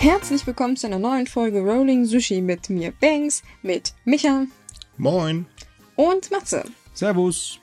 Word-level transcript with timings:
Herzlich 0.00 0.46
willkommen 0.46 0.78
zu 0.78 0.86
einer 0.86 0.98
neuen 0.98 1.26
Folge 1.26 1.60
Rolling 1.60 2.06
Sushi 2.06 2.40
mit 2.40 2.70
mir 2.70 2.90
Banks, 2.90 3.42
mit 3.60 3.92
Micha 4.06 4.46
Moin. 4.96 5.44
und 5.94 6.30
Matze. 6.30 6.64
Servus. 6.94 7.58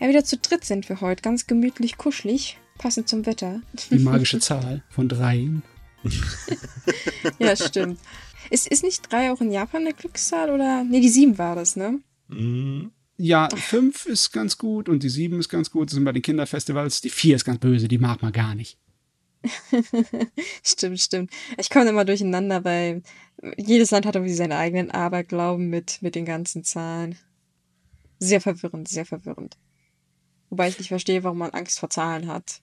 Ja, 0.00 0.08
wieder 0.08 0.24
zu 0.24 0.38
dritt 0.38 0.64
sind 0.64 0.88
wir 0.88 1.00
heute, 1.00 1.22
ganz 1.22 1.46
gemütlich, 1.46 1.98
kuschelig, 1.98 2.58
passend 2.78 3.08
zum 3.08 3.26
Wetter. 3.26 3.60
Die 3.92 4.00
magische 4.00 4.40
Zahl 4.40 4.82
von 4.90 5.08
drei. 5.08 5.48
Ja, 7.38 7.54
stimmt. 7.54 8.00
Ist, 8.50 8.66
ist 8.66 8.82
nicht 8.82 9.12
drei 9.12 9.30
auch 9.30 9.40
in 9.40 9.52
Japan 9.52 9.82
eine 9.82 9.94
Glückszahl 9.94 10.50
oder? 10.50 10.82
Ne, 10.82 11.00
die 11.00 11.08
sieben 11.08 11.38
war 11.38 11.54
das, 11.54 11.76
ne? 11.76 12.00
Mhm. 12.26 12.90
Ja, 13.18 13.48
fünf 13.54 14.06
ist 14.06 14.32
ganz 14.32 14.58
gut 14.58 14.88
und 14.88 15.04
die 15.04 15.08
sieben 15.08 15.38
ist 15.38 15.48
ganz 15.48 15.70
gut. 15.70 15.90
Das 15.90 15.94
sind 15.94 16.02
bei 16.02 16.10
den 16.10 16.22
Kinderfestivals. 16.22 17.02
Die 17.02 17.10
vier 17.10 17.36
ist 17.36 17.44
ganz 17.44 17.60
böse, 17.60 17.86
die 17.86 17.98
mag 17.98 18.20
man 18.20 18.32
gar 18.32 18.56
nicht. 18.56 18.78
Stimmt, 20.62 21.00
stimmt. 21.00 21.30
Ich 21.58 21.70
komme 21.70 21.90
immer 21.90 22.04
durcheinander, 22.04 22.64
weil 22.64 23.02
jedes 23.56 23.90
Land 23.90 24.06
hat 24.06 24.14
irgendwie 24.14 24.34
seinen 24.34 24.52
eigenen 24.52 24.90
Aberglauben 24.90 25.68
mit, 25.68 26.00
mit 26.00 26.14
den 26.14 26.24
ganzen 26.24 26.64
Zahlen. 26.64 27.18
Sehr 28.18 28.40
verwirrend, 28.40 28.88
sehr 28.88 29.04
verwirrend. 29.04 29.56
Wobei 30.50 30.68
ich 30.68 30.78
nicht 30.78 30.88
verstehe, 30.88 31.24
warum 31.24 31.38
man 31.38 31.50
Angst 31.50 31.80
vor 31.80 31.90
Zahlen 31.90 32.28
hat. 32.28 32.60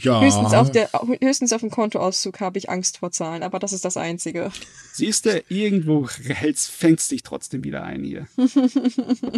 Ja. 0.00 0.22
Höchstens 0.22 0.52
auf, 0.54 0.70
der, 0.70 0.90
höchstens 1.20 1.52
auf 1.52 1.60
dem 1.60 1.70
Kontoauszug 1.70 2.40
habe 2.40 2.58
ich 2.58 2.70
Angst 2.70 2.98
vor 2.98 3.12
Zahlen, 3.12 3.42
aber 3.42 3.58
das 3.58 3.72
ist 3.72 3.84
das 3.84 3.96
Einzige. 3.96 4.50
Siehst 4.92 5.26
du, 5.26 5.42
irgendwo 5.48 6.08
hältst, 6.08 6.70
fängst 6.70 7.10
dich 7.10 7.22
trotzdem 7.22 7.62
wieder 7.64 7.82
ein 7.84 8.02
hier. 8.02 8.26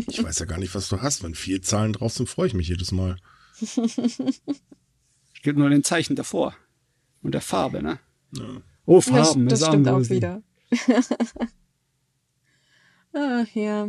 Ich 0.07 0.23
weiß 0.23 0.39
ja 0.39 0.47
gar 0.47 0.59
nicht, 0.59 0.75
was 0.75 0.89
du 0.89 1.01
hast. 1.03 1.23
Wenn 1.23 1.35
vier 1.35 1.63
Zahlen 1.63 1.93
drauf 1.93 2.13
sind, 2.13 2.29
freue 2.29 2.47
ich 2.47 2.55
mich 2.55 2.69
jedes 2.69 2.93
Mal. 2.93 3.17
Ich 3.61 5.43
gebe 5.43 5.59
nur 5.59 5.71
den 5.71 5.85
Zeichen 5.85 6.17
davor. 6.17 6.57
Und 7.23 7.33
der 7.33 7.41
Farbe, 7.41 7.83
ne? 7.83 7.99
Ja. 8.33 8.63
Oh, 8.87 8.97
Das, 8.97 9.09
Farben. 9.09 9.49
das 9.49 9.61
ist 9.61 9.67
stimmt 9.67 9.89
auch 9.89 10.09
wieder. 10.11 10.43
Ach 13.13 13.47
ja. 13.55 13.89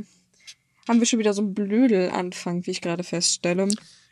Haben 0.88 0.99
wir 0.99 1.05
schon 1.05 1.19
wieder 1.19 1.33
so 1.33 1.41
einen 1.41 1.53
Blödelanfang, 1.53 2.66
wie 2.66 2.71
ich 2.71 2.81
gerade 2.81 3.03
feststelle. 3.03 3.67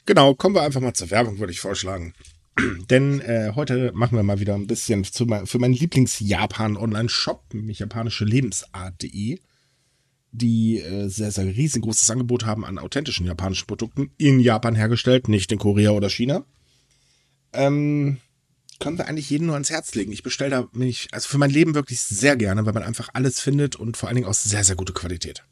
Genau, 0.06 0.34
kommen 0.34 0.56
wir 0.56 0.64
einfach 0.64 0.82
mal 0.82 0.94
zur 0.94 1.12
Werbung, 1.12 1.40
würde 1.40 1.54
ich 1.54 1.60
vorschlagen. 1.62 2.14
Denn 2.90 3.22
äh, 3.22 3.52
heute 3.56 3.92
machen 3.94 4.16
wir 4.18 4.24
mal 4.24 4.40
wieder 4.40 4.56
ein 4.56 4.68
bisschen 4.68 5.04
zu 5.04 5.26
mein, 5.26 5.46
für 5.46 5.60
meinen 5.60 5.74
Lieblings-Japan-Online-Shop, 5.74 7.54
nämlich 7.54 7.80
japanische 7.80 8.26
Lebensart.de, 8.26 9.40
die 10.34 10.80
äh, 10.80 11.08
sehr, 11.08 11.32
sehr 11.32 11.46
riesengroßes 11.46 12.10
Angebot 12.10 12.46
haben 12.46 12.66
an 12.66 12.80
authentischen 12.80 13.26
japanischen 13.26 13.68
Produkten 13.68 14.12
in 14.18 14.40
Japan 14.40 14.76
hergestellt, 14.76 15.30
nicht 15.30 15.52
in 15.52 15.60
Korea 15.60 15.92
oder 15.92 16.10
China. 16.10 16.44
Ähm, 17.54 18.18
können 18.80 18.98
wir 18.98 19.08
eigentlich 19.08 19.30
jeden 19.30 19.46
nur 19.46 19.54
ans 19.56 19.70
Herz 19.70 19.94
legen. 19.96 20.12
Ich 20.12 20.24
bestelle 20.24 20.50
da 20.50 20.68
mich, 20.74 21.08
also 21.12 21.30
für 21.30 21.38
mein 21.38 21.52
Leben 21.52 21.76
wirklich 21.76 22.02
sehr 22.02 22.36
gerne, 22.36 22.66
weil 22.66 22.74
man 22.74 22.84
einfach 22.84 23.10
alles 23.14 23.40
findet 23.40 23.76
und 23.76 23.96
vor 23.96 24.10
allen 24.10 24.16
Dingen 24.16 24.28
aus 24.28 24.44
sehr, 24.44 24.64
sehr 24.64 24.76
guter 24.76 24.94
Qualität. 24.94 25.44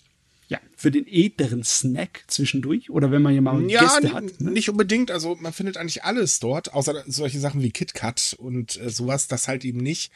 Ja, 0.47 0.59
für 0.75 0.91
den 0.91 1.07
edleren 1.07 1.63
Snack 1.63 2.25
zwischendurch 2.27 2.89
oder 2.89 3.09
wenn 3.09 3.21
man 3.21 3.31
hier 3.31 3.41
mal 3.41 3.61
Ja, 3.69 3.83
Gäste 3.83 4.11
hat. 4.11 4.41
Ne? 4.41 4.51
nicht 4.51 4.69
unbedingt. 4.69 5.09
Also 5.09 5.37
man 5.39 5.53
findet 5.53 5.77
eigentlich 5.77 6.03
alles 6.03 6.39
dort, 6.39 6.73
außer 6.73 7.05
solche 7.07 7.39
Sachen 7.39 7.61
wie 7.61 7.71
KitKat 7.71 8.35
und 8.37 8.75
äh, 8.81 8.89
sowas, 8.89 9.29
das 9.29 9.47
halt 9.47 9.63
eben 9.63 9.79
nicht. 9.79 10.11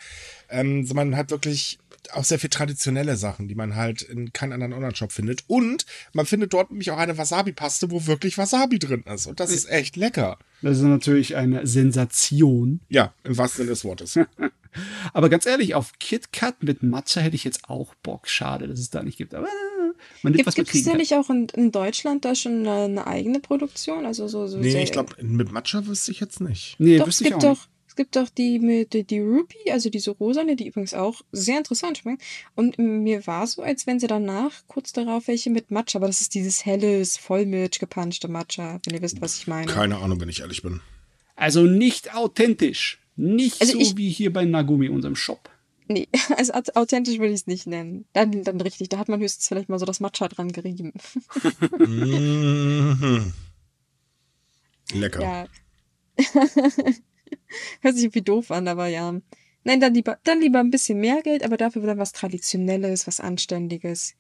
Ähm, 0.50 0.86
man 0.94 1.16
hat 1.16 1.32
wirklich 1.32 1.80
auch 2.14 2.24
sehr 2.24 2.40
viel 2.40 2.50
traditionelle 2.50 3.18
Sachen, 3.18 3.48
die 3.48 3.56
man 3.56 3.76
halt 3.76 4.02
in 4.02 4.34
keinem 4.34 4.54
anderen 4.54 4.74
Online-Shop 4.74 5.12
findet. 5.12 5.44
Und 5.48 5.86
man 6.14 6.26
findet 6.26 6.54
dort 6.54 6.72
nämlich 6.72 6.92
auch 6.92 6.98
eine 6.98 7.18
Wasabi-Paste, 7.18 7.92
wo 7.92 8.06
wirklich 8.06 8.38
Wasabi 8.38 8.80
drin 8.80 9.04
ist. 9.14 9.28
Und 9.28 9.40
das 9.40 9.52
ist 9.52 9.70
echt 9.70 9.96
lecker. 9.96 10.38
Das 10.62 10.78
ist 10.78 10.84
natürlich 10.84 11.36
eine 11.36 11.66
Sensation. 11.68 12.80
Ja, 12.90 13.14
im 13.24 13.38
wahrsten 13.38 13.60
Sinne 13.60 13.70
des 13.70 13.84
Wortes. 13.84 14.20
Aber 15.14 15.30
ganz 15.30 15.46
ehrlich, 15.46 15.76
auf 15.76 15.94
KitKat 16.00 16.64
mit 16.64 16.84
Matcha 16.84 17.22
hätte 17.22 17.36
ich 17.36 17.44
jetzt 17.44 17.70
auch 17.70 17.94
Bock. 17.96 18.28
Schade, 18.28 18.68
dass 18.68 18.80
es 18.80 18.90
da 18.90 19.04
nicht 19.04 19.18
gibt. 19.18 19.34
Aber 19.34 19.48
äh, 19.48 19.50
man 20.22 20.32
nimmt, 20.32 20.38
Gibt, 20.38 20.48
was 20.48 20.56
gibt 20.56 20.74
es 20.74 20.86
kann. 20.86 20.98
nicht 20.98 21.14
auch 21.14 21.30
in, 21.30 21.48
in 21.56 21.72
Deutschland 21.72 22.26
da 22.26 22.36
schon 22.36 22.68
eine, 22.68 22.86
eine 22.86 23.08
eigene 23.08 23.40
Produktion? 23.40 24.06
Also 24.06 24.28
so, 24.28 24.48
so 24.48 24.58
nee, 24.58 24.84
ich 24.84 24.92
glaube, 24.92 25.16
mit 25.22 25.52
Matcha 25.52 25.86
wüsste 25.86 26.12
ich 26.12 26.20
jetzt 26.20 26.42
nicht. 26.42 26.76
Nee, 26.80 26.98
Doch, 26.98 27.08
es 27.08 27.20
wüsste 27.20 27.28
ich 27.28 27.36
auch 27.36 27.40
doch, 27.40 27.50
nicht. 27.52 27.70
Es 27.96 27.98
gibt 27.98 28.18
doch 28.18 28.28
die 28.28 28.60
mit 28.60 28.92
die, 28.92 29.06
die 29.06 29.22
Rupee, 29.22 29.72
also 29.72 29.90
diese 29.90 30.12
rosane, 30.12 30.58
die 30.58 30.68
übrigens 30.68 30.94
auch 30.94 31.22
sehr 31.32 31.58
interessant 31.58 31.98
schmeckt. 32.00 32.22
Und 32.54 32.78
mir 32.78 33.26
war 33.26 33.48
so, 33.48 33.62
als 33.62 33.88
wenn 33.88 34.02
sie 34.02 34.08
danach 34.08 34.52
kurz 34.68 34.92
darauf 34.92 35.30
welche 35.30 35.50
mit 35.50 35.72
Matcha, 35.72 35.98
aber 36.00 36.08
das 36.08 36.20
ist 36.20 36.34
dieses 36.34 36.66
helles, 36.66 37.16
Vollmilch 37.16 37.80
gepanschte 37.80 38.28
Matcha, 38.28 38.82
wenn 38.84 38.96
ihr 38.96 39.02
wisst, 39.02 39.22
was 39.22 39.38
ich 39.38 39.48
meine. 39.48 39.72
Keine 39.72 39.98
Ahnung, 40.00 40.20
wenn 40.20 40.28
ich 40.28 40.42
ehrlich 40.42 40.62
bin. 40.62 40.82
Also 41.38 41.64
nicht 41.64 42.14
authentisch. 42.14 43.00
Nicht 43.16 43.62
Also 43.62 43.74
so 43.74 43.80
ich- 43.80 43.96
wie 43.96 44.10
hier 44.10 44.34
bei 44.34 44.44
Nagumi, 44.44 44.90
unserem 44.90 45.16
Shop. 45.16 45.50
Nee, 45.88 46.10
also 46.36 46.52
aut- 46.52 46.76
authentisch 46.76 47.18
würde 47.20 47.30
ich 47.34 47.40
es 47.42 47.48
nicht 47.48 47.66
nennen. 47.66 48.04
Dann, 48.12 48.44
dann 48.44 48.60
richtig, 48.60 48.90
da 48.90 48.98
hat 48.98 49.08
man 49.08 49.22
höchstens 49.22 49.48
vielleicht 49.48 49.70
mal 49.70 49.80
so 49.80 49.86
das 49.86 50.02
Matcha 50.02 50.28
dran 50.28 50.52
gerieben. 50.52 50.92
Mhm. 51.80 53.32
Lecker. 54.94 55.22
Ja. 55.22 55.46
Hört 57.82 57.96
sich 57.96 58.06
irgendwie 58.06 58.22
doof 58.22 58.52
an, 58.52 58.68
aber 58.68 58.88
ja. 58.88 59.14
Nein, 59.64 59.80
dann 59.80 59.94
lieber, 59.94 60.20
dann 60.24 60.42
lieber 60.42 60.60
ein 60.60 60.70
bisschen 60.72 61.00
mehr 61.00 61.22
Geld, 61.24 61.44
aber 61.44 61.58
dafür 61.58 61.82
dann 61.82 61.98
was 61.98 62.12
Traditionelles, 62.12 63.08
was 63.08 63.20
Anständiges. 63.20 64.14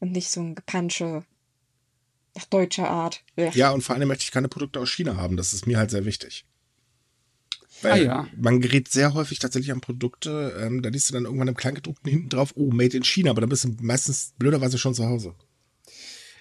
Und 0.00 0.12
nicht 0.12 0.30
so 0.30 0.40
ein 0.40 0.54
Gepansche 0.54 1.24
nach 2.34 2.44
deutscher 2.46 2.88
Art. 2.88 3.24
Blech. 3.36 3.54
Ja, 3.54 3.70
und 3.70 3.82
vor 3.82 3.96
allem 3.96 4.08
möchte 4.08 4.22
ich 4.24 4.30
keine 4.30 4.48
Produkte 4.48 4.80
aus 4.80 4.90
China 4.90 5.16
haben. 5.16 5.36
Das 5.36 5.52
ist 5.52 5.66
mir 5.66 5.78
halt 5.78 5.90
sehr 5.90 6.04
wichtig. 6.04 6.44
Weil 7.82 7.92
Ah, 7.92 7.96
ja. 7.96 8.28
man 8.36 8.60
gerät 8.60 8.88
sehr 8.88 9.14
häufig 9.14 9.38
tatsächlich 9.38 9.72
an 9.72 9.80
Produkte, 9.80 10.56
ähm, 10.60 10.82
da 10.82 10.88
liest 10.88 11.10
du 11.10 11.14
dann 11.14 11.24
irgendwann 11.24 11.48
im 11.48 11.56
Kleingedruckten 11.56 12.10
hinten 12.10 12.28
drauf, 12.28 12.52
oh, 12.56 12.70
made 12.72 12.96
in 12.96 13.04
China, 13.04 13.30
aber 13.30 13.40
dann 13.40 13.50
bist 13.50 13.64
du 13.64 13.76
meistens 13.80 14.34
blöderweise 14.36 14.78
schon 14.78 14.94
zu 14.94 15.06
Hause. 15.06 15.34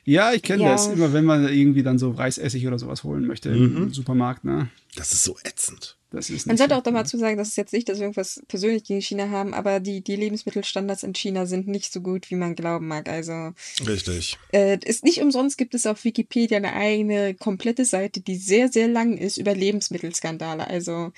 Ja, 0.10 0.32
ich 0.32 0.42
kenne 0.42 0.64
Ja. 0.64 0.72
das. 0.72 0.88
Immer 0.88 1.12
wenn 1.12 1.26
man 1.26 1.46
irgendwie 1.50 1.84
dann 1.84 2.00
so 2.00 2.12
Reisessig 2.12 2.66
oder 2.66 2.80
sowas 2.80 3.04
holen 3.04 3.28
möchte 3.28 3.50
im 3.50 3.92
Supermarkt, 3.94 4.46
ne? 4.46 4.70
Das 4.96 5.12
ist 5.12 5.26
so 5.26 5.36
ätzend. 5.44 5.98
Das 6.12 6.30
ist 6.30 6.48
Man 6.48 6.56
sollte 6.56 6.74
so 6.76 6.80
auch 6.80 6.84
da 6.84 6.92
cool. 6.92 6.94
mal 6.94 7.06
zu 7.06 7.18
sagen, 7.18 7.36
dass 7.38 7.50
es 7.50 7.58
jetzt 7.58 7.74
nicht, 7.74 7.90
dass 7.90 7.98
wir 7.98 8.04
irgendwas 8.04 8.42
persönlich 8.48 8.86
gegen 8.86 9.02
China 9.02 9.30
haben, 9.30 9.54
aber 9.54 9.82
die, 9.82 10.00
die 10.02 10.16
Lebensmittelstandards 10.16 11.04
in 11.04 11.14
China 11.14 11.46
sind 11.46 11.68
nicht 11.68 11.92
so 11.92 12.00
gut, 12.00 12.32
wie 12.32 12.36
man 12.36 12.56
glauben 12.56 12.88
mag. 12.88 13.10
Also 13.10 13.52
Richtig. 13.86 14.38
äh, 14.54 14.80
ist 14.86 15.04
nicht 15.04 15.22
umsonst 15.22 15.58
gibt 15.58 15.76
es 15.76 15.86
auf 15.86 16.06
Wikipedia 16.06 16.56
eine 16.58 16.72
eigene 16.74 17.34
komplette 17.36 17.84
Seite, 17.84 18.22
die 18.22 18.38
sehr, 18.38 18.70
sehr 18.70 18.88
lang 18.88 19.18
ist 19.18 19.38
über 19.38 19.54
Lebensmittelskandale. 19.54 20.68
Also 20.68 21.12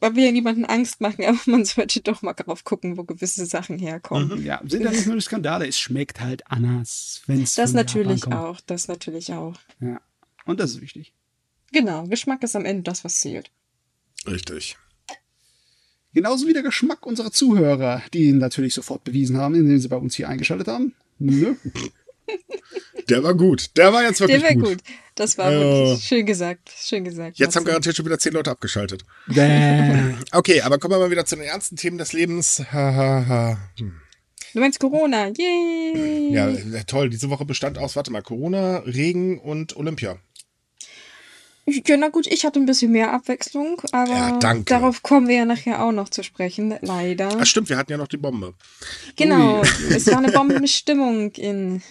man 0.00 0.16
will 0.16 0.24
ja 0.24 0.32
niemanden 0.32 0.64
Angst 0.64 1.00
machen, 1.00 1.24
aber 1.26 1.38
man 1.46 1.64
sollte 1.64 2.00
doch 2.00 2.22
mal 2.22 2.34
drauf 2.34 2.64
gucken, 2.64 2.96
wo 2.96 3.04
gewisse 3.04 3.46
Sachen 3.46 3.78
herkommen. 3.78 4.44
Ja, 4.44 4.60
sind 4.66 4.82
ja 4.82 4.90
nicht 4.90 5.06
nur 5.06 5.16
die 5.16 5.22
Skandale, 5.22 5.66
es 5.66 5.78
schmeckt 5.78 6.20
halt 6.20 6.46
anders, 6.50 7.22
wenn 7.26 7.42
es 7.42 7.54
Das 7.54 7.70
von 7.70 7.76
natürlich 7.76 8.20
Japan 8.22 8.38
kommt. 8.38 8.44
auch, 8.56 8.60
das 8.62 8.88
natürlich 8.88 9.32
auch. 9.32 9.54
Ja. 9.80 10.00
Und 10.44 10.60
das 10.60 10.70
ist 10.72 10.80
wichtig. 10.80 11.12
Genau, 11.72 12.04
Geschmack 12.06 12.42
ist 12.42 12.56
am 12.56 12.64
Ende 12.64 12.82
das, 12.84 13.04
was 13.04 13.20
zählt. 13.20 13.50
Richtig. 14.26 14.76
Genauso 16.14 16.46
wie 16.46 16.52
der 16.54 16.62
Geschmack 16.62 17.04
unserer 17.04 17.30
Zuhörer, 17.30 18.02
die 18.14 18.24
ihn 18.30 18.38
natürlich 18.38 18.72
sofort 18.74 19.04
bewiesen 19.04 19.36
haben, 19.36 19.54
indem 19.54 19.78
sie 19.78 19.88
bei 19.88 19.96
uns 19.96 20.14
hier 20.14 20.28
eingeschaltet 20.28 20.68
haben. 20.68 20.94
Nö. 21.18 21.54
Der 23.08 23.22
war 23.22 23.34
gut. 23.34 23.70
Der 23.76 23.92
war 23.92 24.02
jetzt 24.02 24.20
Der 24.20 24.28
wirklich 24.28 24.42
wäre 24.42 24.54
gut. 24.54 24.64
gut. 24.68 24.78
Das 25.14 25.38
war 25.38 25.52
Ja. 25.52 25.60
wirklich 25.60 26.04
schön 26.04 26.26
gesagt. 26.26 26.70
Schön 26.76 27.04
gesagt. 27.04 27.38
Jetzt 27.38 27.56
haben 27.56 27.64
garantiert 27.64 27.96
schon 27.96 28.04
wieder 28.04 28.18
zehn 28.18 28.32
Leute 28.32 28.50
abgeschaltet. 28.50 29.04
Bäh. 29.28 30.14
Okay, 30.32 30.60
aber 30.62 30.78
kommen 30.78 30.94
wir 30.94 30.98
mal 30.98 31.10
wieder 31.10 31.24
zu 31.24 31.36
den 31.36 31.44
ernsten 31.44 31.76
Themen 31.76 31.98
des 31.98 32.12
Lebens. 32.12 32.60
Ha, 32.60 32.94
ha, 32.94 33.24
ha. 33.28 33.58
Hm. 33.78 33.94
Du 34.52 34.60
meinst 34.60 34.80
Corona? 34.80 35.28
Yay! 35.36 36.32
Ja, 36.32 36.48
äh, 36.48 36.84
toll. 36.86 37.10
Diese 37.10 37.30
Woche 37.30 37.44
bestand 37.44 37.78
aus, 37.78 37.94
warte 37.96 38.10
mal, 38.10 38.22
Corona, 38.22 38.78
Regen 38.78 39.38
und 39.38 39.76
Olympia. 39.76 40.16
Ja, 41.68 41.96
na 41.96 42.10
gut, 42.10 42.28
ich 42.28 42.44
hatte 42.44 42.60
ein 42.60 42.66
bisschen 42.66 42.92
mehr 42.92 43.12
Abwechslung, 43.12 43.82
aber 43.90 44.10
Ja, 44.12 44.38
danke. 44.38 44.64
darauf 44.66 45.02
kommen 45.02 45.26
wir 45.26 45.34
ja 45.36 45.44
nachher 45.44 45.82
auch 45.82 45.90
noch 45.90 46.08
zu 46.08 46.22
sprechen, 46.22 46.74
leider. 46.80 47.28
Ach 47.40 47.44
stimmt, 47.46 47.68
wir 47.68 47.76
hatten 47.76 47.90
ja 47.90 47.98
noch 47.98 48.06
die 48.06 48.18
Bombe. 48.18 48.54
genau, 49.16 49.62
es 49.90 50.06
war 50.06 50.18
eine 50.18 50.30
Bombenstimmung 50.30 51.32
in 51.32 51.82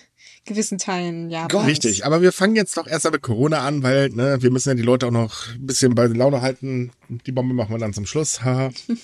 gewissen 0.45 0.77
Teilen 0.77 1.29
Japans. 1.29 1.67
Richtig, 1.67 2.05
aber 2.05 2.21
wir 2.21 2.31
fangen 2.31 2.55
jetzt 2.55 2.77
doch 2.77 2.87
erst 2.87 3.05
mal 3.05 3.11
mit 3.11 3.21
Corona 3.21 3.59
an, 3.59 3.83
weil 3.83 4.09
ne, 4.09 4.37
wir 4.41 4.51
müssen 4.51 4.69
ja 4.69 4.75
die 4.75 4.83
Leute 4.83 5.07
auch 5.07 5.11
noch 5.11 5.49
ein 5.53 5.65
bisschen 5.65 5.95
bei 5.95 6.05
Laune 6.05 6.41
halten. 6.41 6.91
Die 7.09 7.31
Bombe 7.31 7.53
machen 7.53 7.73
wir 7.73 7.79
dann 7.79 7.93
zum 7.93 8.05
Schluss. 8.05 8.43
Haha. 8.43 8.71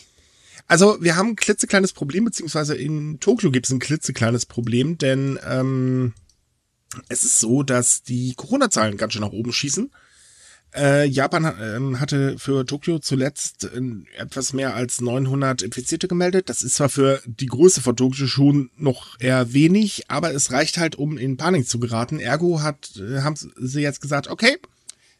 Also 0.68 0.98
wir 1.02 1.18
haben 1.18 1.30
ein 1.30 1.36
klitzekleines 1.36 1.92
Problem, 1.92 2.24
beziehungsweise 2.24 2.76
in 2.76 3.20
Tokio 3.20 3.52
gibt 3.52 3.66
es 3.66 3.74
ein 3.74 3.80
klitzekleines 3.80 4.46
Problem, 4.46 4.98
denn 4.98 5.38
ähm, 5.46 6.14
es 7.10 7.24
ist 7.24 7.42
so, 7.42 7.64
dass 7.64 8.04
die 8.04 8.36
Corona-Zahlen 8.36 8.96
ganz 8.96 9.12
schön 9.12 9.22
nach 9.22 9.34
oben 9.34 9.52
schießen. 9.52 9.92
Äh, 10.74 11.06
Japan 11.08 11.54
ähm, 11.62 12.00
hatte 12.00 12.38
für 12.40 12.66
Tokio 12.66 13.00
zuletzt 13.00 13.66
äh, 13.66 13.82
etwas 14.18 14.54
mehr 14.54 14.74
als 14.76 15.02
900 15.02 15.62
Infizierte 15.62 16.08
gemeldet. 16.08 16.50
Das 16.50 16.64
ist 16.64 16.76
zwar 16.76 16.90
für 16.90 17.22
die 17.26 17.48
Größe 17.48 17.82
von 17.82 17.96
Tokio 17.96 18.26
schon 18.28 18.72
noch 18.78 19.20
eher 19.20 19.54
wenig, 19.54 20.10
aber 20.10 20.34
es 20.34 20.52
reicht 20.52 20.78
halt, 20.78 20.96
um 20.96 21.18
in 21.18 21.36
Panik 21.38 21.68
zu 21.68 21.80
geraten. 21.80 22.20
Ergo 22.20 22.62
hat, 22.62 22.92
äh, 22.98 23.22
haben 23.22 23.36
sie 23.36 23.82
jetzt 23.82 24.02
gesagt, 24.02 24.30
okay, 24.30 24.58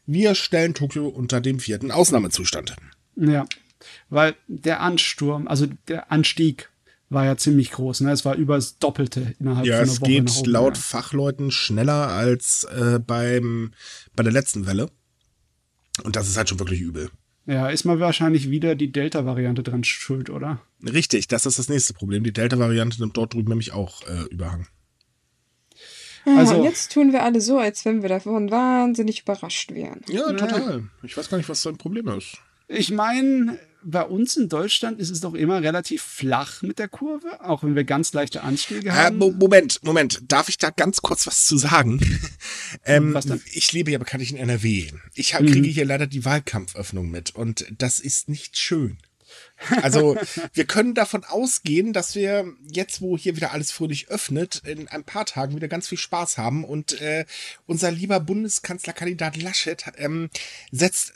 wir 0.06 0.34
stellen 0.34 0.74
Tokio 0.74 1.06
unter 1.08 1.40
dem 1.40 1.60
vierten 1.60 1.90
Ausnahmezustand. 1.90 2.74
Ja, 3.16 3.44
weil 4.08 4.34
der 4.48 4.80
Ansturm, 4.80 5.46
also 5.48 5.66
der 5.88 6.10
Anstieg 6.10 6.70
war 7.10 7.26
ja 7.26 7.36
ziemlich 7.36 7.70
groß. 7.72 8.00
Ne? 8.00 8.10
Es 8.10 8.24
war 8.24 8.36
über 8.36 8.54
das 8.56 8.78
Doppelte 8.78 9.34
innerhalb 9.38 9.66
Ja, 9.66 9.74
von 9.74 9.82
einer 9.82 9.92
es 9.92 10.00
Woche. 10.00 10.10
geht 10.10 10.24
nach 10.24 10.36
oben 10.38 10.50
laut. 10.50 10.78
Fachleuten 10.78 11.50
schneller 11.50 12.08
als 12.08 12.64
äh, 12.64 12.98
beim, 12.98 13.72
bei 14.16 14.22
der 14.22 14.32
letzten 14.32 14.66
Welle. 14.66 14.88
Und 16.04 16.16
das 16.16 16.28
ist 16.28 16.36
halt 16.36 16.48
schon 16.48 16.58
wirklich 16.58 16.80
übel. 16.80 17.10
Ja, 17.46 17.68
ist 17.70 17.84
mal 17.84 17.98
wahrscheinlich 17.98 18.50
wieder 18.50 18.74
die 18.76 18.92
Delta-Variante 18.92 19.62
dran 19.62 19.82
schuld, 19.84 20.30
oder? 20.30 20.60
Richtig, 20.82 21.26
das 21.28 21.44
ist 21.44 21.58
das 21.58 21.68
nächste 21.68 21.92
Problem. 21.92 22.22
Die 22.22 22.32
Delta-Variante 22.32 23.00
nimmt 23.00 23.16
dort 23.16 23.34
drüben 23.34 23.48
nämlich 23.48 23.72
auch 23.72 24.02
äh, 24.06 24.22
Überhang. 24.30 24.68
Ah, 26.24 26.38
Also- 26.38 26.58
und 26.58 26.64
jetzt 26.64 26.92
tun 26.92 27.12
wir 27.12 27.24
alle 27.24 27.40
so, 27.40 27.58
als 27.58 27.84
wenn 27.84 28.02
wir 28.02 28.08
davon 28.08 28.50
wahnsinnig 28.50 29.22
überrascht 29.22 29.72
wären. 29.74 30.02
Ja, 30.08 30.32
total. 30.32 30.84
Ich 31.02 31.16
weiß 31.16 31.28
gar 31.28 31.36
nicht, 31.38 31.48
was 31.48 31.62
sein 31.62 31.76
Problem 31.78 32.06
ist. 32.08 32.38
Ich 32.68 32.92
meine, 32.92 33.58
bei 33.84 34.02
uns 34.02 34.36
in 34.36 34.48
Deutschland 34.48 34.98
ist 34.98 35.10
es 35.10 35.20
doch 35.20 35.34
immer 35.34 35.62
relativ 35.62 36.02
flach 36.02 36.62
mit 36.62 36.78
der 36.78 36.88
Kurve, 36.88 37.44
auch 37.44 37.62
wenn 37.62 37.74
wir 37.74 37.84
ganz 37.84 38.12
leichte 38.12 38.42
Anstiege 38.42 38.88
Äh, 38.88 38.92
haben. 38.92 39.18
Mo 39.18 39.30
Moment, 39.30 39.82
Moment. 39.82 40.20
Darf 40.28 40.48
ich 40.48 40.58
da 40.58 40.70
ganz 40.70 41.02
kurz 41.02 41.26
was 41.26 41.46
zu 41.46 41.58
sagen? 41.58 42.00
ähm, 42.84 43.14
Was? 43.14 43.26
Mhm. 43.26 43.40
Ich 43.52 43.72
lebe 43.72 43.90
ja 43.90 43.98
bekanntlich 43.98 44.30
in 44.30 44.38
NRW. 44.38 44.88
Ich 45.14 45.34
hab, 45.34 45.42
kriege 45.42 45.68
hier 45.68 45.84
leider 45.84 46.06
die 46.06 46.24
Wahlkampföffnung 46.24 47.10
mit 47.10 47.34
und 47.34 47.66
das 47.78 48.00
ist 48.00 48.28
nicht 48.28 48.58
schön. 48.58 48.98
Also 49.82 50.16
wir 50.52 50.64
können 50.64 50.94
davon 50.94 51.24
ausgehen, 51.24 51.92
dass 51.92 52.14
wir 52.14 52.52
jetzt, 52.68 53.00
wo 53.00 53.16
hier 53.16 53.36
wieder 53.36 53.52
alles 53.52 53.70
fröhlich 53.70 54.08
öffnet, 54.08 54.62
in 54.64 54.88
ein 54.88 55.04
paar 55.04 55.26
Tagen 55.26 55.56
wieder 55.56 55.68
ganz 55.68 55.88
viel 55.88 55.98
Spaß 55.98 56.38
haben 56.38 56.64
und 56.64 57.00
äh, 57.00 57.24
unser 57.66 57.90
lieber 57.90 58.20
Bundeskanzlerkandidat 58.20 59.36
Laschet 59.36 59.84
ähm, 59.96 60.30
setzt 60.70 61.14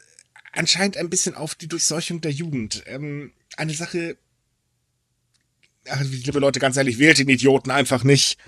anscheinend 0.56 0.97
ein 0.97 1.11
bisschen 1.11 1.35
auf 1.35 1.55
die 1.55 1.69
Durchseuchung 1.69 2.20
der 2.20 2.32
Jugend. 2.32 2.82
Ähm, 2.87 3.32
eine 3.56 3.75
Sache, 3.75 4.17
Ach, 5.88 6.03
liebe 6.03 6.38
Leute, 6.38 6.61
ganz 6.61 6.76
ehrlich, 6.76 6.99
wählt 6.99 7.19
den 7.19 7.29
Idioten 7.29 7.70
einfach 7.70 8.05
nicht. 8.05 8.38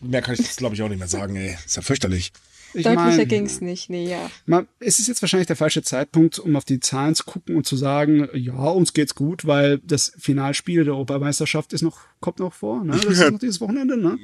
Mehr 0.00 0.22
kann 0.22 0.34
ich 0.34 0.40
das, 0.40 0.56
glaube 0.56 0.74
ich, 0.74 0.82
auch 0.82 0.88
nicht 0.88 0.98
mehr 0.98 1.08
sagen, 1.08 1.36
ey. 1.36 1.56
Ist 1.64 1.76
ja 1.76 1.82
fürchterlich. 1.82 2.32
ich 2.72 2.84
Deutlicher 2.84 3.16
mein, 3.16 3.28
ging's 3.28 3.60
nicht, 3.60 3.90
nee, 3.90 4.08
ja. 4.08 4.30
man, 4.46 4.66
es 4.78 4.98
ist 4.98 5.08
jetzt 5.08 5.20
wahrscheinlich 5.22 5.46
der 5.46 5.56
falsche 5.56 5.82
Zeitpunkt, 5.82 6.38
um 6.38 6.56
auf 6.56 6.64
die 6.64 6.80
Zahlen 6.80 7.14
zu 7.14 7.24
gucken 7.24 7.56
und 7.56 7.66
zu 7.66 7.76
sagen, 7.76 8.28
ja, 8.32 8.54
uns 8.54 8.92
geht's 8.92 9.14
gut, 9.14 9.46
weil 9.46 9.78
das 9.78 10.12
Finalspiel 10.18 10.84
der 10.84 10.94
Europameisterschaft 10.94 11.72
ist 11.72 11.82
noch, 11.82 11.98
kommt 12.20 12.38
noch 12.38 12.54
vor, 12.54 12.82
ne? 12.82 12.92
Das 12.92 13.18
ist 13.18 13.20
noch 13.30 13.38
dieses 13.38 13.60
Wochenende, 13.60 13.96
ne? 13.96 14.18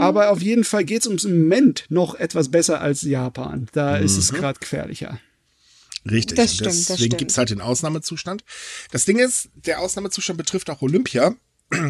Aber 0.00 0.30
auf 0.30 0.42
jeden 0.42 0.64
Fall 0.64 0.84
geht's 0.84 1.06
ums 1.06 1.24
Moment 1.24 1.86
noch 1.88 2.14
etwas 2.14 2.50
besser 2.50 2.80
als 2.80 3.02
Japan. 3.02 3.68
Da 3.72 3.96
ist 3.96 4.16
es 4.16 4.32
gerade 4.32 4.58
gefährlicher. 4.58 5.20
Richtig. 6.10 6.36
Das 6.36 6.54
stimmt, 6.54 6.70
das 6.70 6.76
Deswegen 6.78 6.96
stimmt. 6.96 7.18
gibt's 7.18 7.38
halt 7.38 7.50
den 7.50 7.60
Ausnahmezustand. 7.60 8.44
Das 8.90 9.04
Ding 9.04 9.18
ist, 9.18 9.50
der 9.54 9.80
Ausnahmezustand 9.80 10.38
betrifft 10.38 10.70
auch 10.70 10.82
Olympia. 10.82 11.34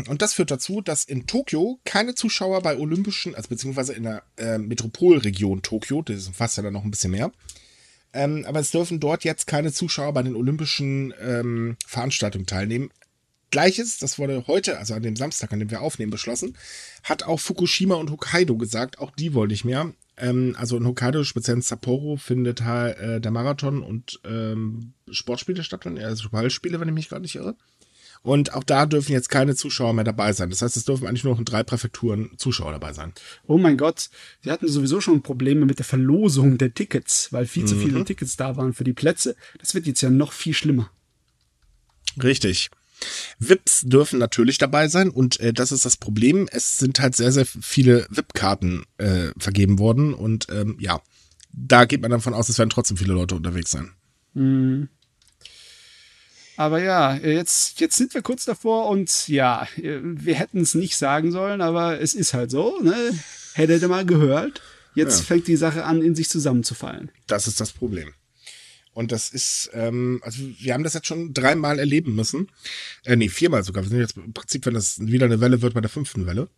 Und 0.09 0.23
das 0.23 0.35
führt 0.35 0.51
dazu, 0.51 0.81
dass 0.81 1.05
in 1.05 1.27
Tokio 1.27 1.79
keine 1.85 2.15
Zuschauer 2.17 2.63
bei 2.63 2.77
Olympischen, 2.77 3.37
also 3.37 3.49
beziehungsweise 3.49 3.93
in 3.93 4.03
der 4.03 4.25
äh, 4.37 4.59
Metropolregion 4.59 5.63
Tokio, 5.63 6.03
das 6.03 6.27
umfasst 6.27 6.57
ja 6.57 6.65
dann 6.65 6.73
noch 6.73 6.83
ein 6.83 6.91
bisschen 6.91 7.13
mehr, 7.13 7.31
ähm, 8.13 8.45
aber 8.47 8.59
es 8.59 8.73
dürfen 8.73 8.99
dort 8.99 9.23
jetzt 9.23 9.47
keine 9.47 9.73
Zuschauer 9.73 10.13
bei 10.15 10.23
den 10.25 10.35
Olympischen 10.35 11.15
ähm, 11.21 11.77
Veranstaltungen 11.87 12.47
teilnehmen. 12.47 12.91
Gleiches, 13.51 13.99
das 13.99 14.19
wurde 14.19 14.45
heute, 14.49 14.79
also 14.79 14.95
an 14.95 15.03
dem 15.03 15.15
Samstag, 15.15 15.53
an 15.53 15.61
dem 15.61 15.71
wir 15.71 15.81
aufnehmen, 15.81 16.11
beschlossen, 16.11 16.57
hat 17.05 17.23
auch 17.23 17.39
Fukushima 17.39 17.95
und 17.95 18.11
Hokkaido 18.11 18.57
gesagt, 18.57 18.99
auch 18.99 19.13
die 19.13 19.33
wollen 19.33 19.51
nicht 19.51 19.65
mehr. 19.65 19.93
Ähm, 20.21 20.55
also 20.59 20.77
in 20.77 20.87
Hokkaido, 20.87 21.25
speziell 21.25 21.57
in 21.57 21.63
Sapporo, 21.63 22.17
findet 22.17 22.63
halt, 22.63 22.99
äh, 22.99 23.21
der 23.21 23.31
Marathon 23.31 23.83
und 23.83 24.21
ähm, 24.25 24.93
Sportspiele 25.11 25.63
statt, 25.63 25.87
also 25.87 26.31
Ballspiele, 26.31 26.81
wenn 26.81 26.89
ich 26.89 26.95
mich 26.95 27.09
gerade 27.09 27.23
nicht 27.23 27.37
irre. 27.37 27.57
Und 28.23 28.55
auch 28.55 28.65
da 28.65 28.87
dürfen 28.87 29.13
jetzt 29.13 29.29
keine 29.29 29.55
Zuschauer 29.55 29.93
mehr 29.93 30.05
dabei 30.05 30.33
sein. 30.33 30.51
Das 30.51 30.63
heißt, 30.63 30.77
es 30.77 30.85
dürfen 30.85 31.07
eigentlich 31.07 31.25
nur 31.25 31.35
noch 31.35 31.39
in 31.39 31.45
drei 31.45 31.63
Präfekturen 31.63 32.31
Zuschauer 32.37 32.73
dabei 32.73 32.93
sein. 32.93 33.13
Oh 33.47 33.59
mein 33.59 33.77
Gott, 33.77 34.11
sie 34.43 34.51
hatten 34.51 34.69
sowieso 34.69 35.01
schon 35.01 35.23
Probleme 35.23 35.67
mit 35.67 35.79
der 35.79 35.85
Verlosung 35.85 36.59
der 36.59 36.75
Tickets, 36.75 37.33
weil 37.33 37.47
viel 37.47 37.65
zu 37.65 37.77
viele 37.77 38.05
Tickets 38.05 38.37
da 38.37 38.57
waren 38.57 38.75
für 38.75 38.85
die 38.85 38.93
Plätze. 38.93 39.37
Das 39.59 39.75
wird 39.75 39.87
jetzt 39.87 40.01
ja 40.01 40.11
noch 40.11 40.33
viel 40.33 40.55
schlimmer. 40.55 40.91
Richtig. 42.23 42.71
VIPs 43.39 43.83
dürfen 43.87 44.19
natürlich 44.19 44.59
dabei 44.59 44.89
sein 44.89 45.11
und 45.11 45.39
äh, 45.41 45.53
das 45.53 45.73
ist 45.73 45.85
das 45.85 45.97
Problem. 45.97 46.49
Es 46.51 46.79
sind 46.79 47.01
halt 47.01 47.15
sehr, 47.17 47.33
sehr 47.33 47.47
viele 47.47 48.07
VIP-Karten 48.11 48.85
äh, 48.99 49.29
vergeben 49.39 49.79
worden 49.79 50.15
und 50.15 50.47
ähm, 50.51 50.77
ja, 50.81 51.01
da 51.53 51.85
geht 51.85 52.03
man 52.03 52.11
davon 52.11 52.35
aus, 52.35 52.49
es 52.49 52.59
werden 52.59 52.71
trotzdem 52.71 52.97
viele 52.97 53.15
Leute 53.15 53.35
unterwegs 53.35 53.71
sein. 53.71 53.93
Aber 56.57 56.83
ja, 56.83 57.15
jetzt, 57.15 57.81
jetzt 57.81 57.97
sind 57.97 58.15
wir 58.15 58.23
kurz 58.23 58.45
davor 58.45 58.89
und 58.89 59.29
ja, 59.29 59.67
wir 59.77 60.35
hätten 60.35 60.61
es 60.61 60.75
nicht 60.75 60.97
sagen 60.97 61.31
sollen, 61.31 61.61
aber 61.61 62.01
es 62.01 62.15
ist 62.15 62.35
halt 62.35 62.51
so, 62.51 62.81
ne? 62.83 62.95
Hättet 63.55 63.83
ihr 63.83 63.89
mal 63.89 64.05
gehört. 64.07 64.61
Jetzt 64.95 65.19
Ja. 65.21 65.25
fängt 65.27 65.47
die 65.47 65.57
Sache 65.57 65.85
an, 65.85 66.03
in 66.03 66.15
sich 66.17 66.29
zusammenzufallen. 66.29 67.11
Das 67.29 67.47
ist 67.47 67.61
das 67.61 67.71
Problem. 67.73 68.13
Und 68.99 69.13
das 69.13 69.29
ist, 69.29 69.71
ähm, 69.75 70.21
also 70.25 70.43
wir 70.59 70.75
haben 70.75 70.83
das 70.83 70.95
jetzt 70.95 71.07
schon 71.07 71.33
dreimal 71.33 71.79
erleben 71.79 72.17
müssen. 72.17 72.49
Äh, 73.05 73.15
nee, 73.15 73.29
viermal 73.29 73.63
sogar. 73.63 73.85
Wir 73.85 73.91
sind 73.91 74.01
jetzt 74.01 74.17
im 74.17 74.33
Prinzip, 74.33 74.67
wenn 74.67 74.75
das 74.75 74.99
wieder 74.99 75.27
eine 75.27 75.41
Welle 75.41 75.63
wird, 75.63 75.75
bei 75.75 75.81
der 75.81 75.89
fünften 75.89 76.27
Welle. 76.27 76.49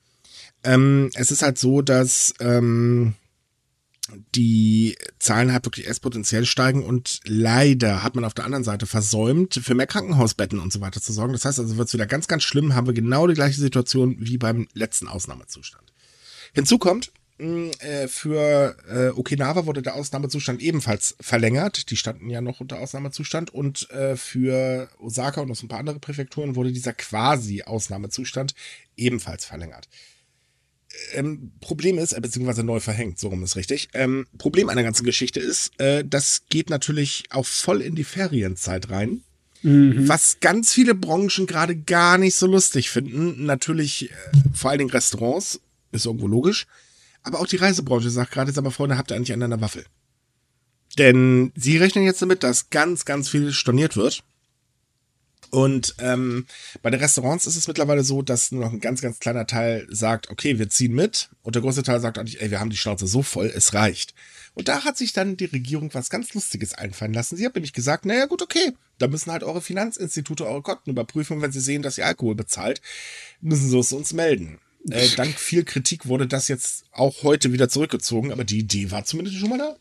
Ähm, 0.64 1.10
es 1.12 1.30
ist 1.30 1.42
halt 1.42 1.58
so, 1.58 1.82
dass 1.82 2.32
ähm, 2.40 3.12
die 4.34 4.96
Zahlen 5.18 5.52
halt 5.52 5.66
wirklich 5.66 5.86
exponentiell 5.86 6.46
steigen 6.46 6.82
und 6.82 7.20
leider 7.26 8.02
hat 8.02 8.14
man 8.14 8.24
auf 8.24 8.32
der 8.32 8.46
anderen 8.46 8.64
Seite 8.64 8.86
versäumt, 8.86 9.60
für 9.62 9.74
mehr 9.74 9.86
Krankenhausbetten 9.86 10.60
und 10.60 10.72
so 10.72 10.80
weiter 10.80 11.02
zu 11.02 11.12
sorgen. 11.12 11.34
Das 11.34 11.44
heißt 11.44 11.58
also, 11.58 11.76
wird 11.76 11.88
es 11.88 11.94
wieder 11.94 12.06
ganz, 12.06 12.26
ganz 12.26 12.42
schlimm, 12.42 12.74
haben 12.74 12.86
wir 12.86 12.94
genau 12.94 13.26
die 13.26 13.34
gleiche 13.34 13.60
Situation 13.60 14.16
wie 14.18 14.38
beim 14.38 14.66
letzten 14.72 15.08
Ausnahmezustand. 15.08 15.92
Hinzu 16.54 16.78
kommt, 16.78 17.12
äh, 17.40 18.08
für 18.08 18.76
äh, 18.88 19.08
Okinawa 19.18 19.66
wurde 19.66 19.82
der 19.82 19.94
Ausnahmezustand 19.94 20.60
ebenfalls 20.60 21.16
verlängert. 21.20 21.90
Die 21.90 21.96
standen 21.96 22.30
ja 22.30 22.40
noch 22.40 22.60
unter 22.60 22.78
Ausnahmezustand. 22.78 23.52
Und 23.52 23.90
äh, 23.90 24.16
für 24.16 24.88
Osaka 24.98 25.40
und 25.40 25.48
noch 25.48 25.56
so 25.56 25.66
ein 25.66 25.68
paar 25.68 25.78
andere 25.78 25.98
Präfekturen 25.98 26.56
wurde 26.56 26.72
dieser 26.72 26.92
quasi 26.92 27.62
Ausnahmezustand 27.62 28.54
ebenfalls 28.96 29.44
verlängert. 29.44 29.88
Ähm, 31.12 31.52
Problem 31.60 31.98
ist, 31.98 32.12
äh, 32.12 32.20
beziehungsweise 32.20 32.64
neu 32.64 32.80
verhängt, 32.80 33.18
so 33.18 33.28
rum 33.28 33.42
ist 33.42 33.56
richtig. 33.56 33.88
Ähm, 33.94 34.26
Problem 34.38 34.68
einer 34.68 34.82
ganzen 34.82 35.04
Geschichte 35.04 35.40
ist, 35.40 35.78
äh, 35.80 36.04
das 36.04 36.42
geht 36.48 36.68
natürlich 36.68 37.24
auch 37.30 37.46
voll 37.46 37.80
in 37.80 37.94
die 37.94 38.04
Ferienzeit 38.04 38.90
rein. 38.90 39.22
Was 39.62 40.40
ganz 40.40 40.72
viele 40.72 40.94
Branchen 40.94 41.46
gerade 41.46 41.76
gar 41.76 42.16
nicht 42.16 42.34
so 42.34 42.46
lustig 42.46 42.88
finden. 42.90 43.44
Natürlich 43.44 44.10
äh, 44.10 44.14
vor 44.54 44.70
allen 44.70 44.78
Dingen 44.78 44.90
Restaurants, 44.90 45.60
ist 45.92 46.06
irgendwo 46.06 46.26
logisch. 46.26 46.66
Aber 47.22 47.40
auch 47.40 47.46
die 47.46 47.56
Reisebranche 47.56 48.10
sagt 48.10 48.32
gerade, 48.32 48.52
aber 48.56 48.70
Freunde, 48.70 48.96
habt 48.96 49.10
ihr 49.10 49.16
eigentlich 49.16 49.32
an 49.32 49.42
einer 49.42 49.60
Waffel? 49.60 49.84
Denn 50.98 51.52
sie 51.54 51.76
rechnen 51.76 52.04
jetzt 52.04 52.22
damit, 52.22 52.42
dass 52.42 52.70
ganz, 52.70 53.04
ganz 53.04 53.28
viel 53.28 53.52
storniert 53.52 53.96
wird. 53.96 54.24
Und 55.50 55.96
ähm, 55.98 56.46
bei 56.80 56.90
den 56.90 57.00
Restaurants 57.00 57.46
ist 57.46 57.56
es 57.56 57.66
mittlerweile 57.66 58.04
so, 58.04 58.22
dass 58.22 58.52
nur 58.52 58.64
noch 58.64 58.72
ein 58.72 58.80
ganz, 58.80 59.00
ganz 59.00 59.18
kleiner 59.18 59.46
Teil 59.46 59.86
sagt, 59.90 60.30
okay, 60.30 60.58
wir 60.58 60.68
ziehen 60.68 60.94
mit. 60.94 61.28
Und 61.42 61.56
der 61.56 61.62
große 61.62 61.82
Teil 61.82 62.00
sagt 62.00 62.18
eigentlich, 62.18 62.40
ey, 62.40 62.50
wir 62.50 62.60
haben 62.60 62.70
die 62.70 62.76
Schnauze 62.76 63.08
so 63.08 63.22
voll, 63.22 63.52
es 63.54 63.74
reicht. 63.74 64.14
Und 64.54 64.68
da 64.68 64.84
hat 64.84 64.96
sich 64.96 65.12
dann 65.12 65.36
die 65.36 65.46
Regierung 65.46 65.92
was 65.92 66.10
ganz 66.10 66.34
Lustiges 66.34 66.74
einfallen 66.74 67.14
lassen. 67.14 67.36
Sie 67.36 67.44
hat 67.44 67.54
nämlich 67.54 67.72
gesagt, 67.72 68.06
naja 68.06 68.26
gut, 68.26 68.42
okay, 68.42 68.72
da 68.98 69.08
müssen 69.08 69.32
halt 69.32 69.42
eure 69.42 69.60
Finanzinstitute 69.60 70.46
eure 70.46 70.62
Konten 70.62 70.90
überprüfen. 70.90 71.42
Wenn 71.42 71.52
sie 71.52 71.60
sehen, 71.60 71.82
dass 71.82 71.98
ihr 71.98 72.06
Alkohol 72.06 72.36
bezahlt, 72.36 72.80
müssen 73.40 73.68
sie 73.68 73.78
es 73.78 73.92
uns 73.92 74.12
melden. 74.12 74.58
Äh, 74.88 75.08
dank 75.16 75.38
viel 75.38 75.64
Kritik 75.64 76.06
wurde 76.06 76.26
das 76.26 76.48
jetzt 76.48 76.84
auch 76.92 77.22
heute 77.22 77.52
wieder 77.52 77.68
zurückgezogen, 77.68 78.32
aber 78.32 78.44
die 78.44 78.58
Idee 78.58 78.90
war 78.90 79.04
zumindest 79.04 79.36
schon 79.36 79.50
mal 79.50 79.58
da. 79.58 79.76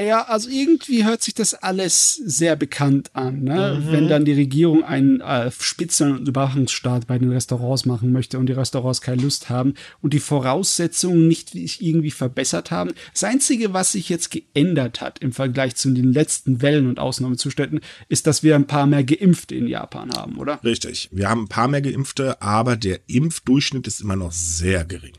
Ja, 0.00 0.22
also 0.22 0.48
irgendwie 0.48 1.04
hört 1.04 1.22
sich 1.22 1.34
das 1.34 1.54
alles 1.54 2.14
sehr 2.14 2.56
bekannt 2.56 3.10
an, 3.14 3.42
ne? 3.42 3.82
wenn 3.90 4.08
dann 4.08 4.24
die 4.24 4.32
Regierung 4.32 4.84
einen 4.84 5.20
äh, 5.20 5.50
Spitzel- 5.50 6.12
und 6.12 6.28
Überwachungsstaat 6.28 7.06
bei 7.06 7.18
den 7.18 7.30
Restaurants 7.30 7.84
machen 7.84 8.12
möchte 8.12 8.38
und 8.38 8.46
die 8.46 8.52
Restaurants 8.52 9.00
keine 9.00 9.22
Lust 9.22 9.50
haben 9.50 9.74
und 10.00 10.14
die 10.14 10.20
Voraussetzungen 10.20 11.28
nicht 11.28 11.54
irgendwie 11.54 12.10
verbessert 12.10 12.70
haben. 12.70 12.92
Das 13.12 13.24
Einzige, 13.24 13.72
was 13.72 13.92
sich 13.92 14.08
jetzt 14.08 14.30
geändert 14.30 15.00
hat 15.00 15.18
im 15.18 15.32
Vergleich 15.32 15.76
zu 15.76 15.90
den 15.90 16.12
letzten 16.12 16.62
Wellen 16.62 16.86
und 16.86 16.98
Ausnahmezuständen, 16.98 17.80
ist, 18.08 18.26
dass 18.26 18.42
wir 18.42 18.54
ein 18.54 18.66
paar 18.66 18.86
mehr 18.86 19.04
Geimpfte 19.04 19.54
in 19.54 19.66
Japan 19.66 20.12
haben, 20.12 20.38
oder? 20.38 20.62
Richtig. 20.64 21.08
Wir 21.12 21.28
haben 21.28 21.44
ein 21.44 21.48
paar 21.48 21.68
mehr 21.68 21.82
Geimpfte, 21.82 22.40
aber 22.40 22.76
der 22.76 23.00
Impfdurchschnitt 23.08 23.86
ist 23.86 24.00
immer 24.00 24.16
noch 24.16 24.27
sehr 24.30 24.84
gering. 24.84 25.14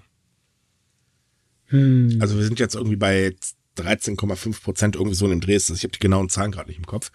Also 1.71 2.35
wir 2.35 2.43
sind 2.43 2.59
jetzt 2.59 2.75
irgendwie 2.75 2.95
bei 2.95 3.35
13,5 3.77 4.61
Prozent 4.61 4.95
irgendwie 4.95 5.15
so 5.15 5.25
in 5.25 5.31
dem 5.31 5.41
Dreh. 5.41 5.55
ist 5.55 5.69
das. 5.69 5.77
Ich 5.77 5.83
habe 5.83 5.93
die 5.93 5.99
genauen 5.99 6.29
Zahlen 6.29 6.51
gerade 6.51 6.69
nicht 6.69 6.79
im 6.79 6.85
Kopf. 6.85 7.11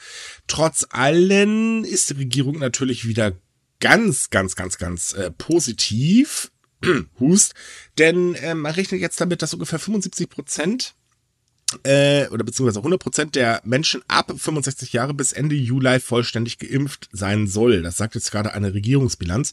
Trotz 0.46 0.86
allem 0.90 1.84
ist 1.84 2.10
die 2.10 2.14
Regierung 2.14 2.58
natürlich 2.58 3.06
wieder 3.06 3.32
ganz, 3.80 4.30
ganz, 4.30 4.54
ganz, 4.54 4.78
ganz 4.78 5.12
äh, 5.14 5.30
positiv. 5.30 6.52
Hust. 7.20 7.54
Denn 7.98 8.34
äh, 8.36 8.54
man 8.54 8.72
rechnet 8.72 9.00
jetzt 9.00 9.20
damit, 9.20 9.42
dass 9.42 9.54
ungefähr 9.54 9.78
75 9.78 10.28
Prozent 10.28 10.94
äh, 11.82 12.28
oder 12.28 12.44
beziehungsweise 12.44 12.78
100 12.78 13.00
Prozent 13.02 13.34
der 13.34 13.60
Menschen 13.64 14.02
ab 14.06 14.32
65 14.36 14.92
Jahre 14.92 15.14
bis 15.14 15.32
Ende 15.32 15.56
Juli 15.56 15.98
vollständig 15.98 16.58
geimpft 16.58 17.08
sein 17.12 17.46
soll. 17.46 17.82
Das 17.82 17.96
sagt 17.96 18.14
jetzt 18.14 18.30
gerade 18.30 18.52
eine 18.52 18.72
Regierungsbilanz. 18.72 19.52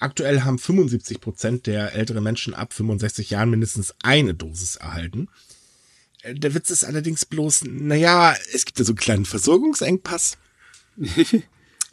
Aktuell 0.00 0.42
haben 0.42 0.58
75 0.58 1.20
Prozent 1.20 1.66
der 1.66 1.92
älteren 1.92 2.24
Menschen 2.24 2.54
ab 2.54 2.72
65 2.72 3.30
Jahren 3.30 3.50
mindestens 3.50 3.94
eine 4.02 4.34
Dosis 4.34 4.76
erhalten. 4.76 5.28
Äh, 6.22 6.34
der 6.34 6.54
Witz 6.54 6.70
ist 6.70 6.84
allerdings 6.84 7.26
bloß, 7.26 7.64
naja, 7.66 8.34
es 8.52 8.64
gibt 8.64 8.78
ja 8.78 8.84
so 8.84 8.92
einen 8.92 8.98
kleinen 8.98 9.26
Versorgungsengpass. 9.26 10.38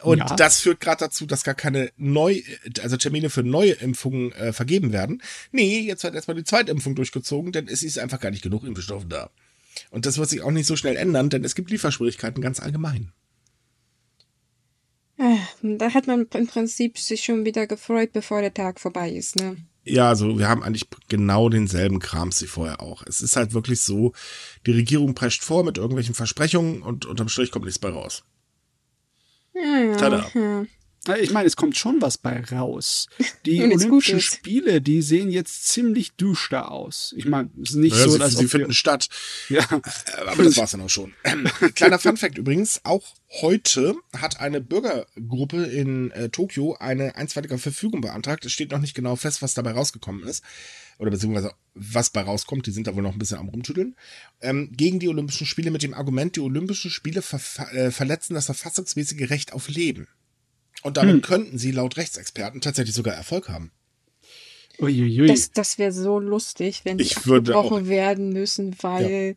Und 0.00 0.18
ja. 0.18 0.36
das 0.36 0.60
führt 0.60 0.80
gerade 0.80 1.00
dazu, 1.00 1.26
dass 1.26 1.42
gar 1.42 1.56
keine 1.56 1.90
neu, 1.96 2.40
also 2.82 2.96
Termine 2.96 3.30
für 3.30 3.42
neue 3.42 3.72
Impfungen 3.72 4.30
äh, 4.32 4.52
vergeben 4.52 4.92
werden. 4.92 5.20
Nee, 5.50 5.80
jetzt 5.80 6.04
wird 6.04 6.14
erstmal 6.14 6.36
die 6.36 6.44
Zweitimpfung 6.44 6.94
durchgezogen, 6.94 7.50
denn 7.50 7.66
es 7.66 7.82
ist 7.82 7.98
einfach 7.98 8.20
gar 8.20 8.30
nicht 8.30 8.42
genug 8.42 8.64
Impfstoff 8.64 9.06
da. 9.08 9.30
Und 9.90 10.06
das 10.06 10.16
wird 10.16 10.28
sich 10.28 10.42
auch 10.42 10.52
nicht 10.52 10.66
so 10.66 10.76
schnell 10.76 10.96
ändern, 10.96 11.30
denn 11.30 11.44
es 11.44 11.56
gibt 11.56 11.70
Lieferschwierigkeiten 11.70 12.40
ganz 12.40 12.60
allgemein. 12.60 13.12
Äh, 15.18 15.36
da 15.62 15.92
hat 15.92 16.06
man 16.06 16.26
im 16.32 16.46
Prinzip 16.46 16.96
sich 16.98 17.24
schon 17.24 17.44
wieder 17.44 17.66
gefreut, 17.66 18.12
bevor 18.12 18.40
der 18.40 18.54
Tag 18.54 18.80
vorbei 18.80 19.10
ist, 19.10 19.36
ne? 19.36 19.56
Ja, 19.84 20.08
also 20.08 20.38
wir 20.38 20.48
haben 20.48 20.62
eigentlich 20.62 20.86
genau 21.08 21.48
denselben 21.48 21.98
Krams 21.98 22.42
wie 22.42 22.46
vorher 22.46 22.82
auch. 22.82 23.02
Es 23.06 23.20
ist 23.22 23.36
halt 23.36 23.54
wirklich 23.54 23.80
so, 23.80 24.12
die 24.66 24.72
Regierung 24.72 25.14
prescht 25.14 25.42
vor 25.42 25.64
mit 25.64 25.78
irgendwelchen 25.78 26.14
Versprechungen 26.14 26.82
und 26.82 27.06
unterm 27.06 27.28
Strich 27.28 27.50
kommt 27.50 27.64
nichts 27.64 27.78
bei 27.78 27.88
raus. 27.88 28.22
Ja, 29.54 29.96
Tada. 29.96 30.30
Ja. 30.34 30.66
Ich 31.20 31.30
meine, 31.30 31.46
es 31.46 31.56
kommt 31.56 31.76
schon 31.76 32.02
was 32.02 32.18
bei 32.18 32.42
raus. 32.44 33.08
Die 33.46 33.62
Olympischen 33.72 34.20
Spiele, 34.20 34.80
die 34.80 35.00
sehen 35.02 35.30
jetzt 35.30 35.68
ziemlich 35.68 36.12
düster 36.12 36.70
aus. 36.70 37.14
Ich 37.16 37.24
meine, 37.24 37.50
es 37.62 37.70
ist 37.70 37.76
nicht 37.76 37.96
ja, 37.96 38.08
so, 38.08 38.18
dass 38.18 38.36
sie 38.36 38.48
finden 38.48 38.74
statt. 38.74 39.08
Ja. 39.48 39.62
Äh, 39.62 40.20
aber 40.26 40.44
das 40.44 40.56
war's 40.56 40.72
dann 40.72 40.82
auch 40.82 40.90
schon. 40.90 41.14
Kleiner 41.74 41.98
Funfact 41.98 42.38
übrigens, 42.38 42.80
auch 42.84 43.04
heute 43.40 43.94
hat 44.16 44.40
eine 44.40 44.60
Bürgergruppe 44.60 45.64
in 45.64 46.10
äh, 46.10 46.28
Tokio 46.28 46.76
eine 46.78 47.16
einstweilige 47.16 47.56
Verfügung 47.58 48.00
beantragt. 48.00 48.44
Es 48.44 48.52
steht 48.52 48.72
noch 48.72 48.80
nicht 48.80 48.94
genau 48.94 49.16
fest, 49.16 49.40
was 49.42 49.54
dabei 49.54 49.72
rausgekommen 49.72 50.24
ist. 50.24 50.44
Oder 50.98 51.10
beziehungsweise 51.10 51.52
was 51.74 52.10
bei 52.10 52.22
rauskommt, 52.22 52.66
die 52.66 52.72
sind 52.72 52.86
da 52.86 52.94
wohl 52.94 53.02
noch 53.02 53.12
ein 53.12 53.18
bisschen 53.18 53.38
am 53.38 53.48
rumtüdeln. 53.48 53.96
Ähm, 54.40 54.70
gegen 54.72 54.98
die 54.98 55.08
Olympischen 55.08 55.46
Spiele 55.46 55.70
mit 55.70 55.82
dem 55.82 55.94
Argument, 55.94 56.34
die 56.36 56.40
Olympischen 56.40 56.90
Spiele 56.90 57.22
ver 57.22 57.40
äh, 57.72 57.90
verletzen 57.90 58.34
das 58.34 58.46
verfassungsmäßige 58.46 59.30
Recht 59.30 59.52
auf 59.52 59.68
Leben. 59.68 60.08
Und 60.82 60.96
damit 60.96 61.14
hm. 61.14 61.22
könnten 61.22 61.58
sie 61.58 61.72
laut 61.72 61.96
Rechtsexperten 61.96 62.60
tatsächlich 62.60 62.94
sogar 62.94 63.14
Erfolg 63.14 63.48
haben. 63.48 63.72
Uiuiui. 64.80 65.26
Das, 65.26 65.50
das 65.50 65.78
wäre 65.78 65.92
so 65.92 66.18
lustig, 66.20 66.82
wenn 66.84 66.98
die 66.98 67.16
abgebrochen 67.16 67.88
werden 67.88 68.32
müssen, 68.32 68.76
weil, 68.80 69.36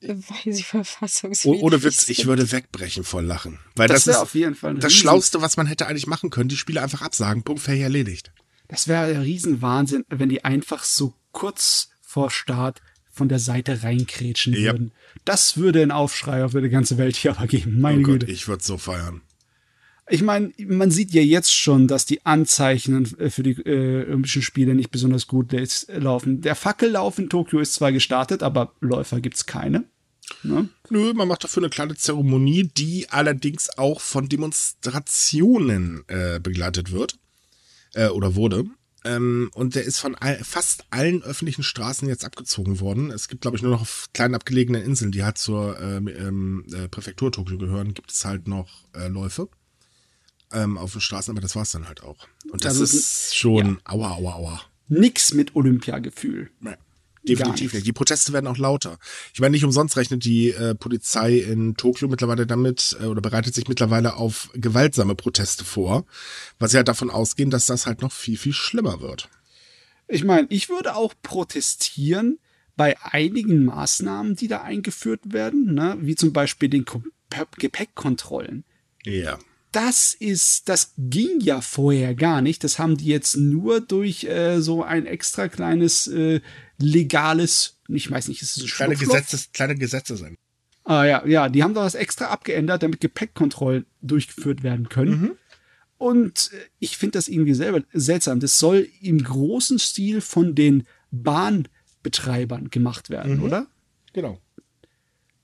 ja. 0.00 0.08
weil 0.10 0.52
sie 0.52 0.64
verfassungswidrig 0.64 1.62
Ohne 1.62 1.82
Witz, 1.84 2.08
ich 2.08 2.26
würde 2.26 2.50
wegbrechen 2.50 3.04
vor 3.04 3.22
Lachen. 3.22 3.60
Weil 3.76 3.88
das, 3.88 4.04
das 4.04 4.16
ist 4.16 4.22
auf 4.22 4.34
jeden 4.34 4.56
Fall 4.56 4.74
das 4.74 4.92
Schlauste, 4.92 5.40
was 5.40 5.56
man 5.56 5.66
hätte 5.66 5.86
eigentlich 5.86 6.08
machen 6.08 6.30
können, 6.30 6.48
die 6.48 6.56
Spiele 6.56 6.82
einfach 6.82 7.02
absagen, 7.02 7.44
Punkt, 7.44 7.62
fertig 7.62 7.82
erledigt. 7.82 8.32
Das 8.66 8.88
wäre 8.88 9.04
ein 9.04 9.20
Riesenwahnsinn, 9.20 10.04
wenn 10.08 10.28
die 10.28 10.44
einfach 10.44 10.82
so 10.82 11.14
kurz 11.30 11.90
vor 12.00 12.30
Start 12.30 12.82
von 13.12 13.28
der 13.28 13.38
Seite 13.38 13.82
reinkrätschen 13.82 14.54
ja. 14.54 14.72
würden. 14.72 14.92
Das 15.24 15.56
würde 15.56 15.82
einen 15.82 15.90
Aufschrei 15.92 16.44
auf 16.44 16.52
die 16.52 16.68
ganze 16.70 16.98
Welt 16.98 17.14
hier 17.14 17.36
aber 17.36 17.46
geben. 17.46 17.80
Meine 17.80 18.00
oh 18.00 18.02
Gott, 18.02 18.20
Güte. 18.20 18.32
Ich 18.32 18.48
würde 18.48 18.64
so 18.64 18.78
feiern. 18.78 19.20
Ich 20.12 20.22
meine, 20.22 20.52
man 20.66 20.90
sieht 20.90 21.12
ja 21.12 21.22
jetzt 21.22 21.54
schon, 21.54 21.88
dass 21.88 22.04
die 22.04 22.26
Anzeichen 22.26 23.06
für 23.06 23.42
die 23.42 23.52
äh, 23.52 24.04
Olympischen 24.06 24.42
Spiele 24.42 24.74
nicht 24.74 24.90
besonders 24.90 25.26
gut 25.26 25.54
laufen. 25.88 26.42
Der 26.42 26.54
Fackellauf 26.54 27.18
in 27.18 27.30
Tokio 27.30 27.60
ist 27.60 27.72
zwar 27.72 27.92
gestartet, 27.92 28.42
aber 28.42 28.74
Läufer 28.80 29.22
gibt's 29.22 29.46
keine. 29.46 29.84
Ne? 30.42 30.68
Nö, 30.90 31.14
man 31.14 31.28
macht 31.28 31.44
dafür 31.44 31.62
eine 31.62 31.70
kleine 31.70 31.96
Zeremonie, 31.96 32.64
die 32.64 33.08
allerdings 33.08 33.70
auch 33.78 34.02
von 34.02 34.28
Demonstrationen 34.28 36.04
äh, 36.08 36.40
begleitet 36.40 36.92
wird. 36.92 37.18
Äh, 37.94 38.08
oder 38.08 38.34
wurde. 38.34 38.66
Ähm, 39.06 39.50
und 39.54 39.76
der 39.76 39.84
ist 39.84 39.98
von 39.98 40.14
all, 40.14 40.44
fast 40.44 40.84
allen 40.90 41.22
öffentlichen 41.22 41.62
Straßen 41.62 42.06
jetzt 42.06 42.26
abgezogen 42.26 42.80
worden. 42.80 43.10
Es 43.10 43.28
gibt, 43.28 43.40
glaube 43.40 43.56
ich, 43.56 43.62
nur 43.62 43.72
noch 43.72 43.80
auf 43.80 44.10
kleinen 44.12 44.34
abgelegenen 44.34 44.82
Inseln, 44.82 45.10
die 45.10 45.24
halt 45.24 45.38
zur 45.38 45.80
ähm, 45.80 46.06
ähm, 46.06 46.66
äh, 46.70 46.88
Präfektur 46.88 47.32
Tokio 47.32 47.56
gehören, 47.56 47.94
gibt 47.94 48.12
es 48.12 48.26
halt 48.26 48.46
noch 48.46 48.68
äh, 48.94 49.08
Läufe 49.08 49.48
ähm, 50.52 50.78
auf 50.78 50.92
den 50.92 51.00
Straßen, 51.00 51.32
aber 51.32 51.40
das 51.40 51.56
war 51.56 51.62
es 51.62 51.70
dann 51.72 51.88
halt 51.88 52.02
auch. 52.02 52.16
Und 52.50 52.64
das 52.64 52.80
also, 52.80 52.96
ist 52.96 53.36
schon 53.36 53.66
ja. 53.66 53.76
aua, 53.84 54.10
aua, 54.16 54.34
aua. 54.34 54.60
Nix 54.88 55.32
mit 55.34 55.54
Olympiagefühl. 55.56 56.50
Nee. 56.60 56.74
Definitiv 57.24 57.72
nicht. 57.72 57.86
Die 57.86 57.92
Proteste 57.92 58.32
werden 58.32 58.48
auch 58.48 58.58
lauter. 58.58 58.98
Ich 59.32 59.40
meine, 59.40 59.52
nicht 59.52 59.64
umsonst 59.64 59.96
rechnet 59.96 60.24
die 60.24 60.50
äh, 60.50 60.74
Polizei 60.74 61.38
in 61.38 61.76
Tokio 61.76 62.08
mittlerweile 62.08 62.46
damit 62.46 62.96
äh, 63.00 63.04
oder 63.04 63.20
bereitet 63.20 63.54
sich 63.54 63.68
mittlerweile 63.68 64.16
auf 64.16 64.50
gewaltsame 64.54 65.14
Proteste 65.14 65.64
vor, 65.64 66.04
weil 66.58 66.68
sie 66.68 66.76
halt 66.76 66.88
davon 66.88 67.10
ausgehen, 67.10 67.50
dass 67.50 67.66
das 67.66 67.86
halt 67.86 68.02
noch 68.02 68.10
viel, 68.10 68.36
viel 68.36 68.52
schlimmer 68.52 69.00
wird. 69.00 69.28
Ich 70.08 70.24
meine, 70.24 70.48
ich 70.50 70.68
würde 70.68 70.96
auch 70.96 71.14
protestieren 71.22 72.40
bei 72.76 72.96
einigen 73.00 73.66
Maßnahmen, 73.66 74.34
die 74.34 74.48
da 74.48 74.62
eingeführt 74.62 75.20
werden, 75.32 75.74
ne? 75.74 75.96
wie 76.00 76.16
zum 76.16 76.32
Beispiel 76.32 76.68
den 76.68 76.84
Gepäckkontrollen. 77.56 78.64
Ja 79.04 79.38
das 79.72 80.14
ist, 80.14 80.68
das 80.68 80.92
ging 80.98 81.40
ja 81.40 81.60
vorher 81.60 82.14
gar 82.14 82.42
nicht. 82.42 82.62
Das 82.62 82.78
haben 82.78 82.96
die 82.96 83.06
jetzt 83.06 83.36
nur 83.36 83.80
durch 83.80 84.24
äh, 84.24 84.60
so 84.60 84.82
ein 84.82 85.06
extra 85.06 85.48
kleines 85.48 86.06
äh, 86.06 86.40
legales, 86.78 87.78
ich 87.88 88.10
weiß 88.10 88.28
nicht, 88.28 88.42
ist 88.42 88.56
es 88.56 88.64
ein 88.64 88.68
kleine 88.68 88.96
Gesetze, 88.96 89.38
kleine 89.52 89.74
Gesetze 89.74 90.16
sind. 90.16 90.38
Ah 90.84 91.04
ja, 91.04 91.26
ja, 91.26 91.48
die 91.48 91.62
haben 91.62 91.74
da 91.74 91.82
was 91.82 91.94
extra 91.94 92.26
abgeändert, 92.26 92.82
damit 92.82 93.00
Gepäckkontrollen 93.00 93.86
durchgeführt 94.02 94.62
werden 94.62 94.88
können. 94.88 95.20
Mhm. 95.20 95.30
Und 95.96 96.50
äh, 96.52 96.56
ich 96.78 96.98
finde 96.98 97.18
das 97.18 97.28
irgendwie 97.28 97.54
selber 97.54 97.82
seltsam. 97.92 98.40
Das 98.40 98.58
soll 98.58 98.88
im 99.00 99.22
großen 99.22 99.78
Stil 99.78 100.20
von 100.20 100.54
den 100.54 100.84
Bahnbetreibern 101.12 102.70
gemacht 102.70 103.10
werden, 103.10 103.38
mhm. 103.38 103.42
oder? 103.44 103.66
Genau. 104.12 104.38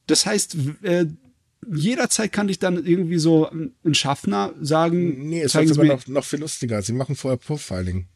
Das 0.06 0.26
heißt, 0.26 0.56
äh, 0.82 1.06
jederzeit 1.66 2.32
kann 2.32 2.48
ich 2.48 2.58
dann 2.58 2.84
irgendwie 2.84 3.18
so 3.18 3.50
ein 3.50 3.94
Schaffner 3.94 4.54
sagen. 4.60 5.28
Nee, 5.28 5.42
es 5.42 5.54
wird 5.54 5.68
sogar 5.68 5.86
noch, 5.86 6.06
noch 6.06 6.24
viel 6.24 6.40
lustiger. 6.40 6.82
Sie 6.82 6.92
machen 6.92 7.16
vorher 7.16 7.38
Profiling. 7.38 8.06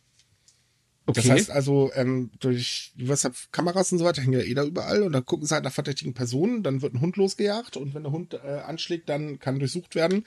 Okay. 1.04 1.20
Das 1.20 1.30
heißt 1.30 1.50
also, 1.50 1.90
ähm, 1.94 2.30
durch, 2.38 2.92
du 2.96 3.08
weißt 3.08 3.24
ja, 3.24 3.30
Kameras 3.50 3.90
und 3.90 3.98
so 3.98 4.04
weiter 4.04 4.22
hängen 4.22 4.38
ja 4.38 4.46
eh 4.46 4.54
da 4.54 4.62
überall 4.62 5.02
und 5.02 5.12
dann 5.12 5.26
gucken 5.26 5.46
sie 5.46 5.54
halt 5.54 5.64
nach 5.64 5.72
verdächtigen 5.72 6.14
Personen, 6.14 6.62
dann 6.62 6.80
wird 6.80 6.94
ein 6.94 7.00
Hund 7.00 7.16
losgejagt 7.16 7.76
und 7.76 7.92
wenn 7.94 8.04
der 8.04 8.12
Hund 8.12 8.34
äh, 8.34 8.60
anschlägt, 8.64 9.08
dann 9.08 9.40
kann 9.40 9.58
durchsucht 9.58 9.96
werden. 9.96 10.24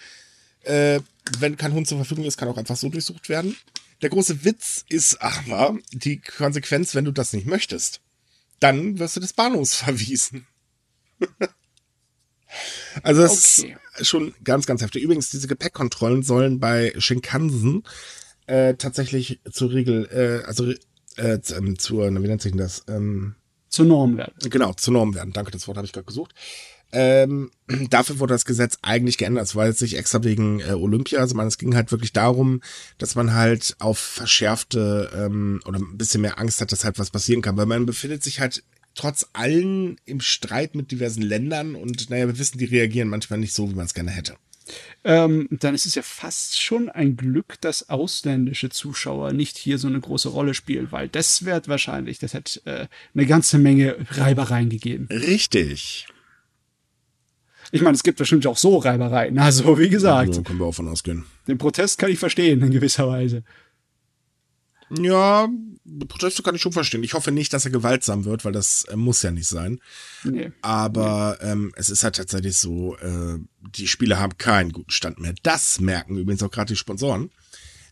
Äh, 0.63 0.99
wenn 1.39 1.55
kein 1.55 1.73
Hund 1.73 1.87
zur 1.87 1.97
Verfügung 1.97 2.25
ist, 2.25 2.37
kann 2.37 2.49
auch 2.49 2.57
einfach 2.57 2.75
so 2.75 2.89
durchsucht 2.89 3.29
werden. 3.29 3.55
Der 4.01 4.09
große 4.09 4.43
Witz 4.43 4.83
ist 4.89 5.21
aber 5.21 5.77
die 5.93 6.19
Konsequenz, 6.19 6.93
wenn 6.93 7.05
du 7.05 7.11
das 7.11 7.31
nicht 7.31 7.47
möchtest. 7.47 8.01
Dann 8.59 8.99
wirst 8.99 9.15
du 9.15 9.21
des 9.21 9.33
Bahnhofs 9.33 9.75
verwiesen. 9.75 10.45
Also 13.03 13.21
das 13.21 13.59
okay. 13.59 13.77
ist 13.97 14.07
schon 14.07 14.33
ganz, 14.43 14.65
ganz 14.65 14.81
heftig. 14.81 15.03
Übrigens, 15.03 15.29
diese 15.29 15.47
Gepäckkontrollen 15.47 16.23
sollen 16.23 16.59
bei 16.59 16.93
Shinkansen 16.97 17.83
äh, 18.47 18.75
tatsächlich 18.75 19.41
zur 19.51 19.71
Regel, 19.71 20.07
äh, 20.11 20.45
also 20.45 20.71
äh, 21.17 21.39
ähm, 21.55 21.79
zur, 21.79 22.07
wie 22.07 22.27
nennt 22.27 22.41
sich 22.41 22.51
denn 22.51 22.59
das? 22.59 22.83
Ähm, 22.87 23.35
zur 23.69 23.85
Norm 23.85 24.17
werden. 24.17 24.33
Genau, 24.49 24.73
zur 24.73 24.93
Norm 24.93 25.15
werden. 25.15 25.33
Danke, 25.33 25.51
das 25.51 25.67
Wort 25.67 25.77
habe 25.77 25.85
ich 25.85 25.93
gerade 25.93 26.05
gesucht. 26.05 26.33
Ähm, 26.91 27.51
dafür 27.89 28.19
wurde 28.19 28.33
das 28.33 28.45
Gesetz 28.45 28.77
eigentlich 28.81 29.17
geändert. 29.17 29.45
Es 29.45 29.55
war 29.55 29.65
jetzt 29.65 29.81
nicht 29.81 29.97
extra 29.97 30.23
wegen 30.23 30.61
äh, 30.61 30.73
Olympia, 30.73 31.19
also 31.19 31.35
man, 31.35 31.47
es 31.47 31.57
ging 31.57 31.75
halt 31.75 31.91
wirklich 31.91 32.13
darum, 32.13 32.61
dass 32.97 33.15
man 33.15 33.33
halt 33.33 33.75
auf 33.79 33.97
verschärfte 33.97 35.11
ähm, 35.15 35.61
oder 35.65 35.79
ein 35.79 35.97
bisschen 35.97 36.21
mehr 36.21 36.39
Angst 36.39 36.61
hat, 36.61 36.71
dass 36.71 36.85
halt 36.85 36.99
was 36.99 37.11
passieren 37.11 37.41
kann, 37.41 37.57
weil 37.57 37.65
man 37.65 37.85
befindet 37.85 38.23
sich 38.23 38.39
halt 38.39 38.63
trotz 38.95 39.27
allem 39.33 39.97
im 40.05 40.21
Streit 40.21 40.75
mit 40.75 40.91
diversen 40.91 41.21
Ländern 41.21 41.75
und 41.75 42.09
naja, 42.09 42.27
wir 42.27 42.39
wissen, 42.39 42.57
die 42.57 42.65
reagieren 42.65 43.09
manchmal 43.09 43.39
nicht 43.39 43.53
so, 43.53 43.69
wie 43.69 43.75
man 43.75 43.85
es 43.85 43.93
gerne 43.93 44.11
hätte. 44.11 44.35
Ähm, 45.03 45.47
dann 45.51 45.75
ist 45.75 45.85
es 45.85 45.93
ja 45.93 46.01
fast 46.01 46.59
schon 46.59 46.89
ein 46.89 47.15
Glück, 47.15 47.61
dass 47.61 47.89
ausländische 47.89 48.69
Zuschauer 48.69 49.31
nicht 49.33 49.57
hier 49.57 49.77
so 49.77 49.87
eine 49.87 49.99
große 49.99 50.29
Rolle 50.29 50.55
spielen, 50.55 50.87
weil 50.91 51.07
das 51.07 51.45
wird 51.45 51.67
wahrscheinlich, 51.67 52.17
das 52.17 52.33
hätte 52.33 52.65
äh, 52.65 52.87
eine 53.13 53.25
ganze 53.27 53.59
Menge 53.59 53.97
Reibereien 54.09 54.69
gegeben. 54.69 55.07
Richtig. 55.11 56.07
Ich 57.71 57.81
meine, 57.81 57.95
es 57.95 58.03
gibt 58.03 58.17
bestimmt 58.17 58.47
auch 58.47 58.57
so 58.57 58.77
Reibereien. 58.77 59.37
Also, 59.37 59.77
wie 59.77 59.89
gesagt. 59.89 60.35
Ja, 60.35 60.41
können 60.41 60.59
wir 60.59 60.65
auch 60.65 60.75
von 60.75 60.87
ausgehen. 60.87 61.25
Den 61.47 61.57
Protest 61.57 61.99
kann 61.99 62.11
ich 62.11 62.19
verstehen, 62.19 62.61
in 62.61 62.71
gewisser 62.71 63.07
Weise. 63.07 63.43
Ja, 64.89 65.47
Proteste 66.07 66.43
kann 66.43 66.55
ich 66.55 66.61
schon 66.61 66.71
verstehen. 66.71 67.03
Ich 67.03 67.13
hoffe 67.13 67.31
nicht, 67.31 67.53
dass 67.53 67.65
er 67.65 67.71
gewaltsam 67.71 68.25
wird, 68.25 68.45
weil 68.45 68.51
das 68.51 68.83
äh, 68.85 68.95
muss 68.95 69.21
ja 69.21 69.31
nicht 69.31 69.47
sein. 69.47 69.79
Nee. 70.23 70.51
Aber 70.61 71.37
ähm, 71.41 71.71
es 71.75 71.89
ist 71.89 72.03
halt 72.03 72.15
tatsächlich 72.15 72.57
so, 72.57 72.95
äh, 72.97 73.39
die 73.75 73.87
Spieler 73.87 74.19
haben 74.19 74.37
keinen 74.37 74.71
guten 74.71 74.91
Stand 74.91 75.19
mehr. 75.19 75.33
Das 75.43 75.79
merken 75.79 76.17
übrigens 76.17 76.43
auch 76.43 76.51
gerade 76.51 76.73
die 76.73 76.77
Sponsoren. 76.77 77.31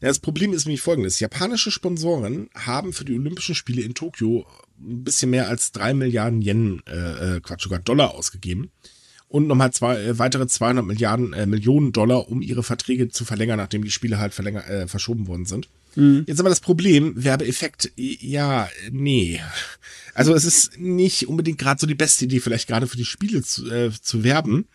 Ja, 0.02 0.10
das 0.10 0.20
Problem 0.20 0.54
ist 0.54 0.66
nämlich 0.66 0.82
folgendes. 0.82 1.20
Japanische 1.20 1.72
Sponsoren 1.72 2.50
haben 2.54 2.94
für 2.94 3.06
die 3.06 3.14
Olympischen 3.14 3.56
Spiele 3.56 3.82
in 3.82 3.94
Tokio 3.94 4.46
ein 4.80 5.04
bisschen 5.04 5.32
mehr 5.32 5.48
als 5.48 5.72
drei 5.72 5.94
Milliarden 5.94 6.42
Yen, 6.42 6.82
äh, 6.88 7.38
äh 7.38 7.42
Quatsch, 7.42 7.64
sogar 7.64 7.80
Dollar 7.80 8.14
ausgegeben 8.14 8.72
und 9.34 9.48
nochmal 9.48 9.74
zwei, 9.74 10.00
äh, 10.00 10.20
weitere 10.20 10.46
200 10.46 10.86
Milliarden, 10.86 11.34
äh, 11.34 11.48
Millionen 11.48 11.92
Dollar, 11.92 12.30
um 12.30 12.44
ihre 12.44 12.62
Verträge 12.62 13.10
zu 13.10 13.26
verlängern, 13.26 13.58
nachdem 13.58 13.84
die 13.84 13.90
Spiele 13.90 14.20
halt 14.20 14.32
verlänger, 14.32 14.70
äh, 14.70 14.88
verschoben 14.88 15.26
worden 15.26 15.46
sind. 15.46 15.70
Mhm. 15.96 16.26
Jetzt 16.28 16.40
aber 16.40 16.50
das 16.50 16.60
Problem, 16.60 17.14
Werbeeffekt, 17.16 17.92
ja, 17.96 18.70
nee. 18.92 19.42
Also 20.14 20.36
es 20.36 20.46
ist 20.46 20.80
nicht 20.80 21.28
unbedingt 21.28 21.58
gerade 21.58 21.82
so 21.82 21.88
die 21.88 21.96
beste 21.96 22.26
Idee, 22.26 22.42
vielleicht 22.42 22.68
gerade 22.68 22.86
für 22.86 22.96
die 22.96 23.06
Spiele 23.06 23.42
zu, 23.42 23.68
äh, 23.72 23.90
zu 24.00 24.24
werben 24.24 24.68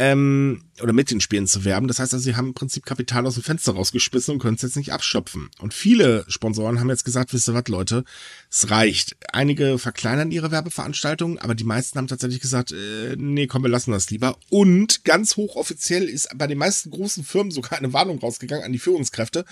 ähm, 0.00 0.62
oder 0.82 0.94
mit 0.94 1.10
den 1.10 1.20
Spielen 1.20 1.46
zu 1.46 1.66
werben. 1.66 1.86
Das 1.86 1.98
heißt 1.98 2.14
also, 2.14 2.24
sie 2.24 2.34
haben 2.34 2.48
im 2.48 2.54
Prinzip 2.54 2.86
Kapital 2.86 3.26
aus 3.26 3.34
dem 3.34 3.42
Fenster 3.42 3.72
rausgeschmissen 3.72 4.32
und 4.32 4.40
können 4.40 4.56
es 4.56 4.62
jetzt 4.62 4.78
nicht 4.78 4.94
abschöpfen. 4.94 5.50
Und 5.58 5.74
viele 5.74 6.24
Sponsoren 6.26 6.80
haben 6.80 6.88
jetzt 6.88 7.04
gesagt, 7.04 7.34
wisst 7.34 7.50
ihr 7.50 7.54
was, 7.54 7.68
Leute, 7.68 8.04
es 8.50 8.70
reicht. 8.70 9.18
Einige 9.30 9.78
verkleinern 9.78 10.30
ihre 10.30 10.50
Werbeveranstaltungen, 10.50 11.36
aber 11.36 11.54
die 11.54 11.64
meisten 11.64 11.98
haben 11.98 12.06
tatsächlich 12.06 12.40
gesagt, 12.40 12.72
äh, 12.72 13.14
nee, 13.18 13.46
komm, 13.46 13.62
wir 13.62 13.68
lassen 13.68 13.92
das 13.92 14.08
lieber. 14.08 14.38
Und 14.48 15.04
ganz 15.04 15.36
hochoffiziell 15.36 16.08
ist 16.08 16.30
bei 16.34 16.46
den 16.46 16.56
meisten 16.56 16.90
großen 16.90 17.22
Firmen 17.22 17.50
sogar 17.50 17.78
eine 17.78 17.92
Warnung 17.92 18.20
rausgegangen 18.20 18.64
an 18.64 18.72
die 18.72 18.78
Führungskräfte. 18.78 19.44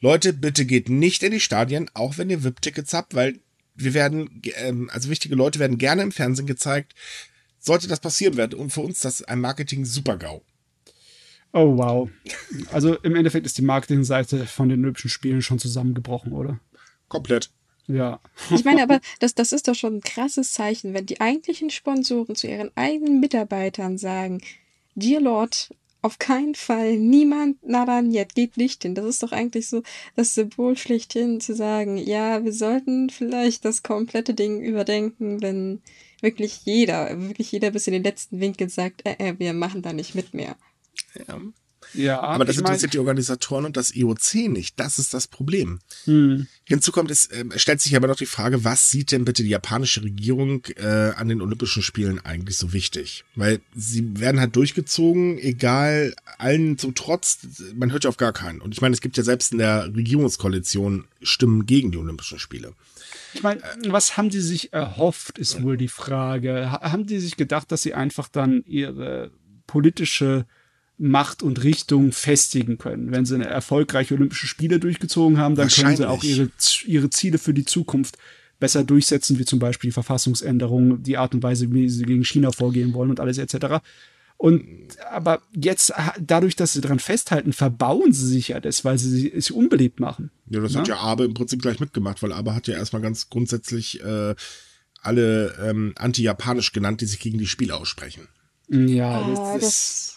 Leute, 0.00 0.34
bitte 0.34 0.66
geht 0.66 0.90
nicht 0.90 1.22
in 1.22 1.32
die 1.32 1.40
Stadien, 1.40 1.90
auch 1.94 2.18
wenn 2.18 2.28
ihr 2.28 2.44
VIP-Tickets 2.44 2.92
habt, 2.92 3.14
weil 3.14 3.40
wir 3.74 3.94
werden, 3.94 4.42
ähm, 4.56 4.90
also 4.92 5.08
wichtige 5.08 5.34
Leute 5.34 5.60
werden 5.60 5.78
gerne 5.78 6.02
im 6.02 6.12
Fernsehen 6.12 6.46
gezeigt 6.46 6.94
sollte 7.64 7.88
das 7.88 8.00
passieren 8.00 8.36
werden. 8.36 8.58
Und 8.58 8.70
für 8.70 8.82
uns 8.82 9.00
das 9.00 9.22
ein 9.22 9.40
Marketing-Super-GAU. 9.40 10.42
Oh, 11.52 11.78
wow. 11.78 12.10
Also 12.72 12.96
im 12.96 13.14
Endeffekt 13.14 13.46
ist 13.46 13.58
die 13.58 13.62
Marketingseite 13.62 14.44
von 14.46 14.68
den 14.68 14.80
Olympischen 14.80 15.10
Spielen 15.10 15.40
schon 15.40 15.58
zusammengebrochen, 15.58 16.32
oder? 16.32 16.58
Komplett. 17.08 17.50
Ja. 17.86 18.20
Ich 18.50 18.64
meine 18.64 18.82
aber, 18.82 19.00
das, 19.20 19.34
das 19.34 19.52
ist 19.52 19.68
doch 19.68 19.74
schon 19.74 19.96
ein 19.96 20.00
krasses 20.00 20.52
Zeichen, 20.52 20.94
wenn 20.94 21.06
die 21.06 21.20
eigentlichen 21.20 21.70
Sponsoren 21.70 22.34
zu 22.34 22.48
ihren 22.48 22.70
eigenen 22.76 23.20
Mitarbeitern 23.20 23.98
sagen, 23.98 24.40
Dear 24.96 25.20
Lord, 25.20 25.70
auf 26.02 26.18
keinen 26.18 26.54
Fall, 26.54 26.96
niemand, 26.96 27.62
Naran 27.66 28.10
jetzt 28.10 28.34
geht 28.34 28.56
nicht 28.56 28.82
hin. 28.82 28.94
Das 28.94 29.06
ist 29.06 29.22
doch 29.22 29.32
eigentlich 29.32 29.68
so 29.68 29.82
das 30.16 30.34
Symbol 30.34 30.76
schlechthin 30.76 31.40
zu 31.40 31.54
sagen, 31.54 31.96
ja, 31.96 32.44
wir 32.44 32.52
sollten 32.52 33.10
vielleicht 33.10 33.64
das 33.64 33.82
komplette 33.82 34.34
Ding 34.34 34.60
überdenken, 34.60 35.40
wenn 35.40 35.82
wirklich 36.24 36.64
jeder, 36.64 37.16
wirklich 37.20 37.52
jeder 37.52 37.70
bis 37.70 37.86
in 37.86 37.92
den 37.92 38.02
letzten 38.02 38.40
Winkel 38.40 38.68
sagt, 38.68 39.06
äh, 39.06 39.14
äh, 39.18 39.38
wir 39.38 39.52
machen 39.52 39.82
da 39.82 39.92
nicht 39.92 40.16
mit 40.16 40.34
mehr. 40.34 40.56
Ja. 41.28 41.40
Ja, 41.94 42.20
aber 42.20 42.44
das 42.44 42.58
interessiert 42.58 42.90
mein, 42.90 42.90
die 42.90 42.98
Organisatoren 42.98 43.64
und 43.64 43.76
das 43.76 43.94
IOC 43.94 44.48
nicht. 44.48 44.78
Das 44.78 44.98
ist 44.98 45.14
das 45.14 45.26
Problem. 45.26 45.78
Hm. 46.04 46.46
Hinzu 46.64 46.92
kommt, 46.92 47.10
es 47.10 47.26
äh, 47.26 47.44
stellt 47.56 47.80
sich 47.80 47.96
aber 47.96 48.08
noch 48.08 48.16
die 48.16 48.26
Frage, 48.26 48.64
was 48.64 48.90
sieht 48.90 49.12
denn 49.12 49.24
bitte 49.24 49.42
die 49.42 49.50
japanische 49.50 50.02
Regierung 50.02 50.64
äh, 50.76 51.12
an 51.16 51.28
den 51.28 51.40
Olympischen 51.40 51.82
Spielen 51.82 52.18
eigentlich 52.24 52.58
so 52.58 52.72
wichtig? 52.72 53.24
Weil 53.34 53.60
sie 53.74 54.18
werden 54.18 54.40
halt 54.40 54.56
durchgezogen, 54.56 55.38
egal 55.38 56.14
allen 56.38 56.78
zum 56.78 56.94
Trotz, 56.94 57.38
man 57.74 57.92
hört 57.92 58.04
ja 58.04 58.10
auf 58.10 58.16
gar 58.16 58.32
keinen. 58.32 58.60
Und 58.60 58.74
ich 58.74 58.80
meine, 58.80 58.94
es 58.94 59.00
gibt 59.00 59.16
ja 59.16 59.22
selbst 59.22 59.52
in 59.52 59.58
der 59.58 59.94
Regierungskoalition 59.94 61.04
Stimmen 61.22 61.66
gegen 61.66 61.92
die 61.92 61.98
Olympischen 61.98 62.38
Spiele. 62.38 62.72
Ich 63.34 63.42
meine, 63.42 63.60
was 63.88 64.16
haben 64.16 64.30
die 64.30 64.40
sich 64.40 64.72
erhofft, 64.72 65.38
ist 65.38 65.62
wohl 65.62 65.76
die 65.76 65.88
Frage. 65.88 66.70
Haben 66.70 67.06
die 67.06 67.18
sich 67.18 67.36
gedacht, 67.36 67.70
dass 67.72 67.82
sie 67.82 67.94
einfach 67.94 68.28
dann 68.28 68.62
ihre 68.66 69.30
politische 69.66 70.46
Macht 70.96 71.42
und 71.42 71.64
Richtung 71.64 72.12
festigen 72.12 72.78
können? 72.78 73.10
Wenn 73.10 73.24
sie 73.24 73.34
eine 73.34 73.46
erfolgreiche 73.46 74.14
Olympische 74.14 74.46
Spiele 74.46 74.78
durchgezogen 74.78 75.38
haben, 75.38 75.56
dann 75.56 75.68
können 75.68 75.96
sie 75.96 76.08
auch 76.08 76.22
ihre, 76.22 76.50
ihre 76.86 77.10
Ziele 77.10 77.38
für 77.38 77.54
die 77.54 77.64
Zukunft 77.64 78.16
besser 78.60 78.84
durchsetzen, 78.84 79.38
wie 79.38 79.44
zum 79.44 79.58
Beispiel 79.58 79.88
die 79.88 79.92
Verfassungsänderung, 79.92 81.02
die 81.02 81.16
Art 81.16 81.34
und 81.34 81.42
Weise, 81.42 81.72
wie 81.72 81.88
sie 81.88 82.04
gegen 82.04 82.24
China 82.24 82.52
vorgehen 82.52 82.94
wollen 82.94 83.10
und 83.10 83.20
alles 83.20 83.38
etc. 83.38 83.82
Und 84.36 84.62
aber 85.10 85.42
jetzt, 85.54 85.92
dadurch, 86.20 86.56
dass 86.56 86.72
sie 86.72 86.80
daran 86.80 86.98
festhalten, 86.98 87.52
verbauen 87.52 88.12
sie 88.12 88.26
sich 88.26 88.48
ja 88.48 88.60
das, 88.60 88.84
weil 88.84 88.98
sie 88.98 89.30
sich 89.30 89.52
unbeliebt 89.52 90.00
machen. 90.00 90.30
Ja, 90.48 90.60
das 90.60 90.74
ja? 90.74 90.80
hat 90.80 90.88
ja 90.88 90.96
Abe 90.98 91.24
im 91.24 91.34
Prinzip 91.34 91.62
gleich 91.62 91.80
mitgemacht, 91.80 92.22
weil 92.22 92.32
Abe 92.32 92.54
hat 92.54 92.66
ja 92.66 92.74
erstmal 92.74 93.02
ganz 93.02 93.30
grundsätzlich 93.30 94.02
äh, 94.02 94.34
alle 95.00 95.54
ähm, 95.62 95.92
anti-japanisch 95.96 96.72
genannt, 96.72 97.00
die 97.00 97.06
sich 97.06 97.20
gegen 97.20 97.38
die 97.38 97.46
Spiele 97.46 97.76
aussprechen. 97.76 98.28
Ja, 98.68 99.20
ah, 99.20 99.28
das, 99.28 99.60
das, 99.60 100.13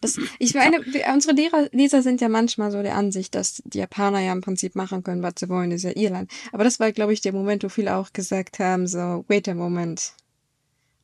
das, 0.00 0.18
ich 0.38 0.54
meine, 0.54 0.80
unsere 1.12 1.34
Lehrer, 1.34 1.68
Leser 1.72 2.02
sind 2.02 2.20
ja 2.20 2.28
manchmal 2.28 2.70
so 2.70 2.82
der 2.82 2.96
Ansicht, 2.96 3.34
dass 3.34 3.62
die 3.64 3.78
Japaner 3.78 4.20
ja 4.20 4.32
im 4.32 4.40
Prinzip 4.40 4.74
machen 4.74 5.02
können, 5.02 5.22
was 5.22 5.34
sie 5.38 5.48
wollen, 5.48 5.70
ist 5.70 5.82
ja 5.82 5.96
Irland. 5.96 6.30
Aber 6.52 6.64
das 6.64 6.80
war, 6.80 6.92
glaube 6.92 7.12
ich, 7.12 7.20
der 7.20 7.32
Moment, 7.32 7.64
wo 7.64 7.68
viele 7.68 7.96
auch 7.96 8.12
gesagt 8.12 8.58
haben, 8.58 8.86
so, 8.86 9.24
wait 9.28 9.48
a 9.48 9.54
moment. 9.54 10.12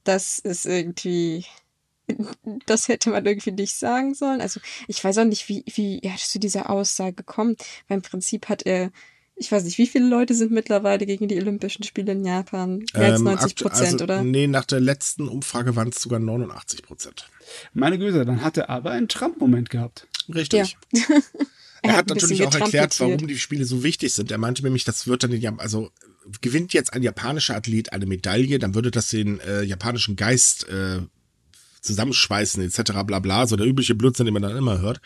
Das 0.05 0.39
ist 0.39 0.67
irgendwie, 0.67 1.45
das 2.67 2.89
hätte 2.89 3.11
man 3.11 3.25
irgendwie 3.27 3.53
nicht 3.53 3.75
sagen 3.75 4.15
sollen. 4.15 4.41
Also 4.41 4.61
ich 4.89 5.03
weiß 5.03 5.19
auch 5.19 5.25
nicht, 5.25 5.49
wie, 5.49 5.65
wie 5.75 6.01
er 6.01 6.17
zu 6.17 6.39
dieser 6.39 6.71
Aussage 6.71 7.23
kommt. 7.23 7.63
Weil 7.89 7.99
im 7.99 8.03
Prinzip 8.03 8.49
hat 8.49 8.65
er, 8.67 8.91
ich 9.41 9.51
weiß 9.51 9.65
nicht, 9.65 9.79
wie 9.79 9.87
viele 9.87 10.07
Leute 10.07 10.35
sind 10.35 10.53
mittlerweile 10.53 11.07
gegen 11.07 11.27
die 11.27 11.39
Olympischen 11.39 11.83
Spiele 11.83 12.13
in 12.13 12.27
Japan? 12.27 12.85
Mehr 12.93 13.13
als 13.13 13.23
90 13.23 13.51
ähm, 13.51 13.57
Prozent, 13.57 13.93
also, 13.95 14.05
oder? 14.05 14.23
Nee, 14.23 14.47
nach 14.47 14.67
der 14.67 14.81
letzten 14.81 15.29
Umfrage 15.29 15.75
waren 15.77 15.89
es 15.89 16.03
sogar 16.03 16.21
89 16.21 16.83
Prozent. 16.83 17.27
Meine 17.73 17.99
Güte, 17.99 18.27
dann 18.27 18.43
hat 18.43 18.59
er 18.59 18.69
aber 18.69 18.91
einen 18.91 19.09
Trump-Moment 19.09 19.71
gehabt. 19.71 20.07
Richtig. 20.29 20.77
Ja. 20.93 21.01
er, 21.09 21.23
er, 21.83 21.97
hat, 21.97 22.09
natürlich 22.09 22.45
auch 22.45 22.55
erklärt, 22.55 23.01
warum 23.01 23.27
die 23.27 23.39
Spiele 23.39 23.65
so 23.65 23.83
wichtig 23.83 24.13
sind. 24.13 24.31
Er 24.31 24.37
meinte 24.37 24.63
nämlich, 24.63 24.85
das 24.85 25.07
wird 25.07 25.23
dann 25.23 25.31
den, 25.31 25.59
also 25.59 25.91
gewinnt 26.43 26.75
jetzt 26.75 26.93
ein 26.93 27.03
japanischer 27.03 27.57
Athlet 27.57 27.95
eine 27.95 28.05
Medaille, 28.05 28.59
dann 28.59 28.75
würde 28.75 28.91
das 28.91 29.09
den 29.09 29.41
äh, 29.41 29.63
japanischen 29.63 30.17
Geist 30.17 30.69
äh, 30.69 31.01
zusammenschweißen 31.81 32.63
etc. 32.63 32.93
bla 33.07 33.21
bla, 33.21 33.47
so 33.47 33.57
der 33.57 33.67
übliche 33.67 33.95
Blödsinn, 33.95 34.27
den 34.27 34.35
man 34.35 34.43
dann 34.43 34.55
immer 34.55 34.83
hört. 34.83 35.01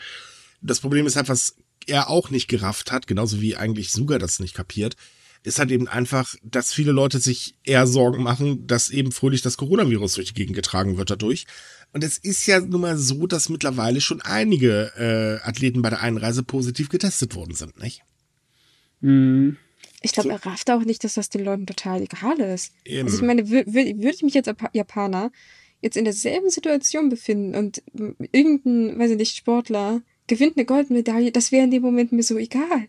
Das 0.61 0.81
Problem 0.81 1.07
ist 1.07 1.15
halt, 1.15 1.29
was 1.29 1.55
er 1.87 2.09
auch 2.09 2.29
nicht 2.29 2.47
gerafft 2.47 2.91
hat, 2.91 3.07
genauso 3.07 3.41
wie 3.41 3.55
eigentlich 3.55 3.91
Suga 3.91 4.17
das 4.17 4.39
nicht 4.39 4.53
kapiert, 4.53 4.95
ist 5.43 5.59
halt 5.59 5.69
eben 5.71 5.87
einfach, 5.87 6.35
dass 6.43 6.73
viele 6.73 6.91
Leute 6.91 7.19
sich 7.19 7.55
eher 7.63 7.85
Sorgen 7.85 8.23
machen, 8.23 8.65
dass 8.65 8.89
eben 8.89 9.11
fröhlich 9.11 9.43
das 9.43 9.57
Coronavirus 9.57 10.15
durch 10.15 10.29
die 10.29 10.33
Gegend 10.33 10.55
getragen 10.55 10.97
wird 10.97 11.11
dadurch. 11.11 11.45
Und 11.93 12.03
es 12.03 12.17
ist 12.17 12.45
ja 12.47 12.59
nun 12.59 12.81
mal 12.81 12.97
so, 12.97 13.27
dass 13.27 13.49
mittlerweile 13.49 14.01
schon 14.01 14.21
einige 14.21 14.91
äh, 14.97 15.47
Athleten 15.47 15.81
bei 15.81 15.91
der 15.91 16.01
Einreise 16.01 16.41
positiv 16.41 16.89
getestet 16.89 17.35
worden 17.35 17.53
sind, 17.53 17.79
nicht? 17.79 18.01
Mhm. 19.01 19.57
Ich 20.01 20.11
glaube, 20.13 20.29
so. 20.29 20.35
er 20.35 20.45
rafft 20.45 20.69
auch 20.71 20.83
nicht, 20.83 21.03
dass 21.03 21.13
das 21.13 21.29
den 21.29 21.45
Leuten 21.45 21.65
total 21.67 22.01
egal 22.01 22.39
ist. 22.39 22.73
Eben. 22.83 23.07
Also 23.07 23.17
ich 23.17 23.23
meine, 23.23 23.49
würde 23.49 23.71
würd 23.71 24.15
ich 24.15 24.23
mich 24.23 24.33
jetzt 24.33 24.47
als 24.47 24.57
Japaner 24.73 25.31
jetzt 25.81 25.97
in 25.97 26.05
derselben 26.05 26.49
Situation 26.49 27.09
befinden 27.09 27.55
und 27.55 27.83
irgendein, 28.31 28.99
weiß 28.99 29.11
ich 29.11 29.17
nicht, 29.17 29.35
Sportler 29.35 30.01
gewinnt 30.27 30.57
eine 30.57 30.65
Goldmedaille, 30.65 31.31
das 31.31 31.51
wäre 31.51 31.63
in 31.63 31.71
dem 31.71 31.81
Moment 31.81 32.11
mir 32.11 32.23
so 32.23 32.37
egal. 32.37 32.87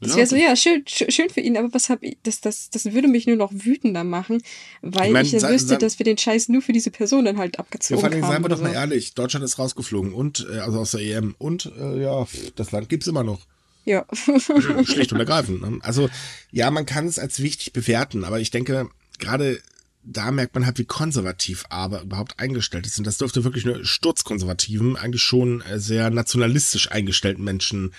Das 0.00 0.16
wäre 0.16 0.26
so, 0.26 0.36
ja, 0.36 0.54
schön, 0.54 0.84
schön 0.86 1.28
für 1.28 1.40
ihn, 1.40 1.56
aber 1.56 1.74
was 1.74 1.88
hab 1.88 2.04
ich, 2.04 2.18
das, 2.22 2.40
das, 2.40 2.70
das 2.70 2.92
würde 2.92 3.08
mich 3.08 3.26
nur 3.26 3.34
noch 3.34 3.50
wütender 3.52 4.04
machen, 4.04 4.42
weil 4.80 5.08
ich, 5.08 5.12
mein, 5.12 5.26
ich 5.26 5.32
ja 5.32 5.48
wüsste, 5.48 5.76
dass 5.76 5.98
wir 5.98 6.04
den 6.04 6.16
Scheiß 6.16 6.48
nur 6.50 6.62
für 6.62 6.72
diese 6.72 6.92
Person 6.92 7.24
dann 7.24 7.36
halt 7.36 7.58
abgezogen 7.58 8.00
ja, 8.00 8.06
vor 8.06 8.12
allem, 8.12 8.22
haben. 8.22 8.32
Seien 8.32 8.44
wir 8.44 8.48
doch 8.48 8.58
so. 8.58 8.62
mal 8.62 8.74
ehrlich, 8.74 9.14
Deutschland 9.14 9.44
ist 9.44 9.58
rausgeflogen 9.58 10.12
und, 10.14 10.46
äh, 10.52 10.58
also 10.58 10.78
aus 10.78 10.92
der 10.92 11.00
EM 11.00 11.34
und, 11.38 11.72
äh, 11.76 12.00
ja, 12.00 12.28
das 12.54 12.70
Land 12.70 12.88
gibt's 12.88 13.08
immer 13.08 13.24
noch. 13.24 13.40
Ja. 13.84 14.06
Schlicht 14.84 15.12
und 15.12 15.18
ergreifend. 15.18 15.62
Ne? 15.62 15.78
Also, 15.82 16.08
ja, 16.52 16.70
man 16.70 16.86
kann 16.86 17.06
es 17.06 17.18
als 17.18 17.42
wichtig 17.42 17.72
bewerten, 17.72 18.22
aber 18.22 18.38
ich 18.38 18.50
denke, 18.50 18.88
gerade 19.18 19.60
da 20.10 20.30
merkt 20.30 20.54
man 20.54 20.64
halt, 20.64 20.78
wie 20.78 20.84
konservativ 20.84 21.64
aber 21.68 22.02
überhaupt 22.02 22.38
eingestellt 22.38 22.86
ist. 22.86 22.98
Und 22.98 23.06
das 23.06 23.18
dürfte 23.18 23.44
wirklich 23.44 23.64
nur 23.64 23.84
sturzkonservativen, 23.84 24.96
eigentlich 24.96 25.22
schon 25.22 25.60
äh, 25.62 25.78
sehr 25.78 26.10
nationalistisch 26.10 26.90
eingestellten 26.90 27.44
Menschen 27.44 27.92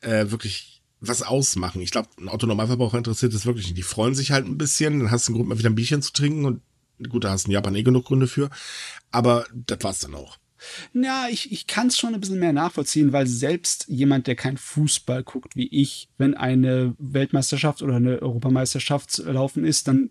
äh, 0.00 0.30
wirklich 0.30 0.82
was 1.00 1.22
ausmachen. 1.22 1.82
Ich 1.82 1.90
glaube, 1.90 2.08
ein 2.18 2.28
Autonormalverbraucher 2.28 2.98
interessiert 2.98 3.34
das 3.34 3.46
wirklich 3.46 3.66
nicht. 3.66 3.76
Die 3.76 3.82
freuen 3.82 4.14
sich 4.14 4.30
halt 4.30 4.46
ein 4.46 4.58
bisschen, 4.58 5.00
dann 5.00 5.10
hast 5.10 5.26
du 5.26 5.32
einen 5.32 5.38
Grund, 5.38 5.48
mal 5.48 5.58
wieder 5.58 5.70
ein 5.70 5.74
Bierchen 5.74 6.02
zu 6.02 6.12
trinken 6.12 6.44
und 6.44 6.62
gut, 7.10 7.24
da 7.24 7.30
hast 7.30 7.46
du 7.46 7.48
in 7.48 7.54
Japan 7.54 7.74
eh 7.74 7.82
genug 7.82 8.06
Gründe 8.06 8.28
für. 8.28 8.48
Aber 9.10 9.44
das 9.52 9.78
war's 9.82 9.98
dann 9.98 10.14
auch. 10.14 10.38
Ja, 10.94 11.26
ich, 11.30 11.52
ich 11.52 11.66
kann 11.66 11.88
es 11.88 11.98
schon 11.98 12.14
ein 12.14 12.20
bisschen 12.20 12.38
mehr 12.38 12.52
nachvollziehen, 12.52 13.12
weil 13.12 13.26
selbst 13.26 13.86
jemand, 13.88 14.26
der 14.26 14.36
kein 14.36 14.56
Fußball 14.56 15.22
guckt 15.22 15.54
wie 15.54 15.68
ich, 15.68 16.08
wenn 16.16 16.34
eine 16.34 16.94
Weltmeisterschaft 16.98 17.82
oder 17.82 17.96
eine 17.96 18.22
Europameisterschaft 18.22 19.18
laufen 19.18 19.64
ist, 19.64 19.88
dann 19.88 20.10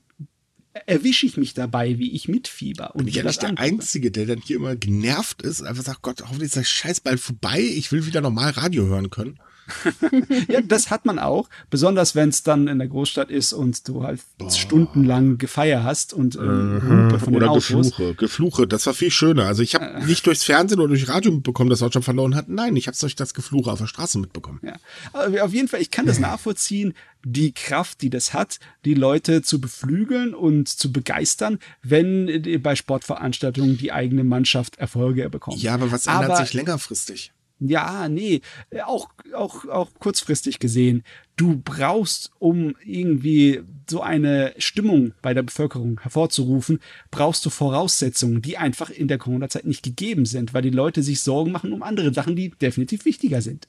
erwische 0.85 1.25
ich 1.25 1.37
mich 1.37 1.53
dabei, 1.53 1.97
wie 1.97 2.11
ich 2.11 2.27
mitfieber. 2.27 2.93
Und 2.95 2.99
Bin 2.99 3.07
ich 3.07 3.15
ja 3.15 3.23
nicht 3.23 3.41
der 3.41 3.49
angucke. 3.49 3.67
Einzige, 3.67 4.11
der 4.11 4.25
dann 4.25 4.41
hier 4.41 4.57
immer 4.57 4.75
genervt 4.75 5.41
ist 5.41 5.61
einfach 5.61 5.83
sagt, 5.83 6.01
Gott, 6.01 6.21
hoffentlich 6.21 6.47
ist 6.47 6.55
der 6.55 6.63
Scheiß 6.63 6.99
bald 6.99 7.19
vorbei, 7.19 7.59
ich 7.59 7.91
will 7.91 8.05
wieder 8.05 8.21
normal 8.21 8.51
Radio 8.51 8.85
hören 8.85 9.09
können. 9.09 9.39
ja, 10.47 10.61
das 10.61 10.89
hat 10.89 11.05
man 11.05 11.19
auch. 11.19 11.49
Besonders 11.69 12.15
wenn 12.15 12.29
es 12.29 12.43
dann 12.43 12.67
in 12.67 12.79
der 12.79 12.87
Großstadt 12.87 13.31
ist 13.31 13.53
und 13.53 13.87
du 13.87 14.03
halt 14.03 14.21
Boah. 14.37 14.51
stundenlang 14.51 15.37
Gefeier 15.37 15.83
hast 15.83 16.13
und 16.13 16.35
äh, 16.35 16.39
mhm. 16.39 17.19
von 17.19 17.35
Oder 17.35 17.53
Gefluche. 17.53 18.15
Gefluche, 18.15 18.67
das 18.67 18.85
war 18.85 18.93
viel 18.93 19.11
schöner. 19.11 19.45
Also 19.45 19.63
ich 19.63 19.75
habe 19.75 19.85
äh. 19.85 20.05
nicht 20.05 20.25
durchs 20.25 20.43
Fernsehen 20.43 20.79
oder 20.79 20.89
durch 20.89 21.07
Radio 21.09 21.31
mitbekommen, 21.31 21.69
dass 21.69 21.79
Deutschland 21.79 22.05
verloren 22.05 22.35
hat. 22.35 22.49
Nein, 22.49 22.75
ich 22.75 22.87
habe 22.87 22.97
durch 22.97 23.15
das 23.15 23.33
Gefluche 23.33 23.71
auf 23.71 23.79
der 23.79 23.87
Straße 23.87 24.19
mitbekommen. 24.19 24.59
Ja. 24.63 24.75
Aber 25.13 25.43
auf 25.43 25.53
jeden 25.53 25.67
Fall, 25.67 25.81
ich 25.81 25.91
kann 25.91 26.05
das 26.05 26.19
nachvollziehen, 26.19 26.93
die 27.25 27.53
Kraft, 27.53 28.01
die 28.01 28.11
das 28.11 28.33
hat, 28.33 28.59
die 28.85 28.93
Leute 28.93 29.41
zu 29.41 29.59
beflügeln 29.59 30.35
und 30.35 30.69
zu 30.69 30.91
begeistern, 30.91 31.59
wenn 31.81 32.61
bei 32.61 32.75
Sportveranstaltungen 32.75 33.77
die 33.77 33.91
eigene 33.91 34.23
Mannschaft 34.23 34.77
Erfolge 34.77 35.27
bekommt. 35.29 35.61
Ja, 35.61 35.73
aber 35.73 35.91
was 35.91 36.05
ändert 36.05 36.29
aber, 36.29 36.37
sich 36.37 36.53
längerfristig? 36.53 37.31
Ja, 37.59 38.09
nee, 38.09 38.41
auch, 38.85 39.09
auch, 39.33 39.65
auch 39.65 39.89
kurzfristig 39.99 40.59
gesehen. 40.59 41.03
Du 41.37 41.61
brauchst, 41.63 42.31
um 42.39 42.75
irgendwie 42.83 43.61
so 43.89 44.01
eine 44.01 44.53
Stimmung 44.57 45.13
bei 45.21 45.33
der 45.33 45.43
Bevölkerung 45.43 45.99
hervorzurufen, 46.01 46.79
brauchst 47.11 47.45
du 47.45 47.49
Voraussetzungen, 47.49 48.41
die 48.41 48.57
einfach 48.57 48.89
in 48.89 49.07
der 49.07 49.17
Corona-Zeit 49.17 49.65
nicht 49.65 49.83
gegeben 49.83 50.25
sind, 50.25 50.53
weil 50.53 50.63
die 50.63 50.69
Leute 50.69 51.01
sich 51.01 51.21
Sorgen 51.21 51.51
machen 51.51 51.71
um 51.71 51.81
andere 51.81 52.13
Sachen, 52.13 52.35
die 52.35 52.49
definitiv 52.49 53.05
wichtiger 53.05 53.41
sind. 53.41 53.67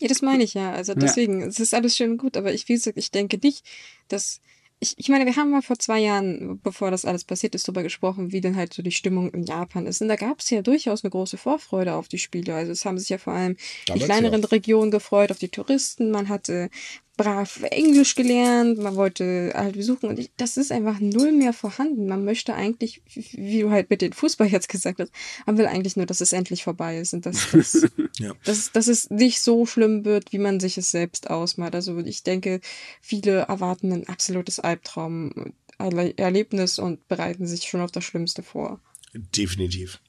Ja, 0.00 0.08
das 0.08 0.22
meine 0.22 0.42
ich 0.42 0.54
ja. 0.54 0.72
Also 0.72 0.94
deswegen, 0.94 1.40
ja. 1.40 1.46
es 1.46 1.60
ist 1.60 1.74
alles 1.74 1.96
schön 1.96 2.12
und 2.12 2.18
gut, 2.18 2.36
aber 2.36 2.52
ich, 2.52 2.68
wie 2.68 2.74
gesagt, 2.74 2.98
ich 2.98 3.10
denke 3.10 3.38
nicht, 3.42 3.64
dass 4.08 4.40
ich, 4.84 4.98
ich 4.98 5.08
meine, 5.08 5.24
wir 5.24 5.34
haben 5.36 5.50
mal 5.50 5.62
vor 5.62 5.78
zwei 5.78 5.98
Jahren, 5.98 6.60
bevor 6.62 6.90
das 6.90 7.06
alles 7.06 7.24
passiert 7.24 7.54
ist, 7.54 7.66
darüber 7.66 7.82
gesprochen, 7.82 8.32
wie 8.32 8.42
denn 8.42 8.54
halt 8.54 8.74
so 8.74 8.82
die 8.82 8.92
Stimmung 8.92 9.30
in 9.30 9.44
Japan 9.44 9.86
ist. 9.86 10.02
Und 10.02 10.08
da 10.08 10.16
gab 10.16 10.40
es 10.40 10.50
ja 10.50 10.60
durchaus 10.60 11.02
eine 11.02 11.10
große 11.10 11.38
Vorfreude 11.38 11.94
auf 11.94 12.08
die 12.08 12.18
Spiele. 12.18 12.54
Also 12.54 12.72
es 12.72 12.84
haben 12.84 12.98
sich 12.98 13.08
ja 13.08 13.16
vor 13.16 13.32
allem 13.32 13.56
Damals 13.86 14.00
die 14.00 14.06
kleineren 14.06 14.42
ja. 14.42 14.48
Regionen 14.48 14.90
gefreut, 14.90 15.30
auf 15.30 15.38
die 15.38 15.48
Touristen. 15.48 16.10
Man 16.10 16.28
hatte 16.28 16.68
brav 17.16 17.62
Englisch 17.70 18.14
gelernt, 18.14 18.78
man 18.78 18.96
wollte 18.96 19.52
halt 19.54 19.76
besuchen 19.76 20.08
und 20.08 20.18
ich, 20.18 20.30
das 20.36 20.56
ist 20.56 20.72
einfach 20.72 20.98
null 21.00 21.32
mehr 21.32 21.52
vorhanden. 21.52 22.06
Man 22.06 22.24
möchte 22.24 22.54
eigentlich, 22.54 23.02
wie 23.32 23.60
du 23.60 23.70
halt 23.70 23.90
mit 23.90 24.02
dem 24.02 24.12
Fußball 24.12 24.48
jetzt 24.48 24.68
gesagt 24.68 25.00
hast, 25.00 25.12
man 25.46 25.56
will 25.56 25.66
eigentlich 25.66 25.96
nur, 25.96 26.06
dass 26.06 26.20
es 26.20 26.32
endlich 26.32 26.64
vorbei 26.64 26.98
ist 26.98 27.14
und 27.14 27.26
dass, 27.26 27.50
dass, 27.52 27.86
ja. 28.18 28.32
dass, 28.44 28.72
dass 28.72 28.88
es 28.88 29.10
nicht 29.10 29.40
so 29.40 29.64
schlimm 29.66 30.04
wird, 30.04 30.32
wie 30.32 30.38
man 30.38 30.58
sich 30.58 30.76
es 30.76 30.90
selbst 30.90 31.30
ausmalt. 31.30 31.74
Also 31.74 31.98
ich 32.00 32.22
denke, 32.24 32.60
viele 33.00 33.42
erwarten 33.42 33.92
ein 33.92 34.08
absolutes 34.08 34.58
Albtraum, 34.58 35.52
Erlebnis 35.78 36.78
und 36.78 37.06
bereiten 37.08 37.46
sich 37.46 37.64
schon 37.64 37.80
auf 37.80 37.92
das 37.92 38.04
Schlimmste 38.04 38.42
vor. 38.42 38.80
Definitiv. 39.12 40.00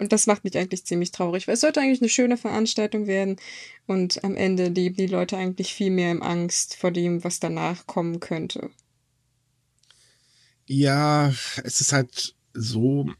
Und 0.00 0.12
das 0.12 0.26
macht 0.26 0.44
mich 0.44 0.56
eigentlich 0.56 0.86
ziemlich 0.86 1.10
traurig, 1.10 1.46
weil 1.46 1.54
es 1.54 1.60
sollte 1.60 1.78
eigentlich 1.78 2.00
eine 2.00 2.08
schöne 2.08 2.38
Veranstaltung 2.38 3.06
werden. 3.06 3.36
Und 3.86 4.24
am 4.24 4.34
Ende 4.34 4.68
leben 4.68 4.96
die 4.96 5.06
Leute 5.06 5.36
eigentlich 5.36 5.74
viel 5.74 5.90
mehr 5.90 6.10
im 6.10 6.22
Angst 6.22 6.74
vor 6.74 6.90
dem, 6.90 7.22
was 7.22 7.38
danach 7.38 7.86
kommen 7.86 8.18
könnte. 8.18 8.70
Ja, 10.66 11.34
es 11.64 11.82
ist 11.82 11.92
halt 11.92 12.34
so, 12.54 13.10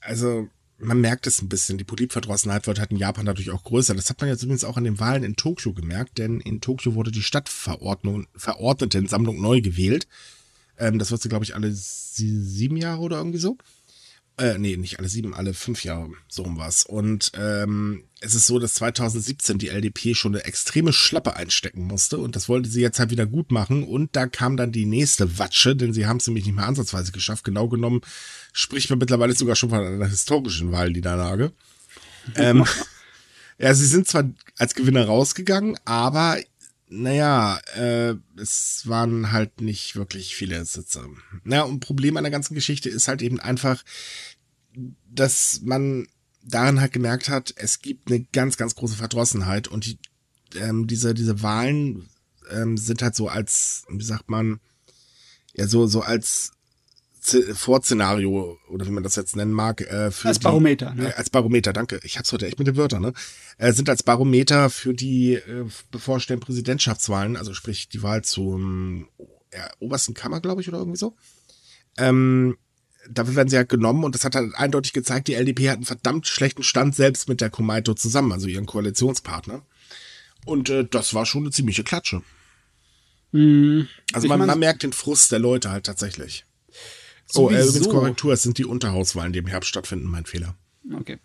also 0.00 0.48
man 0.76 1.00
merkt 1.00 1.26
es 1.26 1.40
ein 1.40 1.48
bisschen, 1.48 1.78
die 1.78 1.84
Politverdrossenheit 1.84 2.66
wird 2.66 2.78
halt 2.78 2.90
in 2.90 2.98
Japan 2.98 3.24
dadurch 3.24 3.50
auch 3.50 3.64
größer. 3.64 3.94
Das 3.94 4.10
hat 4.10 4.20
man 4.20 4.28
jetzt 4.28 4.42
übrigens 4.42 4.64
auch 4.64 4.76
an 4.76 4.84
den 4.84 5.00
Wahlen 5.00 5.24
in 5.24 5.36
Tokio 5.36 5.72
gemerkt, 5.72 6.18
denn 6.18 6.40
in 6.40 6.60
Tokio 6.60 6.94
wurde 6.94 7.10
die 7.10 7.22
Stadtverordnung, 7.22 8.26
Verordnetensammlung 8.36 9.40
neu 9.40 9.62
gewählt. 9.62 10.06
Ähm, 10.76 10.98
das 10.98 11.10
wird 11.10 11.22
sie, 11.22 11.30
glaube 11.30 11.46
ich, 11.46 11.54
alle 11.54 11.70
sieben 11.72 12.76
Jahre 12.76 13.00
oder 13.00 13.16
irgendwie 13.16 13.38
so. 13.38 13.56
Äh, 14.42 14.58
nee, 14.58 14.76
nicht 14.76 14.98
alle 14.98 15.08
sieben, 15.08 15.34
alle 15.34 15.54
fünf 15.54 15.84
Jahre, 15.84 16.10
so 16.26 16.42
um 16.42 16.58
was. 16.58 16.84
Und 16.84 17.30
ähm, 17.36 18.02
es 18.20 18.34
ist 18.34 18.48
so, 18.48 18.58
dass 18.58 18.74
2017 18.74 19.58
die 19.58 19.68
LDP 19.68 20.16
schon 20.16 20.34
eine 20.34 20.44
extreme 20.44 20.92
Schlappe 20.92 21.36
einstecken 21.36 21.84
musste 21.84 22.18
und 22.18 22.34
das 22.34 22.48
wollte 22.48 22.68
sie 22.68 22.80
jetzt 22.80 22.98
halt 22.98 23.12
wieder 23.12 23.24
gut 23.24 23.52
machen. 23.52 23.84
Und 23.84 24.16
da 24.16 24.26
kam 24.26 24.56
dann 24.56 24.72
die 24.72 24.84
nächste 24.84 25.38
Watsche, 25.38 25.76
denn 25.76 25.92
sie 25.92 26.06
haben 26.06 26.16
es 26.16 26.26
nämlich 26.26 26.44
nicht 26.44 26.56
mehr 26.56 26.66
ansatzweise 26.66 27.12
geschafft. 27.12 27.44
Genau 27.44 27.68
genommen 27.68 28.00
spricht 28.52 28.90
man 28.90 28.98
mittlerweile 28.98 29.32
sogar 29.32 29.54
schon 29.54 29.70
von 29.70 29.78
einer 29.78 30.08
historischen 30.08 30.72
Wahlniederlage. 30.72 31.52
ähm, 32.34 32.66
ja, 33.58 33.72
sie 33.74 33.86
sind 33.86 34.08
zwar 34.08 34.28
als 34.58 34.74
Gewinner 34.74 35.06
rausgegangen, 35.06 35.78
aber 35.84 36.38
naja, 36.92 37.58
äh, 37.74 38.14
es 38.36 38.86
waren 38.86 39.32
halt 39.32 39.60
nicht 39.60 39.96
wirklich 39.96 40.36
viele 40.36 40.64
Sitze. 40.64 41.08
Naja, 41.42 41.62
und 41.62 41.80
Problem 41.80 42.16
an 42.16 42.24
der 42.24 42.30
ganzen 42.30 42.54
Geschichte 42.54 42.90
ist 42.90 43.08
halt 43.08 43.22
eben 43.22 43.40
einfach, 43.40 43.82
dass 45.10 45.60
man 45.62 46.06
daran 46.42 46.80
halt 46.80 46.92
gemerkt 46.92 47.28
hat, 47.28 47.54
es 47.56 47.80
gibt 47.80 48.10
eine 48.10 48.24
ganz, 48.32 48.56
ganz 48.56 48.74
große 48.74 48.96
Verdrossenheit 48.96 49.68
und 49.68 49.86
die, 49.86 49.98
ähm, 50.56 50.86
diese, 50.86 51.14
diese 51.14 51.42
Wahlen 51.42 52.08
ähm, 52.50 52.76
sind 52.76 53.00
halt 53.02 53.14
so 53.14 53.28
als, 53.28 53.84
wie 53.88 54.04
sagt 54.04 54.28
man, 54.28 54.60
ja, 55.54 55.66
so, 55.66 55.86
so 55.86 56.02
als 56.02 56.52
Vorszenario 57.22 58.58
oder 58.68 58.86
wie 58.86 58.90
man 58.90 59.02
das 59.02 59.16
jetzt 59.16 59.36
nennen 59.36 59.52
mag. 59.52 59.80
Äh, 59.80 60.10
für 60.10 60.28
als 60.28 60.40
Barometer. 60.40 60.92
Die, 60.96 61.02
ne? 61.02 61.10
äh, 61.10 61.14
als 61.14 61.30
Barometer, 61.30 61.72
danke. 61.72 62.00
Ich 62.02 62.18
hab's 62.18 62.32
heute 62.32 62.46
echt 62.46 62.58
mit 62.58 62.66
den 62.66 62.76
Wörtern. 62.76 63.02
Ne? 63.02 63.12
Äh, 63.58 63.72
sind 63.72 63.88
als 63.88 64.02
Barometer 64.02 64.70
für 64.70 64.92
die 64.92 65.34
äh, 65.34 65.64
bevorstehenden 65.90 66.44
Präsidentschaftswahlen, 66.44 67.36
also 67.36 67.54
sprich 67.54 67.88
die 67.88 68.02
Wahl 68.02 68.22
zum 68.24 69.08
ja, 69.52 69.70
obersten 69.78 70.14
Kammer, 70.14 70.40
glaube 70.40 70.60
ich, 70.62 70.68
oder 70.68 70.78
irgendwie 70.78 70.98
so. 70.98 71.14
Ähm, 71.96 72.56
dafür 73.08 73.36
werden 73.36 73.48
sie 73.48 73.56
halt 73.56 73.68
genommen 73.68 74.04
und 74.04 74.14
das 74.14 74.24
hat 74.24 74.34
halt 74.34 74.54
eindeutig 74.54 74.92
gezeigt, 74.92 75.28
die 75.28 75.34
LDP 75.34 75.68
hat 75.68 75.76
einen 75.76 75.84
verdammt 75.84 76.26
schlechten 76.26 76.62
Stand 76.62 76.96
selbst 76.96 77.28
mit 77.28 77.40
der 77.40 77.50
Komaito 77.50 77.94
zusammen, 77.94 78.32
also 78.32 78.48
ihren 78.48 78.66
Koalitionspartner. 78.66 79.62
Und 80.44 80.70
äh, 80.70 80.84
das 80.84 81.14
war 81.14 81.26
schon 81.26 81.42
eine 81.42 81.50
ziemliche 81.50 81.84
Klatsche. 81.84 82.22
Mm, 83.30 83.82
also 84.12 84.28
man, 84.28 84.44
man 84.44 84.58
merkt 84.58 84.82
den 84.82 84.92
Frust 84.92 85.30
der 85.30 85.38
Leute 85.38 85.70
halt 85.70 85.86
tatsächlich. 85.86 86.44
Sowieso. 87.26 87.42
Oh, 87.42 87.50
äh, 87.50 87.68
übrigens 87.68 87.88
Korrektur, 87.88 88.32
es 88.32 88.42
sind 88.42 88.58
die 88.58 88.64
Unterhauswahlen, 88.64 89.32
die 89.32 89.38
im 89.38 89.46
Herbst 89.46 89.68
stattfinden, 89.68 90.06
mein 90.08 90.26
Fehler. 90.26 90.56
Okay. 90.92 91.18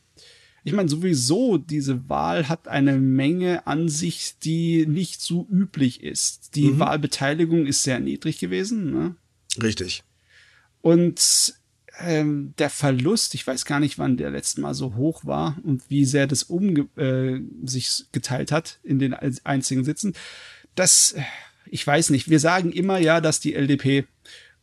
Ich 0.63 0.73
meine, 0.73 0.89
sowieso, 0.89 1.57
diese 1.57 2.09
Wahl 2.09 2.49
hat 2.49 2.67
eine 2.67 2.97
Menge 2.97 3.65
an 3.67 3.87
sich, 3.87 4.35
die 4.43 4.85
nicht 4.85 5.21
so 5.21 5.47
üblich 5.49 6.03
ist. 6.03 6.55
Die 6.55 6.71
mhm. 6.71 6.79
Wahlbeteiligung 6.79 7.65
ist 7.65 7.83
sehr 7.83 8.01
niedrig 8.01 8.37
gewesen. 8.39 8.91
Ne? 8.91 9.15
Richtig. 9.61 10.03
Und 10.81 11.55
ähm, 11.99 12.53
der 12.57 12.69
Verlust, 12.69 13.33
ich 13.33 13.47
weiß 13.47 13.65
gar 13.65 13.79
nicht, 13.79 13.97
wann 13.97 14.17
der 14.17 14.29
letzte 14.29 14.59
Mal 14.61 14.73
so 14.73 14.95
hoch 14.95 15.25
war 15.25 15.57
und 15.63 15.89
wie 15.89 16.05
sehr 16.05 16.27
das 16.27 16.43
um 16.43 16.89
äh, 16.97 17.39
sich 17.63 18.05
geteilt 18.11 18.51
hat 18.51 18.79
in 18.83 18.99
den 18.99 19.13
einzigen 19.13 19.83
Sitzen. 19.83 20.15
Das, 20.75 21.15
ich 21.65 21.87
weiß 21.87 22.09
nicht. 22.09 22.29
Wir 22.29 22.39
sagen 22.39 22.71
immer 22.71 22.99
ja, 22.99 23.21
dass 23.21 23.39
die 23.39 23.55
LDP 23.55 24.05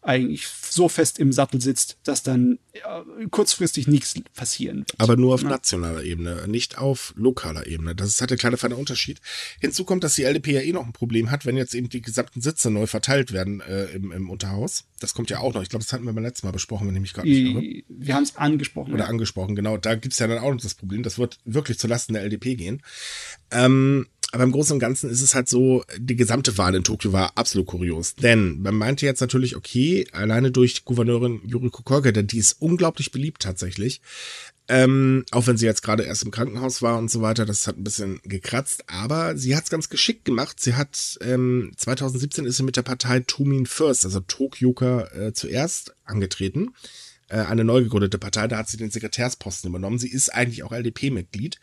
eigentlich 0.04 0.46
so 0.46 0.88
fest 0.88 1.18
im 1.18 1.32
Sattel 1.32 1.60
sitzt, 1.60 1.96
dass 2.04 2.22
dann 2.22 2.58
äh, 2.72 3.26
kurzfristig 3.30 3.86
nichts 3.86 4.14
passieren 4.34 4.78
wird. 4.78 4.94
Aber 4.98 5.16
nur 5.16 5.34
auf 5.34 5.42
ja. 5.42 5.48
nationaler 5.48 6.02
Ebene, 6.02 6.46
nicht 6.46 6.78
auf 6.78 7.14
lokaler 7.16 7.66
Ebene. 7.66 7.94
Das 7.94 8.08
ist 8.08 8.20
halt 8.20 8.30
der 8.30 8.36
kleine 8.36 8.56
feine 8.56 8.76
Unterschied. 8.76 9.20
Hinzu 9.60 9.84
kommt, 9.84 10.04
dass 10.04 10.14
die 10.14 10.24
LDP 10.24 10.52
ja 10.52 10.60
eh 10.60 10.72
noch 10.72 10.84
ein 10.84 10.92
Problem 10.92 11.30
hat, 11.30 11.46
wenn 11.46 11.56
jetzt 11.56 11.74
eben 11.74 11.88
die 11.88 12.02
gesamten 12.02 12.40
Sitze 12.40 12.70
neu 12.70 12.86
verteilt 12.86 13.32
werden 13.32 13.60
äh, 13.60 13.86
im, 13.86 14.12
im 14.12 14.30
Unterhaus. 14.30 14.84
Das 15.00 15.14
kommt 15.14 15.30
ja 15.30 15.38
auch 15.38 15.54
noch. 15.54 15.62
Ich 15.62 15.70
glaube, 15.70 15.84
das 15.84 15.92
hatten 15.92 16.04
wir 16.04 16.12
beim 16.12 16.24
letzten 16.24 16.46
Mal 16.46 16.52
besprochen, 16.52 16.86
wenn 16.86 16.94
ich 16.94 17.00
mich 17.00 17.14
gerade 17.14 17.28
nicht 17.28 17.54
irre. 17.54 17.84
Wir 17.88 18.14
haben 18.14 18.24
es 18.24 18.36
angesprochen. 18.36 18.92
Oder 18.92 19.04
ja. 19.04 19.10
angesprochen, 19.10 19.54
genau. 19.54 19.78
Da 19.78 19.94
gibt's 19.94 20.18
ja 20.18 20.26
dann 20.26 20.38
auch 20.38 20.52
noch 20.52 20.60
das 20.60 20.74
Problem. 20.74 21.02
Das 21.02 21.18
wird 21.18 21.38
wirklich 21.44 21.78
zulasten 21.78 22.14
der 22.14 22.22
LDP 22.24 22.56
gehen. 22.56 22.82
Ähm, 23.50 24.06
aber 24.34 24.42
im 24.42 24.50
Großen 24.50 24.72
und 24.72 24.80
Ganzen 24.80 25.10
ist 25.10 25.22
es 25.22 25.36
halt 25.36 25.48
so, 25.48 25.84
die 25.96 26.16
gesamte 26.16 26.58
Wahl 26.58 26.74
in 26.74 26.82
Tokio 26.82 27.12
war 27.12 27.38
absolut 27.38 27.68
kurios. 27.68 28.16
Denn 28.16 28.60
man 28.60 28.74
meinte 28.74 29.06
jetzt 29.06 29.20
natürlich, 29.20 29.54
okay, 29.54 30.08
alleine 30.10 30.50
durch 30.50 30.84
Gouverneurin 30.84 31.40
Yuriko 31.46 31.84
Koike, 31.84 32.12
denn 32.12 32.26
die 32.26 32.38
ist 32.38 32.60
unglaublich 32.60 33.12
beliebt 33.12 33.42
tatsächlich. 33.42 34.00
Ähm, 34.66 35.24
auch 35.30 35.46
wenn 35.46 35.56
sie 35.56 35.66
jetzt 35.66 35.82
gerade 35.82 36.02
erst 36.02 36.24
im 36.24 36.32
Krankenhaus 36.32 36.82
war 36.82 36.98
und 36.98 37.12
so 37.12 37.22
weiter, 37.22 37.46
das 37.46 37.68
hat 37.68 37.78
ein 37.78 37.84
bisschen 37.84 38.18
gekratzt, 38.24 38.82
aber 38.88 39.36
sie 39.36 39.54
hat 39.54 39.64
es 39.64 39.70
ganz 39.70 39.88
geschickt 39.88 40.24
gemacht. 40.24 40.58
Sie 40.58 40.74
hat 40.74 41.16
ähm, 41.20 41.70
2017 41.76 42.44
ist 42.44 42.56
sie 42.56 42.64
mit 42.64 42.76
der 42.76 42.82
Partei 42.82 43.20
Tumin 43.20 43.66
First, 43.66 44.04
also 44.04 44.18
Tokyoka, 44.18 45.06
äh, 45.14 45.32
zuerst 45.32 45.94
angetreten. 46.04 46.74
Äh, 47.28 47.36
eine 47.36 47.62
neu 47.62 47.84
gegründete 47.84 48.18
Partei, 48.18 48.48
da 48.48 48.58
hat 48.58 48.68
sie 48.68 48.78
den 48.78 48.90
Sekretärsposten 48.90 49.70
übernommen. 49.70 50.00
Sie 50.00 50.10
ist 50.10 50.34
eigentlich 50.34 50.64
auch 50.64 50.72
LDP-Mitglied 50.72 51.60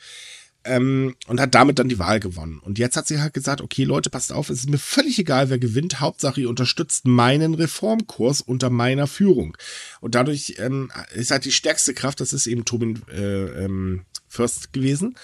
ähm, 0.64 1.16
und 1.28 1.40
hat 1.40 1.56
damit 1.56 1.80
dann 1.80 1.90
die 1.90 2.00
Wahl 2.00 2.20
gewonnen. 2.20 2.60
Und 2.60 2.78
jetzt 2.78 2.98
hat 2.98 3.08
sie 3.08 3.20
halt 3.20 3.34
gesagt, 3.34 3.62
okay 3.62 3.84
Leute, 3.84 4.10
passt 4.10 4.32
auf, 4.32 4.50
es 4.50 4.60
ist 4.60 4.70
mir 4.70 4.78
völlig 4.78 5.18
egal, 5.20 5.50
wer 5.50 5.60
gewinnt, 5.60 6.00
Hauptsache 6.00 6.42
ihr 6.42 6.50
unterstützt 6.50 7.06
meinen 7.06 7.54
Reformkurs 7.54 8.42
unter 8.42 8.70
meiner 8.70 9.08
Führung. 9.08 9.58
Und 10.00 10.16
dadurch 10.16 10.56
ähm, 10.60 10.92
ist 11.14 11.32
halt 11.32 11.46
die 11.46 11.52
stärkste 11.52 11.94
Kraft, 11.94 12.20
das 12.20 12.34
ist 12.34 12.48
eben 12.48 12.66
Tobin 12.66 13.02
äh, 13.12 13.66
ähm, 13.66 14.06
First 14.28 14.74
gewesen, 14.74 15.16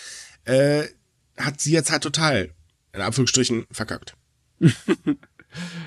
äh, 0.46 0.84
hat 1.38 1.62
sie 1.62 1.72
jetzt 1.72 1.92
halt 1.92 2.04
total, 2.04 2.50
in 2.94 3.02
Anführungsstrichen, 3.02 3.66
verkackt. 3.72 4.16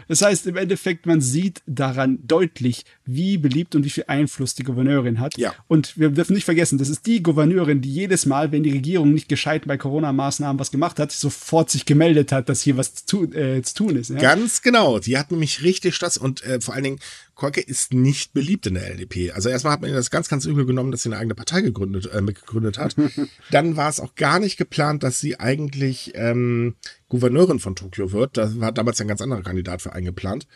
Das 0.08 0.22
heißt, 0.22 0.46
im 0.46 0.56
Endeffekt, 0.56 1.06
man 1.06 1.20
sieht 1.20 1.62
daran 1.66 2.18
deutlich, 2.26 2.84
wie 3.14 3.38
beliebt 3.38 3.74
und 3.74 3.84
wie 3.84 3.90
viel 3.90 4.04
Einfluss 4.06 4.54
die 4.54 4.62
Gouverneurin 4.62 5.20
hat. 5.20 5.36
Ja. 5.36 5.54
Und 5.68 5.98
wir 5.98 6.10
dürfen 6.10 6.34
nicht 6.34 6.44
vergessen, 6.44 6.78
das 6.78 6.88
ist 6.88 7.06
die 7.06 7.22
Gouverneurin, 7.22 7.80
die 7.80 7.92
jedes 7.92 8.26
Mal, 8.26 8.52
wenn 8.52 8.62
die 8.62 8.70
Regierung 8.70 9.12
nicht 9.12 9.28
gescheit 9.28 9.66
bei 9.66 9.76
Corona-Maßnahmen 9.76 10.58
was 10.58 10.70
gemacht 10.70 10.98
hat, 10.98 11.12
sofort 11.12 11.70
sich 11.70 11.84
gemeldet 11.84 12.32
hat, 12.32 12.48
dass 12.48 12.62
hier 12.62 12.76
was 12.76 13.06
zu, 13.06 13.32
äh, 13.32 13.62
zu 13.62 13.74
tun 13.74 13.96
ist. 13.96 14.10
Ja? 14.10 14.18
Ganz 14.18 14.62
genau. 14.62 14.98
Die 14.98 15.18
hat 15.18 15.30
nämlich 15.30 15.62
richtig 15.62 15.94
Stress 15.94 16.16
und 16.16 16.42
äh, 16.44 16.60
vor 16.60 16.74
allen 16.74 16.84
Dingen, 16.84 17.00
Kolke 17.34 17.62
ist 17.62 17.94
nicht 17.94 18.34
beliebt 18.34 18.66
in 18.66 18.74
der 18.74 18.90
LDP. 18.90 19.32
Also 19.32 19.48
erstmal 19.48 19.72
hat 19.72 19.80
man 19.80 19.88
ihr 19.88 19.96
das 19.96 20.10
ganz, 20.10 20.28
ganz 20.28 20.44
übel 20.44 20.66
genommen, 20.66 20.90
dass 20.90 21.04
sie 21.04 21.08
eine 21.08 21.16
eigene 21.16 21.34
Partei 21.34 21.62
gegründet, 21.62 22.10
äh, 22.12 22.20
gegründet 22.20 22.78
hat. 22.78 22.94
Dann 23.50 23.76
war 23.76 23.88
es 23.88 23.98
auch 23.98 24.14
gar 24.14 24.38
nicht 24.38 24.58
geplant, 24.58 25.02
dass 25.02 25.20
sie 25.20 25.40
eigentlich 25.40 26.12
ähm, 26.14 26.74
Gouverneurin 27.08 27.58
von 27.58 27.76
Tokio 27.76 28.12
wird. 28.12 28.36
Da 28.36 28.60
war 28.60 28.72
damals 28.72 29.00
ein 29.00 29.08
ganz 29.08 29.22
anderer 29.22 29.42
Kandidat 29.42 29.80
für 29.80 29.94
eingeplant. 29.94 30.46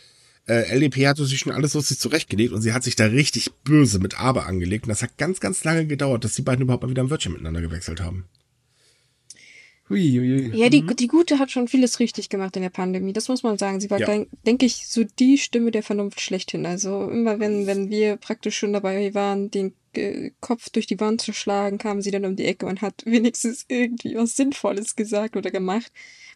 Äh, 0.46 0.68
LDP 0.74 1.06
hatte 1.06 1.24
sich 1.24 1.38
schon 1.38 1.52
alles 1.52 1.72
so 1.72 1.80
sich 1.80 1.98
zurechtgelegt 1.98 2.52
und 2.52 2.60
sie 2.60 2.72
hat 2.72 2.82
sich 2.84 2.96
da 2.96 3.06
richtig 3.06 3.50
böse 3.64 3.98
mit 3.98 4.20
Aber 4.20 4.46
angelegt. 4.46 4.84
Und 4.84 4.90
das 4.90 5.02
hat 5.02 5.16
ganz, 5.16 5.40
ganz 5.40 5.64
lange 5.64 5.86
gedauert, 5.86 6.24
dass 6.24 6.34
die 6.34 6.42
beiden 6.42 6.62
überhaupt 6.62 6.82
mal 6.82 6.90
wieder 6.90 7.02
ein 7.02 7.10
Wörtchen 7.10 7.32
miteinander 7.32 7.62
gewechselt 7.62 8.00
haben. 8.00 8.26
Hui, 9.90 10.00
hui. 10.00 10.56
Ja, 10.58 10.70
die, 10.70 10.82
die 10.82 11.08
Gute 11.08 11.38
hat 11.38 11.50
schon 11.50 11.68
vieles 11.68 12.00
richtig 12.00 12.30
gemacht 12.30 12.56
in 12.56 12.62
der 12.62 12.70
Pandemie. 12.70 13.12
Das 13.12 13.28
muss 13.28 13.42
man 13.42 13.58
sagen. 13.58 13.80
Sie 13.80 13.90
war, 13.90 14.00
Ja. 14.00 14.24
denke 14.46 14.64
ich, 14.64 14.86
so 14.88 15.04
die 15.04 15.36
Stimme 15.36 15.70
der 15.70 15.82
Vernunft 15.82 16.20
schlechthin. 16.20 16.64
Also 16.64 17.08
immer 17.10 17.38
wenn, 17.38 17.66
wenn 17.66 17.90
wir 17.90 18.16
praktisch 18.16 18.56
schon 18.56 18.72
dabei 18.72 19.12
waren, 19.12 19.50
den 19.50 19.74
äh, 19.94 20.30
Kopf 20.40 20.70
durch 20.70 20.86
die 20.86 21.00
Wand 21.00 21.20
zu 21.20 21.34
schlagen, 21.34 21.76
kam 21.76 22.00
sie 22.00 22.10
dann 22.10 22.24
um 22.24 22.34
die 22.34 22.46
Ecke 22.46 22.64
und 22.64 22.80
hat 22.80 23.02
wenigstens 23.04 23.66
irgendwie 23.68 24.14
was 24.14 24.36
Sinnvolles 24.36 24.96
gesagt 24.96 25.36
oder 25.36 25.50
gemacht. 25.50 25.92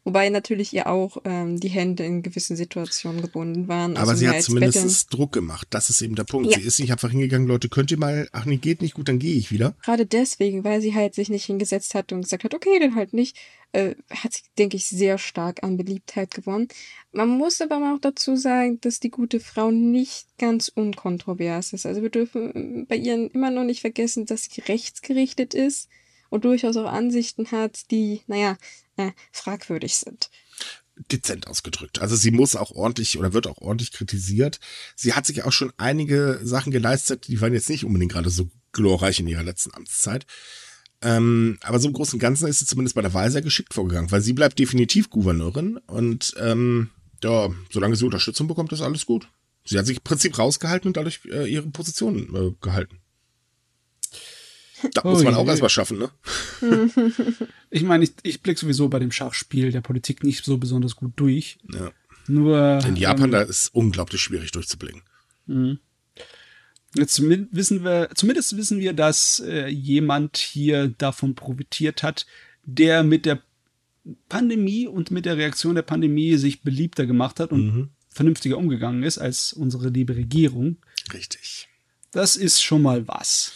Wobei 0.09 0.31
natürlich 0.31 0.73
ihr 0.73 0.87
auch 0.87 1.18
ähm, 1.27 1.61
die 1.61 1.68
Hände 1.68 2.03
in 2.03 2.23
gewissen 2.23 2.57
Situationen 2.57 3.21
gebunden 3.21 3.68
waren. 3.68 3.99
Aber 3.99 4.12
also 4.12 4.21
sie 4.21 4.29
hat 4.31 4.40
zumindest 4.40 5.11
betteln. 5.11 5.18
Druck 5.18 5.33
gemacht. 5.33 5.66
Das 5.68 5.90
ist 5.90 6.01
eben 6.01 6.14
der 6.14 6.25
Punkt. 6.25 6.51
Ja. 6.51 6.59
Sie 6.59 6.64
ist 6.64 6.81
nicht 6.81 6.90
einfach 6.90 7.11
hingegangen, 7.11 7.47
Leute, 7.47 7.68
könnt 7.68 7.90
ihr 7.90 7.99
mal, 7.99 8.27
ach 8.33 8.47
nee, 8.47 8.57
geht 8.57 8.81
nicht 8.81 8.94
gut, 8.94 9.11
dann 9.11 9.18
gehe 9.18 9.35
ich 9.35 9.53
wieder. 9.53 9.75
Gerade 9.85 10.07
deswegen, 10.07 10.64
weil 10.64 10.81
sie 10.81 10.94
halt 10.94 11.14
sich 11.14 11.29
nicht 11.29 11.44
hingesetzt 11.44 11.94
hat 11.94 12.11
und 12.11 12.23
gesagt 12.23 12.44
hat, 12.44 12.55
okay, 12.55 12.79
dann 12.81 12.94
halt 12.94 13.12
nicht, 13.12 13.37
äh, 13.73 13.97
hat 14.09 14.33
sie, 14.33 14.44
denke 14.57 14.79
ich, 14.79 14.87
sehr 14.87 15.18
stark 15.18 15.62
an 15.62 15.77
Beliebtheit 15.77 16.31
gewonnen. 16.31 16.68
Man 17.12 17.29
muss 17.29 17.61
aber 17.61 17.77
auch 17.92 18.01
dazu 18.01 18.35
sagen, 18.35 18.81
dass 18.81 19.01
die 19.01 19.11
gute 19.11 19.40
Frau 19.40 19.71
nicht 19.71 20.38
ganz 20.38 20.68
unkontrovers 20.68 21.75
ist. 21.75 21.85
Also 21.85 22.01
wir 22.01 22.09
dürfen 22.09 22.87
bei 22.88 22.97
ihr 22.97 23.31
immer 23.35 23.51
noch 23.51 23.64
nicht 23.64 23.83
vergessen, 23.83 24.25
dass 24.25 24.44
sie 24.44 24.62
rechtsgerichtet 24.62 25.53
ist 25.53 25.90
und 26.31 26.47
durchaus 26.47 26.79
auch 26.79 26.90
Ansichten 26.90 27.51
hat, 27.51 27.90
die, 27.90 28.23
naja, 28.27 28.57
äh, 28.98 29.12
fragwürdig 29.32 29.96
sind. 29.96 30.30
dezent 31.11 31.46
ausgedrückt. 31.46 32.00
Also 32.00 32.16
sie 32.16 32.30
muss 32.30 32.56
auch 32.56 32.72
ordentlich 32.72 33.18
oder 33.18 33.32
wird 33.32 33.46
auch 33.46 33.58
ordentlich 33.58 33.92
kritisiert. 33.92 34.61
Sie 34.96 35.14
hat 35.14 35.26
sich 35.26 35.44
auch 35.44 35.52
schon 35.52 35.72
einige 35.76 36.40
Sachen 36.42 36.72
geleistet, 36.72 37.28
die 37.28 37.40
waren 37.40 37.54
jetzt 37.54 37.70
nicht 37.70 37.84
unbedingt 37.84 38.12
gerade 38.12 38.30
so 38.30 38.50
glorreich 38.72 39.20
in 39.20 39.28
ihrer 39.28 39.42
letzten 39.44 39.72
Amtszeit. 39.74 40.26
Ähm, 41.00 41.58
aber 41.62 41.78
so 41.78 41.87
im 41.87 41.94
Großen 41.94 42.14
und 42.14 42.20
Ganzen 42.20 42.48
ist 42.48 42.58
sie 42.58 42.66
zumindest 42.66 42.96
bei 42.96 43.02
der 43.02 43.14
Wahl 43.14 43.30
sehr 43.30 43.42
geschickt 43.42 43.72
vorgegangen, 43.72 44.11
weil 44.11 44.20
sie 44.20 44.32
bleibt 44.32 44.58
definitiv 44.58 45.11
Gouverneurin 45.11 45.76
und 45.87 46.34
ähm, 46.38 46.90
ja, 47.22 47.50
solange 47.70 47.94
sie 47.94 48.04
Unterstützung 48.04 48.48
bekommt, 48.48 48.72
ist 48.72 48.80
alles 48.80 49.06
gut. 49.06 49.28
Sie 49.64 49.78
hat 49.78 49.87
sich 49.87 49.98
im 49.98 50.02
Prinzip 50.02 50.38
rausgehalten 50.38 50.88
und 50.88 50.96
dadurch 50.96 51.20
äh, 51.26 51.46
ihre 51.46 51.68
Position 51.68 52.34
äh, 52.34 52.54
gehalten. 52.61 53.00
Das 54.94 55.04
muss 55.04 55.18
Ui, 55.18 55.24
man 55.24 55.34
auch 55.34 55.44
ui. 55.44 55.48
erstmal 55.50 55.70
schaffen, 55.70 55.98
ne? 55.98 56.10
Ich 57.70 57.82
meine, 57.82 58.04
ich, 58.04 58.12
ich 58.22 58.42
blicke 58.42 58.60
sowieso 58.60 58.88
bei 58.88 58.98
dem 58.98 59.12
Schachspiel 59.12 59.72
der 59.72 59.80
Politik 59.82 60.24
nicht 60.24 60.44
so 60.44 60.56
besonders 60.58 60.96
gut 60.96 61.12
durch. 61.16 61.58
Ja. 61.72 61.90
Nur 62.26 62.80
In 62.86 62.96
Japan, 62.96 63.26
ähm, 63.26 63.30
da 63.32 63.42
ist 63.42 63.74
unglaublich 63.74 64.20
schwierig 64.22 64.52
durchzublicken. 64.52 65.02
Jetzt 66.94 67.14
zumindest 67.14 67.54
wissen 67.54 67.84
wir, 67.84 68.08
zumindest 68.14 68.56
wissen 68.56 68.80
wir, 68.80 68.92
dass 68.94 69.40
äh, 69.46 69.68
jemand 69.68 70.36
hier 70.38 70.88
davon 70.88 71.34
profitiert 71.34 72.02
hat, 72.02 72.26
der 72.64 73.02
mit 73.02 73.26
der 73.26 73.42
Pandemie 74.28 74.86
und 74.86 75.10
mit 75.10 75.26
der 75.26 75.36
Reaktion 75.36 75.74
der 75.74 75.82
Pandemie 75.82 76.36
sich 76.36 76.62
beliebter 76.62 77.04
gemacht 77.06 77.40
hat 77.40 77.52
und 77.52 77.66
Mhm. 77.74 77.88
vernünftiger 78.08 78.56
umgegangen 78.56 79.02
ist 79.02 79.18
als 79.18 79.52
unsere 79.52 79.90
liebe 79.90 80.16
Regierung. 80.16 80.76
Richtig. 81.12 81.68
Das 82.12 82.36
ist 82.36 82.62
schon 82.62 82.80
mal 82.82 83.06
was. 83.06 83.52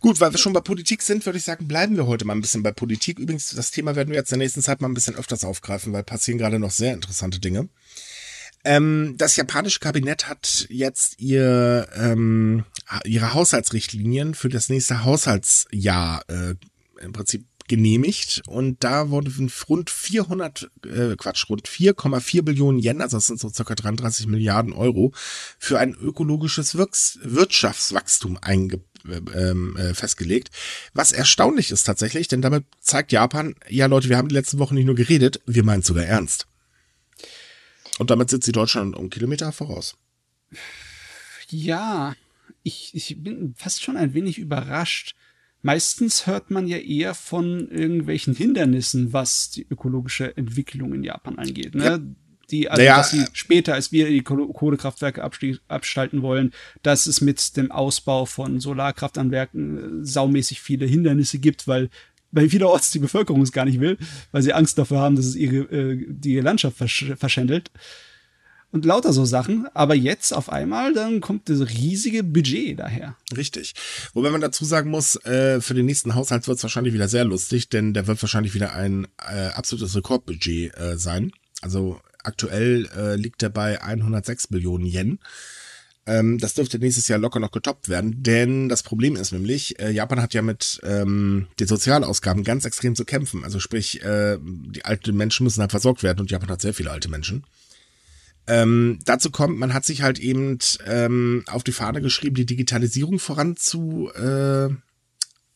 Gut, 0.00 0.20
weil 0.20 0.30
wir 0.32 0.38
schon 0.38 0.52
bei 0.52 0.60
Politik 0.60 1.02
sind, 1.02 1.26
würde 1.26 1.38
ich 1.38 1.44
sagen, 1.44 1.66
bleiben 1.66 1.96
wir 1.96 2.06
heute 2.06 2.24
mal 2.24 2.34
ein 2.34 2.40
bisschen 2.40 2.62
bei 2.62 2.70
Politik. 2.70 3.18
Übrigens, 3.18 3.50
das 3.50 3.72
Thema 3.72 3.96
werden 3.96 4.10
wir 4.10 4.16
jetzt 4.16 4.32
in 4.32 4.38
der 4.38 4.44
nächsten 4.44 4.62
Zeit 4.62 4.80
mal 4.80 4.88
ein 4.88 4.94
bisschen 4.94 5.16
öfters 5.16 5.44
aufgreifen, 5.44 5.92
weil 5.92 6.04
passieren 6.04 6.38
gerade 6.38 6.60
noch 6.60 6.70
sehr 6.70 6.94
interessante 6.94 7.40
Dinge. 7.40 7.68
Ähm, 8.64 9.14
das 9.16 9.34
japanische 9.36 9.80
Kabinett 9.80 10.28
hat 10.28 10.66
jetzt 10.68 11.20
ihr, 11.20 11.88
ähm, 11.96 12.64
ihre 13.04 13.34
Haushaltsrichtlinien 13.34 14.34
für 14.34 14.48
das 14.48 14.68
nächste 14.68 15.04
Haushaltsjahr 15.04 16.22
äh, 16.28 16.54
im 17.00 17.12
Prinzip 17.12 17.46
genehmigt 17.68 18.42
und 18.46 18.82
da 18.82 19.10
wurden 19.10 19.52
rund 19.68 19.90
400, 19.90 20.70
äh, 20.86 21.16
Quatsch, 21.16 21.48
rund 21.50 21.68
4,4 21.68 22.42
Billionen 22.42 22.80
Yen, 22.80 23.02
also 23.02 23.18
das 23.18 23.26
sind 23.26 23.38
so 23.38 23.50
circa 23.50 23.74
33 23.74 24.26
Milliarden 24.26 24.72
Euro, 24.72 25.12
für 25.58 25.78
ein 25.78 25.94
ökologisches 25.94 26.76
Wirks 26.76 27.18
Wirtschaftswachstum 27.22 28.38
einge 28.40 28.76
ähm, 28.76 28.82
äh, 29.08 29.94
festgelegt. 29.94 30.50
Was 30.94 31.12
erstaunlich 31.12 31.70
ist 31.70 31.84
tatsächlich, 31.84 32.28
denn 32.28 32.42
damit 32.42 32.64
zeigt 32.80 33.12
Japan, 33.12 33.54
ja 33.68 33.86
Leute, 33.86 34.08
wir 34.08 34.16
haben 34.16 34.28
die 34.28 34.34
letzten 34.34 34.58
Wochen 34.58 34.74
nicht 34.74 34.86
nur 34.86 34.94
geredet, 34.94 35.40
wir 35.46 35.64
meinen 35.64 35.80
es 35.80 35.86
sogar 35.86 36.04
ernst. 36.04 36.46
Und 37.98 38.10
damit 38.10 38.30
sitzt 38.30 38.46
sie 38.46 38.52
Deutschland 38.52 38.96
um 38.96 39.10
Kilometer 39.10 39.50
voraus. 39.52 39.96
Ja, 41.50 42.14
ich, 42.62 42.94
ich 42.94 43.22
bin 43.22 43.54
fast 43.56 43.82
schon 43.82 43.96
ein 43.96 44.14
wenig 44.14 44.38
überrascht. 44.38 45.14
Meistens 45.62 46.26
hört 46.26 46.50
man 46.50 46.68
ja 46.68 46.78
eher 46.78 47.14
von 47.14 47.68
irgendwelchen 47.68 48.34
Hindernissen, 48.34 49.12
was 49.12 49.50
die 49.50 49.66
ökologische 49.68 50.36
Entwicklung 50.36 50.94
in 50.94 51.02
Japan 51.02 51.38
angeht. 51.38 51.74
Ne? 51.74 51.84
Ja. 51.84 51.98
Die, 52.50 52.68
also, 52.70 52.80
Naja, 52.80 52.96
dass 52.96 53.10
sie 53.10 53.20
äh, 53.20 53.26
später, 53.32 53.74
als 53.74 53.92
wir 53.92 54.08
die 54.08 54.22
Kohle- 54.22 54.52
Kohlekraftwerke 54.52 55.22
abschalten 55.68 56.22
wollen, 56.22 56.52
dass 56.82 57.06
es 57.06 57.20
mit 57.20 57.56
dem 57.56 57.70
Ausbau 57.70 58.24
von 58.24 58.60
Solarkraftanwerken 58.60 60.02
äh, 60.02 60.06
saumäßig 60.06 60.60
viele 60.60 60.86
Hindernisse 60.86 61.38
gibt, 61.38 61.68
weil 61.68 61.90
weil 62.30 62.50
vielerorts 62.50 62.90
die 62.90 62.98
Bevölkerung 62.98 63.40
es 63.40 63.52
gar 63.52 63.64
nicht 63.64 63.80
will, 63.80 63.96
weil 64.32 64.42
sie 64.42 64.52
Angst 64.52 64.76
davor 64.76 65.00
haben, 65.00 65.16
dass 65.16 65.24
es 65.24 65.34
ihre 65.34 65.56
äh, 65.74 66.06
die 66.08 66.38
Landschaft 66.40 66.76
versch 66.76 67.12
verschändelt 67.16 67.70
und 68.70 68.84
lauter 68.84 69.14
so 69.14 69.24
Sachen. 69.24 69.66
Aber 69.72 69.94
jetzt 69.94 70.32
auf 70.34 70.50
einmal, 70.50 70.92
dann 70.92 71.22
kommt 71.22 71.48
das 71.48 71.60
riesige 71.70 72.22
Budget 72.22 72.78
daher. 72.78 73.16
Richtig. 73.34 73.74
Wobei 74.12 74.30
man 74.30 74.42
dazu 74.42 74.66
sagen 74.66 74.90
muss, 74.90 75.16
äh, 75.24 75.62
für 75.62 75.72
den 75.72 75.86
nächsten 75.86 76.14
Haushalt 76.14 76.46
wird 76.46 76.58
es 76.58 76.62
wahrscheinlich 76.62 76.92
wieder 76.92 77.08
sehr 77.08 77.24
lustig, 77.24 77.70
denn 77.70 77.94
der 77.94 78.06
wird 78.06 78.20
wahrscheinlich 78.22 78.52
wieder 78.54 78.74
ein 78.74 79.06
äh, 79.18 79.46
absolutes 79.48 79.96
Rekordbudget 79.96 80.76
äh, 80.76 80.98
sein. 80.98 81.32
Also 81.62 81.98
aktuell 82.24 82.88
äh, 82.96 83.16
liegt 83.16 83.42
er 83.42 83.50
bei 83.50 83.82
106 83.82 84.48
Billionen 84.48 84.86
Yen. 84.86 85.18
Ähm, 86.08 86.38
das 86.38 86.54
dürfte 86.54 86.78
nächstes 86.78 87.06
Jahr 87.08 87.18
locker 87.18 87.38
noch 87.38 87.50
getoppt 87.50 87.88
werden, 87.90 88.22
denn 88.22 88.68
das 88.70 88.82
Problem 88.82 89.14
ist 89.14 89.32
nämlich, 89.32 89.78
äh, 89.78 89.90
Japan 89.90 90.22
hat 90.22 90.32
ja 90.32 90.40
mit 90.40 90.80
ähm, 90.82 91.48
den 91.60 91.66
Sozialausgaben 91.66 92.44
ganz 92.44 92.64
extrem 92.64 92.94
zu 92.94 93.04
kämpfen. 93.04 93.44
Also 93.44 93.60
sprich, 93.60 94.02
äh, 94.02 94.38
die 94.40 94.84
alten 94.86 95.16
Menschen 95.16 95.44
müssen 95.44 95.60
halt 95.60 95.70
versorgt 95.70 96.02
werden 96.02 96.20
und 96.20 96.30
Japan 96.30 96.48
hat 96.48 96.62
sehr 96.62 96.72
viele 96.72 96.90
alte 96.90 97.10
Menschen. 97.10 97.44
Ähm, 98.46 98.98
dazu 99.04 99.30
kommt, 99.30 99.58
man 99.58 99.74
hat 99.74 99.84
sich 99.84 100.00
halt 100.00 100.18
eben 100.18 100.58
ähm, 100.86 101.44
auf 101.46 101.62
die 101.62 101.72
Fahne 101.72 102.00
geschrieben, 102.00 102.36
die 102.36 102.46
Digitalisierung 102.46 103.18
voranzu 103.18 104.10
äh, 104.14 104.70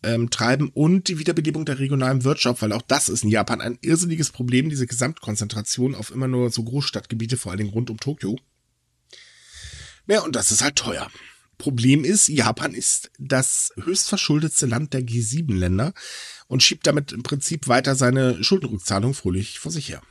ähm, 0.02 0.30
treiben 0.30 0.70
und 0.74 1.08
die 1.08 1.18
Wiederbelebung 1.18 1.64
der 1.64 1.78
regionalen 1.78 2.24
Wirtschaft, 2.24 2.62
weil 2.62 2.72
auch 2.72 2.82
das 2.82 3.08
ist 3.08 3.24
in 3.24 3.30
Japan 3.30 3.60
ein 3.60 3.78
irrsinniges 3.80 4.30
Problem, 4.30 4.68
diese 4.68 4.86
Gesamtkonzentration 4.86 5.94
auf 5.94 6.10
immer 6.10 6.28
nur 6.28 6.50
so 6.50 6.64
Großstadtgebiete, 6.64 7.36
vor 7.36 7.52
allen 7.52 7.58
Dingen 7.58 7.72
rund 7.72 7.90
um 7.90 7.98
Tokio. 7.98 8.38
Ja, 10.06 10.22
und 10.22 10.34
das 10.34 10.50
ist 10.50 10.62
halt 10.62 10.76
teuer. 10.76 11.08
Problem 11.58 12.04
ist, 12.04 12.28
Japan 12.28 12.74
ist 12.74 13.12
das 13.18 13.72
höchstverschuldetste 13.80 14.66
Land 14.66 14.94
der 14.94 15.02
G7-Länder 15.02 15.92
und 16.48 16.62
schiebt 16.62 16.86
damit 16.86 17.12
im 17.12 17.22
Prinzip 17.22 17.68
weiter 17.68 17.94
seine 17.94 18.42
Schuldenrückzahlung 18.42 19.14
fröhlich 19.14 19.60
vor 19.60 19.70
sich 19.70 19.88
her. 19.88 20.02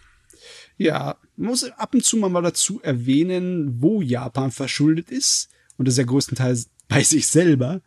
Ja, 0.78 1.18
man 1.36 1.50
muss 1.50 1.64
ab 1.64 1.94
und 1.94 2.06
zu 2.06 2.18
mal 2.18 2.42
dazu 2.42 2.82
erwähnen, 2.82 3.82
wo 3.82 4.02
Japan 4.02 4.52
verschuldet 4.52 5.12
ist. 5.12 5.50
Und 5.78 5.88
das 5.88 5.96
ist 5.96 6.00
ja 6.00 6.06
größtenteils 6.06 6.70
bei 6.88 7.04
sich 7.04 7.28
selber. 7.28 7.82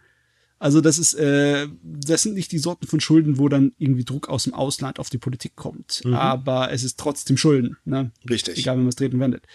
Also 0.58 0.80
das 0.80 0.98
ist, 0.98 1.14
äh, 1.14 1.68
das 1.82 2.22
sind 2.22 2.34
nicht 2.34 2.52
die 2.52 2.58
Sorten 2.58 2.86
von 2.86 3.00
Schulden, 3.00 3.38
wo 3.38 3.48
dann 3.48 3.72
irgendwie 3.78 4.04
Druck 4.04 4.28
aus 4.28 4.44
dem 4.44 4.54
Ausland 4.54 4.98
auf 4.98 5.10
die 5.10 5.18
Politik 5.18 5.56
kommt. 5.56 6.02
Aber 6.06 6.72
es 6.72 6.84
ist 6.84 6.98
trotzdem 6.98 7.36
Schulden, 7.36 7.76
ne? 7.84 8.12
Richtig. 8.28 8.58
Egal, 8.58 8.76
wie 8.76 8.80
man 8.80 8.88
es 8.88 8.96
dreht 8.96 9.12
und 9.12 9.20
wendet. 9.20 9.46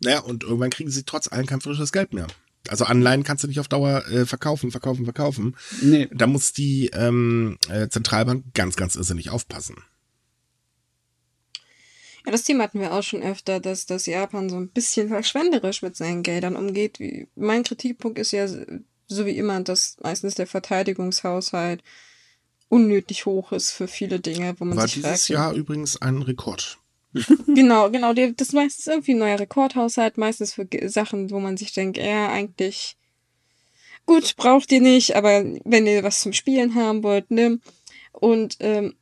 Naja, 0.00 0.20
und 0.20 0.42
irgendwann 0.42 0.70
kriegen 0.70 0.90
sie 0.90 1.04
trotz 1.04 1.28
allem 1.28 1.46
kein 1.46 1.60
frisches 1.60 1.92
Geld 1.92 2.12
mehr. 2.12 2.26
Also 2.68 2.84
Anleihen 2.84 3.24
kannst 3.24 3.44
du 3.44 3.48
nicht 3.48 3.60
auf 3.60 3.68
Dauer 3.68 4.06
äh, 4.08 4.26
verkaufen, 4.26 4.70
verkaufen, 4.70 5.04
verkaufen. 5.04 5.56
Nee. 5.82 6.08
Da 6.12 6.26
muss 6.26 6.52
die 6.52 6.90
ähm, 6.94 7.58
äh, 7.68 7.88
Zentralbank 7.88 8.54
ganz, 8.54 8.76
ganz 8.76 8.96
irrsinnig 8.96 9.30
aufpassen. 9.30 9.76
Ja, 12.24 12.32
das 12.32 12.44
Thema 12.44 12.64
hatten 12.64 12.80
wir 12.80 12.92
auch 12.92 13.02
schon 13.02 13.22
öfter, 13.22 13.60
dass, 13.60 13.84
dass 13.84 14.06
Japan 14.06 14.48
so 14.48 14.56
ein 14.56 14.70
bisschen 14.70 15.08
verschwenderisch 15.08 15.82
mit 15.82 15.94
seinen 15.94 16.22
Geldern 16.22 16.56
umgeht. 16.56 16.98
Wie, 16.98 17.28
mein 17.34 17.64
Kritikpunkt 17.64 18.18
ist 18.18 18.32
ja 18.32 18.48
so 19.14 19.26
wie 19.26 19.36
immer, 19.36 19.60
dass 19.60 19.96
meistens 20.02 20.34
der 20.34 20.46
Verteidigungshaushalt 20.46 21.82
unnötig 22.68 23.26
hoch 23.26 23.52
ist 23.52 23.70
für 23.70 23.88
viele 23.88 24.20
Dinge, 24.20 24.54
wo 24.58 24.64
man 24.64 24.76
War 24.76 24.88
sich 24.88 24.94
dieses 24.94 25.26
fragt, 25.26 25.28
Jahr 25.28 25.52
übrigens 25.52 26.00
ein 26.00 26.22
Rekord. 26.22 26.78
Genau, 27.46 27.90
genau. 27.90 28.12
Das 28.12 28.48
ist 28.48 28.52
meistens 28.52 28.86
irgendwie 28.86 29.14
ein 29.14 29.18
neuer 29.18 29.38
Rekordhaushalt, 29.38 30.18
meistens 30.18 30.54
für 30.54 30.66
Sachen, 30.88 31.30
wo 31.30 31.38
man 31.38 31.56
sich 31.56 31.72
denkt, 31.72 31.96
ja, 31.96 32.28
eigentlich 32.28 32.96
gut, 34.06 34.36
braucht 34.36 34.72
ihr 34.72 34.80
nicht, 34.80 35.16
aber 35.16 35.44
wenn 35.64 35.86
ihr 35.86 36.02
was 36.02 36.20
zum 36.20 36.32
Spielen 36.32 36.74
haben 36.74 37.02
wollt, 37.02 37.30
ne? 37.30 37.60
Und 38.12 38.56
ähm, 38.60 38.94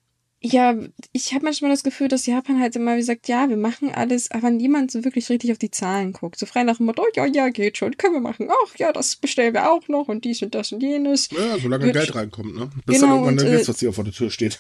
ja, 0.43 0.77
ich 1.13 1.35
habe 1.35 1.45
manchmal 1.45 1.71
das 1.71 1.85
Gefühl, 1.85 2.09
dass 2.09 2.27
Japan 2.27 2.61
halt 2.61 2.75
immer 2.75 2.95
wie 2.95 3.01
gesagt, 3.01 3.29
ja, 3.29 3.49
wir 3.49 3.57
machen 3.57 3.91
alles, 3.95 4.31
aber 4.31 4.51
niemand 4.51 4.91
so 4.91 5.05
wirklich 5.05 5.29
richtig 5.31 5.53
auf 5.53 5.59
die 5.59 5.71
Zahlen 5.71 6.13
guckt. 6.13 6.39
So 6.39 6.47
frei 6.47 6.65
nach 6.65 6.79
dem 6.79 6.87
Motto, 6.87 7.03
oh, 7.03 7.11
ja, 7.15 7.27
ja, 7.27 7.49
geht 7.49 7.79
schon, 7.79 7.97
können 7.97 8.15
wir 8.15 8.21
machen. 8.21 8.49
Ach 8.51 8.77
ja, 8.77 8.93
das 8.93 9.17
bestellen 9.17 9.55
wir 9.55 9.71
auch 9.71 9.87
noch 9.89 10.09
und 10.09 10.25
dies 10.25 10.43
und 10.43 10.55
das 10.55 10.73
und 10.73 10.83
jenes. 10.83 11.31
Ja, 11.31 11.59
solange 11.59 11.85
Wird- 11.85 11.95
Geld 11.95 12.15
reinkommt, 12.15 12.57
ne? 12.57 12.71
Bis 12.85 12.97
Genau, 13.01 13.07
dann 13.07 13.11
irgendwann 13.15 13.29
und, 13.29 13.37
der 13.41 13.47
äh, 13.47 13.51
Gerichtsvollzieher 13.51 13.93
vor 13.93 14.05
der 14.05 14.13
Tür 14.13 14.31
steht. 14.31 14.59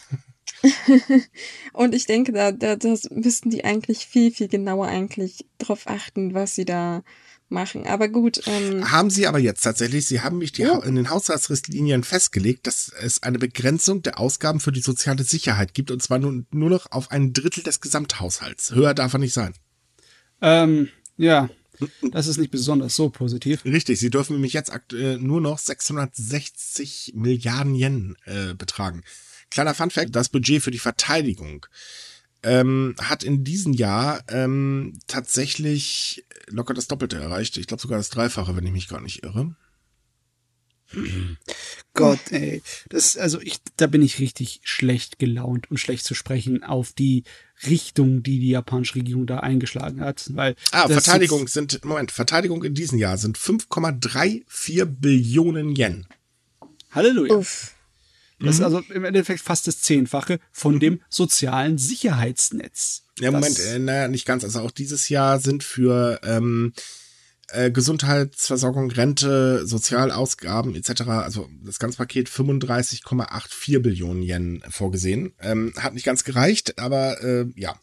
Und 1.73 1.95
ich 1.95 2.07
denke, 2.07 2.33
da, 2.33 2.53
da 2.53 2.77
das 2.77 3.11
müssten 3.11 3.51
die 3.51 3.64
eigentlich 3.64 4.07
viel, 4.07 4.31
viel 4.31 4.49
genauer 4.49 4.87
eigentlich 4.87 5.45
drauf 5.59 5.87
achten, 5.87 6.35
was 6.35 6.55
sie 6.55 6.64
da 6.64 7.03
machen. 7.52 7.86
Aber 7.86 8.08
gut, 8.08 8.40
ähm, 8.46 8.90
Haben 8.90 9.10
sie 9.10 9.26
aber 9.28 9.38
jetzt 9.38 9.62
tatsächlich, 9.62 10.06
sie 10.06 10.20
haben 10.22 10.38
mich. 10.38 10.52
Ha- 10.58 10.82
in 10.84 10.96
den 10.96 11.10
Haushaltsrichtlinien 11.10 12.02
festgelegt, 12.02 12.66
dass 12.66 12.88
es 13.00 13.22
eine 13.22 13.38
Begrenzung 13.38 14.02
der 14.02 14.18
Ausgaben 14.18 14.58
für 14.58 14.72
die 14.72 14.80
soziale 14.80 15.22
Sicherheit 15.22 15.74
gibt 15.74 15.90
und 15.92 16.02
zwar 16.02 16.18
nur, 16.18 16.44
nur 16.50 16.70
noch 16.70 16.90
auf 16.90 17.10
ein 17.12 17.32
Drittel 17.32 17.62
des 17.62 17.80
Gesamthaushalts. 17.80 18.74
Höher 18.74 18.94
darf 18.94 19.12
er 19.12 19.18
nicht 19.20 19.34
sein. 19.34 19.54
Ähm, 20.40 20.88
ja, 21.16 21.48
das 22.10 22.26
ist 22.26 22.38
nicht 22.38 22.50
besonders 22.50 22.96
so 22.96 23.10
positiv. 23.10 23.64
Richtig, 23.64 24.00
sie 24.00 24.10
dürfen 24.10 24.34
nämlich 24.34 24.52
jetzt 24.52 24.72
aktuell 24.72 25.18
nur 25.18 25.40
noch 25.40 25.58
660 25.58 27.12
Milliarden 27.14 27.74
Yen 27.74 28.16
äh, 28.24 28.54
betragen. 28.54 29.02
Kleiner 29.50 29.74
Funfact, 29.74 30.14
das 30.14 30.28
Budget 30.30 30.62
für 30.62 30.70
die 30.70 30.78
Verteidigung 30.78 31.66
ähm, 32.42 32.94
hat 33.00 33.24
in 33.24 33.44
diesem 33.44 33.72
Jahr 33.72 34.22
ähm, 34.28 34.98
tatsächlich 35.07 36.24
locker 36.48 36.74
das 36.74 36.88
Doppelte 36.88 37.16
erreicht. 37.16 37.57
Ich 37.57 37.66
glaube 37.66 37.81
sogar 37.81 37.98
das 37.98 38.11
Dreifache, 38.11 38.57
wenn 38.57 38.66
ich 38.66 38.72
mich 38.72 38.88
gar 38.88 39.00
nicht 39.00 39.22
irre. 39.22 39.55
Gott, 41.94 42.20
ey. 42.31 42.62
Das, 42.88 43.16
also 43.16 43.40
ich, 43.40 43.59
da 43.76 43.87
bin 43.87 44.02
ich 44.02 44.18
richtig 44.18 44.61
schlecht 44.64 45.18
gelaunt 45.18 45.70
und 45.70 45.78
schlecht 45.78 46.05
zu 46.05 46.14
sprechen 46.14 46.64
auf 46.64 46.92
die 46.92 47.24
Richtung, 47.66 48.22
die 48.22 48.38
die 48.38 48.50
japanische 48.50 48.96
Regierung 48.96 49.26
da 49.26 49.38
eingeschlagen 49.38 50.00
hat, 50.00 50.31
weil. 50.35 50.57
Ah, 50.72 50.88
Verteidigung 50.88 51.48
sind, 51.48 51.85
Moment, 51.85 52.11
Verteidigung 52.11 52.64
in 52.64 52.74
diesem 52.74 52.98
Jahr 52.98 53.16
sind 53.16 53.38
5,34 53.38 54.85
Billionen 54.85 55.76
Yen. 55.76 56.07
Halleluja. 56.90 57.37
uff. 57.37 57.74
Das 58.42 58.55
ist 58.57 58.59
Mhm. 58.61 58.64
also 58.64 58.78
im 58.92 59.05
Endeffekt 59.05 59.40
fast 59.40 59.66
das 59.66 59.81
Zehnfache 59.81 60.38
von 60.50 60.81
dem 60.81 61.00
sozialen 61.09 61.78
Sicherheitsnetz. 61.78 63.05
Ja, 63.18 63.31
Moment, 63.31 63.59
äh, 63.59 63.78
naja, 63.78 64.09
nicht 64.09 64.26
ganz. 64.26 64.44
Also 64.44 64.61
auch 64.61 64.70
dieses 64.70 65.09
Jahr 65.09 65.38
sind 65.38 65.62
für 65.64 66.20
ähm, 66.24 66.72
äh, 67.48 67.70
Gesundheitsversorgung, 67.70 68.90
Rente, 68.90 69.66
Sozialausgaben 69.66 70.74
etc., 70.74 71.02
also 71.02 71.48
das 71.64 71.78
ganze 71.78 71.98
Paket 71.98 72.28
35,84 72.28 73.81
Billionen 73.81 74.22
Yen 74.22 74.62
vorgesehen. 74.70 75.35
Ähm, 75.40 75.72
hat 75.78 75.94
nicht 75.94 76.05
ganz 76.05 76.24
gereicht, 76.24 76.78
aber 76.78 77.22
äh, 77.22 77.46
ja. 77.57 77.78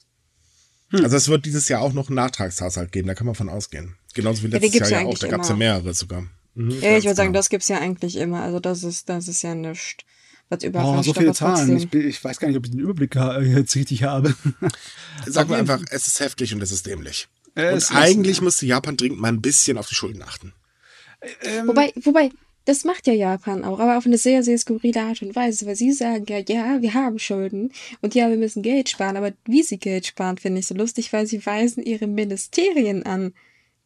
Hm. 0.89 1.03
Also 1.03 1.17
es 1.17 1.27
wird 1.27 1.45
dieses 1.45 1.69
Jahr 1.69 1.81
auch 1.81 1.93
noch 1.93 2.07
einen 2.09 2.15
Nachtragshaushalt 2.15 2.91
geben, 2.91 3.07
da 3.07 3.13
kann 3.13 3.27
man 3.27 3.35
von 3.35 3.49
ausgehen. 3.49 3.95
Genauso 4.15 4.41
wie 4.41 4.47
Ja, 4.47 4.53
letztes 4.53 4.71
gibt's 4.71 4.89
Jahr 4.89 5.01
ja 5.01 5.07
ja 5.07 5.13
auch, 5.13 5.19
da 5.19 5.27
gab 5.27 5.41
es 5.41 5.49
ja 5.49 5.55
mehrere 5.55 5.93
sogar. 5.93 6.25
Mhm, 6.55 6.71
Ja, 6.81 6.97
ich 6.97 7.03
würde 7.03 7.15
sagen, 7.15 7.27
genau. 7.29 7.39
das 7.39 7.49
gibt's 7.49 7.67
ja 7.67 7.77
eigentlich 7.79 8.15
immer. 8.15 8.41
Also 8.41 8.59
das 8.59 8.83
ist, 8.83 9.07
das 9.07 9.27
ist 9.27 9.43
ja 9.43 9.53
nichts. 9.53 10.03
Was 10.49 10.63
Oh, 10.63 10.67
überrascht, 10.67 11.05
so 11.05 11.13
viele 11.13 11.33
Zahlen. 11.33 11.77
Ich, 11.77 11.89
bin, 11.89 12.07
ich 12.07 12.23
weiß 12.23 12.39
gar 12.39 12.47
nicht, 12.47 12.57
ob 12.57 12.65
ich 12.65 12.71
den 12.71 12.79
Überblick 12.79 13.15
ha- 13.15 13.39
jetzt 13.39 13.75
richtig 13.75 14.03
habe. 14.03 14.33
Sagen 15.25 15.49
wir 15.49 15.55
Auf 15.55 15.59
jeden 15.61 15.69
einfach, 15.71 15.81
es 15.91 16.07
ist 16.07 16.19
heftig 16.19 16.53
und 16.53 16.61
es 16.63 16.71
ist 16.71 16.85
dämlich. 16.87 17.27
Es 17.55 17.71
und 17.71 17.77
ist- 17.77 17.95
eigentlich 17.95 18.41
müsste 18.41 18.65
Japan 18.65 18.97
dringend 18.97 19.19
mal 19.19 19.27
ein 19.29 19.41
bisschen 19.41 19.77
auf 19.77 19.87
die 19.87 19.95
Schulden 19.95 20.21
achten. 20.23 20.53
Ähm, 21.43 21.67
Wobei, 21.67 21.91
wobei, 22.01 22.31
das 22.65 22.83
macht 22.85 23.05
ja 23.07 23.13
Japan 23.13 23.63
auch, 23.63 23.79
aber 23.79 23.97
auf 23.97 24.05
eine 24.05 24.17
sehr, 24.17 24.41
sehr 24.43 24.57
skurrile 24.57 25.01
Art 25.01 25.21
und 25.21 25.35
Weise, 25.35 25.65
weil 25.65 25.75
sie 25.75 25.91
sagen 25.91 26.25
ja, 26.29 26.39
ja, 26.39 26.81
wir 26.81 26.93
haben 26.93 27.19
Schulden 27.19 27.71
und 28.01 28.15
ja, 28.15 28.29
wir 28.29 28.37
müssen 28.37 28.61
Geld 28.63 28.89
sparen, 28.89 29.17
aber 29.17 29.33
wie 29.45 29.63
sie 29.63 29.77
Geld 29.77 30.07
sparen, 30.07 30.37
finde 30.37 30.59
ich 30.59 30.67
so 30.67 30.75
lustig, 30.75 31.11
weil 31.13 31.27
sie 31.27 31.45
weisen 31.45 31.83
ihre 31.83 32.07
Ministerien 32.07 33.03
an, 33.03 33.33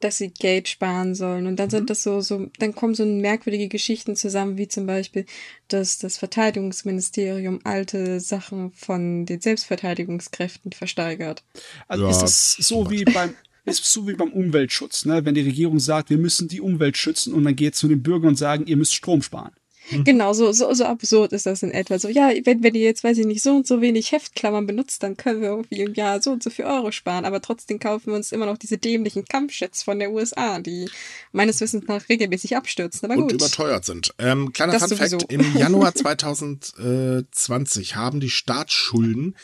dass 0.03 0.17
sie 0.17 0.29
Geld 0.29 0.67
sparen 0.67 1.15
sollen. 1.15 1.47
Und 1.47 1.57
dann 1.57 1.69
sind 1.69 1.89
das 1.89 2.03
so, 2.03 2.21
so, 2.21 2.47
dann 2.59 2.75
kommen 2.75 2.95
so 2.95 3.05
merkwürdige 3.05 3.67
Geschichten 3.67 4.15
zusammen, 4.15 4.57
wie 4.57 4.67
zum 4.67 4.85
Beispiel, 4.85 5.25
dass 5.67 5.97
das 5.97 6.17
Verteidigungsministerium 6.17 7.61
alte 7.63 8.19
Sachen 8.19 8.71
von 8.71 9.25
den 9.25 9.39
Selbstverteidigungskräften 9.39 10.71
versteigert. 10.71 11.43
Also 11.87 12.05
Ja, 12.05 12.09
ist 12.11 12.23
es 12.23 12.53
so 12.67 12.83
so 12.83 12.91
wie 12.91 13.05
beim 13.05 13.33
ist 13.65 13.85
so 13.85 14.07
wie 14.07 14.13
beim 14.13 14.33
Umweltschutz, 14.33 15.05
ne? 15.05 15.23
Wenn 15.23 15.35
die 15.35 15.41
Regierung 15.41 15.79
sagt, 15.79 16.09
wir 16.09 16.17
müssen 16.17 16.49
die 16.49 16.59
Umwelt 16.59 16.97
schützen 16.97 17.33
und 17.33 17.45
dann 17.45 17.55
geht 17.55 17.75
zu 17.75 17.87
den 17.87 18.03
Bürgern 18.03 18.29
und 18.29 18.35
sagen, 18.35 18.67
ihr 18.67 18.75
müsst 18.75 18.93
Strom 18.93 19.21
sparen. 19.21 19.53
Genau, 19.89 20.33
so, 20.33 20.51
so, 20.51 20.73
so 20.73 20.85
absurd 20.85 21.33
ist 21.33 21.45
das 21.45 21.61
in 21.61 21.71
etwa. 21.71 21.99
So, 21.99 22.07
ja, 22.07 22.31
wenn, 22.45 22.63
wenn 22.63 22.75
ihr 22.75 22.83
jetzt, 22.83 23.03
weiß 23.03 23.17
ich 23.17 23.25
nicht, 23.25 23.43
so 23.43 23.55
und 23.55 23.67
so 23.67 23.81
wenig 23.81 24.11
Heftklammern 24.11 24.65
benutzt, 24.65 25.03
dann 25.03 25.17
können 25.17 25.41
wir 25.41 25.49
irgendwie 25.49 25.81
im 25.81 25.93
Jahr 25.93 26.21
so 26.21 26.31
und 26.31 26.41
so 26.41 26.49
viel 26.49 26.65
Euro 26.65 26.91
sparen. 26.91 27.25
Aber 27.25 27.41
trotzdem 27.41 27.79
kaufen 27.79 28.07
wir 28.07 28.15
uns 28.15 28.31
immer 28.31 28.45
noch 28.45 28.57
diese 28.57 28.77
dämlichen 28.77 29.25
Kampfjets 29.25 29.83
von 29.83 29.99
der 29.99 30.11
USA, 30.11 30.59
die 30.59 30.89
meines 31.31 31.59
Wissens 31.61 31.85
nach 31.87 32.07
regelmäßig 32.09 32.55
abstürzen. 32.55 33.11
Aber 33.11 33.21
und 33.21 33.31
gut. 33.31 33.41
überteuert 33.41 33.85
sind. 33.85 34.13
Ähm, 34.19 34.53
kleiner 34.53 34.73
Das 34.73 34.87
Fun 34.87 34.97
Fact, 34.97 35.31
im 35.31 35.57
Januar 35.57 35.93
2020 35.95 37.95
haben 37.95 38.19
die 38.19 38.29
Staatsschulden 38.29 39.35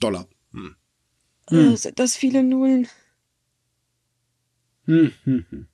Dollar. 0.00 0.28
Hm. 0.52 0.76
Oh, 1.50 1.76
sind 1.76 1.98
das 1.98 2.16
viele 2.16 2.42
Nullen. 2.42 2.88
Hm, 4.86 5.12
hm, 5.24 5.46
hm. 5.48 5.66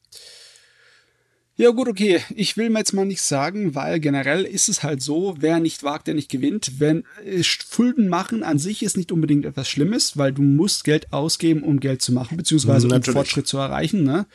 Ja 1.60 1.70
gut, 1.70 1.88
okay. 1.88 2.20
Ich 2.34 2.56
will 2.56 2.70
mir 2.70 2.78
jetzt 2.78 2.94
mal 2.94 3.04
nichts 3.04 3.28
sagen, 3.28 3.74
weil 3.74 4.00
generell 4.00 4.44
ist 4.44 4.70
es 4.70 4.82
halt 4.82 5.02
so, 5.02 5.36
wer 5.40 5.60
nicht 5.60 5.82
wagt, 5.82 6.06
der 6.06 6.14
nicht 6.14 6.30
gewinnt. 6.30 6.80
Wenn 6.80 7.04
äh, 7.24 7.42
Schulden 7.42 8.08
machen 8.08 8.42
an 8.42 8.58
sich 8.58 8.82
ist 8.82 8.96
nicht 8.96 9.12
unbedingt 9.12 9.44
etwas 9.44 9.68
Schlimmes, 9.68 10.16
weil 10.16 10.32
du 10.32 10.40
musst 10.40 10.84
Geld 10.84 11.12
ausgeben, 11.12 11.62
um 11.62 11.78
Geld 11.78 12.00
zu 12.00 12.12
machen, 12.12 12.38
beziehungsweise 12.38 12.86
um 12.86 12.90
Natürlich. 12.90 13.14
Fortschritt 13.14 13.46
zu 13.46 13.58
erreichen. 13.58 14.04
Ne? 14.04 14.10
Haben 14.12 14.26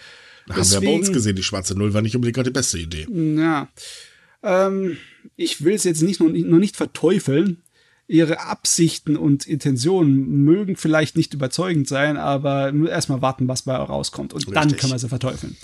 wir 0.48 0.54
bei 0.54 0.60
uns 0.60 0.70
Deswegen- 0.72 1.14
gesehen, 1.14 1.36
die 1.36 1.44
schwarze 1.44 1.76
Null 1.76 1.96
war 1.96 2.04
nicht 2.04 2.16
unbedingt 2.16 2.36
gerade 2.36 2.52
die 2.52 2.54
beste 2.54 2.78
Idee. 2.78 3.08
Ja. 3.10 3.70
Ähm, 4.44 4.98
ich 5.36 5.64
will 5.64 5.74
es 5.74 5.84
jetzt 5.84 6.04
nicht 6.04 6.20
noch, 6.20 6.30
noch 6.30 6.60
nicht 6.60 6.76
verteufeln. 6.78 7.64
Ihre 8.08 8.42
Absichten 8.42 9.18
und 9.18 9.48
Intentionen 9.48 10.44
mögen 10.44 10.76
vielleicht 10.76 11.18
nicht 11.18 11.34
überzeugend 11.34 11.88
sein, 11.88 12.18
aber 12.18 12.72
erstmal 12.88 13.24
warten, 13.24 13.48
was 13.48 13.64
bei 13.64 13.74
rauskommt. 13.74 14.32
Und 14.32 14.46
dann 14.56 14.66
Richtig. 14.66 14.80
kann 14.80 14.92
man 14.92 15.00
sie 15.00 15.10
verteufeln. 15.10 15.58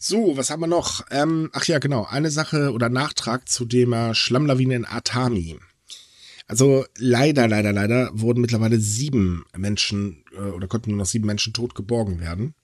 So, 0.00 0.36
was 0.36 0.50
haben 0.50 0.60
wir 0.60 0.68
noch? 0.68 1.04
Ähm, 1.10 1.50
ach 1.52 1.64
ja, 1.64 1.80
genau. 1.80 2.04
Eine 2.04 2.30
Sache 2.30 2.72
oder 2.72 2.88
Nachtrag 2.88 3.48
zu 3.48 3.64
dem 3.64 3.92
äh, 3.92 4.14
Schlammlawine 4.14 4.76
in 4.76 4.84
Atami. 4.86 5.58
Also 6.46 6.86
leider, 6.96 7.48
leider, 7.48 7.72
leider 7.72 8.10
wurden 8.12 8.40
mittlerweile 8.40 8.78
sieben 8.78 9.44
Menschen 9.56 10.24
äh, 10.32 10.50
oder 10.50 10.68
konnten 10.68 10.90
nur 10.90 10.98
noch 10.98 11.06
sieben 11.06 11.26
Menschen 11.26 11.52
tot 11.52 11.74
geborgen 11.74 12.20
werden. 12.20 12.54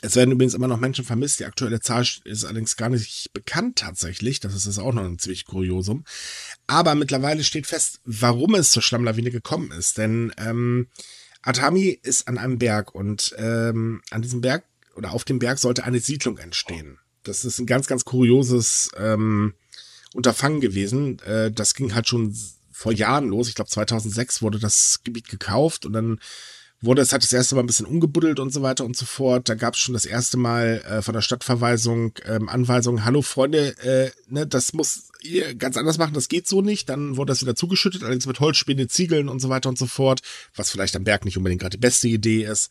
Es 0.00 0.16
werden 0.16 0.32
übrigens 0.32 0.54
immer 0.54 0.68
noch 0.68 0.80
Menschen 0.80 1.04
vermisst. 1.04 1.38
Die 1.38 1.44
aktuelle 1.44 1.80
Zahl 1.80 2.04
ist 2.24 2.44
allerdings 2.44 2.76
gar 2.76 2.88
nicht 2.88 3.30
bekannt 3.32 3.78
tatsächlich. 3.78 4.40
Das 4.40 4.54
ist 4.54 4.78
auch 4.78 4.92
noch 4.92 5.04
ein 5.04 5.18
ziemlich 5.18 5.46
Kuriosum. 5.46 6.04
Aber 6.66 6.96
mittlerweile 6.96 7.44
steht 7.44 7.68
fest, 7.68 8.00
warum 8.04 8.56
es 8.56 8.72
zur 8.72 8.82
Schlammlawine 8.82 9.30
gekommen 9.30 9.70
ist. 9.70 9.96
Denn 9.96 10.32
ähm, 10.38 10.88
Atami 11.42 11.98
ist 12.02 12.28
an 12.28 12.36
einem 12.36 12.58
Berg 12.58 12.94
und 12.94 13.34
ähm, 13.38 14.02
an 14.10 14.22
diesem 14.22 14.40
Berg 14.40 14.64
oder 14.98 15.12
auf 15.12 15.24
dem 15.24 15.38
Berg 15.38 15.58
sollte 15.58 15.84
eine 15.84 16.00
Siedlung 16.00 16.38
entstehen. 16.38 16.98
Das 17.22 17.44
ist 17.44 17.58
ein 17.58 17.66
ganz, 17.66 17.86
ganz 17.86 18.04
kurioses 18.04 18.90
ähm, 18.98 19.54
Unterfangen 20.12 20.60
gewesen. 20.60 21.20
Äh, 21.20 21.52
das 21.52 21.74
ging 21.74 21.94
halt 21.94 22.08
schon 22.08 22.36
vor 22.72 22.92
Jahren 22.92 23.28
los. 23.28 23.48
Ich 23.48 23.54
glaube 23.54 23.70
2006 23.70 24.42
wurde 24.42 24.58
das 24.58 25.00
Gebiet 25.04 25.28
gekauft 25.28 25.86
und 25.86 25.92
dann 25.92 26.20
wurde 26.80 27.02
es 27.02 27.12
halt 27.12 27.22
das 27.22 27.32
erste 27.32 27.54
Mal 27.54 27.62
ein 27.62 27.66
bisschen 27.66 27.86
umgebuddelt 27.86 28.40
und 28.40 28.52
so 28.52 28.62
weiter 28.62 28.84
und 28.84 28.96
so 28.96 29.06
fort. 29.06 29.48
Da 29.48 29.54
gab 29.54 29.74
es 29.74 29.80
schon 29.80 29.94
das 29.94 30.04
erste 30.04 30.36
Mal 30.36 30.82
äh, 30.88 31.02
von 31.02 31.14
der 31.14 31.22
Stadtverweisung 31.22 32.12
ähm, 32.24 32.48
Anweisungen, 32.48 33.04
hallo 33.04 33.22
Freunde, 33.22 33.76
äh, 33.78 34.10
ne, 34.28 34.46
das 34.46 34.72
muss 34.72 35.08
ihr 35.22 35.54
ganz 35.54 35.76
anders 35.76 35.98
machen, 35.98 36.14
das 36.14 36.28
geht 36.28 36.48
so 36.48 36.60
nicht. 36.60 36.88
Dann 36.88 37.16
wurde 37.16 37.32
das 37.32 37.42
wieder 37.42 37.54
zugeschüttet, 37.54 38.02
allerdings 38.02 38.26
mit 38.26 38.40
Holzspäne, 38.40 38.88
Ziegeln 38.88 39.28
und 39.28 39.40
so 39.40 39.48
weiter 39.48 39.68
und 39.68 39.78
so 39.78 39.86
fort, 39.86 40.22
was 40.54 40.70
vielleicht 40.70 40.96
am 40.96 41.04
Berg 41.04 41.24
nicht 41.24 41.36
unbedingt 41.36 41.60
gerade 41.60 41.76
die 41.76 41.80
beste 41.80 42.08
Idee 42.08 42.44
ist. 42.44 42.70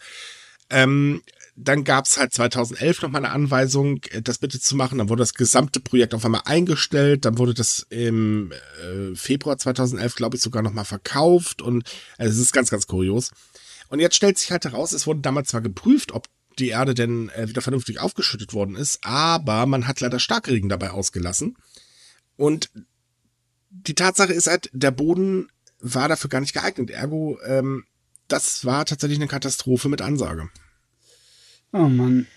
Ähm, 0.70 1.22
dann 1.60 1.84
gab's 1.84 2.18
halt 2.18 2.34
2011 2.34 3.02
nochmal 3.02 3.26
eine 3.26 3.34
Anweisung, 3.34 4.00
äh, 4.12 4.22
das 4.22 4.38
bitte 4.38 4.60
zu 4.60 4.76
machen. 4.76 5.00
Dann 5.00 5.10
wurde 5.10 5.24
das 5.24 5.34
gesamte 5.34 5.80
Projekt 5.80 6.14
auf 6.14 6.24
einmal 6.24 6.44
eingestellt. 6.46 7.26
Dann 7.26 7.40
wurde 7.40 7.56
das 7.56 7.86
im 7.90 8.52
äh, 8.52 9.16
Februar 9.16 9.58
2011, 9.58 10.16
glaube 10.16 10.38
ich, 10.38 10.44
sogar 10.44 10.62
nochmal 10.62 10.86
verkauft. 10.86 11.64
Und 11.64 11.84
also 12.18 12.32
es 12.32 12.40
ist 12.40 12.54
ganz, 12.54 12.70
ganz 12.70 12.86
kurios. 12.86 13.32
Und 13.90 14.00
jetzt 14.00 14.16
stellt 14.16 14.38
sich 14.38 14.52
halt 14.52 14.66
heraus, 14.66 14.92
es 14.92 15.08
wurde 15.08 15.22
damals 15.22 15.50
zwar 15.50 15.62
geprüft, 15.62 16.12
ob 16.12 16.28
die 16.60 16.70
Erde 16.70 16.94
denn 16.94 17.30
äh, 17.30 17.48
wieder 17.50 17.62
vernünftig 17.62 18.00
aufgeschüttet 18.00 18.54
worden 18.54 18.76
ist, 18.76 19.00
aber 19.04 19.66
man 19.66 19.88
hat 19.88 20.00
leider 20.00 20.20
Starkregen 20.20 20.70
dabei 20.70 20.92
ausgelassen. 20.92 21.56
Und 22.36 22.70
die 23.70 23.96
Tatsache 23.96 24.34
ist 24.34 24.48
halt, 24.48 24.70
der 24.74 24.92
Boden 24.92 25.50
war 25.80 26.08
dafür 26.08 26.30
gar 26.30 26.42
nicht 26.42 26.54
geeignet. 26.54 26.90
Ergo, 26.90 27.40
ähm, 27.46 27.86
das 28.28 28.66
war 28.66 28.86
tatsächlich 28.86 29.20
eine 29.20 29.28
Katastrophe 29.28 29.90
mit 29.90 30.02
Ansage. 30.02 30.50
Oh 31.74 31.90
Mann. 31.90 32.28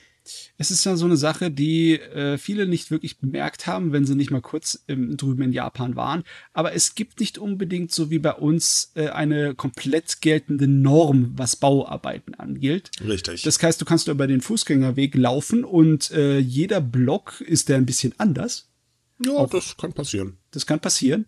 Es 0.59 0.71
ist 0.71 0.85
ja 0.85 0.97
so 0.97 1.07
eine 1.07 1.17
Sache, 1.17 1.51
die 1.51 1.95
äh, 1.95 2.39
viele 2.39 2.67
nicht 2.67 2.91
wirklich 2.91 3.19
bemerkt 3.19 3.67
haben, 3.67 3.93
wenn 3.93 4.05
sie 4.05 4.15
nicht 4.15 4.31
mal 4.31 4.43
kurz 4.43 4.83
im, 4.87 5.17
drüben 5.17 5.43
in 5.43 5.53
Japan 5.53 5.97
waren. 5.97 6.25
Aber 6.53 6.75
es 6.75 6.95
gibt 6.95 7.21
nicht 7.21 7.39
unbedingt 7.39 7.93
so 7.93 8.11
wie 8.11 8.19
bei 8.19 8.35
uns 8.35 8.93
äh, 8.95 9.09
eine 9.09 9.55
komplett 9.55 10.21
geltende 10.21 10.69
Norm, 10.69 11.33
was 11.37 11.57
Bauarbeiten 11.57 12.35
angeht. 12.35 12.91
Richtig. 13.05 13.43
Das 13.43 13.61
heißt, 13.61 13.81
du 13.81 13.85
kannst 13.85 14.09
über 14.09 14.27
den 14.27 14.41
Fußgängerweg 14.41 15.15
laufen 15.15 15.65
und 15.65 16.11
äh, 16.11 16.39
jeder 16.39 16.81
Block 16.81 17.41
ist 17.41 17.69
der 17.69 17.79
ein 17.79 17.87
bisschen 17.87 18.15
anders. 18.19 18.69
Ja, 19.25 19.33
Auch, 19.33 19.51
das 19.51 19.77
kann 19.77 19.93
passieren. 19.93 20.39
Das 20.51 20.67
kann 20.67 20.81
passieren. 20.81 21.27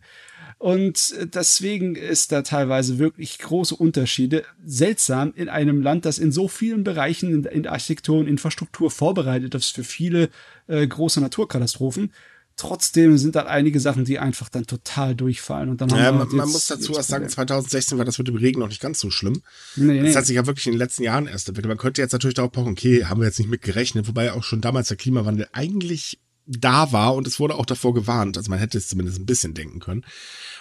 Und 0.62 1.16
deswegen 1.34 1.96
ist 1.96 2.30
da 2.30 2.42
teilweise 2.42 3.00
wirklich 3.00 3.40
große 3.40 3.74
Unterschiede. 3.74 4.44
Seltsam 4.64 5.32
in 5.34 5.48
einem 5.48 5.82
Land, 5.82 6.04
das 6.04 6.18
in 6.18 6.30
so 6.30 6.46
vielen 6.46 6.84
Bereichen 6.84 7.44
in, 7.46 7.66
Architektur 7.66 8.20
und 8.20 8.28
Infrastruktur 8.28 8.88
vorbereitet 8.92 9.56
ist 9.56 9.74
für 9.74 9.82
viele 9.82 10.30
äh, 10.68 10.86
große 10.86 11.20
Naturkatastrophen. 11.20 12.12
Trotzdem 12.54 13.18
sind 13.18 13.34
da 13.34 13.46
einige 13.46 13.80
Sachen, 13.80 14.04
die 14.04 14.20
einfach 14.20 14.48
dann 14.48 14.64
total 14.64 15.16
durchfallen. 15.16 15.68
Und 15.68 15.80
dann 15.80 15.88
ja, 15.88 15.96
haben 15.96 16.18
man, 16.18 16.28
man 16.28 16.48
muss 16.48 16.68
dazu 16.68 16.94
was 16.94 17.08
sagen, 17.08 17.28
2016 17.28 17.98
war 17.98 18.04
das 18.04 18.18
mit 18.18 18.28
dem 18.28 18.36
Regen 18.36 18.60
noch 18.60 18.68
nicht 18.68 18.80
ganz 18.80 19.00
so 19.00 19.10
schlimm. 19.10 19.42
Nee, 19.74 20.00
nee. 20.00 20.06
Das 20.06 20.14
hat 20.14 20.26
sich 20.26 20.36
ja 20.36 20.46
wirklich 20.46 20.66
in 20.66 20.74
den 20.74 20.78
letzten 20.78 21.02
Jahren 21.02 21.26
erst 21.26 21.48
entwickelt. 21.48 21.70
Man 21.70 21.78
könnte 21.78 22.00
jetzt 22.00 22.12
natürlich 22.12 22.36
darauf 22.36 22.52
pochen, 22.52 22.70
okay, 22.70 23.06
haben 23.06 23.20
wir 23.20 23.26
jetzt 23.26 23.40
nicht 23.40 23.50
mit 23.50 23.62
gerechnet, 23.62 24.06
wobei 24.06 24.32
auch 24.32 24.44
schon 24.44 24.60
damals 24.60 24.86
der 24.86 24.96
Klimawandel 24.96 25.48
eigentlich 25.50 26.20
da 26.46 26.92
war 26.92 27.14
und 27.14 27.26
es 27.26 27.38
wurde 27.38 27.54
auch 27.54 27.66
davor 27.66 27.94
gewarnt. 27.94 28.36
Also 28.36 28.50
man 28.50 28.58
hätte 28.58 28.78
es 28.78 28.88
zumindest 28.88 29.18
ein 29.18 29.26
bisschen 29.26 29.54
denken 29.54 29.80
können. 29.80 30.04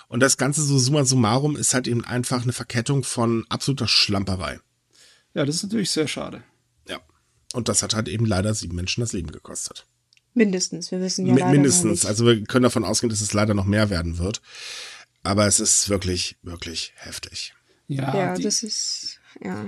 Und 0.07 0.19
das 0.19 0.37
Ganze 0.37 0.61
so 0.61 0.77
summa 0.77 1.05
summarum 1.05 1.55
ist 1.55 1.73
halt 1.73 1.87
eben 1.87 2.03
einfach 2.03 2.43
eine 2.43 2.53
Verkettung 2.53 3.03
von 3.03 3.45
absoluter 3.49 3.87
Schlamperei. 3.87 4.59
Ja, 5.33 5.45
das 5.45 5.55
ist 5.55 5.63
natürlich 5.63 5.91
sehr 5.91 6.07
schade. 6.07 6.43
Ja. 6.87 6.99
Und 7.53 7.69
das 7.69 7.83
hat 7.83 7.95
halt 7.95 8.07
eben 8.07 8.25
leider 8.25 8.53
sieben 8.53 8.75
Menschen 8.75 9.01
das 9.01 9.13
Leben 9.13 9.31
gekostet. 9.31 9.85
Mindestens, 10.33 10.91
wir 10.91 11.01
wissen 11.01 11.25
ja. 11.25 11.35
M 11.35 11.51
mindestens. 11.51 12.05
Also 12.05 12.25
wir 12.25 12.43
können 12.43 12.63
davon 12.63 12.85
ausgehen, 12.85 13.09
dass 13.09 13.21
es 13.21 13.33
leider 13.33 13.53
noch 13.53 13.65
mehr 13.65 13.89
werden 13.89 14.17
wird. 14.17 14.41
Aber 15.23 15.45
es 15.47 15.59
ist 15.59 15.89
wirklich, 15.89 16.37
wirklich 16.41 16.93
heftig. 16.95 17.53
Ja, 17.87 18.15
ja 18.15 18.37
das 18.37 18.63
ist, 18.63 19.19
ja 19.41 19.65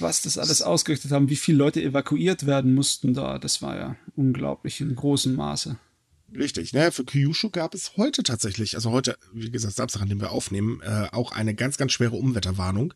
was 0.00 0.22
das 0.22 0.38
alles 0.38 0.62
ausgerichtet 0.62 1.10
haben, 1.10 1.28
wie 1.28 1.36
viele 1.36 1.58
Leute 1.58 1.82
evakuiert 1.82 2.46
werden 2.46 2.74
mussten 2.74 3.14
da, 3.14 3.38
das 3.38 3.62
war 3.62 3.76
ja 3.76 3.96
unglaublich 4.16 4.80
in 4.80 4.94
großem 4.94 5.34
Maße. 5.34 5.76
Richtig, 6.36 6.74
ne? 6.74 6.92
Für 6.92 7.04
Kyushu 7.04 7.48
gab 7.48 7.74
es 7.74 7.96
heute 7.96 8.22
tatsächlich, 8.22 8.74
also 8.74 8.90
heute, 8.90 9.16
wie 9.32 9.50
gesagt, 9.50 9.74
Samstag, 9.74 10.02
an 10.02 10.10
dem 10.10 10.20
wir 10.20 10.30
aufnehmen, 10.30 10.82
äh, 10.82 11.08
auch 11.10 11.32
eine 11.32 11.54
ganz, 11.54 11.78
ganz 11.78 11.92
schwere 11.92 12.16
Umwetterwarnung. 12.16 12.92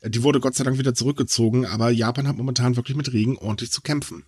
Äh, 0.00 0.10
die 0.10 0.22
wurde 0.22 0.38
Gott 0.38 0.54
sei 0.54 0.62
Dank 0.62 0.78
wieder 0.78 0.94
zurückgezogen, 0.94 1.66
aber 1.66 1.90
Japan 1.90 2.28
hat 2.28 2.36
momentan 2.36 2.76
wirklich 2.76 2.96
mit 2.96 3.12
Regen 3.12 3.36
ordentlich 3.36 3.72
zu 3.72 3.80
kämpfen. 3.80 4.24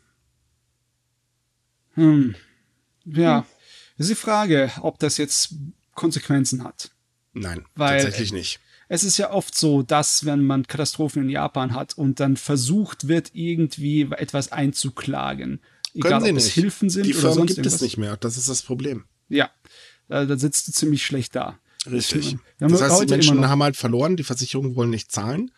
Hm. 1.94 2.34
Ja, 3.04 3.38
hm. 3.38 3.46
das 3.98 4.08
ist 4.08 4.18
die 4.18 4.20
Frage, 4.20 4.72
ob 4.80 4.98
das 4.98 5.16
jetzt 5.16 5.54
Konsequenzen 5.94 6.64
hat. 6.64 6.90
Nein, 7.32 7.64
Weil, 7.76 8.02
tatsächlich 8.02 8.32
nicht 8.32 8.58
es 8.92 9.04
ist 9.04 9.18
ja 9.18 9.30
oft 9.30 9.56
so, 9.56 9.82
dass 9.82 10.24
wenn 10.24 10.44
man 10.44 10.66
Katastrophen 10.66 11.22
in 11.22 11.30
Japan 11.30 11.74
hat 11.74 11.96
und 11.96 12.18
dann 12.18 12.36
versucht 12.36 13.06
wird, 13.06 13.30
irgendwie 13.34 14.08
etwas 14.16 14.50
einzuklagen, 14.50 15.60
egal 15.94 16.14
ob 16.14 16.22
nicht. 16.24 16.36
es 16.38 16.48
Hilfen 16.48 16.90
sind 16.90 17.06
Die 17.06 17.14
oder 17.14 17.32
sonst 17.32 17.46
gibt 17.46 17.58
irgendwas. 17.58 17.74
es 17.74 17.80
nicht 17.82 17.98
mehr. 17.98 18.16
Das 18.16 18.36
ist 18.36 18.48
das 18.48 18.62
Problem. 18.62 19.04
Ja, 19.28 19.48
da, 20.08 20.26
da 20.26 20.36
sitzt 20.36 20.66
du 20.66 20.72
ziemlich 20.72 21.06
schlecht 21.06 21.36
da. 21.36 21.60
Richtig. 21.88 22.36
Das 22.58 22.82
heißt, 22.82 23.02
die 23.02 23.06
Menschen 23.06 23.48
haben 23.48 23.62
halt 23.62 23.76
verloren, 23.76 24.16
die 24.16 24.24
Versicherungen 24.24 24.74
wollen 24.74 24.90
nicht 24.90 25.12
zahlen. 25.12 25.52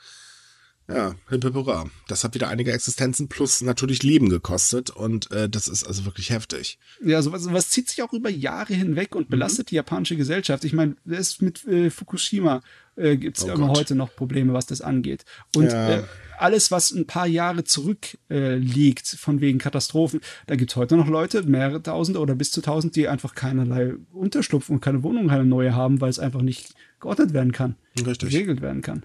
Ja, 0.89 1.15
Hippipura. 1.29 1.89
Das 2.09 2.25
hat 2.25 2.35
wieder 2.35 2.49
einige 2.49 2.73
Existenzen 2.73 3.29
plus 3.29 3.61
natürlich 3.63 4.03
Leben 4.03 4.29
gekostet 4.29 4.91
und 4.91 5.31
äh, 5.31 5.49
das 5.49 5.69
ist 5.69 5.85
also 5.85 6.05
wirklich 6.05 6.31
heftig. 6.31 6.79
Ja, 7.03 7.23
sowas, 7.23 7.43
sowas 7.43 7.71
zieht 7.71 7.89
sich 7.89 8.03
auch 8.03 8.13
über 8.13 8.29
Jahre 8.31 8.75
hinweg 8.75 9.15
und 9.15 9.31
belastet 9.31 9.67
mhm. 9.67 9.71
die 9.71 9.75
japanische 9.77 10.17
Gesellschaft. 10.17 10.65
Ich 10.65 10.73
meine, 10.73 10.97
es 11.09 11.41
mit 11.41 11.65
äh, 11.67 11.89
Fukushima 11.91 12.63
äh, 12.97 13.17
gibt 13.17 13.39
es 13.39 13.45
oh 13.45 13.53
immer 13.53 13.69
heute 13.69 13.95
noch 13.95 14.15
Probleme, 14.15 14.53
was 14.53 14.67
das 14.67 14.81
angeht. 14.81 15.25
Und 15.55 15.71
ja. 15.71 15.99
äh, 15.99 16.03
alles, 16.39 16.71
was 16.71 16.91
ein 16.91 17.07
paar 17.07 17.27
Jahre 17.27 17.65
zurück 17.65 18.19
äh, 18.29 18.57
liegt, 18.57 19.07
von 19.07 19.41
wegen 19.41 19.59
Katastrophen, 19.59 20.21
da 20.47 20.57
gibt 20.57 20.73
es 20.73 20.77
heute 20.77 20.97
noch 20.97 21.09
Leute, 21.09 21.43
mehrere 21.45 21.83
tausend 21.83 22.19
oder 22.19 22.35
bis 22.35 22.51
zu 22.51 22.61
tausend, 22.61 22.97
die 22.97 23.09
einfach 23.09 23.35
keinerlei 23.35 23.95
Unterschlupf 24.13 24.69
und 24.69 24.81
keine 24.81 25.03
Wohnung, 25.03 25.29
keine 25.29 25.45
neue 25.45 25.75
haben, 25.75 26.01
weil 26.01 26.11
es 26.11 26.19
einfach 26.19 26.43
nicht 26.43 26.75
geordnet 27.01 27.33
werden 27.33 27.53
kann, 27.53 27.77
Richtig. 27.97 28.31
geregelt 28.31 28.61
werden 28.61 28.83
kann. 28.83 29.05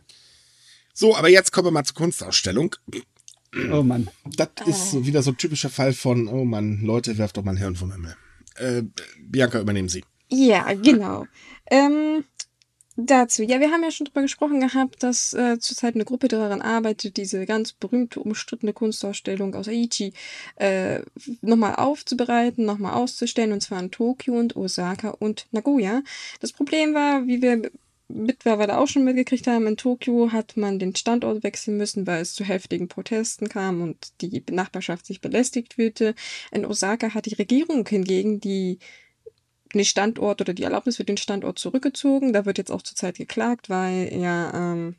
So, 1.00 1.16
aber 1.16 1.30
jetzt 1.30 1.52
kommen 1.52 1.68
wir 1.68 1.72
mal 1.72 1.84
zur 1.84 1.96
Kunstausstellung. 1.96 2.76
Oh 3.72 3.84
Mann. 3.84 4.10
Das 4.36 4.50
ist 4.66 4.90
so 4.90 5.06
wieder 5.06 5.22
so 5.22 5.30
ein 5.30 5.38
typischer 5.38 5.70
Fall 5.70 5.94
von, 5.94 6.28
oh 6.28 6.44
Mann, 6.44 6.82
Leute, 6.82 7.20
werft 7.20 7.38
doch 7.38 7.44
mal 7.44 7.52
ein 7.52 7.58
Hirn 7.58 7.76
vom 7.76 7.92
Himmel. 7.92 8.18
Äh, 8.56 8.82
Bianca, 9.22 9.60
übernehmen 9.60 9.90
Sie. 9.90 10.04
Ja, 10.30 10.74
genau. 10.74 11.28
Ähm, 11.70 12.24
dazu, 12.96 13.44
ja, 13.44 13.60
wir 13.60 13.70
haben 13.70 13.84
ja 13.84 13.92
schon 13.92 14.06
drüber 14.06 14.24
gesprochen 14.24 14.60
gehabt, 14.60 15.04
dass 15.04 15.34
äh, 15.34 15.60
zurzeit 15.60 15.94
eine 15.94 16.04
Gruppe 16.04 16.30
daran 16.30 16.64
arbeitet, 16.64 17.18
diese 17.18 17.46
ganz 17.46 17.74
berühmte, 17.74 18.20
umstrittene 18.20 18.74
Kunstausstellung 18.74 19.54
aus 19.54 19.68
Aichi 19.68 20.14
äh, 20.56 21.02
nochmal 21.42 21.76
aufzubereiten, 21.76 22.66
nochmal 22.66 22.96
auszustellen, 22.96 23.52
und 23.52 23.62
zwar 23.62 23.80
in 23.82 23.92
Tokio 23.92 24.34
und 24.34 24.56
Osaka 24.56 25.12
und 25.12 25.46
Nagoya. 25.52 26.02
Das 26.40 26.54
Problem 26.54 26.96
war, 26.96 27.28
wie 27.28 27.44
wir 27.44 27.70
mittlerweile 28.08 28.78
auch 28.78 28.88
schon 28.88 29.04
mitgekriegt 29.04 29.48
haben, 29.48 29.68
in 29.68 29.78
Tokio 29.78 30.32
hat 30.32 30.58
man 30.58 30.80
den 30.80 30.96
Standort 30.96 31.44
wechseln 31.44 31.78
müssen, 31.78 32.08
weil 32.08 32.22
es 32.22 32.34
zu 32.34 32.44
heftigen 32.44 32.88
Protesten 32.88 33.50
kam 33.50 33.82
und 33.82 34.22
die 34.22 34.44
Nachbarschaft 34.50 35.06
sich 35.06 35.22
belästigt 35.22 35.76
fühlte. 35.76 36.16
In 36.52 36.66
Osaka 36.66 37.14
hat 37.14 37.26
die 37.26 37.36
Regierung 37.36 37.88
hingegen 37.88 38.40
die 38.40 38.80
den 39.74 39.86
Standort 39.86 40.42
oder 40.42 40.54
die 40.54 40.64
Erlaubnis 40.64 40.98
für 40.98 41.04
den 41.04 41.18
Standort 41.18 41.60
zurückgezogen. 41.60 42.34
Da 42.34 42.46
wird 42.46 42.58
jetzt 42.58 42.72
auch 42.72 42.82
zurzeit 42.82 43.18
geklagt, 43.18 43.70
weil 43.70 44.14
ja 44.14 44.54
ähm, 44.54 44.96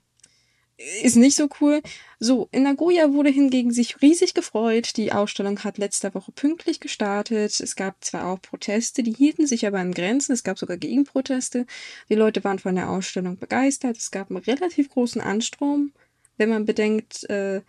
ist 1.03 1.17
nicht 1.17 1.37
so 1.37 1.49
cool. 1.61 1.83
So, 2.21 2.49
in 2.53 2.63
Nagoya 2.63 3.13
wurde 3.13 3.31
hingegen 3.31 3.73
sich 3.73 4.01
riesig 4.01 4.35
gefreut. 4.35 4.97
Die 4.97 5.13
Ausstellung 5.13 5.59
hat 5.65 5.77
letzte 5.77 6.15
Woche 6.15 6.31
pünktlich 6.33 6.79
gestartet. 6.79 7.59
Es 7.61 7.75
gab 7.75 8.05
zwar 8.05 8.27
auch 8.27 8.41
Proteste, 8.41 9.03
die 9.03 9.13
hielten 9.13 9.47
sich 9.47 9.67
aber 9.67 9.81
in 9.81 9.93
Grenzen. 9.93 10.33
Es 10.33 10.45
gab 10.45 10.59
sogar 10.59 10.77
Gegenproteste. 10.77 11.67
Die 12.09 12.15
Leute 12.15 12.45
waren 12.45 12.61
von 12.61 12.77
der 12.77 12.91
Ausstellung 12.91 13.39
begeistert. 13.39 13.97
Es 13.97 14.11
gab 14.11 14.31
einen 14.31 14.39
relativ 14.39 14.89
großen 14.89 15.21
Anstrom, 15.21 15.93
wenn 16.37 16.49
man 16.49 16.65
bedenkt, 16.65 17.29
äh, 17.29 17.61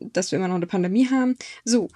dass 0.00 0.30
wir 0.30 0.38
immer 0.38 0.48
noch 0.48 0.54
eine 0.54 0.66
Pandemie 0.66 1.08
haben. 1.10 1.36
So, 1.64 1.88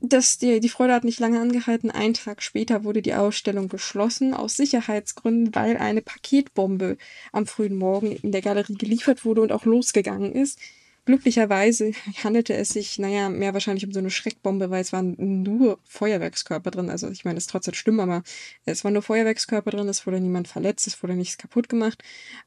das, 0.00 0.38
die, 0.38 0.60
die 0.60 0.68
Freude 0.68 0.94
hat 0.94 1.04
nicht 1.04 1.20
lange 1.20 1.40
angehalten. 1.40 1.90
Einen 1.90 2.14
Tag 2.14 2.42
später 2.42 2.84
wurde 2.84 3.02
die 3.02 3.14
Ausstellung 3.14 3.68
geschlossen, 3.68 4.34
aus 4.34 4.56
Sicherheitsgründen, 4.56 5.54
weil 5.54 5.76
eine 5.76 6.02
Paketbombe 6.02 6.96
am 7.32 7.46
frühen 7.46 7.76
Morgen 7.76 8.12
in 8.12 8.32
der 8.32 8.42
Galerie 8.42 8.74
geliefert 8.74 9.24
wurde 9.24 9.40
und 9.42 9.52
auch 9.52 9.64
losgegangen 9.64 10.32
ist. 10.32 10.58
Glücklicherweise 11.04 11.92
handelte 12.22 12.54
es 12.54 12.68
sich, 12.68 12.98
naja, 12.98 13.28
mehr 13.28 13.54
wahrscheinlich 13.54 13.86
um 13.86 13.92
so 13.92 13.98
eine 13.98 14.10
Schreckbombe, 14.10 14.70
weil 14.70 14.82
es 14.82 14.92
waren 14.92 15.14
nur 15.18 15.78
Feuerwerkskörper 15.84 16.70
drin. 16.70 16.90
Also 16.90 17.08
ich 17.08 17.24
meine, 17.24 17.38
es 17.38 17.44
ist 17.44 17.50
trotzdem 17.50 17.74
schlimm, 17.74 17.98
aber 17.98 18.22
es 18.66 18.84
waren 18.84 18.92
nur 18.92 19.02
Feuerwerkskörper 19.02 19.70
drin, 19.70 19.88
es 19.88 20.06
wurde 20.06 20.20
niemand 20.20 20.48
verletzt, 20.48 20.86
es 20.86 21.02
wurde 21.02 21.14
nichts 21.14 21.38
kaputt 21.38 21.68
gemacht. 21.68 22.02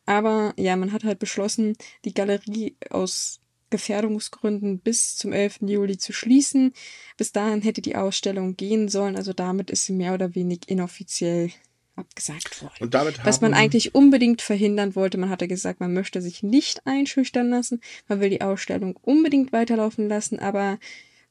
Aber 0.05 0.53
ja, 0.57 0.75
man 0.75 0.93
hat 0.93 1.03
halt 1.03 1.19
beschlossen, 1.19 1.75
die 2.05 2.13
Galerie 2.13 2.75
aus 2.89 3.41
Gefährdungsgründen 3.71 4.79
bis 4.79 5.17
zum 5.17 5.33
11. 5.33 5.61
Juli 5.61 5.97
zu 5.97 6.13
schließen. 6.13 6.73
Bis 7.17 7.31
dahin 7.31 7.61
hätte 7.61 7.81
die 7.81 7.95
Ausstellung 7.95 8.55
gehen 8.55 8.89
sollen, 8.89 9.15
also 9.15 9.33
damit 9.33 9.71
ist 9.71 9.85
sie 9.85 9.93
mehr 9.93 10.13
oder 10.13 10.35
weniger 10.35 10.69
inoffiziell 10.69 11.51
abgesagt 11.95 12.61
worden. 12.61 12.75
Und 12.79 12.93
damit 12.93 13.23
Was 13.25 13.41
man 13.41 13.53
eigentlich 13.53 13.95
unbedingt 13.95 14.41
verhindern 14.41 14.95
wollte, 14.95 15.17
man 15.17 15.29
hatte 15.29 15.47
gesagt, 15.47 15.79
man 15.79 15.93
möchte 15.93 16.21
sich 16.21 16.43
nicht 16.43 16.85
einschüchtern 16.85 17.49
lassen, 17.49 17.81
man 18.07 18.19
will 18.19 18.29
die 18.29 18.41
Ausstellung 18.41 18.97
unbedingt 19.01 19.51
weiterlaufen 19.51 20.07
lassen, 20.07 20.39
aber 20.39 20.79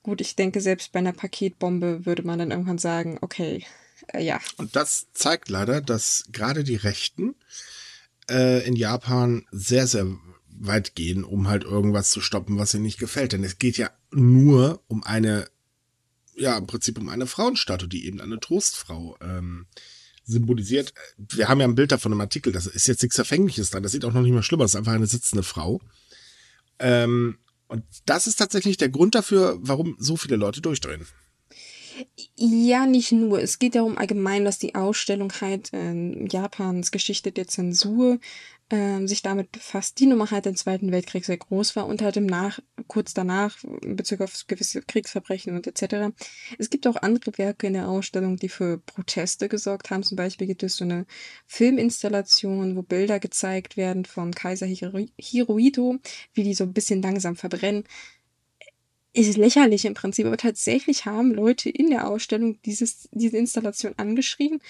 gut, 0.02 0.20
ich 0.20 0.36
denke, 0.36 0.60
selbst 0.60 0.92
bei 0.92 0.98
einer 0.98 1.12
Paketbombe 1.12 2.06
würde 2.06 2.22
man 2.22 2.38
dann 2.38 2.50
irgendwann 2.50 2.78
sagen, 2.78 3.18
okay, 3.20 3.64
äh, 4.08 4.22
ja. 4.22 4.40
Und 4.56 4.76
das 4.76 5.08
zeigt 5.12 5.48
leider, 5.48 5.80
dass 5.80 6.24
gerade 6.32 6.64
die 6.64 6.76
Rechten 6.76 7.34
äh, 8.30 8.66
in 8.66 8.76
Japan 8.76 9.46
sehr, 9.50 9.86
sehr 9.86 10.06
weit 10.60 10.94
gehen, 10.94 11.24
um 11.24 11.48
halt 11.48 11.64
irgendwas 11.64 12.10
zu 12.10 12.20
stoppen, 12.20 12.58
was 12.58 12.74
ihnen 12.74 12.84
nicht 12.84 12.98
gefällt. 12.98 13.32
Denn 13.32 13.42
es 13.42 13.58
geht 13.58 13.78
ja 13.78 13.90
nur 14.12 14.82
um 14.86 15.02
eine, 15.02 15.48
ja, 16.36 16.56
im 16.56 16.66
Prinzip 16.66 16.98
um 16.98 17.08
eine 17.08 17.26
Frauenstatue, 17.26 17.88
die 17.88 18.06
eben 18.06 18.20
eine 18.20 18.38
Trostfrau 18.38 19.16
ähm, 19.20 19.66
symbolisiert. 20.24 20.92
Wir 21.16 21.48
haben 21.48 21.60
ja 21.60 21.66
ein 21.66 21.74
Bild 21.74 21.92
davon 21.92 22.12
im 22.12 22.20
Artikel, 22.20 22.52
das 22.52 22.66
ist 22.66 22.86
jetzt 22.86 23.02
nichts 23.02 23.16
Verfängliches 23.16 23.70
dran, 23.70 23.82
das 23.82 23.92
sieht 23.92 24.04
auch 24.04 24.12
noch 24.12 24.22
nicht 24.22 24.32
mehr 24.32 24.42
schlimmer, 24.42 24.64
das 24.64 24.72
ist 24.72 24.76
einfach 24.76 24.92
eine 24.92 25.06
sitzende 25.06 25.42
Frau. 25.42 25.80
Ähm, 26.78 27.38
und 27.68 27.84
das 28.06 28.26
ist 28.26 28.36
tatsächlich 28.36 28.76
der 28.76 28.88
Grund 28.88 29.14
dafür, 29.14 29.58
warum 29.60 29.96
so 29.98 30.16
viele 30.16 30.36
Leute 30.36 30.60
durchdrehen. 30.60 31.06
Ja, 32.36 32.86
nicht 32.86 33.12
nur. 33.12 33.42
Es 33.42 33.58
geht 33.58 33.74
darum 33.74 33.98
allgemein, 33.98 34.44
dass 34.44 34.58
die 34.58 34.74
Ausstellung 34.74 35.32
halt 35.40 35.72
äh, 35.72 36.26
Japans 36.26 36.90
Geschichte 36.90 37.30
der 37.30 37.46
Zensur 37.46 38.18
ähm, 38.70 39.08
sich 39.08 39.22
damit 39.22 39.50
befasst, 39.52 39.98
die 39.98 40.06
Nummer 40.06 40.30
halt 40.30 40.46
im 40.46 40.56
Zweiten 40.56 40.92
Weltkrieg 40.92 41.24
sehr 41.24 41.36
groß 41.36 41.76
war 41.76 41.86
und 41.86 42.02
halt 42.02 42.16
im 42.16 42.26
Nach 42.26 42.60
kurz 42.86 43.14
danach 43.14 43.56
in 43.82 43.96
Bezug 43.96 44.20
auf 44.20 44.44
gewisse 44.46 44.82
Kriegsverbrechen 44.82 45.54
und 45.54 45.66
etc. 45.66 46.14
Es 46.58 46.70
gibt 46.70 46.86
auch 46.86 46.96
andere 46.96 47.36
Werke 47.36 47.66
in 47.66 47.72
der 47.74 47.88
Ausstellung, 47.88 48.36
die 48.36 48.48
für 48.48 48.78
Proteste 48.78 49.48
gesorgt 49.48 49.90
haben. 49.90 50.02
Zum 50.02 50.16
Beispiel 50.16 50.46
gibt 50.46 50.62
es 50.62 50.76
so 50.76 50.84
eine 50.84 51.06
Filminstallation, 51.46 52.76
wo 52.76 52.82
Bilder 52.82 53.18
gezeigt 53.18 53.76
werden 53.76 54.04
von 54.04 54.32
Kaiser 54.32 54.66
Hirohito, 54.66 55.98
wie 56.34 56.44
die 56.44 56.54
so 56.54 56.64
ein 56.64 56.72
bisschen 56.72 57.02
langsam 57.02 57.36
verbrennen 57.36 57.84
ist 59.12 59.36
lächerlich 59.36 59.84
im 59.84 59.94
Prinzip, 59.94 60.26
aber 60.26 60.36
tatsächlich 60.36 61.04
haben 61.04 61.32
Leute 61.32 61.68
in 61.68 61.90
der 61.90 62.08
Ausstellung 62.08 62.60
dieses, 62.62 63.08
diese 63.12 63.38
Installation 63.38 63.94
angeschrieben. 63.96 64.60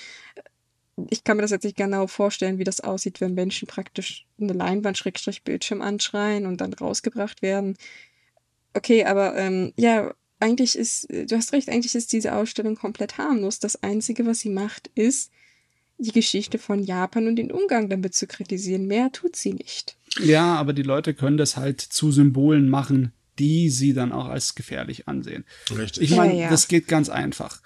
Ich 1.08 1.24
kann 1.24 1.36
mir 1.36 1.42
das 1.42 1.50
jetzt 1.50 1.64
nicht 1.64 1.76
genau 1.76 2.06
vorstellen, 2.06 2.58
wie 2.58 2.64
das 2.64 2.80
aussieht, 2.80 3.20
wenn 3.20 3.34
Menschen 3.34 3.66
praktisch 3.68 4.26
eine 4.40 4.52
Leinwand-Bildschirm 4.52 5.80
anschreien 5.80 6.46
und 6.46 6.60
dann 6.60 6.74
rausgebracht 6.74 7.42
werden. 7.42 7.76
Okay, 8.74 9.04
aber 9.04 9.36
ähm, 9.36 9.72
ja, 9.76 10.12
eigentlich 10.40 10.76
ist, 10.76 11.08
du 11.10 11.36
hast 11.36 11.52
recht, 11.52 11.68
eigentlich 11.68 11.94
ist 11.94 12.12
diese 12.12 12.34
Ausstellung 12.34 12.74
komplett 12.74 13.18
harmlos. 13.18 13.58
Das 13.58 13.82
Einzige, 13.82 14.26
was 14.26 14.40
sie 14.40 14.50
macht, 14.50 14.90
ist, 14.94 15.30
die 15.98 16.12
Geschichte 16.12 16.58
von 16.58 16.82
Japan 16.82 17.26
und 17.26 17.36
den 17.36 17.52
Umgang 17.52 17.88
damit 17.88 18.14
zu 18.14 18.26
kritisieren. 18.26 18.86
Mehr 18.86 19.12
tut 19.12 19.36
sie 19.36 19.52
nicht. 19.52 19.96
Ja, 20.18 20.56
aber 20.56 20.72
die 20.72 20.82
Leute 20.82 21.14
können 21.14 21.36
das 21.36 21.56
halt 21.56 21.80
zu 21.80 22.10
Symbolen 22.10 22.68
machen, 22.68 23.12
die 23.38 23.70
sie 23.70 23.92
dann 23.92 24.12
auch 24.12 24.26
als 24.26 24.54
gefährlich 24.54 25.08
ansehen. 25.08 25.44
Richtig. 25.76 26.04
Ich 26.04 26.16
meine, 26.16 26.34
ja, 26.34 26.40
ja. 26.42 26.50
das 26.50 26.68
geht 26.68 26.88
ganz 26.88 27.08
einfach. 27.08 27.60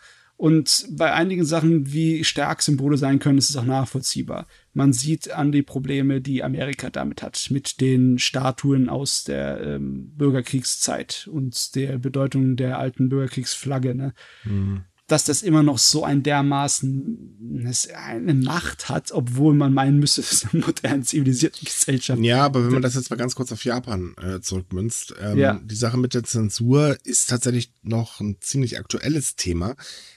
Und 0.44 0.88
bei 0.90 1.10
einigen 1.10 1.46
Sachen, 1.46 1.90
wie 1.94 2.22
stark 2.22 2.60
Symbole 2.60 2.98
sein 2.98 3.18
können, 3.18 3.38
ist 3.38 3.48
es 3.48 3.56
auch 3.56 3.64
nachvollziehbar. 3.64 4.46
Man 4.74 4.92
sieht 4.92 5.30
an 5.30 5.52
die 5.52 5.62
Probleme, 5.62 6.20
die 6.20 6.44
Amerika 6.44 6.90
damit 6.90 7.22
hat, 7.22 7.46
mit 7.48 7.80
den 7.80 8.18
Statuen 8.18 8.90
aus 8.90 9.24
der 9.24 9.62
ähm, 9.62 10.12
Bürgerkriegszeit 10.18 11.30
und 11.32 11.74
der 11.76 11.96
Bedeutung 11.96 12.56
der 12.56 12.78
alten 12.78 13.08
Bürgerkriegsflagge. 13.08 13.94
Ne? 13.94 14.12
Mhm 14.44 14.82
dass 15.06 15.24
das 15.24 15.42
immer 15.42 15.62
noch 15.62 15.76
so 15.76 16.02
ein 16.02 16.22
dermaßen 16.22 17.68
eine 17.94 18.32
Macht 18.34 18.88
hat, 18.88 19.12
obwohl 19.12 19.54
man 19.54 19.74
meinen 19.74 19.98
müsste, 19.98 20.20
es 20.22 20.32
ist 20.32 20.54
eine 20.54 20.64
moderne, 20.64 21.02
zivilisierte 21.02 21.62
Gesellschaft. 21.64 22.22
Ja, 22.22 22.44
aber 22.44 22.64
wenn 22.64 22.72
man 22.72 22.82
das 22.82 22.94
jetzt 22.94 23.10
mal 23.10 23.16
ganz 23.16 23.34
kurz 23.34 23.52
auf 23.52 23.64
Japan 23.64 24.14
äh, 24.22 24.40
zurückmünzt, 24.40 25.14
ähm, 25.20 25.38
ja. 25.38 25.60
die 25.62 25.74
Sache 25.74 25.98
mit 25.98 26.14
der 26.14 26.24
Zensur 26.24 26.96
ist 27.04 27.28
tatsächlich 27.28 27.70
noch 27.82 28.20
ein 28.20 28.38
ziemlich 28.40 28.78
aktuelles 28.78 29.36
Thema. 29.36 29.76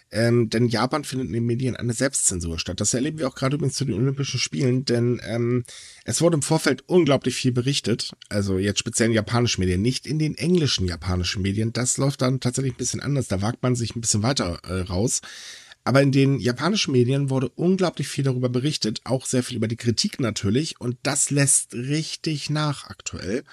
Ähm, 0.09 0.49
denn 0.49 0.67
Japan 0.67 1.03
findet 1.03 1.27
in 1.27 1.33
den 1.33 1.45
Medien 1.45 1.75
eine 1.75 1.93
Selbstzensur 1.93 2.59
statt. 2.59 2.79
Das 2.79 2.93
erleben 2.93 3.19
wir 3.19 3.27
auch 3.27 3.35
gerade 3.35 3.55
übrigens 3.55 3.75
zu 3.75 3.83
den 3.83 3.95
Olympischen 3.95 4.39
Spielen, 4.39 4.85
denn 4.85 5.19
ähm, 5.25 5.65
es 6.05 6.21
wurde 6.21 6.35
im 6.35 6.41
Vorfeld 6.41 6.83
unglaublich 6.87 7.35
viel 7.35 7.51
berichtet. 7.51 8.13
Also 8.29 8.57
jetzt 8.57 8.79
speziell 8.79 9.09
in 9.09 9.15
japanischen 9.15 9.61
Medien, 9.61 9.81
nicht 9.81 10.07
in 10.07 10.17
den 10.17 10.35
englischen 10.35 10.87
japanischen 10.87 11.41
Medien. 11.41 11.73
Das 11.73 11.97
läuft 11.97 12.21
dann 12.21 12.39
tatsächlich 12.39 12.73
ein 12.73 12.77
bisschen 12.77 13.01
anders. 13.01 13.27
Da 13.27 13.41
wagt 13.41 13.63
man 13.63 13.75
sich 13.75 13.95
ein 13.95 14.01
bisschen 14.01 14.23
weiter 14.23 14.61
äh, 14.63 14.81
raus. 14.81 15.21
Aber 15.83 16.01
in 16.01 16.13
den 16.13 16.39
japanischen 16.39 16.93
Medien 16.93 17.29
wurde 17.29 17.49
unglaublich 17.49 18.07
viel 18.07 18.23
darüber 18.23 18.49
berichtet, 18.49 19.01
auch 19.03 19.25
sehr 19.25 19.43
viel 19.43 19.57
über 19.57 19.67
die 19.67 19.77
Kritik 19.77 20.21
natürlich. 20.21 20.79
Und 20.79 20.97
das 21.03 21.31
lässt 21.31 21.73
richtig 21.73 22.49
nach 22.49 22.85
aktuell. 22.89 23.43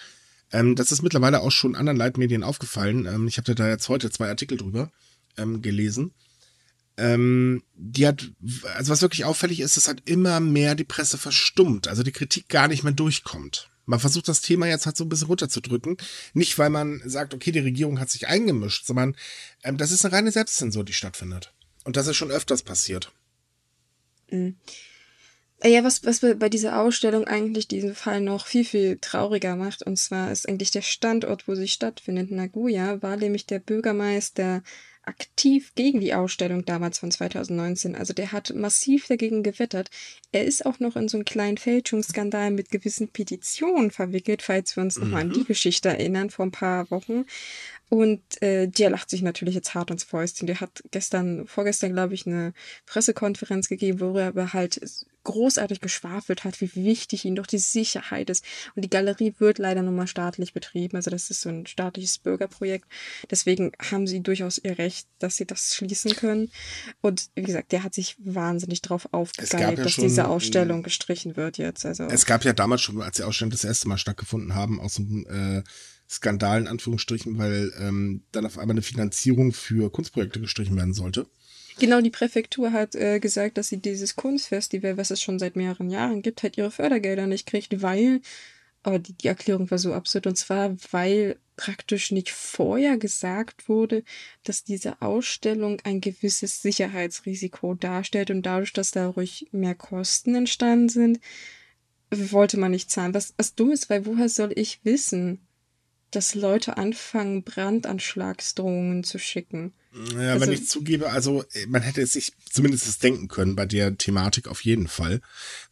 Ähm, 0.53 0.77
das 0.77 0.93
ist 0.93 1.03
mittlerweile 1.03 1.41
auch 1.41 1.51
schon 1.51 1.75
anderen 1.75 1.99
Leitmedien 1.99 2.45
aufgefallen. 2.45 3.07
Ähm, 3.07 3.27
ich 3.27 3.39
habe 3.39 3.57
da 3.57 3.69
jetzt 3.69 3.89
heute 3.89 4.11
zwei 4.11 4.29
Artikel 4.29 4.57
drüber 4.57 4.93
ähm, 5.37 5.61
gelesen 5.61 6.13
ähm, 6.97 7.63
die 7.75 8.07
hat, 8.07 8.31
also 8.77 8.93
was 8.93 9.03
wirklich 9.03 9.25
auffällig 9.25 9.61
ist, 9.61 9.77
ist 9.77 9.89
halt 9.89 10.09
immer 10.09 10.41
mehr 10.41 10.75
die 10.75 10.85
Presse 10.85 11.19
verstummt, 11.19 11.89
also 11.89 12.03
die 12.03 12.13
Kritik 12.13 12.49
gar 12.49 12.69
nicht 12.69 12.85
mehr 12.85 12.93
durchkommt. 12.93 13.71
Man 13.87 14.01
versucht 14.01 14.29
das 14.29 14.41
Thema 14.41 14.67
jetzt 14.67 14.87
halt 14.87 14.97
so 14.97 15.05
ein 15.05 15.09
bisschen 15.09 15.27
runterzudrücken. 15.27 15.99
Nicht, 16.33 16.59
weil 16.59 16.71
man 16.71 17.03
sagt, 17.05 17.35
okay, 17.35 17.53
die 17.53 17.59
Regierung 17.59 18.01
hat 18.01 18.09
sich 18.09 18.29
eingemischt, 18.29 18.87
sondern 18.87 19.15
ähm, 19.63 19.77
das 19.77 19.93
ist 19.93 20.05
eine 20.05 20.15
reine 20.15 20.33
Selbstzensur, 20.33 20.85
die 20.85 20.95
stattfindet. 20.95 21.53
Und 21.85 21.97
das 21.97 22.07
ist 22.07 22.17
schon 22.17 22.31
öfters 22.31 22.63
passiert. 22.63 23.13
Mhm. 24.31 24.57
Ja, 25.63 25.83
was, 25.85 26.05
was 26.05 26.21
bei 26.21 26.49
dieser 26.49 26.81
Ausstellung 26.81 27.25
eigentlich 27.25 27.69
diesen 27.69 27.95
Fall 27.95 28.21
noch 28.21 28.47
viel, 28.47 28.65
viel 28.65 28.99
trauriger 29.01 29.57
macht, 29.57 29.83
und 29.83 29.99
zwar 29.99 30.31
ist 30.31 30.47
eigentlich 30.49 30.73
der 30.73 30.83
Standort, 30.83 31.49
wo 31.49 31.55
sie 31.55 31.69
stattfindet. 31.69 32.31
Nagoya 32.31 33.01
war 33.03 33.17
nämlich 33.17 33.47
der 33.47 33.61
Bürgermeister 33.61 34.63
aktiv 35.07 35.73
gegen 35.75 36.01
die 36.01 36.15
Ausstellung 36.15 36.65
damals 36.65 36.99
von 36.99 37.11
2019. 37.11 37.95
Also 37.95 38.13
der 38.13 38.33
hat 38.33 38.55
massiv 38.55 39.07
dagegen 39.07 39.43
gewettert. 39.43 39.91
Er 40.33 40.45
ist 40.45 40.67
auch 40.67 40.81
noch 40.81 40.97
in 40.97 41.09
so 41.09 41.17
einen 41.17 41.25
kleinen 41.25 41.59
Fälschungsskandal 41.59 42.51
mit 42.51 42.71
gewissen 42.71 43.09
Petitionen 43.09 43.91
verwickelt, 43.91 44.43
falls 44.43 44.77
wir 44.77 44.83
uns 44.83 44.97
mhm. 44.97 45.05
nochmal 45.05 45.23
an 45.23 45.31
die. 45.31 45.45
Geschichte 45.45 45.91
erinnern, 45.91 46.31
vor 46.31 46.47
ein 46.47 46.51
paar 46.51 46.91
Wochen. 46.91 47.27
Und 47.91 48.43
äh, 48.43 48.67
der 48.67 48.91
lacht 48.91 49.11
sich 49.11 49.23
natürlich 49.23 49.55
jetzt 49.55 49.75
hart 49.75 49.91
ins 49.91 50.05
Fäustchen. 50.05 50.47
Der 50.47 50.61
hat 50.61 50.83
gestern, 50.91 51.47
vorgestern, 51.47 51.93
glaube 51.93 52.15
ich, 52.15 52.27
eine 52.27 52.53
Pressekonferenz 52.87 53.69
gegeben, 53.69 54.01
wo 54.01 54.17
er 54.17 54.29
aber 54.29 54.53
halt 54.53 54.81
großartig 55.25 55.81
geschwafelt 55.81 56.45
hat, 56.45 56.61
wie 56.61 56.75
wichtig 56.75 57.25
ihm 57.25 57.35
doch 57.35 57.47
die 57.47 57.59
Sicherheit 57.59 58.31
ist. 58.31 58.45
Und 58.77 58.85
die 58.85 58.91
Galerie 58.91 59.35
wird 59.39 59.59
leider 59.59 59.83
nun 59.83 59.97
mal 59.97 60.07
staatlich 60.07 60.53
betrieben. 60.53 60.97
Also 60.97 61.11
das 61.11 61.31
ist 61.31 61.41
so 61.41 61.49
ein 61.49 61.67
staatliches 61.67 62.19
Bürgerprojekt. 62.19 62.87
Deswegen 63.31 63.73
haben 63.91 64.07
sie 64.07 64.21
durchaus 64.21 64.59
ihr 64.59 64.79
Recht, 64.79 65.09
dass 65.19 65.37
sie 65.37 65.47
das 65.47 65.75
schließen 65.75 66.15
können. 66.15 66.51
Und 67.01 67.31
wie 67.35 67.43
gesagt, 67.43 67.73
der 67.73 67.83
hat 67.83 67.95
sich 67.95 68.17
wahnsinnig 68.19 68.83
drauf 68.83 69.09
aufgegeigt, 69.13 69.53
ja 69.55 69.73
dass 69.73 69.93
schon, 69.93 70.05
diese 70.05 70.29
Ausstellung 70.29 70.83
gestrichen 70.83 71.37
wird 71.37 71.59
jetzt. 71.59 71.87
Also 71.87 72.05
es 72.05 72.27
gab 72.27 72.45
ja 72.45 72.53
damals 72.53 72.83
schon, 72.83 73.01
als 73.03 73.17
die 73.17 73.23
Ausstellung 73.23 73.51
das 73.51 73.65
erste 73.65 73.89
Mal 73.89 73.99
stattgefunden 73.99 74.55
haben, 74.55 74.79
aus 74.79 74.95
dem 74.95 75.27
äh, 75.27 75.63
Skandal 76.15 76.61
in 76.61 76.69
Anführungsstrichen, 76.69 77.39
weil 77.39 77.73
ähm, 77.79 78.23
dann 78.33 78.47
auf 78.47 78.59
einmal 78.59 78.75
eine 78.75 78.83
Finanzierung 78.83 79.53
für 79.53 79.91
Kunstprojekte 79.91 80.41
gestrichen 80.41 80.77
werden 80.77 80.95
sollte. 80.95 81.27
Genau, 81.79 82.01
die 82.01 82.11
Präfektur 82.11 82.73
hat 82.73 82.95
äh, 82.95 83.19
gesagt, 83.19 83.59
dass 83.59 83.69
sie 83.69 83.79
dieses 83.79 84.15
Kunstfestival, 84.15 84.97
was 84.97 85.11
es 85.11 85.21
schon 85.21 85.39
seit 85.39 85.57
mehreren 85.57 85.91
Jahren 85.91 86.23
gibt, 86.23 86.43
halt 86.43 86.57
ihre 86.57 86.71
Fördergelder 86.71 87.27
nicht 87.27 87.47
kriegt, 87.47 87.83
weil, 87.83 88.21
aber 88.85 89.01
die, 89.01 89.13
die 89.15 89.27
Erklärung 89.27 89.71
war 89.71 89.79
so 89.79 89.93
absurd, 89.93 90.29
und 90.29 90.37
zwar, 90.37 90.77
weil 90.93 91.37
praktisch 91.57 92.13
nicht 92.13 92.31
vorher 92.31 92.97
gesagt 92.97 93.69
wurde, 93.69 94.05
dass 94.45 94.63
diese 94.63 95.03
Ausstellung 95.03 95.81
ein 95.85 96.01
gewisses 96.01 96.63
Sicherheitsrisiko 96.63 97.75
darstellt 97.75 98.31
und 98.31 98.43
dadurch, 98.43 98.73
dass 98.73 98.93
dadurch 98.93 99.47
mehr 99.51 99.75
Kosten 99.75 100.37
entstanden 100.37 100.89
sind, 100.89 101.21
wollte 102.11 102.57
man 102.57 102.71
nicht 102.71 102.91
zahlen. 102.91 103.15
Was, 103.15 103.35
was 103.37 103.55
dumm 103.55 103.73
ist, 103.73 103.91
weil 103.91 104.07
woher 104.07 104.29
soll 104.29 104.53
ich 104.55 104.81
wissen, 104.85 105.41
dass 106.15 106.35
Leute 106.35 106.77
anfangen, 106.77 107.43
Brandanschlagsdrohungen 107.43 109.05
zu 109.05 109.19
schicken? 109.19 109.73
Ja, 110.15 110.33
also, 110.33 110.47
wenn 110.47 110.53
ich 110.53 110.69
zugebe, 110.69 111.11
also 111.11 111.45
man 111.69 111.83
hätte 111.83 112.03
es 112.03 112.15
sich 112.15 112.33
zumindest 112.51 113.01
denken 113.03 113.29
können 113.29 113.55
bei 113.55 113.65
der 113.65 113.97
Thematik 113.97 114.49
auf 114.49 114.65
jeden 114.65 114.89
Fall, 114.89 115.21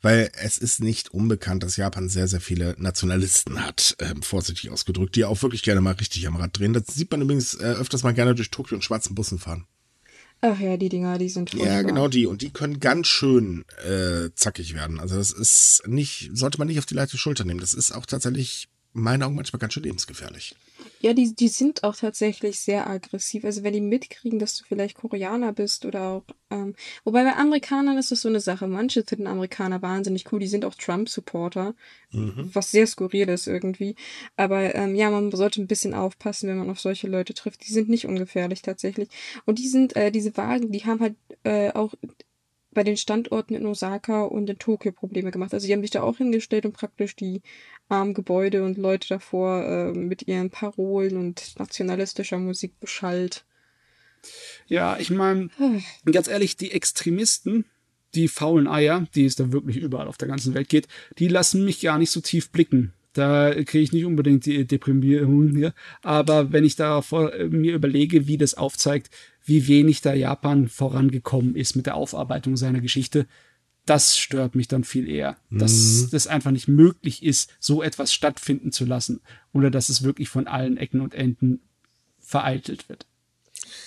weil 0.01 0.30
es 0.40 0.59
ist 0.59 0.80
nicht 0.80 1.12
unbekannt, 1.12 1.64
dass 1.64 1.76
Japan 1.76 2.09
sehr, 2.09 2.28
sehr 2.28 2.40
viele 2.40 2.76
Nationalisten 2.78 3.64
hat, 3.64 3.97
äh, 3.99 4.14
vorsichtig 4.22 4.70
ausgedrückt, 4.70 5.16
die 5.16 5.24
auch 5.24 5.43
wirklich 5.43 5.64
gerne 5.64 5.80
mal 5.80 5.95
richtig 5.95 6.26
am 6.28 6.36
Rad 6.36 6.57
drehen. 6.57 6.72
Das 6.72 6.86
sieht 6.86 7.11
man 7.11 7.22
übrigens 7.22 7.55
äh, 7.55 7.64
öfters 7.64 8.05
mal 8.05 8.14
gerne 8.14 8.36
durch 8.36 8.51
Tokio 8.51 8.76
in 8.76 8.82
schwarzen 8.82 9.16
Bussen 9.16 9.40
fahren. 9.40 9.66
Ach 10.45 10.59
ja, 10.59 10.76
die 10.76 10.88
Dinger, 10.88 11.18
die 11.18 11.28
sind 11.28 11.51
furchtbar. 11.51 11.72
Ja, 11.72 11.82
genau 11.82 12.09
die. 12.09 12.26
Und 12.26 12.43
die 12.43 12.51
können 12.51 12.80
ganz 12.80 13.07
schön 13.07 13.64
äh, 13.84 14.30
zackig 14.34 14.74
werden. 14.74 14.99
Also 14.99 15.16
das 15.16 15.30
ist 15.30 15.84
nicht, 15.86 16.30
sollte 16.32 16.59
man 16.59 16.66
nicht 16.66 16.80
auf 16.80 16.86
die 16.86 16.95
leichte 16.95 17.16
Schulter 17.16 17.45
nehmen. 17.45 17.61
Das 17.61 17.74
ist 17.74 17.93
auch 17.93 18.07
tatsächlich 18.07 18.68
in 18.95 19.03
meinen 19.03 19.22
Augen 19.22 19.34
manchmal 19.34 19.61
ganz 19.61 19.72
schön 19.74 19.82
lebensgefährlich. 19.82 20.55
Ja, 21.01 21.14
die, 21.14 21.34
die 21.34 21.49
sind 21.49 21.82
auch 21.84 21.97
tatsächlich 21.97 22.61
sehr 22.61 22.88
aggressiv. 22.88 23.45
Also 23.45 23.62
wenn 23.62 23.72
die 23.72 23.80
mitkriegen, 23.80 24.38
dass 24.38 24.57
du 24.57 24.64
vielleicht 24.64 24.97
Koreaner 24.97 25.53
bist 25.53 25.84
oder 25.84 26.03
auch, 26.03 26.22
ähm, 26.51 26.74
wobei 27.05 27.24
bei 27.24 27.36
Amerikanern 27.36 27.99
ist 27.99 28.12
das 28.12 28.20
so 28.20 28.28
eine 28.28 28.40
Sache. 28.40 28.66
Manche 28.68 29.05
finden 29.05 29.26
Amerikaner 29.26 29.82
wahnsinnig 29.82 30.30
cool, 30.32 30.40
die 30.40 30.47
sind 30.47 30.64
auch 30.64 30.74
Trump-Supporter, 30.74 31.74
mhm. 32.11 32.51
was 32.53 32.70
sehr 32.70 32.86
skurril 32.86 33.28
ist 33.28 33.47
irgendwie. 33.47 33.97
Aber 34.36 34.74
ähm, 34.74 34.95
ja, 34.95 35.11
man 35.11 35.32
sollte 35.32 35.61
ein 35.61 35.66
bisschen 35.66 35.95
aufpassen, 35.95 36.49
wenn 36.49 36.59
man 36.59 36.70
auf 36.70 36.80
solche 36.80 37.09
Leute 37.09 37.34
trifft. 37.34 37.66
Die 37.66 37.72
sind 37.72 37.88
nicht 37.88 38.07
ungefährlich 38.07 38.62
tatsächlich. 38.62 39.09
Und 39.45 39.59
die 39.59 39.68
sind, 39.68 39.97
äh, 39.97 40.11
diese 40.11 40.36
Wagen, 40.36 40.70
die 40.70 40.84
haben 40.84 41.01
halt 41.01 41.16
äh, 41.45 41.72
auch 41.72 41.95
bei 42.75 42.85
den 42.85 42.97
Standorten 42.97 43.55
in 43.55 43.66
Osaka 43.66 44.25
und 44.25 44.49
in 44.49 44.59
Tokio 44.59 44.93
Probleme 44.93 45.31
gemacht. 45.31 45.53
Also 45.53 45.66
die 45.66 45.73
haben 45.73 45.83
sich 45.83 45.91
da 45.91 46.03
auch 46.03 46.18
hingestellt 46.18 46.64
und 46.64 46.73
praktisch 46.73 47.16
die 47.16 47.43
armen 47.89 48.14
Gebäude 48.14 48.64
und 48.64 48.79
Leute 48.79 49.09
davor 49.09 49.64
äh, 49.64 49.93
mit 49.93 50.27
ihren 50.27 50.51
Parolen 50.51 51.16
und 51.16 51.59
nationalistischer 51.59 52.39
Musik 52.39 52.79
beschallt. 52.81 53.45
Ja, 54.66 54.99
ich 54.99 55.11
meine, 55.11 55.51
ganz 56.11 56.29
ehrlich, 56.29 56.57
die 56.57 56.70
Extremisten, 56.70 57.64
die 58.14 58.29
faulen 58.29 58.68
Eier, 58.68 59.07
die 59.14 59.25
es 59.25 59.37
da 59.37 59.53
wirklich 59.53 59.77
überall 59.77 60.07
auf 60.07 60.16
der 60.16 60.29
ganzen 60.29 60.55
Welt 60.55 60.68
geht, 60.68 60.87
die 61.18 61.29
lassen 61.29 61.64
mich 61.64 61.81
gar 61.81 61.99
nicht 61.99 62.11
so 62.11 62.20
tief 62.20 62.51
blicken. 62.51 62.93
Da 63.13 63.53
kriege 63.55 63.81
ich 63.81 63.93
nicht 63.93 64.05
unbedingt 64.05 64.47
die 64.47 64.67
Deprimierung 64.67 65.55
hier. 65.55 65.75
Aber 66.03 66.53
wenn 66.53 66.65
ich 66.65 66.77
da 66.77 67.03
vor, 67.03 67.33
äh, 67.35 67.49
mir 67.49 67.75
überlege, 67.75 68.27
wie 68.27 68.39
das 68.39 68.55
aufzeigt, 68.55 69.11
wie 69.45 69.67
wenig 69.69 70.01
da 70.01 70.15
Japan 70.15 70.69
vorangekommen 70.69 71.57
ist 71.57 71.77
mit 71.77 71.87
der 71.87 71.97
Aufarbeitung 71.97 72.57
seiner 72.57 72.81
Geschichte, 72.81 73.27
das 73.85 74.17
stört 74.17 74.55
mich 74.55 74.69
dann 74.69 74.85
viel 74.85 75.09
eher. 75.09 75.37
Dass 75.51 75.73
mhm. 75.73 76.09
das 76.13 76.27
einfach 76.27 76.53
nicht 76.53 76.69
möglich 76.69 77.23
ist, 77.23 77.53
so 77.59 77.83
etwas 77.83 78.15
stattfinden 78.15 78.73
zu 78.73 78.85
lassen. 78.85 79.21
Oder 79.53 79.71
dass 79.71 79.89
es 79.89 80.05
wirklich 80.05 80.29
von 80.29 80.47
allen 80.47 80.77
Ecken 80.77 81.01
und 81.01 81.15
Enden 81.15 81.61
vereitelt 82.21 82.89
wird. 82.89 83.07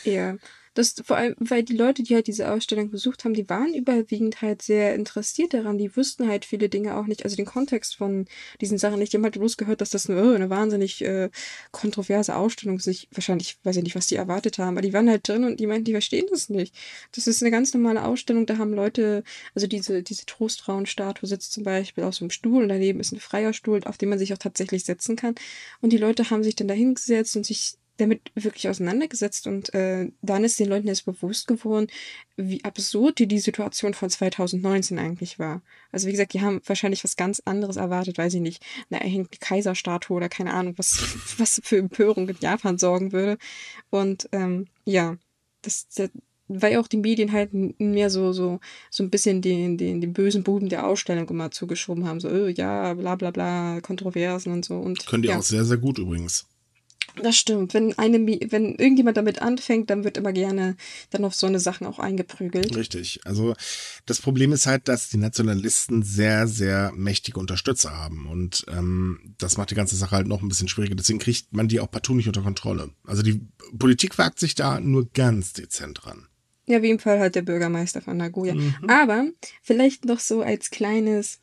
Ja, 0.04 0.38
das 0.76 0.94
vor 1.06 1.16
allem, 1.16 1.36
weil 1.40 1.64
die 1.64 1.76
Leute, 1.76 2.04
die 2.04 2.14
halt 2.16 2.28
diese 2.28 2.52
Ausstellung 2.52 2.92
besucht 2.92 3.24
haben, 3.24 3.34
die 3.34 3.50
waren 3.50 3.74
überwiegend 3.74 4.42
halt 4.42 4.62
sehr 4.62 4.94
interessiert 4.94 5.54
daran. 5.54 5.78
Die 5.78 5.96
wussten 5.96 6.28
halt 6.28 6.44
viele 6.44 6.68
Dinge 6.68 6.98
auch 6.98 7.08
nicht, 7.08 7.24
also 7.24 7.38
den 7.38 7.46
Kontext 7.46 7.96
von 7.96 8.26
diesen 8.60 8.78
Sachen 8.78 9.00
nicht. 9.00 9.14
Die 9.14 9.18
haben 9.18 9.24
halt 9.24 9.36
bloß 9.36 9.56
gehört, 9.56 9.80
dass 9.80 9.90
das 9.90 10.10
eine, 10.10 10.36
eine 10.36 10.50
wahnsinnig 10.50 11.02
äh, 11.04 11.30
kontroverse 11.72 12.36
Ausstellung 12.36 12.76
ist. 12.76 12.88
Ich, 12.88 13.08
wahrscheinlich, 13.14 13.58
weiß 13.64 13.78
ich 13.78 13.84
nicht, 13.84 13.96
was 13.96 14.08
die 14.08 14.18
erwartet 14.18 14.58
haben, 14.58 14.76
aber 14.76 14.82
die 14.82 14.92
waren 14.92 15.10
halt 15.10 15.28
drin 15.28 15.46
und 15.46 15.62
die 15.62 15.68
meinten, 15.68 15.86
die 15.86 15.94
verstehen 15.94 16.26
das 16.30 16.50
nicht. 16.50 16.76
Das 17.14 17.26
ist 17.26 17.42
eine 17.42 17.52
ganz 17.52 17.74
normale 17.74 18.04
Ausstellung, 18.04 18.46
da 18.46 18.58
haben 18.58 18.74
Leute, 18.74 19.24
also 19.56 19.68
diese, 19.68 20.04
diese 20.04 20.26
Trostfrauenstatue 20.26 21.28
sitzt 21.28 21.54
zum 21.54 21.64
Beispiel 21.64 22.04
auf 22.04 22.16
so 22.16 22.26
einem 22.26 22.32
Stuhl 22.32 22.64
und 22.64 22.70
daneben 22.70 23.00
ist 23.00 23.14
ein 23.14 23.20
freier 23.22 23.54
Stuhl, 23.54 23.82
auf 23.86 23.98
dem 23.98 24.10
man 24.10 24.20
sich 24.20 24.34
auch 24.34 24.38
tatsächlich 24.38 24.84
setzen 24.84 25.16
kann. 25.16 25.36
Und 25.80 25.94
die 25.94 25.98
Leute 25.98 26.30
haben 26.30 26.44
sich 26.44 26.56
dann 26.56 26.68
da 26.68 26.74
hingesetzt 26.74 27.38
und 27.38 27.46
sich 27.46 27.78
damit 27.98 28.32
wirklich 28.36 28.68
auseinandergesetzt 28.68 29.48
und 29.48 29.74
äh, 29.74 30.12
dann 30.22 30.44
ist 30.44 30.60
den 30.60 30.68
Leuten 30.68 30.88
jetzt 30.88 31.06
bewusst 31.06 31.48
geworden, 31.48 31.88
wie 32.36 32.64
absurd 32.64 33.20
die, 33.20 33.28
die 33.28 33.40
Situation 33.40 33.94
von 33.94 34.10
2019 34.10 35.00
eigentlich 35.00 35.40
war. 35.40 35.62
Also 35.92 36.08
wie 36.08 36.12
gesagt, 36.12 36.34
die 36.34 36.42
haben 36.42 36.62
wahrscheinlich 36.66 37.04
was 37.04 37.16
ganz 37.16 37.42
anderes 37.46 37.78
erwartet, 37.78 38.18
weiß 38.18 38.34
ich 38.34 38.42
nicht, 38.42 38.64
eine 38.90 39.02
erhängte 39.02 39.40
Kaiserstatue 39.40 40.18
oder 40.18 40.30
keine 40.30 40.54
Ahnung, 40.54 40.74
was, 40.78 40.98
was 41.38 41.62
für 41.64 41.78
Empörung 41.78 42.28
in 42.28 42.38
Japan 42.40 42.78
sorgen 42.78 43.12
würde. 43.12 43.38
Und 43.90 44.28
ähm, 44.32 44.68
ja, 44.84 45.18
das, 45.62 45.88
das 45.96 46.10
weil 46.48 46.78
auch 46.78 46.88
die 46.88 46.98
Medien 46.98 47.32
halt 47.32 47.52
mehr 47.80 48.10
so, 48.10 48.32
so, 48.32 48.60
so 48.92 49.04
ein 49.04 49.10
bisschen 49.10 49.42
den, 49.42 49.78
den, 49.78 50.00
den 50.00 50.14
bösen 50.14 50.44
Buben 50.44 50.70
der 50.70 50.86
Ausstellung 50.86 51.28
immer 51.30 51.52
zugeschoben 51.52 52.08
haben. 52.08 52.20
So, 52.20 52.30
oh, 52.30 52.48
ja, 52.48 52.94
bla 52.94 53.16
bla 53.16 53.32
bla, 53.32 53.82
Kontroversen 53.82 54.54
und 54.54 54.64
so. 54.64 54.78
Und, 54.78 55.08
Können 55.08 55.24
die 55.24 55.30
ja. 55.30 55.40
auch 55.40 55.44
sehr, 55.44 55.66
sehr 55.66 55.78
gut 55.78 55.98
übrigens. 55.98 56.46
Das 57.22 57.38
stimmt. 57.38 57.74
Wenn 57.74 57.98
eine, 57.98 58.20
wenn 58.20 58.76
irgendjemand 58.76 59.18
damit 59.18 59.42
anfängt, 59.42 59.90
dann 59.90 60.04
wird 60.04 60.18
immer 60.18 60.34
gerne 60.34 60.76
dann 61.10 61.26
auf 61.26 61.36
so 61.36 61.48
eine 61.48 61.60
Sachen 61.60 61.88
auch 61.88 62.00
eingeprügelt. 62.00 62.76
Richtig. 62.76 63.22
Also 63.26 63.56
das 64.06 64.22
Problem 64.22 64.52
ist 64.54 64.68
halt, 64.68 64.88
dass 64.88 65.10
die 65.10 65.18
Nationalisten 65.18 66.04
sehr, 66.04 66.48
sehr 66.48 66.92
mächtige 66.96 67.40
Unterstützer 67.40 67.92
haben 67.92 68.28
und 68.28 68.66
ähm, 68.70 69.36
das 69.38 69.58
macht 69.58 69.72
die 69.72 69.76
ganze 69.76 69.96
Sache 69.96 70.16
halt 70.16 70.28
noch 70.28 70.42
ein 70.42 70.50
bisschen 70.50 70.68
schwieriger. 70.68 70.96
Deswegen 70.96 71.20
kriegt 71.20 71.54
man 71.54 71.68
die 71.68 71.80
auch 71.80 71.90
partout 71.90 72.16
nicht 72.16 72.28
unter 72.28 72.42
Kontrolle. 72.42 72.92
Also 73.06 73.22
die 73.22 73.42
Politik 73.78 74.18
wagt 74.18 74.40
sich 74.40 74.56
da 74.56 74.80
nur 74.80 75.10
ganz 75.12 75.54
dezent 75.54 76.02
dran. 76.04 76.28
Ja, 76.68 76.82
wie 76.82 76.90
im 76.90 77.00
Fall 77.00 77.20
halt 77.20 77.36
der 77.36 77.44
Bürgermeister 77.44 78.02
von 78.02 78.18
Nagoya. 78.18 78.56
Mhm. 78.56 78.76
Aber 78.88 79.28
vielleicht 79.62 80.06
noch 80.06 80.20
so 80.20 80.42
als 80.42 80.72
kleines 80.72 81.40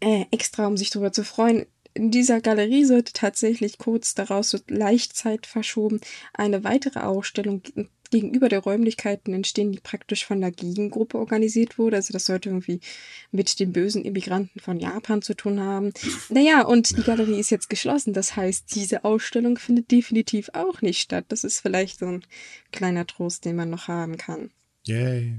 äh, 0.00 0.24
Extra, 0.30 0.66
um 0.66 0.76
sich 0.76 0.90
darüber 0.90 1.12
zu 1.12 1.24
freuen 1.24 1.66
in 1.98 2.12
dieser 2.12 2.40
Galerie 2.40 2.84
sollte 2.84 3.12
tatsächlich 3.12 3.76
kurz 3.76 4.14
daraus 4.14 4.50
so 4.50 4.58
leicht 4.68 5.16
Zeit 5.16 5.46
verschoben 5.46 6.00
eine 6.32 6.62
weitere 6.62 7.00
Ausstellung 7.00 7.62
gegenüber 8.10 8.48
der 8.48 8.60
Räumlichkeiten 8.60 9.34
entstehen, 9.34 9.72
die 9.72 9.80
praktisch 9.80 10.24
von 10.24 10.40
der 10.40 10.52
Gegengruppe 10.52 11.18
organisiert 11.18 11.76
wurde. 11.76 11.96
Also 11.96 12.12
das 12.12 12.24
sollte 12.24 12.50
irgendwie 12.50 12.80
mit 13.32 13.58
den 13.58 13.72
bösen 13.72 14.04
Immigranten 14.04 14.60
von 14.60 14.78
Japan 14.78 15.22
zu 15.22 15.34
tun 15.34 15.60
haben. 15.60 15.92
Naja, 16.28 16.62
und 16.62 16.96
die 16.96 17.02
Galerie 17.02 17.40
ist 17.40 17.50
jetzt 17.50 17.68
geschlossen. 17.68 18.14
Das 18.14 18.36
heißt, 18.36 18.74
diese 18.76 19.04
Ausstellung 19.04 19.58
findet 19.58 19.90
definitiv 19.90 20.50
auch 20.52 20.80
nicht 20.80 21.00
statt. 21.00 21.26
Das 21.28 21.42
ist 21.42 21.60
vielleicht 21.60 21.98
so 21.98 22.06
ein 22.06 22.24
kleiner 22.72 23.06
Trost, 23.06 23.44
den 23.44 23.56
man 23.56 23.70
noch 23.70 23.88
haben 23.88 24.16
kann. 24.16 24.50
Yay. 24.84 25.34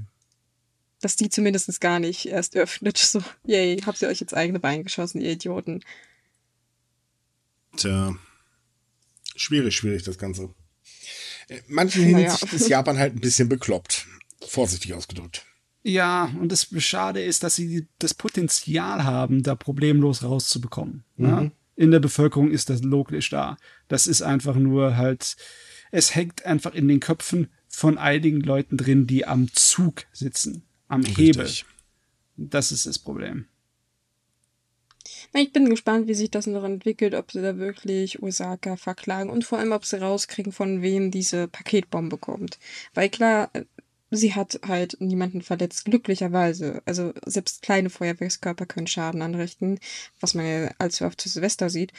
Dass 1.00 1.16
die 1.16 1.30
zumindest 1.30 1.80
gar 1.80 1.98
nicht 1.98 2.26
erst 2.26 2.54
öffnet. 2.54 2.98
So, 2.98 3.22
yay, 3.46 3.78
habt 3.86 4.02
ihr 4.02 4.08
euch 4.08 4.20
jetzt 4.20 4.34
eigene 4.34 4.60
Beine 4.60 4.84
geschossen, 4.84 5.22
ihr 5.22 5.32
Idioten. 5.32 5.82
Tja, 7.76 8.14
schwierig, 9.36 9.76
schwierig 9.76 10.02
das 10.02 10.18
Ganze. 10.18 10.54
In 11.48 11.56
äh, 11.56 11.62
manchen 11.68 12.04
Hinsicht 12.04 12.42
naja. 12.42 12.56
ist 12.56 12.68
Japan 12.68 12.98
halt 12.98 13.14
ein 13.14 13.20
bisschen 13.20 13.48
bekloppt. 13.48 14.06
Vorsichtig 14.46 14.94
ausgedrückt. 14.94 15.44
Ja, 15.82 16.32
und 16.40 16.52
das 16.52 16.68
Schade 16.78 17.22
ist, 17.22 17.42
dass 17.42 17.56
sie 17.56 17.88
das 17.98 18.14
Potenzial 18.14 19.04
haben, 19.04 19.42
da 19.42 19.54
problemlos 19.54 20.22
rauszubekommen. 20.22 21.04
Mhm. 21.16 21.26
Ja? 21.26 21.50
In 21.76 21.90
der 21.90 22.00
Bevölkerung 22.00 22.50
ist 22.50 22.68
das 22.68 22.82
logisch 22.82 23.30
da. 23.30 23.56
Das 23.88 24.06
ist 24.06 24.20
einfach 24.22 24.56
nur 24.56 24.96
halt, 24.96 25.36
es 25.90 26.14
hängt 26.14 26.44
einfach 26.44 26.74
in 26.74 26.88
den 26.88 27.00
Köpfen 27.00 27.48
von 27.68 27.96
einigen 27.96 28.40
Leuten 28.40 28.76
drin, 28.76 29.06
die 29.06 29.26
am 29.26 29.50
Zug 29.52 30.04
sitzen, 30.12 30.64
am 30.88 31.02
Richtig. 31.02 31.18
Hebel. 31.18 31.50
Das 32.36 32.72
ist 32.72 32.86
das 32.86 32.98
Problem. 32.98 33.46
Ich 35.32 35.52
bin 35.52 35.70
gespannt, 35.70 36.08
wie 36.08 36.14
sich 36.14 36.30
das 36.30 36.46
noch 36.46 36.64
entwickelt, 36.64 37.14
ob 37.14 37.30
sie 37.30 37.40
da 37.40 37.56
wirklich 37.56 38.20
Osaka 38.22 38.76
verklagen 38.76 39.30
und 39.30 39.44
vor 39.44 39.58
allem, 39.58 39.72
ob 39.72 39.84
sie 39.84 40.00
rauskriegen, 40.00 40.52
von 40.52 40.82
wem 40.82 41.12
diese 41.12 41.46
Paketbombe 41.46 42.18
kommt. 42.18 42.58
Weil 42.94 43.08
klar, 43.10 43.50
sie 44.10 44.34
hat 44.34 44.60
halt 44.66 44.96
niemanden 45.00 45.42
verletzt, 45.42 45.84
glücklicherweise. 45.84 46.82
Also 46.84 47.12
selbst 47.24 47.62
kleine 47.62 47.90
Feuerwerkskörper 47.90 48.66
können 48.66 48.88
Schaden 48.88 49.22
anrichten, 49.22 49.78
was 50.20 50.34
man 50.34 50.46
ja 50.46 50.70
allzu 50.78 51.04
oft 51.04 51.20
zu 51.20 51.28
Silvester 51.28 51.70
sieht. 51.70 51.92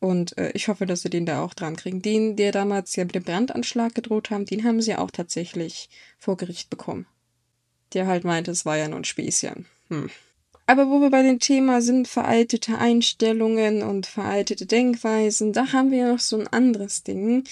Und 0.00 0.38
äh, 0.38 0.50
ich 0.54 0.68
hoffe, 0.68 0.86
dass 0.86 1.02
sie 1.02 1.10
den 1.10 1.26
da 1.26 1.42
auch 1.42 1.54
dran 1.54 1.76
kriegen. 1.76 2.00
Den, 2.00 2.36
der 2.36 2.52
damals 2.52 2.96
ja 2.96 3.04
mit 3.04 3.14
dem 3.14 3.24
Brandanschlag 3.24 3.94
gedroht 3.94 4.30
haben, 4.30 4.46
den 4.46 4.64
haben 4.64 4.80
sie 4.80 4.96
auch 4.96 5.10
tatsächlich 5.10 5.90
vor 6.18 6.36
Gericht 6.36 6.70
bekommen. 6.70 7.06
Der 7.92 8.06
halt 8.06 8.24
meinte, 8.24 8.50
es 8.50 8.64
war 8.64 8.76
ja 8.76 8.88
nur 8.88 9.00
ein 9.00 9.04
Späßchen. 9.04 9.66
Hm. 9.88 10.10
Aber 10.70 10.90
wo 10.90 11.00
wir 11.00 11.08
bei 11.08 11.22
dem 11.22 11.38
Thema 11.38 11.80
sind, 11.80 12.08
veraltete 12.08 12.76
Einstellungen 12.76 13.82
und 13.82 14.04
veraltete 14.04 14.66
Denkweisen, 14.66 15.54
da 15.54 15.72
haben 15.72 15.90
wir 15.90 15.98
ja 15.98 16.12
noch 16.12 16.20
so 16.20 16.38
ein 16.38 16.46
anderes 16.46 17.02
Ding. 17.02 17.44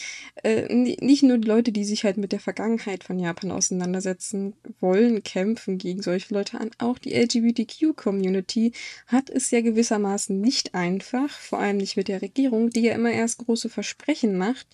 Äh, 0.43 0.71
nicht 0.75 1.23
nur 1.23 1.39
die 1.39 1.49
Leute, 1.49 1.73
die 1.73 1.85
sich 1.87 2.05
halt 2.05 2.19
mit 2.19 2.33
der 2.33 2.41
Vergangenheit 2.41 3.05
von 3.05 3.19
Japan 3.19 3.53
auseinandersetzen 3.53 4.53
wollen, 4.81 5.23
kämpfen 5.23 5.79
gegen 5.79 6.03
solche 6.03 6.35
Leute 6.35 6.61
an. 6.61 6.71
Auch 6.77 6.99
die 6.99 7.15
LGBTQ-Community 7.15 8.73
hat 9.07 9.31
es 9.31 9.51
ja 9.51 9.63
gewissermaßen 9.63 10.39
nicht 10.39 10.75
einfach, 10.75 11.31
vor 11.31 11.59
allem 11.59 11.79
nicht 11.79 11.97
mit 11.97 12.09
der 12.09 12.21
Regierung, 12.21 12.69
die 12.69 12.83
ja 12.83 12.95
immer 12.95 13.13
erst 13.13 13.39
große 13.39 13.71
Versprechen 13.71 14.37
macht 14.37 14.67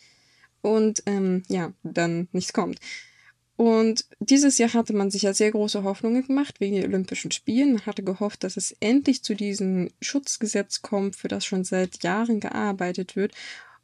und 0.62 1.05
ähm, 1.07 1.45
ja, 1.49 1.72
dann 1.84 2.26
nichts 2.32 2.53
kommt. 2.53 2.80
Und 3.57 4.07
dieses 4.18 4.59
Jahr 4.59 4.72
hatte 4.72 4.92
man 4.92 5.11
sich 5.11 5.22
ja 5.22 5.34
sehr 5.34 5.50
große 5.50 5.84
Hoffnungen 5.84 6.26
gemacht 6.26 6.61
wegen 6.61 6.76
den 6.76 6.84
Olympischen 6.84 7.30
Spielen. 7.30 7.74
Man 7.74 7.86
hatte 7.86 8.03
gehofft, 8.03 8.44
dass 8.44 8.57
es 8.57 8.74
endlich 8.80 9.22
zu 9.22 9.34
diesem 9.34 9.90
Schutzgesetz 10.00 10.82
kommt, 10.82 11.16
für 11.16 11.28
das 11.28 11.44
schon 11.44 11.64
seit 11.64 12.03
Jahren 12.03 12.40
gearbeitet 12.40 13.14
wird 13.14 13.32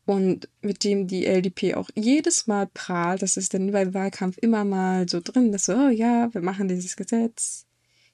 und 0.09 0.49
mit 0.63 0.85
dem 0.85 1.07
die 1.07 1.27
LDP 1.27 1.75
auch 1.75 1.91
jedes 1.95 2.47
Mal 2.47 2.67
prahlt. 2.67 3.21
Das 3.21 3.37
ist 3.37 3.53
dann 3.53 3.73
beim 3.73 3.93
Wahlkampf 3.93 4.39
immer 4.39 4.65
mal 4.65 5.07
so 5.07 5.21
drin, 5.23 5.53
dass 5.53 5.67
so, 5.67 5.75
oh 5.75 5.91
ja, 5.91 6.33
wir 6.33 6.41
machen 6.41 6.67
dieses 6.69 6.97
Gesetz. 6.97 7.67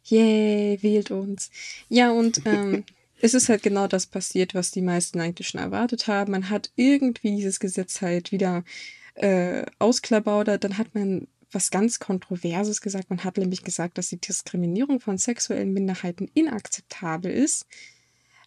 Yay, 0.03 0.83
wählt 0.83 1.13
uns. 1.13 1.51
Ja, 1.89 2.11
und 2.11 2.43
ähm, 2.47 2.83
es 3.21 3.33
ist 3.33 3.49
halt 3.49 3.63
genau 3.63 3.87
das 3.87 4.07
passiert, 4.07 4.55
was 4.55 4.73
die 4.73 4.83
meisten 4.83 5.21
eigentlich 5.21 5.49
schon 5.49 5.61
erwartet 5.61 6.09
haben. 6.09 6.33
Man 6.33 6.51
hat 6.51 6.73
irgendwie 6.75 7.37
dieses 7.37 7.61
Gesetz 7.61 8.03
halt 8.03 8.33
wieder 8.33 8.65
äh, 9.15 9.65
ausklabaudert. 9.79 10.65
Dann 10.65 10.79
hat 10.79 10.95
man 10.95 11.29
was 11.55 11.71
ganz 11.71 11.99
Kontroverses 11.99 12.81
gesagt. 12.81 13.11
Man 13.11 13.25
hat 13.25 13.37
nämlich 13.37 13.63
gesagt, 13.63 13.99
dass 13.99 14.09
die 14.09 14.21
Diskriminierung 14.21 15.01
von 15.01 15.19
sexuellen 15.19 15.73
Minderheiten 15.73 16.31
inakzeptabel 16.35 17.31
ist, 17.31 17.67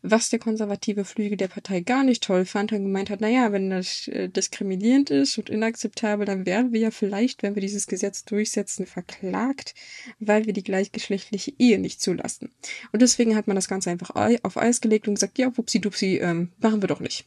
was 0.01 0.29
der 0.29 0.39
konservative 0.39 1.05
Flügel 1.05 1.37
der 1.37 1.47
Partei 1.47 1.79
gar 1.79 2.03
nicht 2.03 2.23
toll 2.23 2.45
fand 2.45 2.71
und 2.71 2.83
gemeint 2.83 3.09
hat, 3.09 3.21
naja, 3.21 3.51
wenn 3.51 3.69
das 3.69 4.07
äh, 4.07 4.29
diskriminierend 4.29 5.09
ist 5.09 5.37
und 5.37 5.49
inakzeptabel, 5.49 6.25
dann 6.25 6.45
werden 6.45 6.71
wir 6.71 6.79
ja 6.79 6.91
vielleicht, 6.91 7.43
wenn 7.43 7.55
wir 7.55 7.61
dieses 7.61 7.87
Gesetz 7.87 8.23
durchsetzen, 8.23 8.85
verklagt, 8.85 9.73
weil 10.19 10.45
wir 10.45 10.53
die 10.53 10.63
gleichgeschlechtliche 10.63 11.53
Ehe 11.57 11.79
nicht 11.79 12.01
zulassen. 12.01 12.51
Und 12.91 13.01
deswegen 13.01 13.35
hat 13.35 13.47
man 13.47 13.55
das 13.55 13.67
Ganze 13.67 13.89
einfach 13.89 14.11
auf 14.43 14.57
Eis 14.57 14.81
gelegt 14.81 15.07
und 15.07 15.15
gesagt, 15.15 15.37
ja, 15.37 15.49
wupsi-dupsi, 15.55 16.19
ähm, 16.19 16.51
machen 16.59 16.81
wir 16.81 16.87
doch 16.87 16.99
nicht. 16.99 17.25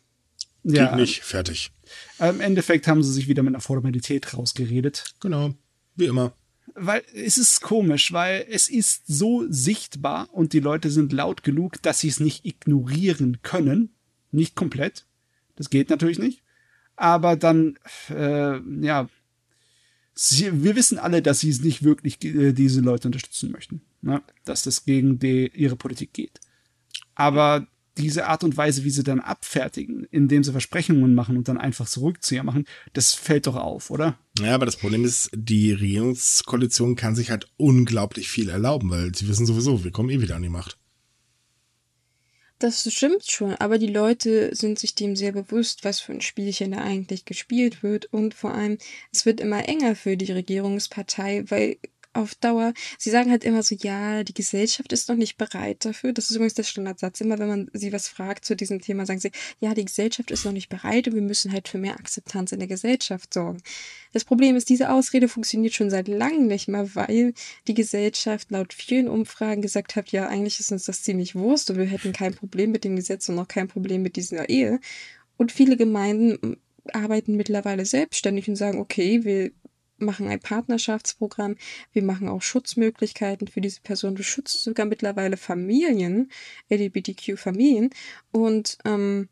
Ja, 0.62 0.90
Geht 0.90 1.00
nicht, 1.00 1.22
fertig. 1.22 1.72
Im 2.18 2.40
Endeffekt 2.40 2.86
haben 2.86 3.02
sie 3.02 3.12
sich 3.12 3.28
wieder 3.28 3.42
mit 3.42 3.54
einer 3.54 3.62
Formalität 3.62 4.36
rausgeredet. 4.36 5.14
Genau. 5.20 5.54
Wie 5.96 6.06
immer. 6.06 6.32
weil 6.74 7.02
es 7.14 7.38
ist 7.38 7.60
komisch, 7.62 8.12
weil 8.12 8.46
es 8.48 8.68
ist 8.68 9.06
so 9.06 9.44
sichtbar 9.48 10.28
und 10.32 10.52
die 10.52 10.60
Leute 10.60 10.90
sind 10.90 11.12
laut 11.12 11.42
genug, 11.42 11.82
dass 11.82 12.00
sie 12.00 12.08
es 12.08 12.20
nicht 12.20 12.44
ignorieren 12.44 13.38
können. 13.42 13.90
Nicht 14.32 14.54
komplett. 14.54 15.06
Das 15.56 15.70
geht 15.70 15.90
natürlich 15.90 16.18
nicht. 16.18 16.42
Aber 16.96 17.36
dann, 17.36 17.78
äh, 18.08 18.60
ja, 18.80 19.08
sie, 20.14 20.62
wir 20.62 20.76
wissen 20.76 20.98
alle, 20.98 21.22
dass 21.22 21.40
sie 21.40 21.50
es 21.50 21.62
nicht 21.62 21.82
wirklich 21.82 22.22
äh, 22.24 22.52
diese 22.52 22.80
Leute 22.80 23.08
unterstützen 23.08 23.50
möchten. 23.50 23.82
Ne? 24.02 24.22
Dass 24.44 24.62
das 24.62 24.84
gegen 24.84 25.18
die, 25.18 25.50
ihre 25.54 25.76
Politik 25.76 26.12
geht. 26.12 26.40
Aber 27.14 27.66
diese 28.00 28.26
Art 28.26 28.44
und 28.44 28.56
Weise, 28.56 28.84
wie 28.84 28.90
sie 28.90 29.02
dann 29.02 29.20
abfertigen, 29.20 30.06
indem 30.10 30.42
sie 30.42 30.52
Versprechungen 30.52 31.14
machen 31.14 31.36
und 31.36 31.48
dann 31.48 31.58
einfach 31.58 31.88
Zurückzieher 31.88 32.42
machen, 32.42 32.64
das 32.92 33.12
fällt 33.14 33.46
doch 33.46 33.56
auf, 33.56 33.90
oder? 33.90 34.18
Ja, 34.38 34.54
aber 34.54 34.66
das 34.66 34.76
Problem 34.76 35.04
ist, 35.04 35.30
die 35.34 35.72
Regierungskoalition 35.72 36.96
kann 36.96 37.14
sich 37.14 37.30
halt 37.30 37.48
unglaublich 37.56 38.28
viel 38.28 38.48
erlauben, 38.48 38.90
weil 38.90 39.14
sie 39.14 39.28
wissen 39.28 39.46
sowieso, 39.46 39.84
wir 39.84 39.90
kommen 39.90 40.10
eh 40.10 40.20
wieder 40.20 40.36
an 40.36 40.42
die 40.42 40.48
Macht. 40.48 40.78
Das 42.60 42.86
stimmt 42.92 43.24
schon, 43.24 43.54
aber 43.54 43.78
die 43.78 43.86
Leute 43.86 44.54
sind 44.54 44.78
sich 44.78 44.94
dem 44.94 45.16
sehr 45.16 45.32
bewusst, 45.32 45.82
was 45.82 46.00
für 46.00 46.12
ein 46.12 46.20
Spielchen 46.20 46.72
da 46.72 46.82
eigentlich 46.82 47.24
gespielt 47.24 47.82
wird. 47.82 48.12
Und 48.12 48.34
vor 48.34 48.52
allem, 48.52 48.76
es 49.10 49.24
wird 49.24 49.40
immer 49.40 49.66
enger 49.66 49.96
für 49.96 50.18
die 50.18 50.30
Regierungspartei, 50.30 51.44
weil 51.48 51.78
auf 52.12 52.34
Dauer. 52.34 52.72
Sie 52.98 53.10
sagen 53.10 53.30
halt 53.30 53.44
immer 53.44 53.62
so, 53.62 53.74
ja, 53.74 54.24
die 54.24 54.34
Gesellschaft 54.34 54.92
ist 54.92 55.08
noch 55.08 55.16
nicht 55.16 55.36
bereit 55.36 55.84
dafür. 55.84 56.12
Das 56.12 56.30
ist 56.30 56.36
übrigens 56.36 56.54
der 56.54 56.64
Standardsatz. 56.64 57.20
Immer 57.20 57.38
wenn 57.38 57.48
man 57.48 57.70
sie 57.72 57.92
was 57.92 58.08
fragt 58.08 58.44
zu 58.44 58.56
diesem 58.56 58.80
Thema, 58.80 59.06
sagen 59.06 59.20
sie, 59.20 59.30
ja, 59.60 59.74
die 59.74 59.84
Gesellschaft 59.84 60.30
ist 60.30 60.44
noch 60.44 60.52
nicht 60.52 60.68
bereit 60.68 61.06
und 61.08 61.14
wir 61.14 61.22
müssen 61.22 61.52
halt 61.52 61.68
für 61.68 61.78
mehr 61.78 61.94
Akzeptanz 61.94 62.52
in 62.52 62.58
der 62.58 62.68
Gesellschaft 62.68 63.32
sorgen. 63.32 63.62
Das 64.12 64.24
Problem 64.24 64.56
ist, 64.56 64.68
diese 64.68 64.90
Ausrede 64.90 65.28
funktioniert 65.28 65.74
schon 65.74 65.90
seit 65.90 66.08
langem 66.08 66.48
nicht 66.48 66.68
mehr, 66.68 66.94
weil 66.94 67.32
die 67.68 67.74
Gesellschaft 67.74 68.50
laut 68.50 68.72
vielen 68.72 69.08
Umfragen 69.08 69.62
gesagt 69.62 69.94
hat, 69.96 70.10
ja, 70.10 70.26
eigentlich 70.26 70.58
ist 70.58 70.72
uns 70.72 70.84
das 70.84 71.02
ziemlich 71.02 71.34
Wurst 71.34 71.70
und 71.70 71.78
wir 71.78 71.84
hätten 71.84 72.12
kein 72.12 72.34
Problem 72.34 72.72
mit 72.72 72.84
dem 72.84 72.96
Gesetz 72.96 73.28
und 73.28 73.38
auch 73.38 73.48
kein 73.48 73.68
Problem 73.68 74.02
mit 74.02 74.16
dieser 74.16 74.48
Ehe. 74.48 74.80
Und 75.36 75.52
viele 75.52 75.76
Gemeinden 75.76 76.56
arbeiten 76.92 77.36
mittlerweile 77.36 77.86
selbstständig 77.86 78.48
und 78.48 78.56
sagen, 78.56 78.78
okay, 78.78 79.24
wir 79.24 79.52
machen 80.00 80.28
ein 80.28 80.40
Partnerschaftsprogramm, 80.40 81.56
wir 81.92 82.02
machen 82.02 82.28
auch 82.28 82.42
Schutzmöglichkeiten 82.42 83.48
für 83.48 83.60
diese 83.60 83.80
Person, 83.80 84.16
wir 84.16 84.24
schützen 84.24 84.58
sogar 84.58 84.86
mittlerweile 84.86 85.36
Familien, 85.36 86.30
LGBTQ-Familien 86.70 87.90
und 88.32 88.78
ähm, 88.84 89.28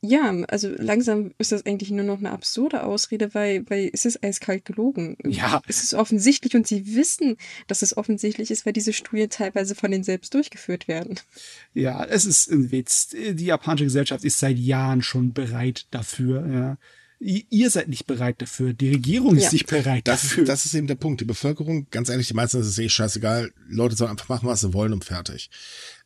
ja, 0.00 0.32
also 0.48 0.68
langsam 0.68 1.32
ist 1.38 1.50
das 1.50 1.66
eigentlich 1.66 1.90
nur 1.90 2.04
noch 2.04 2.18
eine 2.18 2.30
absurde 2.30 2.84
Ausrede, 2.84 3.34
weil, 3.34 3.68
weil 3.68 3.90
es 3.92 4.04
ist 4.04 4.22
eiskalt 4.22 4.64
gelogen. 4.64 5.16
Ja. 5.24 5.60
Es 5.66 5.82
ist 5.82 5.94
offensichtlich 5.94 6.54
und 6.54 6.68
sie 6.68 6.94
wissen, 6.94 7.36
dass 7.66 7.82
es 7.82 7.96
offensichtlich 7.96 8.52
ist, 8.52 8.64
weil 8.64 8.72
diese 8.72 8.92
Studien 8.92 9.28
teilweise 9.28 9.74
von 9.74 9.90
denen 9.90 10.04
selbst 10.04 10.34
durchgeführt 10.34 10.86
werden. 10.86 11.18
Ja, 11.74 12.04
es 12.04 12.26
ist 12.26 12.48
ein 12.48 12.70
Witz. 12.70 13.08
Die 13.08 13.46
japanische 13.46 13.86
Gesellschaft 13.86 14.24
ist 14.24 14.38
seit 14.38 14.56
Jahren 14.56 15.02
schon 15.02 15.32
bereit 15.32 15.86
dafür, 15.90 16.46
ja 16.46 16.78
ihr 17.20 17.70
seid 17.70 17.88
nicht 17.88 18.06
bereit 18.06 18.40
dafür, 18.40 18.72
die 18.72 18.90
Regierung 18.90 19.36
ist 19.36 19.44
ja. 19.44 19.52
nicht 19.52 19.66
bereit 19.66 20.06
das, 20.06 20.22
dafür. 20.22 20.44
Das 20.44 20.64
ist 20.64 20.74
eben 20.74 20.86
der 20.86 20.94
Punkt. 20.94 21.20
Die 21.20 21.24
Bevölkerung, 21.24 21.88
ganz 21.90 22.08
ehrlich, 22.08 22.28
die 22.28 22.34
meisten 22.34 22.60
ist 22.60 22.66
es 22.66 22.78
eh 22.78 22.88
scheißegal. 22.88 23.52
Leute 23.68 23.96
sollen 23.96 24.10
einfach 24.10 24.28
machen, 24.28 24.48
was 24.48 24.60
sie 24.60 24.72
wollen 24.72 24.92
und 24.92 25.04
fertig. 25.04 25.50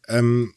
Ähm, 0.08 0.54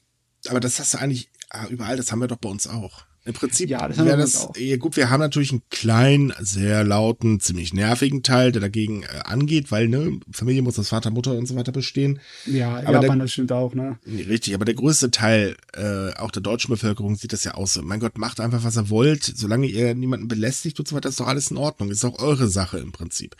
aber 0.47 0.60
das 0.60 0.80
hast 0.80 0.93
du 0.93 0.99
eigentlich 0.99 1.30
ah, 1.49 1.68
überall, 1.68 1.97
das 1.97 2.12
haben 2.12 2.20
wir 2.20 2.28
doch 2.28 2.38
bei 2.38 2.49
uns 2.49 2.68
auch. 2.68 3.06
Im 3.26 3.34
Prinzip 3.34 3.72
ja, 3.72 3.88
das 3.88 3.98
wäre 3.98 4.18
das, 4.18 4.50
ja, 4.56 4.78
gut, 4.78 4.96
wir 4.98 5.10
haben 5.10 5.20
natürlich 5.20 5.52
einen 5.52 5.64
kleinen, 5.72 6.32
sehr 6.40 6.84
lauten, 6.84 7.40
ziemlich 7.40 7.74
nervigen 7.74 8.22
Teil, 8.22 8.52
der 8.52 8.62
dagegen 8.62 9.02
äh, 9.02 9.08
angeht, 9.24 9.72
weil, 9.72 9.88
ne, 9.88 10.20
Familie 10.32 10.62
muss 10.62 10.78
aus 10.78 10.90
Vater, 10.90 11.10
Mutter 11.10 11.34
und 11.34 11.48
so 11.48 11.56
weiter 11.56 11.72
bestehen. 11.72 12.20
Ja, 12.46 12.76
aber 12.76 13.02
Japan, 13.02 13.18
der, 13.18 13.26
das 13.26 13.34
stimmt 13.34 13.52
auch, 13.52 13.74
ne? 13.74 13.98
Richtig, 14.06 14.54
aber 14.54 14.66
der 14.66 14.76
größte 14.76 15.10
Teil, 15.10 15.58
äh, 15.74 16.14
auch 16.20 16.30
der 16.30 16.44
deutschen 16.44 16.70
Bevölkerung 16.70 17.16
sieht 17.16 17.34
das 17.34 17.44
ja 17.44 17.56
aus. 17.56 17.82
Mein 17.82 18.00
Gott, 18.00 18.20
macht 18.20 18.40
einfach, 18.40 18.64
was 18.64 18.78
ihr 18.78 18.92
wollt, 18.92 19.24
solange 19.24 19.66
ihr 19.66 19.96
niemanden 19.96 20.28
belästigt 20.28 20.80
und 20.80 20.88
so 20.88 20.96
weiter, 20.96 21.10
ist 21.10 21.20
doch 21.20 21.28
alles 21.28 21.50
in 21.50 21.58
Ordnung. 21.58 21.90
Ist 21.90 22.06
auch 22.06 22.20
eure 22.20 22.48
Sache 22.48 22.78
im 22.78 22.92
Prinzip. 22.92 23.36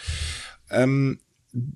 Ähm, 0.72 1.20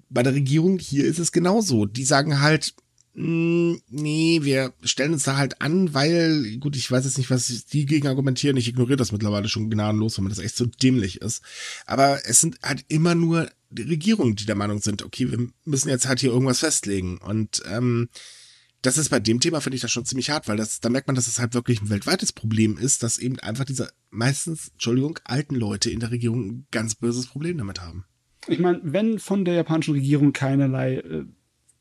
bei 0.09 0.23
der 0.23 0.33
Regierung 0.33 0.79
hier 0.79 1.05
ist 1.05 1.19
es 1.19 1.31
genauso. 1.31 1.85
Die 1.85 2.05
sagen 2.05 2.41
halt, 2.41 2.73
nee, 3.13 4.39
wir 4.43 4.73
stellen 4.83 5.13
uns 5.13 5.23
da 5.23 5.35
halt 5.35 5.61
an, 5.61 5.93
weil, 5.93 6.57
gut, 6.57 6.75
ich 6.75 6.89
weiß 6.89 7.05
jetzt 7.05 7.17
nicht, 7.17 7.29
was 7.29 7.65
die 7.65 7.85
gegen 7.85 8.07
argumentieren. 8.07 8.57
Ich 8.57 8.67
ignoriere 8.67 8.97
das 8.97 9.11
mittlerweile 9.11 9.49
schon 9.49 9.69
gnadenlos, 9.69 10.17
wenn 10.17 10.23
man 10.23 10.29
das 10.33 10.43
echt 10.43 10.55
so 10.55 10.65
dämlich 10.65 11.21
ist. 11.21 11.41
Aber 11.85 12.19
es 12.25 12.39
sind 12.39 12.59
halt 12.63 12.85
immer 12.87 13.15
nur 13.15 13.49
die 13.71 13.83
Regierungen, 13.83 14.35
die 14.35 14.45
der 14.45 14.55
Meinung 14.55 14.81
sind, 14.81 15.03
okay, 15.03 15.29
wir 15.31 15.47
müssen 15.65 15.89
jetzt 15.89 16.07
halt 16.07 16.19
hier 16.19 16.31
irgendwas 16.31 16.59
festlegen. 16.59 17.17
Und 17.17 17.61
ähm, 17.69 18.09
das 18.81 18.97
ist 18.97 19.09
bei 19.09 19.19
dem 19.19 19.39
Thema, 19.39 19.59
finde 19.61 19.75
ich 19.75 19.81
das 19.81 19.91
schon 19.91 20.05
ziemlich 20.05 20.29
hart, 20.29 20.47
weil 20.47 20.57
das, 20.57 20.79
da 20.79 20.89
merkt 20.89 21.07
man, 21.07 21.15
dass 21.15 21.27
es 21.27 21.39
halt 21.39 21.53
wirklich 21.53 21.81
ein 21.81 21.89
weltweites 21.89 22.31
Problem 22.31 22.77
ist, 22.77 23.03
dass 23.03 23.17
eben 23.17 23.39
einfach 23.39 23.65
diese 23.65 23.91
meistens, 24.09 24.69
Entschuldigung, 24.69 25.19
alten 25.25 25.55
Leute 25.55 25.89
in 25.89 25.99
der 25.99 26.11
Regierung 26.11 26.45
ein 26.47 26.67
ganz 26.71 26.95
böses 26.95 27.27
Problem 27.27 27.57
damit 27.57 27.81
haben. 27.81 28.05
Ich 28.47 28.59
meine, 28.59 28.79
wenn 28.83 29.19
von 29.19 29.43
der 29.43 29.55
japanischen 29.55 29.93
Regierung 29.93 30.31
keinerlei 30.31 30.95
äh, 30.95 31.25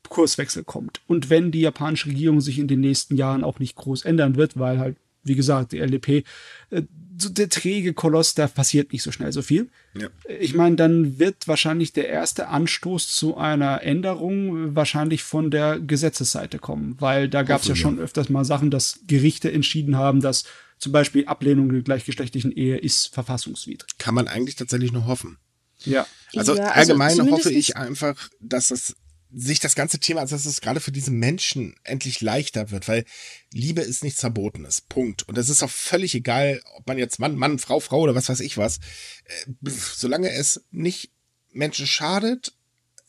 Kurswechsel 0.09 0.63
kommt. 0.63 1.01
Und 1.07 1.29
wenn 1.29 1.51
die 1.51 1.61
japanische 1.61 2.07
Regierung 2.07 2.41
sich 2.41 2.59
in 2.59 2.67
den 2.67 2.81
nächsten 2.81 3.15
Jahren 3.15 3.43
auch 3.43 3.59
nicht 3.59 3.75
groß 3.75 4.05
ändern 4.05 4.35
wird, 4.35 4.57
weil 4.57 4.79
halt, 4.79 4.97
wie 5.23 5.35
gesagt, 5.35 5.71
die 5.71 5.79
LDP, 5.79 6.23
äh, 6.69 6.83
so 7.17 7.29
der 7.29 7.49
träge 7.49 7.93
Koloss, 7.93 8.33
da 8.33 8.47
passiert 8.47 8.93
nicht 8.93 9.03
so 9.03 9.11
schnell 9.11 9.31
so 9.31 9.41
viel. 9.41 9.69
Ja. 9.93 10.07
Ich 10.39 10.55
meine, 10.55 10.75
dann 10.75 11.19
wird 11.19 11.47
wahrscheinlich 11.47 11.91
der 11.91 12.07
erste 12.07 12.47
Anstoß 12.47 13.09
zu 13.09 13.37
einer 13.37 13.83
Änderung 13.83 14.75
wahrscheinlich 14.75 15.23
von 15.23 15.51
der 15.51 15.79
Gesetzesseite 15.79 16.59
kommen, 16.59 16.95
weil 16.99 17.27
da 17.27 17.43
gab 17.43 17.61
es 17.61 17.67
ja 17.67 17.75
schon 17.75 17.99
öfters 17.99 18.29
mal 18.29 18.45
Sachen, 18.45 18.71
dass 18.71 18.99
Gerichte 19.07 19.51
entschieden 19.51 19.97
haben, 19.97 20.21
dass 20.21 20.45
zum 20.77 20.93
Beispiel 20.93 21.25
Ablehnung 21.25 21.69
der 21.69 21.81
gleichgeschlechtlichen 21.81 22.53
Ehe 22.53 22.77
ist 22.77 23.13
verfassungswidrig. 23.13 23.97
Kann 23.97 24.15
man 24.15 24.29
eigentlich 24.29 24.55
tatsächlich 24.55 24.93
nur 24.93 25.05
hoffen. 25.05 25.37
Ja. 25.85 26.07
Also, 26.35 26.55
ja, 26.55 26.63
also 26.63 26.93
allgemein 26.93 27.31
hoffe 27.31 27.51
ich 27.51 27.75
einfach, 27.75 28.29
dass 28.39 28.71
es 28.71 28.95
sich 29.31 29.59
das 29.59 29.75
ganze 29.75 29.99
Thema, 29.99 30.21
also 30.21 30.35
dass 30.35 30.45
es 30.45 30.61
gerade 30.61 30.79
für 30.79 30.91
diese 30.91 31.11
Menschen 31.11 31.75
endlich 31.83 32.21
leichter 32.21 32.71
wird, 32.71 32.87
weil 32.87 33.05
Liebe 33.51 33.81
ist 33.81 34.03
nichts 34.03 34.21
Verbotenes. 34.21 34.81
Punkt. 34.81 35.27
Und 35.27 35.37
es 35.37 35.49
ist 35.49 35.61
auch 35.61 35.69
völlig 35.69 36.15
egal, 36.15 36.61
ob 36.75 36.87
man 36.87 36.97
jetzt 36.97 37.19
Mann, 37.19 37.35
Mann, 37.35 37.59
Frau, 37.59 37.79
Frau 37.79 38.01
oder 38.01 38.15
was 38.15 38.29
weiß 38.29 38.39
ich 38.39 38.57
was. 38.57 38.77
Äh, 39.25 39.69
solange 39.69 40.31
es 40.31 40.65
nicht 40.71 41.11
Menschen 41.51 41.85
schadet, 41.85 42.53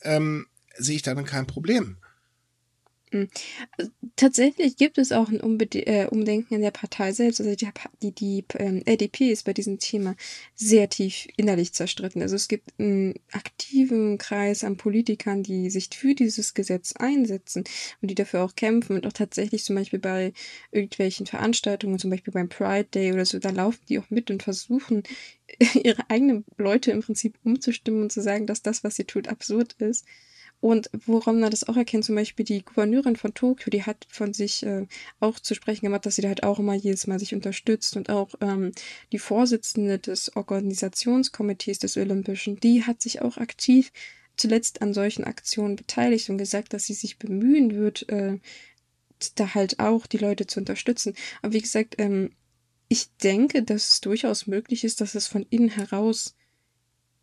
ähm, 0.03 0.47
sehe 0.77 0.97
ich 0.97 1.03
da 1.03 1.15
dann 1.15 1.25
kein 1.25 1.47
Problem. 1.47 1.99
Hm. 3.13 3.29
Tatsächlich 4.15 4.77
gibt 4.77 4.97
es 4.97 5.11
auch 5.11 5.29
ein 5.31 5.41
Umbe 5.41 5.65
äh, 5.75 6.07
Umdenken 6.07 6.55
in 6.55 6.61
der 6.61 6.71
Partei 6.71 7.11
selbst. 7.13 7.41
Also 7.41 7.55
die, 7.57 7.69
die, 8.03 8.13
die 8.13 8.45
ähm, 8.57 8.83
LDP 8.87 9.31
ist 9.33 9.45
bei 9.45 9.53
diesem 9.53 9.79
Thema 9.81 10.15
sehr 10.55 10.89
tief 10.89 11.27
innerlich 11.37 11.73
zerstritten. 11.73 12.23
Also 12.23 12.37
es 12.37 12.47
gibt 12.47 12.73
einen 12.79 13.15
aktiven 13.33 14.17
Kreis 14.19 14.63
an 14.63 14.77
Politikern, 14.77 15.43
die 15.43 15.71
sich 15.71 15.89
für 15.93 16.15
dieses 16.15 16.55
Gesetz 16.55 16.93
einsetzen 16.93 17.65
und 18.01 18.11
die 18.11 18.15
dafür 18.15 18.45
auch 18.45 18.55
kämpfen 18.55 18.95
und 18.97 19.07
auch 19.07 19.13
tatsächlich 19.13 19.65
zum 19.65 19.75
Beispiel 19.75 19.99
bei 19.99 20.33
irgendwelchen 20.71 21.27
Veranstaltungen, 21.27 21.99
zum 21.99 22.11
Beispiel 22.11 22.33
beim 22.33 22.49
Pride 22.49 22.89
Day 22.95 23.13
oder 23.13 23.25
so, 23.25 23.41
da 23.41 23.51
laufen 23.51 23.81
die 23.89 23.99
auch 23.99 24.11
mit 24.11 24.31
und 24.31 24.45
versuchen, 24.45 25.03
ihre 25.83 26.09
eigenen 26.09 26.45
Leute 26.59 26.93
im 26.93 27.01
Prinzip 27.03 27.39
umzustimmen 27.43 28.03
und 28.03 28.13
zu 28.13 28.23
sagen, 28.23 28.47
dass 28.47 28.63
das, 28.63 28.85
was 28.85 28.95
sie 28.95 29.05
tut, 29.05 29.27
absurd 29.29 29.75
ist. 29.79 30.07
Und 30.61 30.91
woran 31.07 31.41
man 31.41 31.51
das 31.51 31.67
auch 31.67 31.77
erkennt, 31.77 32.05
zum 32.05 32.15
Beispiel 32.15 32.45
die 32.45 32.63
Gouverneurin 32.63 33.17
von 33.17 33.33
Tokio, 33.33 33.71
die 33.71 33.85
hat 33.85 34.07
von 34.11 34.35
sich 34.35 34.65
äh, 34.65 34.87
auch 35.19 35.41
zu 35.41 35.55
sprechen 35.55 35.87
gemacht, 35.87 36.05
dass 36.05 36.17
sie 36.17 36.23
da 36.23 36.29
halt 36.29 36.43
auch 36.43 36.59
immer 36.59 36.75
jedes 36.75 37.07
Mal 37.07 37.19
sich 37.19 37.35
unterstützt 37.35 37.97
und 37.97 38.11
auch 38.11 38.35
ähm, 38.43 38.73
die 39.11 39.19
Vorsitzende 39.19 39.99
des 39.99 40.37
Organisationskomitees 40.37 41.79
des 41.79 41.97
Olympischen, 41.97 42.61
die 42.61 42.85
hat 42.85 43.01
sich 43.01 43.23
auch 43.23 43.39
aktiv 43.39 43.91
zuletzt 44.37 44.83
an 44.83 44.93
solchen 44.93 45.25
Aktionen 45.25 45.77
beteiligt 45.77 46.29
und 46.29 46.39
gesagt, 46.39 46.75
dass 46.75 46.85
sie 46.85 46.95
sich 46.95 47.19
bemühen 47.19 47.75
wird, 47.75 48.09
äh, 48.11 48.39
da 49.35 49.55
halt 49.55 49.79
auch 49.81 50.07
die 50.07 50.19
Leute 50.19 50.47
zu 50.47 50.61
unterstützen. 50.61 51.15
Aber 51.41 51.55
wie 51.55 51.61
gesagt, 51.61 51.97
ähm, 51.99 52.33
ich 52.89 53.17
denke, 53.19 53.63
dass 53.63 53.93
es 53.93 54.01
durchaus 54.01 54.47
möglich 54.47 54.85
ist, 54.85 55.01
dass 55.01 55.15
es 55.15 55.27
von 55.27 55.47
innen 55.49 55.71
heraus 55.71 56.35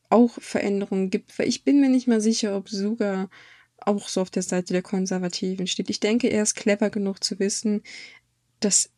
auch 0.09 0.31
Veränderungen 0.39 1.09
gibt, 1.09 1.37
weil 1.37 1.47
ich 1.47 1.63
bin 1.63 1.81
mir 1.81 1.89
nicht 1.89 2.07
mal 2.07 2.21
sicher, 2.21 2.55
ob 2.55 2.69
Suga 2.69 3.29
auch 3.77 4.07
so 4.09 4.21
auf 4.21 4.29
der 4.29 4.43
Seite 4.43 4.73
der 4.73 4.81
Konservativen 4.81 5.67
steht. 5.67 5.89
Ich 5.89 5.99
denke, 5.99 6.27
er 6.27 6.43
ist 6.43 6.55
clever 6.55 6.89
genug 6.89 7.23
zu 7.23 7.39
wissen, 7.39 7.83
dass 8.59 8.89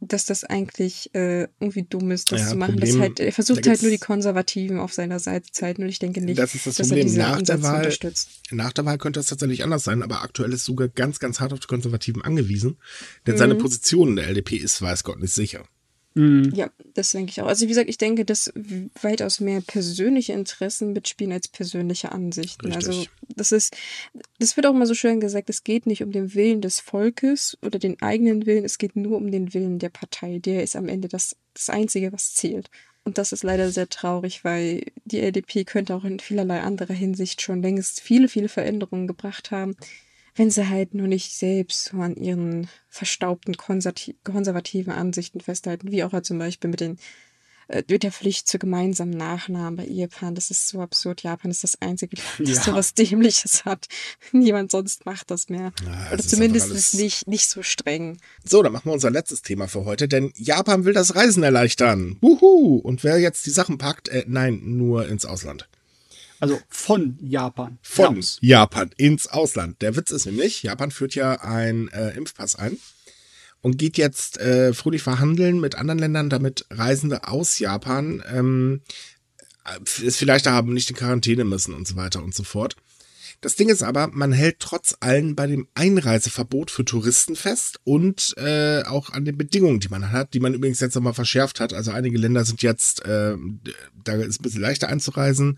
dass 0.00 0.26
das 0.26 0.44
eigentlich 0.44 1.12
äh, 1.14 1.48
irgendwie 1.58 1.82
dumm 1.82 2.12
ist, 2.12 2.30
das 2.30 2.42
ja, 2.42 2.48
zu 2.48 2.56
machen. 2.56 2.74
Problem, 2.74 2.94
das 2.94 3.00
halt, 3.00 3.20
er 3.20 3.32
versucht 3.32 3.66
halt 3.66 3.82
nur 3.82 3.90
die 3.90 3.98
Konservativen 3.98 4.78
auf 4.78 4.92
seiner 4.92 5.18
Seite 5.18 5.50
zu 5.50 5.64
halten 5.64 5.82
und 5.82 5.88
ich 5.88 5.98
denke 5.98 6.20
nicht, 6.20 6.38
das 6.38 6.54
ist 6.54 6.66
das 6.66 6.76
dass 6.76 6.88
Problem. 6.88 7.06
er 7.06 7.08
diese 7.08 7.18
nach 7.18 7.42
der 7.42 7.62
Wahl, 7.62 7.76
unterstützt. 7.78 8.28
Nach 8.52 8.72
der 8.72 8.84
Wahl 8.84 8.98
könnte 8.98 9.18
das 9.18 9.26
tatsächlich 9.26 9.64
anders 9.64 9.84
sein, 9.84 10.02
aber 10.02 10.22
aktuell 10.22 10.52
ist 10.52 10.64
sogar 10.64 10.88
ganz, 10.88 11.18
ganz 11.18 11.40
hart 11.40 11.52
auf 11.52 11.60
die 11.60 11.66
Konservativen 11.66 12.22
angewiesen, 12.22 12.78
denn 13.26 13.34
mhm. 13.34 13.38
seine 13.38 13.54
Position 13.56 14.10
in 14.10 14.16
der 14.16 14.28
LDP 14.28 14.56
ist, 14.56 14.80
weiß 14.80 15.02
Gott, 15.02 15.18
nicht 15.18 15.34
sicher. 15.34 15.64
Mhm. 16.18 16.52
Ja, 16.52 16.68
das 16.94 17.12
denke 17.12 17.30
ich 17.30 17.40
auch. 17.40 17.46
Also 17.46 17.64
wie 17.64 17.68
gesagt, 17.68 17.88
ich 17.88 17.96
denke, 17.96 18.24
dass 18.24 18.52
weitaus 19.00 19.38
mehr 19.38 19.60
persönliche 19.60 20.32
Interessen 20.32 20.92
mitspielen 20.92 21.32
als 21.32 21.46
persönliche 21.46 22.10
Ansichten. 22.10 22.72
Also, 22.72 22.90
Richtig. 22.90 23.08
Also 23.08 23.34
das 23.36 23.52
ist, 23.52 23.76
das 24.40 24.56
wird 24.56 24.66
auch 24.66 24.74
immer 24.74 24.86
so 24.86 24.94
schön 24.94 25.20
gesagt, 25.20 25.48
es 25.48 25.62
geht 25.62 25.86
nicht 25.86 26.02
um 26.02 26.10
den 26.10 26.34
Willen 26.34 26.60
des 26.60 26.80
Volkes 26.80 27.56
oder 27.62 27.78
den 27.78 28.02
eigenen 28.02 28.46
Willen, 28.46 28.64
es 28.64 28.78
geht 28.78 28.96
nur 28.96 29.16
um 29.16 29.30
den 29.30 29.54
Willen 29.54 29.78
der 29.78 29.90
Partei. 29.90 30.40
Der 30.40 30.64
ist 30.64 30.74
am 30.74 30.88
Ende 30.88 31.06
das, 31.06 31.36
das 31.54 31.70
Einzige, 31.70 32.12
was 32.12 32.34
zählt. 32.34 32.68
Und 33.04 33.16
das 33.16 33.30
ist 33.30 33.44
leider 33.44 33.70
sehr 33.70 33.88
traurig, 33.88 34.42
weil 34.42 34.82
die 35.04 35.20
LDP 35.20 35.64
könnte 35.64 35.94
auch 35.94 36.04
in 36.04 36.18
vielerlei 36.18 36.62
anderer 36.62 36.94
Hinsicht 36.94 37.42
schon 37.42 37.62
längst 37.62 38.00
viele, 38.00 38.26
viele 38.26 38.48
Veränderungen 38.48 39.06
gebracht 39.06 39.52
haben 39.52 39.76
wenn 40.38 40.50
sie 40.50 40.68
halt 40.68 40.94
nur 40.94 41.08
nicht 41.08 41.32
selbst 41.32 41.86
so 41.86 41.98
an 41.98 42.16
ihren 42.16 42.68
verstaubten 42.88 43.56
konservativen 43.56 44.92
Ansichten 44.92 45.40
festhalten, 45.40 45.90
wie 45.90 46.04
auch 46.04 46.12
halt 46.12 46.26
zum 46.26 46.38
Beispiel 46.38 46.70
mit 46.70 46.80
den 46.80 46.98
äh, 47.68 47.82
mit 47.88 48.02
der 48.02 48.12
Pflicht 48.12 48.48
zu 48.48 48.58
gemeinsamen 48.58 49.10
Nachnamen 49.10 49.76
bei 49.76 49.84
Ehepaaren. 49.84 50.34
Das 50.34 50.50
ist 50.50 50.68
so 50.68 50.80
absurd. 50.80 51.22
Japan 51.22 51.50
ist 51.50 51.64
das 51.64 51.80
einzige 51.82 52.16
Land, 52.16 52.28
das 52.48 52.56
ja. 52.56 52.72
so 52.72 52.72
was 52.72 52.94
Dämliches 52.94 53.64
hat. 53.64 53.86
Niemand 54.32 54.70
sonst 54.70 55.06
macht 55.06 55.30
das 55.30 55.48
mehr. 55.48 55.72
Ja, 55.84 56.12
Oder 56.12 56.22
zumindest 56.22 56.70
ist 56.70 56.94
nicht, 56.94 57.28
nicht 57.28 57.48
so 57.48 57.62
streng. 57.62 58.18
So, 58.44 58.62
dann 58.62 58.72
machen 58.72 58.86
wir 58.86 58.94
unser 58.94 59.10
letztes 59.10 59.42
Thema 59.42 59.68
für 59.68 59.84
heute, 59.84 60.08
denn 60.08 60.32
Japan 60.36 60.84
will 60.84 60.94
das 60.94 61.14
Reisen 61.14 61.42
erleichtern. 61.42 62.16
Wuhu! 62.20 62.78
Und 62.78 63.04
wer 63.04 63.18
jetzt 63.18 63.44
die 63.44 63.50
Sachen 63.50 63.76
packt, 63.76 64.08
äh, 64.08 64.24
nein, 64.26 64.60
nur 64.64 65.06
ins 65.08 65.26
Ausland. 65.26 65.68
Also 66.40 66.60
von 66.68 67.18
Japan. 67.20 67.78
Von 67.82 68.16
raus. 68.16 68.38
Japan 68.40 68.90
ins 68.96 69.26
Ausland. 69.26 69.82
Der 69.82 69.96
Witz 69.96 70.10
ist 70.10 70.26
nämlich, 70.26 70.62
Japan 70.62 70.90
führt 70.90 71.14
ja 71.14 71.40
einen 71.40 71.88
äh, 71.88 72.10
Impfpass 72.10 72.56
ein 72.56 72.78
und 73.60 73.78
geht 73.78 73.98
jetzt 73.98 74.38
äh, 74.38 74.72
fröhlich 74.72 75.02
verhandeln 75.02 75.60
mit 75.60 75.74
anderen 75.74 75.98
Ländern, 75.98 76.30
damit 76.30 76.66
Reisende 76.70 77.26
aus 77.26 77.58
Japan 77.58 78.22
ähm, 78.32 78.82
es 80.04 80.16
vielleicht 80.16 80.46
haben, 80.46 80.72
nicht 80.72 80.90
in 80.90 80.96
Quarantäne 80.96 81.44
müssen 81.44 81.74
und 81.74 81.86
so 81.86 81.96
weiter 81.96 82.22
und 82.22 82.34
so 82.34 82.42
fort. 82.42 82.76
Das 83.40 83.54
Ding 83.54 83.68
ist 83.68 83.84
aber, 83.84 84.08
man 84.08 84.32
hält 84.32 84.58
trotz 84.58 84.96
allem 84.98 85.36
bei 85.36 85.46
dem 85.46 85.68
Einreiseverbot 85.74 86.72
für 86.72 86.84
Touristen 86.84 87.36
fest 87.36 87.78
und 87.84 88.34
äh, 88.36 88.82
auch 88.82 89.10
an 89.10 89.24
den 89.24 89.38
Bedingungen, 89.38 89.78
die 89.78 89.88
man 89.88 90.10
hat, 90.10 90.34
die 90.34 90.40
man 90.40 90.54
übrigens 90.54 90.80
jetzt 90.80 90.96
nochmal 90.96 91.14
verschärft 91.14 91.60
hat. 91.60 91.72
Also 91.72 91.92
einige 91.92 92.18
Länder 92.18 92.44
sind 92.44 92.62
jetzt, 92.62 93.04
äh, 93.04 93.36
da 94.02 94.14
ist 94.14 94.40
ein 94.40 94.42
bisschen 94.42 94.60
leichter 94.60 94.88
einzureisen. 94.88 95.56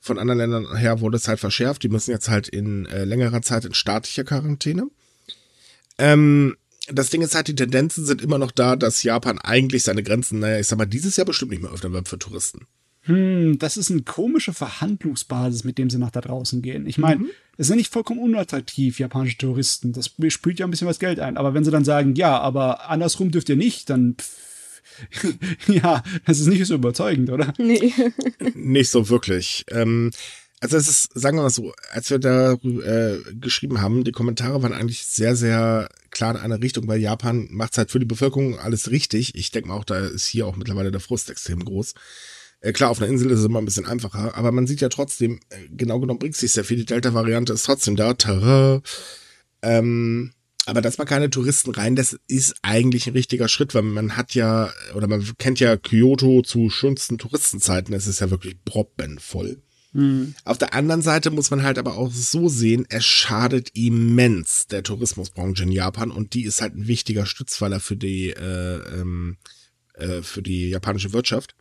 Von 0.00 0.18
anderen 0.18 0.38
Ländern 0.38 0.76
her 0.76 1.00
wurde 1.00 1.18
es 1.18 1.28
halt 1.28 1.38
verschärft. 1.38 1.84
Die 1.84 1.88
müssen 1.88 2.10
jetzt 2.10 2.28
halt 2.28 2.48
in 2.48 2.86
äh, 2.86 3.04
längerer 3.04 3.42
Zeit 3.42 3.64
in 3.64 3.74
staatlicher 3.74 4.24
Quarantäne. 4.24 4.88
Ähm, 5.98 6.56
das 6.88 7.10
Ding 7.10 7.22
ist 7.22 7.36
halt, 7.36 7.46
die 7.46 7.54
Tendenzen 7.54 8.06
sind 8.06 8.22
immer 8.22 8.38
noch 8.38 8.50
da, 8.50 8.74
dass 8.74 9.04
Japan 9.04 9.38
eigentlich 9.38 9.84
seine 9.84 10.02
Grenzen, 10.02 10.40
naja, 10.40 10.58
ich 10.58 10.66
sag 10.66 10.78
mal, 10.78 10.86
dieses 10.86 11.16
Jahr 11.16 11.26
bestimmt 11.26 11.52
nicht 11.52 11.62
mehr 11.62 11.70
öffnen 11.70 11.92
wird 11.92 12.08
für 12.08 12.18
Touristen 12.18 12.66
hm, 13.10 13.58
das 13.58 13.76
ist 13.76 13.90
eine 13.90 14.02
komische 14.02 14.52
Verhandlungsbasis, 14.52 15.64
mit 15.64 15.78
dem 15.78 15.90
sie 15.90 15.98
nach 15.98 16.12
da 16.12 16.20
draußen 16.20 16.62
gehen. 16.62 16.86
Ich 16.86 16.96
meine, 16.96 17.22
mhm. 17.22 17.30
es 17.56 17.66
sind 17.66 17.76
nicht 17.76 17.92
vollkommen 17.92 18.20
unattraktiv, 18.20 19.00
japanische 19.00 19.38
Touristen. 19.38 19.92
Das 19.92 20.14
spült 20.28 20.58
ja 20.60 20.66
ein 20.66 20.70
bisschen 20.70 20.86
was 20.86 21.00
Geld 21.00 21.18
ein. 21.18 21.36
Aber 21.36 21.52
wenn 21.52 21.64
sie 21.64 21.72
dann 21.72 21.84
sagen, 21.84 22.14
ja, 22.14 22.38
aber 22.38 22.88
andersrum 22.88 23.32
dürft 23.32 23.48
ihr 23.48 23.56
nicht, 23.56 23.90
dann 23.90 24.14
pff, 24.14 24.36
ja, 25.66 26.04
das 26.24 26.38
ist 26.38 26.46
nicht 26.46 26.64
so 26.66 26.74
überzeugend, 26.74 27.30
oder? 27.30 27.52
Nee. 27.58 27.92
nicht 28.54 28.90
so 28.90 29.08
wirklich. 29.08 29.64
Ähm, 29.70 30.12
also 30.60 30.76
es 30.76 30.88
ist, 30.88 31.18
sagen 31.18 31.38
wir 31.38 31.42
mal 31.42 31.50
so, 31.50 31.72
als 31.90 32.10
wir 32.10 32.18
da 32.18 32.52
äh, 32.52 33.18
geschrieben 33.40 33.80
haben, 33.80 34.04
die 34.04 34.12
Kommentare 34.12 34.62
waren 34.62 34.72
eigentlich 34.72 35.04
sehr, 35.06 35.34
sehr 35.34 35.88
klar 36.10 36.34
in 36.34 36.40
eine 36.40 36.62
Richtung, 36.62 36.86
weil 36.86 37.00
Japan 37.00 37.48
macht 37.50 37.76
halt 37.76 37.90
für 37.90 37.98
die 37.98 38.06
Bevölkerung 38.06 38.58
alles 38.58 38.90
richtig. 38.90 39.34
Ich 39.34 39.50
denke 39.50 39.68
mal 39.68 39.74
auch, 39.74 39.84
da 39.84 39.98
ist 39.98 40.26
hier 40.26 40.46
auch 40.46 40.56
mittlerweile 40.56 40.92
der 40.92 41.00
Frust 41.00 41.30
extrem 41.30 41.64
groß. 41.64 41.94
Äh, 42.60 42.72
klar, 42.72 42.90
auf 42.90 43.00
einer 43.00 43.10
Insel 43.10 43.30
ist 43.30 43.40
es 43.40 43.46
immer 43.46 43.58
ein 43.58 43.64
bisschen 43.64 43.86
einfacher, 43.86 44.34
aber 44.36 44.52
man 44.52 44.66
sieht 44.66 44.80
ja 44.80 44.88
trotzdem, 44.88 45.40
äh, 45.48 45.56
genau 45.70 45.98
genommen 45.98 46.18
bringt 46.18 46.36
sich 46.36 46.52
sehr 46.52 46.64
viel. 46.64 46.76
Die 46.76 46.84
Delta-Variante 46.84 47.52
ist 47.52 47.64
trotzdem 47.64 47.96
da. 47.96 48.14
Tada. 48.14 48.82
Ähm, 49.62 50.32
aber 50.66 50.82
dass 50.82 50.98
man 50.98 51.06
keine 51.06 51.30
Touristen 51.30 51.70
rein, 51.70 51.96
das 51.96 52.18
ist 52.28 52.54
eigentlich 52.62 53.06
ein 53.06 53.14
richtiger 53.14 53.48
Schritt, 53.48 53.74
weil 53.74 53.82
man 53.82 54.16
hat 54.16 54.34
ja, 54.34 54.70
oder 54.94 55.08
man 55.08 55.26
kennt 55.38 55.58
ja 55.58 55.76
Kyoto 55.76 56.42
zu 56.42 56.68
schönsten 56.70 57.18
Touristenzeiten. 57.18 57.94
Es 57.94 58.06
ist 58.06 58.20
ja 58.20 58.30
wirklich 58.30 58.56
proppenvoll. 58.64 59.62
Mhm. 59.92 60.34
Auf 60.44 60.58
der 60.58 60.74
anderen 60.74 61.02
Seite 61.02 61.30
muss 61.30 61.50
man 61.50 61.62
halt 61.62 61.78
aber 61.78 61.96
auch 61.96 62.12
so 62.12 62.48
sehen, 62.48 62.86
es 62.90 63.04
schadet 63.04 63.70
immens 63.74 64.66
der 64.66 64.82
Tourismusbranche 64.82 65.64
in 65.64 65.72
Japan 65.72 66.10
und 66.10 66.34
die 66.34 66.44
ist 66.44 66.60
halt 66.60 66.76
ein 66.76 66.86
wichtiger 66.86 67.26
Stützpfeiler 67.26 67.80
für 67.80 67.96
die, 67.96 68.30
äh, 68.30 69.00
ähm, 69.00 69.38
äh, 69.94 70.22
für 70.22 70.42
die 70.42 70.68
japanische 70.68 71.12
Wirtschaft 71.12 71.56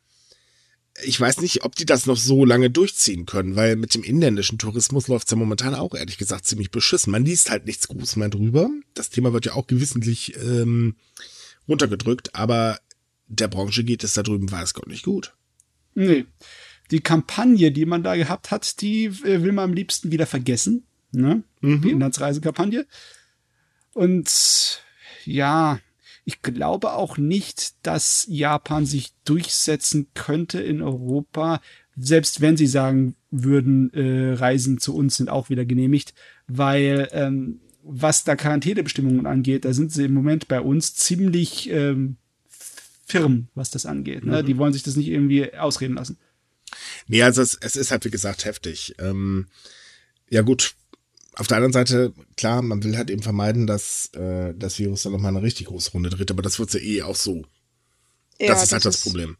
ich 1.03 1.19
weiß 1.19 1.41
nicht, 1.41 1.63
ob 1.63 1.75
die 1.75 1.85
das 1.85 2.05
noch 2.05 2.17
so 2.17 2.45
lange 2.45 2.69
durchziehen 2.69 3.25
können, 3.25 3.55
weil 3.55 3.75
mit 3.75 3.93
dem 3.93 4.03
inländischen 4.03 4.57
Tourismus 4.57 5.07
läuft's 5.07 5.31
ja 5.31 5.37
momentan 5.37 5.75
auch 5.75 5.93
ehrlich 5.95 6.17
gesagt 6.17 6.45
ziemlich 6.45 6.71
beschissen. 6.71 7.11
Man 7.11 7.25
liest 7.25 7.49
halt 7.49 7.65
nichts 7.65 7.87
Großes 7.87 8.15
mehr 8.15 8.29
drüber. 8.29 8.69
Das 8.93 9.09
Thema 9.09 9.33
wird 9.33 9.45
ja 9.45 9.53
auch 9.53 9.67
gewissentlich 9.67 10.35
ähm, 10.37 10.95
runtergedrückt, 11.67 12.35
aber 12.35 12.79
der 13.27 13.47
Branche 13.47 13.83
geht 13.83 14.03
es 14.03 14.13
da 14.13 14.23
drüben 14.23 14.51
weiß 14.51 14.73
Gott 14.73 14.87
nicht 14.87 15.03
gut. 15.03 15.33
Nee. 15.93 16.25
Die 16.91 17.01
Kampagne, 17.01 17.71
die 17.71 17.85
man 17.85 18.03
da 18.03 18.15
gehabt 18.15 18.51
hat, 18.51 18.81
die 18.81 19.05
äh, 19.05 19.43
will 19.43 19.51
man 19.51 19.65
am 19.65 19.73
liebsten 19.73 20.11
wieder 20.11 20.25
vergessen. 20.25 20.85
Ne? 21.11 21.43
Mhm. 21.61 21.81
Die 21.81 21.91
Inlandsreisekampagne. 21.91 22.87
Und 23.93 24.81
ja, 25.25 25.79
ich 26.29 26.43
glaube 26.43 26.93
auch 26.93 27.17
nicht, 27.17 27.73
dass 27.81 28.27
Japan 28.29 28.85
sich 28.85 29.13
durchsetzen 29.25 30.09
könnte 30.13 30.61
in 30.61 30.83
Europa, 30.83 31.59
selbst 31.97 32.39
wenn 32.39 32.55
sie 32.55 32.67
sagen 32.67 33.15
würden, 33.31 33.91
äh, 33.95 34.33
Reisen 34.33 34.77
zu 34.77 34.95
uns 34.95 35.15
sind 35.15 35.27
auch 35.27 35.49
wieder 35.49 35.65
genehmigt, 35.65 36.13
weil 36.47 37.09
ähm, 37.13 37.61
was 37.81 38.25
da 38.25 38.35
Quarantänebestimmungen 38.35 39.25
angeht, 39.25 39.65
da 39.65 39.73
sind 39.73 39.91
sie 39.91 40.05
im 40.05 40.13
Moment 40.13 40.47
bei 40.47 40.61
uns 40.61 40.93
ziemlich 40.93 41.67
ähm, 41.71 42.17
firm, 43.07 43.47
was 43.55 43.71
das 43.71 43.87
angeht. 43.87 44.23
Ne? 44.23 44.43
Mhm. 44.43 44.45
Die 44.45 44.57
wollen 44.59 44.73
sich 44.73 44.83
das 44.83 44.95
nicht 44.95 45.07
irgendwie 45.07 45.55
ausreden 45.55 45.95
lassen. 45.95 46.17
Nee, 47.07 47.23
also 47.23 47.41
es, 47.41 47.57
es 47.59 47.75
ist 47.75 47.89
halt, 47.89 48.05
wie 48.05 48.11
gesagt, 48.11 48.45
heftig. 48.45 48.93
Ähm, 48.99 49.47
ja 50.29 50.43
gut, 50.43 50.75
auf 51.35 51.47
der 51.47 51.57
anderen 51.57 51.73
Seite, 51.73 52.13
klar, 52.37 52.61
man 52.61 52.83
will 52.83 52.97
halt 52.97 53.09
eben 53.09 53.21
vermeiden, 53.21 53.67
dass 53.67 54.09
äh, 54.13 54.53
das 54.55 54.79
Virus 54.79 55.03
dann 55.03 55.13
nochmal 55.13 55.35
eine 55.35 55.43
richtig 55.43 55.67
große 55.67 55.91
Runde 55.91 56.09
dreht, 56.09 56.31
aber 56.31 56.41
das 56.41 56.59
wird 56.59 56.73
ja 56.73 56.79
eh 56.79 57.01
auch 57.03 57.15
so. 57.15 57.43
Ja, 58.39 58.47
das 58.47 58.63
ist 58.63 58.71
halt 58.71 58.85
das, 58.85 58.95
das 58.95 59.03
Problem. 59.03 59.37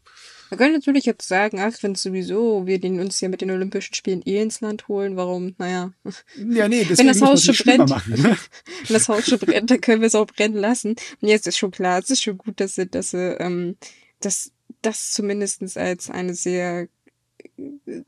Man 0.50 0.58
könnte 0.58 0.78
natürlich 0.78 1.04
jetzt 1.04 1.28
sagen, 1.28 1.60
ach, 1.60 1.74
wenn 1.82 1.94
sowieso 1.94 2.66
wir 2.66 2.80
den 2.80 2.98
uns 2.98 3.20
ja 3.20 3.28
mit 3.28 3.40
den 3.40 3.52
Olympischen 3.52 3.94
Spielen 3.94 4.22
eh 4.26 4.42
ins 4.42 4.60
Land 4.60 4.88
holen, 4.88 5.16
warum, 5.16 5.54
naja. 5.58 5.92
Ja, 6.36 6.68
nee, 6.68 6.84
wenn 6.88 7.06
das 7.06 7.22
Haus 7.22 7.44
schon 7.44 7.54
brennt, 7.54 7.88
machen, 7.88 8.20
ne? 8.20 8.36
wenn 8.86 8.94
das 8.94 9.08
Haus 9.08 9.26
schon 9.26 9.38
brennt, 9.38 9.70
dann 9.70 9.80
können 9.80 10.00
wir 10.00 10.08
es 10.08 10.16
auch 10.16 10.26
brennen 10.26 10.56
lassen. 10.56 10.96
Und 11.20 11.28
jetzt 11.28 11.46
ist 11.46 11.56
schon 11.56 11.70
klar, 11.70 12.00
es 12.00 12.10
ist 12.10 12.22
schon 12.22 12.36
gut, 12.36 12.58
dass 12.58 12.74
sie, 12.74 12.86
dass 12.86 13.10
sie, 13.10 13.36
ähm, 13.38 13.76
dass 14.18 14.50
das 14.82 15.12
zumindest 15.12 15.76
als 15.76 16.10
eine 16.10 16.34
sehr 16.34 16.88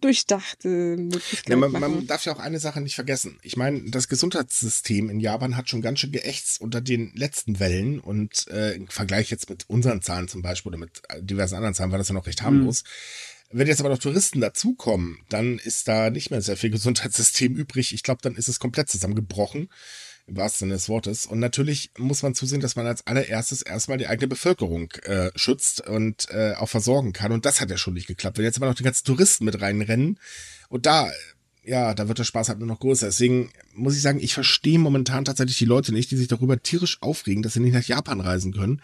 durchdachte 0.00 0.68
Möglichkeit 0.68 1.48
ja, 1.48 1.57
man, 1.57 1.72
man, 1.72 2.07
darf 2.07 2.24
ja 2.24 2.34
auch 2.34 2.38
eine 2.38 2.59
Sache 2.59 2.80
nicht 2.80 2.94
vergessen. 2.94 3.38
Ich 3.42 3.57
meine, 3.57 3.90
das 3.90 4.09
Gesundheitssystem 4.09 5.11
in 5.11 5.20
Japan 5.20 5.57
hat 5.57 5.68
schon 5.68 5.82
ganz 5.82 6.00
schön 6.00 6.12
geächtzt 6.12 6.61
unter 6.61 6.80
den 6.80 7.12
letzten 7.14 7.61
Wellen 7.61 8.00
und 8.00 8.46
äh, 8.48 8.72
im 8.72 8.88
Vergleich 8.88 9.30
jetzt 9.30 9.50
mit 9.50 9.68
unseren 9.68 10.03
Zahlen 10.03 10.28
zum 10.28 10.42
Beispiel 10.42 10.70
oder 10.70 10.78
mit 10.78 11.03
diversen 11.20 11.57
anderen 11.57 11.74
Zahlen 11.74 11.90
war 11.90 11.98
das 11.98 12.09
ja 12.09 12.14
noch 12.14 12.26
recht 12.26 12.42
harmlos. 12.42 12.84
Mhm. 12.84 13.59
Wenn 13.59 13.66
jetzt 13.68 13.80
aber 13.80 13.90
noch 13.90 13.98
Touristen 13.98 14.40
dazukommen, 14.40 15.18
dann 15.28 15.59
ist 15.59 15.86
da 15.86 16.09
nicht 16.09 16.30
mehr 16.30 16.40
sehr 16.40 16.57
viel 16.57 16.70
Gesundheitssystem 16.70 17.55
übrig. 17.57 17.92
Ich 17.92 18.03
glaube, 18.03 18.20
dann 18.22 18.36
ist 18.36 18.48
es 18.48 18.59
komplett 18.59 18.88
zusammengebrochen 18.88 19.68
im 20.27 20.37
wahrsten 20.37 20.61
Sinne 20.61 20.75
des 20.75 20.89
Wortes. 20.89 21.27
Und 21.27 21.41
natürlich 21.41 21.91
muss 21.99 22.23
man 22.23 22.35
zusehen, 22.35 22.61
dass 22.61 22.77
man 22.77 22.87
als 22.87 23.07
allererstes 23.07 23.62
erstmal 23.62 23.99
die 23.99 24.07
eigene 24.07 24.29
Bevölkerung 24.29 24.91
äh, 25.03 25.31
schützt 25.35 25.87
und 25.87 26.29
äh, 26.31 26.55
auch 26.55 26.68
versorgen 26.68 27.12
kann. 27.12 27.33
Und 27.33 27.45
das 27.45 27.61
hat 27.61 27.70
ja 27.70 27.77
schon 27.77 27.95
nicht 27.95 28.07
geklappt. 28.07 28.39
Wenn 28.39 28.45
jetzt 28.45 28.57
aber 28.57 28.66
noch 28.66 28.75
die 28.75 28.85
ganzen 28.85 29.05
Touristen 29.05 29.45
mit 29.45 29.61
reinrennen 29.61 30.18
und 30.68 30.87
da, 30.87 31.11
ja, 31.64 31.95
da 31.95 32.09
wird 32.09 32.18
der 32.18 32.25
Spaß 32.25 32.49
halt 32.49 32.59
nur 32.59 32.68
noch 32.68 32.81
größer. 32.81 33.07
Deswegen 33.07 33.51
muss 33.75 33.97
ich 33.97 34.03
sagen, 34.03 34.20
ich 34.20 34.35
verstehe 34.35 34.79
momentan 34.79 35.25
tatsächlich 35.25 35.59
die 35.59 35.64
Leute 35.64 35.93
nicht, 35.93 36.11
die 36.11 36.16
sich 36.16 36.29
darüber 36.29 36.61
tierisch 36.62 37.03
aufregen, 37.03 37.43
dass 37.43 37.55
sie 37.55 37.61
nicht 37.61 37.75
nach 37.75 37.85
Japan 37.85 38.20
reisen 38.20 38.53
können. 38.53 38.81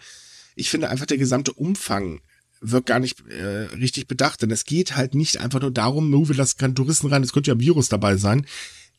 Ich 0.55 0.69
finde 0.69 0.89
einfach 0.89 1.05
der 1.05 1.17
gesamte 1.17 1.53
Umfang 1.53 2.21
wird 2.61 2.85
gar 2.85 2.99
nicht 2.99 3.25
äh, 3.29 3.67
richtig 3.75 4.07
bedacht, 4.07 4.41
denn 4.41 4.51
es 4.51 4.65
geht 4.65 4.95
halt 4.95 5.15
nicht 5.15 5.37
einfach 5.37 5.61
nur 5.61 5.71
darum, 5.71 6.09
nur 6.09 6.27
wir 6.27 6.35
lassen 6.35 6.57
keinen 6.57 6.75
Touristen 6.75 7.07
rein, 7.07 7.23
es 7.23 7.31
könnte 7.31 7.51
ja 7.51 7.55
ein 7.55 7.61
Virus 7.61 7.87
dabei 7.87 8.17
sein. 8.17 8.45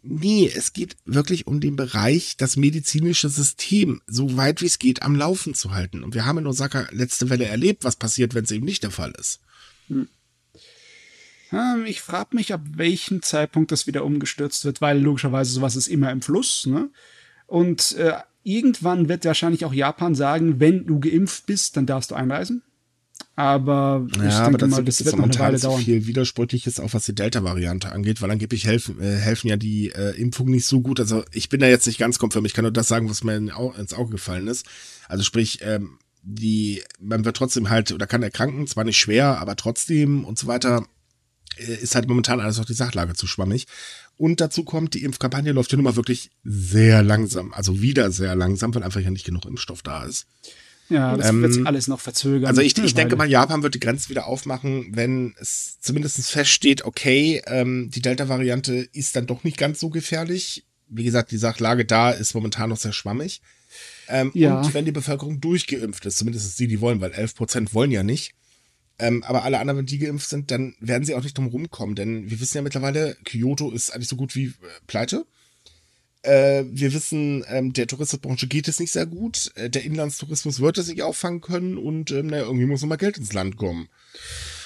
Nee, 0.03 0.51
es 0.55 0.73
geht 0.73 0.97
wirklich 1.05 1.47
um 1.47 1.61
den 1.61 1.77
Bereich, 1.77 2.37
das 2.39 2.57
medizinische 2.57 3.29
System 3.29 4.01
so 4.07 4.37
weit 4.37 4.63
wie 4.63 4.67
es 4.67 4.79
geht 4.79 5.03
am 5.03 5.15
Laufen 5.15 5.55
zu 5.55 5.73
halten. 5.73 6.03
Und 6.03 6.15
wir 6.15 6.25
haben 6.25 6.39
in 6.39 6.47
Osaka 6.47 6.89
letzte 6.91 7.29
Welle 7.29 7.45
erlebt, 7.45 7.85
was 7.85 7.97
passiert, 7.97 8.35
wenn 8.35 8.45
es 8.45 8.51
eben 8.51 8.65
nicht 8.65 8.83
der 8.83 8.91
Fall 8.91 9.13
ist. 9.19 9.41
Hm. 9.89 10.09
Ich 11.85 12.01
frage 12.01 12.37
mich, 12.37 12.53
ab 12.55 12.63
welchem 12.77 13.23
Zeitpunkt 13.23 13.73
das 13.73 13.89
wieder 13.89 14.05
umgestürzt 14.05 14.65
wird, 14.65 14.81
weil 14.81 15.01
logischerweise 15.01 15.53
sowas 15.53 15.75
ist 15.75 15.89
immer 15.89 16.13
im 16.13 16.23
Fluss. 16.23 16.65
Ne? 16.67 16.91
Und 17.47 17.93
äh, 17.97 18.15
irgendwann 18.45 19.09
wird 19.09 19.25
wahrscheinlich 19.25 19.65
auch 19.65 19.75
Japan 19.75 20.15
sagen, 20.15 20.61
wenn 20.61 20.87
du 20.87 21.01
geimpft 21.01 21.47
bist, 21.47 21.77
dann 21.77 21.87
darfst 21.87 22.13
du 22.13 22.15
einreisen. 22.15 22.63
Aber 23.41 24.07
ich 24.11 24.17
ja, 24.17 24.45
denke 24.51 24.65
aber 24.65 24.67
mal, 24.67 24.85
das 24.85 25.03
wird 25.03 25.17
noch 25.17 25.25
eine 25.25 25.39
Weile 25.39 25.59
dauern. 25.59 25.81
viel 25.81 26.07
Widersprüchliches, 26.07 26.79
auch 26.79 26.93
was 26.93 27.07
die 27.07 27.15
Delta-Variante 27.15 27.91
angeht, 27.91 28.21
weil 28.21 28.31
angeblich 28.31 28.67
helfen, 28.67 29.01
äh, 29.01 29.17
helfen 29.17 29.49
ja 29.49 29.57
die 29.57 29.89
äh, 29.93 30.11
Impfungen 30.21 30.53
nicht 30.53 30.67
so 30.67 30.83
gut. 30.83 31.01
Also 31.01 31.25
ich 31.33 31.49
bin 31.49 31.61
da 31.61 31.67
jetzt 31.67 31.87
nicht 31.87 31.99
ganz 31.99 32.19
konfirm, 32.19 32.45
ich 32.45 32.53
kann 32.53 32.65
nur 32.65 32.73
das 32.73 32.89
sagen, 32.89 33.09
was 33.09 33.25
mir 33.25 33.37
in, 33.37 33.51
Au- 33.51 33.73
ins 33.73 33.95
Auge 33.95 34.11
gefallen 34.11 34.47
ist. 34.47 34.67
Also 35.09 35.25
sprich, 35.25 35.61
ähm, 35.63 35.99
die, 36.23 36.83
man 37.01 37.25
wird 37.25 37.35
trotzdem 37.39 37.71
halt 37.71 37.93
oder 37.93 38.07
kann 38.07 38.23
erkranken, 38.23 38.67
zwar 38.67 38.85
nicht 38.85 38.99
schwer, 38.99 39.39
aber 39.41 39.57
trotzdem 39.57 40.27
und 40.27 40.39
so 40.39 40.47
weiter, 40.47 40.85
äh, 41.57 41.77
ist 41.77 41.95
halt 41.95 42.09
momentan 42.09 42.41
alles 42.41 42.59
auf 42.59 42.67
die 42.67 42.75
Sachlage 42.75 43.15
zu 43.15 43.27
schwammig. 43.27 43.67
Und 44.19 44.43
dazu 44.43 44.65
kommt, 44.65 44.93
die 44.93 45.03
Impfkampagne 45.03 45.53
läuft 45.53 45.73
ja 45.73 45.77
nun 45.77 45.85
mal 45.85 45.97
wirklich 45.97 46.31
sehr 46.45 47.03
langsam, 47.03 47.55
also 47.55 47.81
wieder 47.81 48.11
sehr 48.11 48.35
langsam, 48.35 48.75
weil 48.75 48.83
einfach 48.83 49.01
ja 49.01 49.11
nicht 49.11 49.25
genug 49.25 49.47
Impfstoff 49.47 49.81
da 49.81 50.05
ist. 50.05 50.27
Ja, 50.91 51.17
das 51.17 51.29
Ähm, 51.29 51.43
wird 51.43 51.55
sich 51.55 51.67
alles 51.67 51.89
noch 51.89 52.01
verzögern. 52.01 52.49
Also 52.49 52.61
ich, 52.61 52.77
ich 52.77 52.95
denke 52.95 53.17
mal, 53.17 53.31
Japan 53.31 53.63
wird 53.63 53.75
die 53.75 53.81
Grenzen 53.81 54.11
wieder 54.11 54.27
aufmachen, 54.27 54.89
wenn 54.91 55.35
es 55.41 55.79
zumindest 55.81 56.27
feststeht, 56.29 56.85
okay, 56.85 57.41
ähm, 57.47 57.91
die 57.91 58.03
Delta-Variante 58.03 58.75
ist 58.93 59.17
dann 59.17 59.27
doch 59.27 59.45
nicht 59.45 59.57
ganz 59.57 59.81
so 59.81 59.89
gefährlich. 59.89 60.67
Wie 60.89 61.05
gesagt, 61.05 61.31
die 61.31 61.39
Sachlage 61.39 61.85
da 61.85 62.11
ist 62.11 62.35
momentan 62.35 62.69
noch 62.71 62.77
sehr 62.77 62.93
schwammig. 62.93 63.41
Ähm, 64.09 64.33
Ja. 64.35 64.61
Und 64.61 64.75
wenn 64.75 64.85
die 64.85 64.93
Bevölkerung 64.93 65.41
durchgeimpft 65.41 66.05
ist, 66.07 66.19
zumindest 66.19 66.59
die, 66.59 66.67
die 66.67 66.81
wollen, 66.81 67.01
weil 67.01 67.13
11 67.13 67.37
Prozent 67.37 67.73
wollen 67.75 67.93
ja 67.93 68.03
nicht. 68.03 68.35
Ähm, 68.99 69.23
aber 69.23 69.45
alle 69.45 69.61
anderen, 69.61 69.79
wenn 69.79 69.87
die 69.87 69.99
geimpft 69.99 70.29
sind, 70.29 70.51
dann 70.51 70.75
werden 70.81 71.05
sie 71.05 71.15
auch 71.15 71.23
nicht 71.23 71.39
drum 71.39 71.47
rumkommen, 71.47 71.95
denn 71.95 72.29
wir 72.31 72.39
wissen 72.41 72.59
ja 72.59 72.63
mittlerweile, 72.63 73.17
Kyoto 73.25 73.71
ist 73.71 73.91
eigentlich 73.91 74.09
so 74.09 74.17
gut 74.17 74.35
wie 74.35 74.47
äh, 74.47 74.53
pleite. 74.87 75.25
Äh, 76.23 76.65
wir 76.71 76.93
wissen, 76.93 77.45
ähm, 77.49 77.73
der 77.73 77.87
Tourismusbranche 77.87 78.47
geht 78.47 78.69
es 78.69 78.79
nicht 78.79 78.93
sehr 78.93 79.07
gut. 79.07 79.51
Äh, 79.55 79.71
der 79.71 79.85
Inlandstourismus 79.85 80.61
wird 80.61 80.77
es 80.77 80.89
nicht 80.89 81.03
auffangen 81.03 81.41
können 81.41 81.79
und 81.79 82.11
ähm, 82.11 82.27
naja, 82.27 82.45
irgendwie 82.45 82.67
muss 82.67 82.83
noch 82.83 82.89
mal 82.89 82.97
Geld 82.97 83.17
ins 83.17 83.33
Land 83.33 83.57
kommen. 83.57 83.89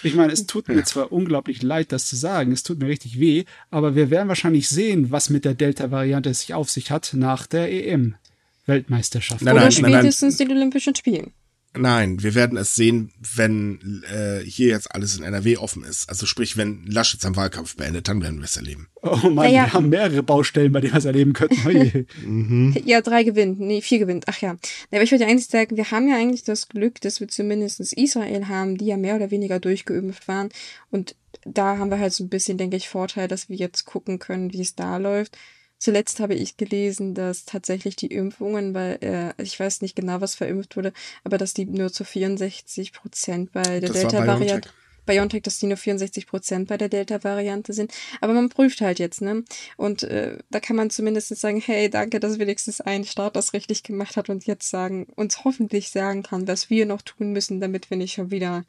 Ich 0.02 0.14
meine, 0.14 0.32
es 0.32 0.46
tut 0.46 0.68
mir 0.68 0.82
zwar 0.84 1.12
unglaublich 1.12 1.62
leid, 1.62 1.92
das 1.92 2.06
zu 2.06 2.16
sagen, 2.16 2.52
es 2.52 2.62
tut 2.62 2.80
mir 2.80 2.88
richtig 2.88 3.20
weh, 3.20 3.44
aber 3.70 3.94
wir 3.94 4.10
werden 4.10 4.28
wahrscheinlich 4.28 4.68
sehen, 4.68 5.12
was 5.12 5.30
mit 5.30 5.44
der 5.44 5.54
Delta-Variante 5.54 6.30
es 6.30 6.40
sich 6.40 6.54
auf 6.54 6.70
sich 6.70 6.90
hat 6.90 7.12
nach 7.14 7.46
der 7.46 7.70
EM-Weltmeisterschaft. 7.72 9.42
Nein, 9.42 9.54
Oder 9.54 9.64
nein, 9.64 9.74
nein, 9.80 9.92
nein. 9.92 10.00
spätestens 10.00 10.36
den 10.36 10.50
Olympischen 10.50 10.94
Spielen. 10.94 11.32
Nein, 11.76 12.22
wir 12.22 12.34
werden 12.34 12.56
es 12.56 12.76
sehen, 12.76 13.10
wenn 13.34 14.04
äh, 14.12 14.40
hier 14.44 14.68
jetzt 14.68 14.94
alles 14.94 15.16
in 15.16 15.24
NRW 15.24 15.56
offen 15.56 15.82
ist. 15.82 16.08
Also 16.08 16.24
sprich, 16.24 16.56
wenn 16.56 16.86
Laschet 16.86 17.20
seinen 17.20 17.34
Wahlkampf 17.36 17.76
beendet, 17.76 18.06
dann 18.06 18.22
werden 18.22 18.38
wir 18.38 18.44
es 18.44 18.56
erleben. 18.56 18.88
Oh 19.02 19.16
Mann, 19.28 19.34
Naja. 19.34 19.64
wir 19.64 19.72
haben 19.72 19.88
mehrere 19.88 20.22
Baustellen, 20.22 20.72
bei 20.72 20.80
denen 20.80 20.92
wir 20.92 20.98
es 20.98 21.04
erleben 21.04 21.32
könnten. 21.32 21.70
Je. 21.70 22.74
Ja, 22.84 23.00
drei 23.00 23.24
gewinnt. 23.24 23.58
Nee, 23.58 23.80
vier 23.80 23.98
gewinnt. 23.98 24.24
Ach 24.28 24.40
ja. 24.40 24.56
Aber 24.92 25.02
ich 25.02 25.10
würde 25.10 25.26
eigentlich 25.26 25.46
sagen, 25.46 25.76
wir 25.76 25.90
haben 25.90 26.08
ja 26.08 26.16
eigentlich 26.16 26.44
das 26.44 26.68
Glück, 26.68 27.00
dass 27.00 27.20
wir 27.20 27.28
zumindest 27.28 27.80
Israel 27.80 28.48
haben, 28.48 28.76
die 28.76 28.86
ja 28.86 28.96
mehr 28.96 29.16
oder 29.16 29.30
weniger 29.30 29.58
durchgeimpft 29.58 30.28
waren. 30.28 30.50
Und 30.90 31.16
da 31.44 31.78
haben 31.78 31.90
wir 31.90 31.98
halt 31.98 32.12
so 32.12 32.24
ein 32.24 32.28
bisschen, 32.28 32.56
denke 32.58 32.76
ich, 32.76 32.88
Vorteil, 32.88 33.28
dass 33.28 33.48
wir 33.48 33.56
jetzt 33.56 33.84
gucken 33.84 34.18
können, 34.18 34.52
wie 34.52 34.60
es 34.60 34.74
da 34.74 34.96
läuft. 34.96 35.36
Zuletzt 35.78 36.20
habe 36.20 36.34
ich 36.34 36.56
gelesen, 36.56 37.14
dass 37.14 37.44
tatsächlich 37.44 37.96
die 37.96 38.06
Impfungen, 38.06 38.74
weil 38.74 38.98
äh, 39.02 39.42
ich 39.42 39.58
weiß 39.58 39.82
nicht 39.82 39.96
genau, 39.96 40.20
was 40.20 40.34
verimpft 40.34 40.76
wurde, 40.76 40.92
aber 41.24 41.36
dass 41.38 41.54
die 41.54 41.66
nur 41.66 41.92
zu 41.92 42.04
64 42.04 42.92
Prozent 42.92 43.52
bei 43.52 43.80
der 43.80 43.90
Delta-Variante. 43.90 44.44
BioNTech. 44.46 44.72
BioNTech, 45.06 45.42
dass 45.42 45.58
die 45.58 45.66
nur 45.66 45.76
64 45.76 46.26
Prozent 46.26 46.68
bei 46.68 46.76
der 46.76 46.88
Delta-Variante 46.88 47.72
sind. 47.72 47.92
Aber 48.20 48.32
man 48.32 48.48
prüft 48.48 48.80
halt 48.80 48.98
jetzt, 48.98 49.20
ne? 49.20 49.44
Und 49.76 50.02
äh, 50.04 50.38
da 50.50 50.60
kann 50.60 50.76
man 50.76 50.90
zumindest 50.90 51.36
sagen, 51.36 51.60
hey, 51.60 51.90
danke, 51.90 52.20
dass 52.20 52.38
wenigstens 52.38 52.80
ein 52.80 53.04
Staat 53.04 53.36
das 53.36 53.52
richtig 53.52 53.82
gemacht 53.82 54.16
hat 54.16 54.30
und 54.30 54.46
jetzt 54.46 54.70
sagen, 54.70 55.06
uns 55.14 55.44
hoffentlich 55.44 55.90
sagen 55.90 56.22
kann, 56.22 56.48
was 56.48 56.70
wir 56.70 56.86
noch 56.86 57.02
tun 57.02 57.32
müssen, 57.32 57.60
damit 57.60 57.90
wir 57.90 57.96
nicht 57.96 58.14
schon 58.14 58.30
wieder 58.30 58.64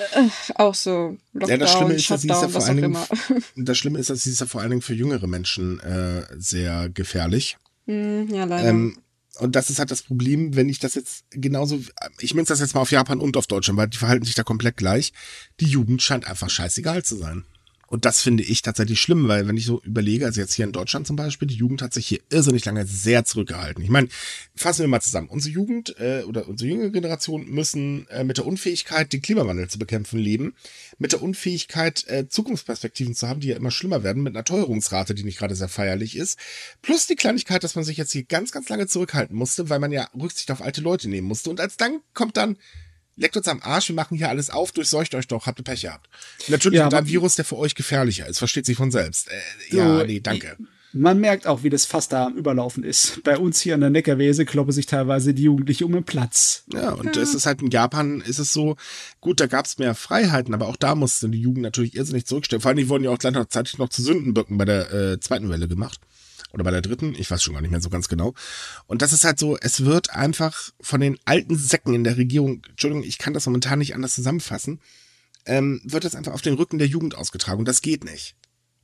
äh, 0.00 0.28
auch 0.54 0.74
so 0.74 1.16
Lockdown, 1.32 1.48
Ja, 1.48 1.56
das 1.58 1.72
Schlimme 1.72 1.94
ist, 1.94 2.10
dass 2.10 2.22
sie 2.22 2.28
es 2.28 2.40
ja 2.40 2.48
Shutdown, 2.48 2.52
vor 2.52 2.66
allen 2.66 2.76
Dingen, 2.76 2.96
das 3.56 3.78
Schlimme 3.78 3.98
ist, 3.98 4.10
dass 4.10 4.22
sie 4.22 4.30
es 4.30 4.40
ja 4.40 4.46
vor 4.46 4.60
allen 4.60 4.70
Dingen 4.70 4.82
für 4.82 4.94
jüngere 4.94 5.26
Menschen 5.26 5.80
äh, 5.80 6.26
sehr 6.36 6.88
gefährlich. 6.88 7.56
Hm, 7.86 8.28
ja, 8.28 8.44
leider. 8.44 8.68
Ähm, 8.68 8.98
und 9.38 9.54
das 9.54 9.70
ist 9.70 9.78
halt 9.78 9.90
das 9.90 10.02
Problem, 10.02 10.56
wenn 10.56 10.68
ich 10.68 10.78
das 10.78 10.94
jetzt 10.94 11.24
genauso, 11.30 11.80
ich 12.20 12.34
münze 12.34 12.52
das 12.52 12.60
jetzt 12.60 12.74
mal 12.74 12.80
auf 12.80 12.90
Japan 12.90 13.20
und 13.20 13.36
auf 13.36 13.46
Deutschland, 13.46 13.78
weil 13.78 13.88
die 13.88 13.98
verhalten 13.98 14.24
sich 14.24 14.34
da 14.34 14.42
komplett 14.42 14.76
gleich. 14.76 15.12
Die 15.60 15.66
Jugend 15.66 16.02
scheint 16.02 16.26
einfach 16.26 16.48
scheißegal 16.48 17.04
zu 17.04 17.16
sein. 17.16 17.44
Und 17.86 18.04
das 18.04 18.20
finde 18.20 18.42
ich 18.42 18.62
tatsächlich 18.62 19.00
schlimm, 19.00 19.28
weil 19.28 19.46
wenn 19.46 19.56
ich 19.56 19.66
so 19.66 19.80
überlege, 19.82 20.26
also 20.26 20.40
jetzt 20.40 20.54
hier 20.54 20.64
in 20.64 20.72
Deutschland 20.72 21.06
zum 21.06 21.16
Beispiel, 21.16 21.46
die 21.46 21.54
Jugend 21.54 21.82
hat 21.82 21.94
sich 21.94 22.06
hier 22.06 22.20
irrsinnig 22.30 22.64
lange 22.64 22.84
sehr 22.86 23.24
zurückgehalten. 23.24 23.82
Ich 23.82 23.90
meine, 23.90 24.08
fassen 24.54 24.80
wir 24.80 24.88
mal 24.88 25.00
zusammen. 25.00 25.28
Unsere 25.28 25.54
Jugend 25.54 25.98
äh, 25.98 26.22
oder 26.24 26.48
unsere 26.48 26.70
jüngere 26.70 26.90
Generation 26.90 27.48
müssen 27.48 28.08
äh, 28.08 28.24
mit 28.24 28.38
der 28.38 28.46
Unfähigkeit, 28.46 29.12
den 29.12 29.22
Klimawandel 29.22 29.68
zu 29.68 29.78
bekämpfen, 29.78 30.18
leben. 30.18 30.54
Mit 30.98 31.12
der 31.12 31.22
Unfähigkeit, 31.22 32.06
äh, 32.08 32.28
Zukunftsperspektiven 32.28 33.14
zu 33.14 33.28
haben, 33.28 33.40
die 33.40 33.48
ja 33.48 33.56
immer 33.56 33.70
schlimmer 33.70 34.02
werden, 34.02 34.22
mit 34.22 34.34
einer 34.34 34.44
Teuerungsrate, 34.44 35.14
die 35.14 35.24
nicht 35.24 35.38
gerade 35.38 35.54
sehr 35.54 35.68
feierlich 35.68 36.16
ist. 36.16 36.38
Plus 36.82 37.06
die 37.06 37.16
Kleinigkeit, 37.16 37.62
dass 37.62 37.76
man 37.76 37.84
sich 37.84 37.96
jetzt 37.96 38.12
hier 38.12 38.24
ganz, 38.24 38.50
ganz 38.50 38.68
lange 38.68 38.86
zurückhalten 38.88 39.36
musste, 39.36 39.70
weil 39.70 39.78
man 39.78 39.92
ja 39.92 40.08
Rücksicht 40.18 40.50
auf 40.50 40.60
alte 40.60 40.80
Leute 40.80 41.08
nehmen 41.08 41.28
musste. 41.28 41.50
Und 41.50 41.60
als 41.60 41.76
dann 41.76 42.00
kommt 42.14 42.36
dann, 42.36 42.56
leckt 43.16 43.36
uns 43.36 43.48
am 43.48 43.60
Arsch, 43.62 43.88
wir 43.88 43.96
machen 43.96 44.16
hier 44.16 44.28
alles 44.28 44.50
auf, 44.50 44.72
durchseucht 44.72 45.14
euch 45.14 45.26
doch, 45.26 45.46
habt 45.46 45.60
ihr 45.60 45.64
Pech 45.64 45.82
gehabt. 45.82 46.08
Natürlich 46.48 46.78
Ja, 46.78 46.84
mit 46.84 46.94
einem 46.94 47.08
Virus, 47.08 47.34
der 47.34 47.44
für 47.44 47.56
euch 47.56 47.74
gefährlicher 47.74 48.26
ist, 48.26 48.38
versteht 48.38 48.66
sich 48.66 48.76
von 48.76 48.90
selbst. 48.90 49.28
Äh, 49.28 49.32
So, 49.70 49.76
ja, 49.78 50.04
nee, 50.04 50.20
danke. 50.20 50.56
Man 50.92 51.20
merkt 51.20 51.46
auch, 51.46 51.62
wie 51.62 51.68
das 51.68 51.84
Fass 51.84 52.08
da 52.08 52.26
am 52.26 52.36
Überlaufen 52.36 52.82
ist. 52.82 53.22
Bei 53.22 53.36
uns 53.36 53.60
hier 53.60 53.74
an 53.74 53.82
der 53.82 53.90
Neckarwese 53.90 54.46
kloppen 54.46 54.72
sich 54.72 54.86
teilweise 54.86 55.34
die 55.34 55.42
Jugendlichen 55.42 55.84
um 55.84 55.92
den 55.92 56.04
Platz. 56.04 56.64
Ja, 56.72 56.92
und 56.92 57.16
es 57.18 57.34
ist 57.34 57.44
halt 57.44 57.60
in 57.60 57.70
Japan 57.70 58.22
ist 58.22 58.38
es 58.38 58.52
so, 58.52 58.76
gut, 59.20 59.40
da 59.40 59.46
gab 59.46 59.66
es 59.66 59.78
mehr 59.78 59.94
Freiheiten, 59.94 60.54
aber 60.54 60.68
auch 60.68 60.76
da 60.76 60.94
musste 60.94 61.28
die 61.28 61.40
Jugend 61.40 61.62
natürlich 61.62 61.96
irrsinnig 61.96 62.24
zurückstellen. 62.24 62.62
Vor 62.62 62.70
allem, 62.70 62.78
die 62.78 62.88
wurden 62.88 63.04
ja 63.04 63.10
auch 63.10 63.18
gleichzeitig 63.18 63.76
noch 63.76 63.90
zu 63.90 64.00
Sündenböcken 64.00 64.56
bei 64.56 64.64
der 64.64 64.92
äh, 64.92 65.20
zweiten 65.20 65.50
Welle 65.50 65.68
gemacht. 65.68 66.00
Oder 66.52 66.64
bei 66.64 66.70
der 66.70 66.82
dritten, 66.82 67.14
ich 67.14 67.30
weiß 67.30 67.42
schon 67.42 67.54
gar 67.54 67.60
nicht 67.60 67.70
mehr 67.70 67.80
so 67.80 67.90
ganz 67.90 68.08
genau. 68.08 68.34
Und 68.86 69.02
das 69.02 69.12
ist 69.12 69.24
halt 69.24 69.38
so, 69.38 69.56
es 69.58 69.84
wird 69.84 70.10
einfach 70.10 70.70
von 70.80 71.00
den 71.00 71.18
alten 71.24 71.56
Säcken 71.56 71.94
in 71.94 72.04
der 72.04 72.16
Regierung, 72.16 72.62
Entschuldigung, 72.68 73.04
ich 73.04 73.18
kann 73.18 73.34
das 73.34 73.46
momentan 73.46 73.78
nicht 73.78 73.94
anders 73.94 74.14
zusammenfassen, 74.14 74.80
ähm, 75.44 75.80
wird 75.84 76.04
das 76.04 76.14
einfach 76.14 76.32
auf 76.32 76.42
den 76.42 76.54
Rücken 76.54 76.78
der 76.78 76.88
Jugend 76.88 77.14
ausgetragen. 77.16 77.60
Und 77.60 77.68
das 77.68 77.82
geht 77.82 78.04
nicht. 78.04 78.36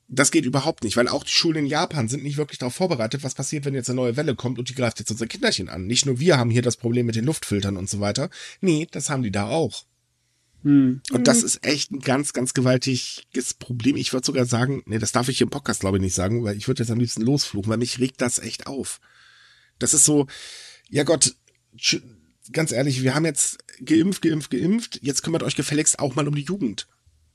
Das 0.08 0.30
geht 0.30 0.44
überhaupt 0.44 0.84
nicht, 0.84 0.96
weil 0.96 1.08
auch 1.08 1.24
die 1.24 1.32
Schulen 1.32 1.64
in 1.64 1.66
Japan 1.66 2.08
sind 2.08 2.22
nicht 2.22 2.36
wirklich 2.36 2.58
darauf 2.58 2.74
vorbereitet, 2.74 3.22
was 3.22 3.34
passiert, 3.34 3.64
wenn 3.64 3.74
jetzt 3.74 3.88
eine 3.88 3.96
neue 3.96 4.16
Welle 4.16 4.34
kommt 4.34 4.58
und 4.58 4.68
die 4.68 4.74
greift 4.74 4.98
jetzt 4.98 5.10
unsere 5.10 5.28
Kinderchen 5.28 5.70
an. 5.70 5.86
Nicht 5.86 6.04
nur 6.04 6.20
wir 6.20 6.36
haben 6.36 6.50
hier 6.50 6.60
das 6.60 6.76
Problem 6.76 7.06
mit 7.06 7.14
den 7.14 7.24
Luftfiltern 7.24 7.76
und 7.76 7.88
so 7.88 8.00
weiter. 8.00 8.28
Nee, 8.60 8.86
das 8.90 9.08
haben 9.08 9.22
die 9.22 9.30
da 9.30 9.48
auch. 9.48 9.84
Hm. 10.62 11.00
Und 11.10 11.26
das 11.26 11.42
ist 11.42 11.64
echt 11.66 11.90
ein 11.90 12.00
ganz, 12.00 12.32
ganz 12.32 12.54
gewaltiges 12.54 13.54
Problem. 13.58 13.96
Ich 13.96 14.12
würde 14.12 14.26
sogar 14.26 14.46
sagen, 14.46 14.82
nee, 14.86 14.98
das 14.98 15.12
darf 15.12 15.28
ich 15.28 15.38
hier 15.38 15.46
im 15.46 15.50
Podcast 15.50 15.80
glaube 15.80 15.98
ich 15.98 16.02
nicht 16.02 16.14
sagen, 16.14 16.44
weil 16.44 16.56
ich 16.56 16.68
würde 16.68 16.82
jetzt 16.82 16.90
am 16.90 17.00
liebsten 17.00 17.22
losfluchen, 17.22 17.70
weil 17.70 17.78
mich 17.78 17.98
regt 17.98 18.20
das 18.20 18.38
echt 18.38 18.66
auf. 18.66 19.00
Das 19.78 19.94
ist 19.94 20.04
so, 20.04 20.26
ja 20.88 21.02
Gott, 21.02 21.34
ganz 22.52 22.72
ehrlich, 22.72 23.02
wir 23.02 23.14
haben 23.14 23.24
jetzt 23.24 23.58
geimpft, 23.84 24.22
geimpft, 24.22 24.50
geimpft. 24.50 25.00
Jetzt 25.02 25.22
kümmert 25.22 25.42
euch 25.42 25.56
gefälligst 25.56 25.98
auch 25.98 26.14
mal 26.14 26.28
um 26.28 26.34
die 26.34 26.42
Jugend. 26.42 26.86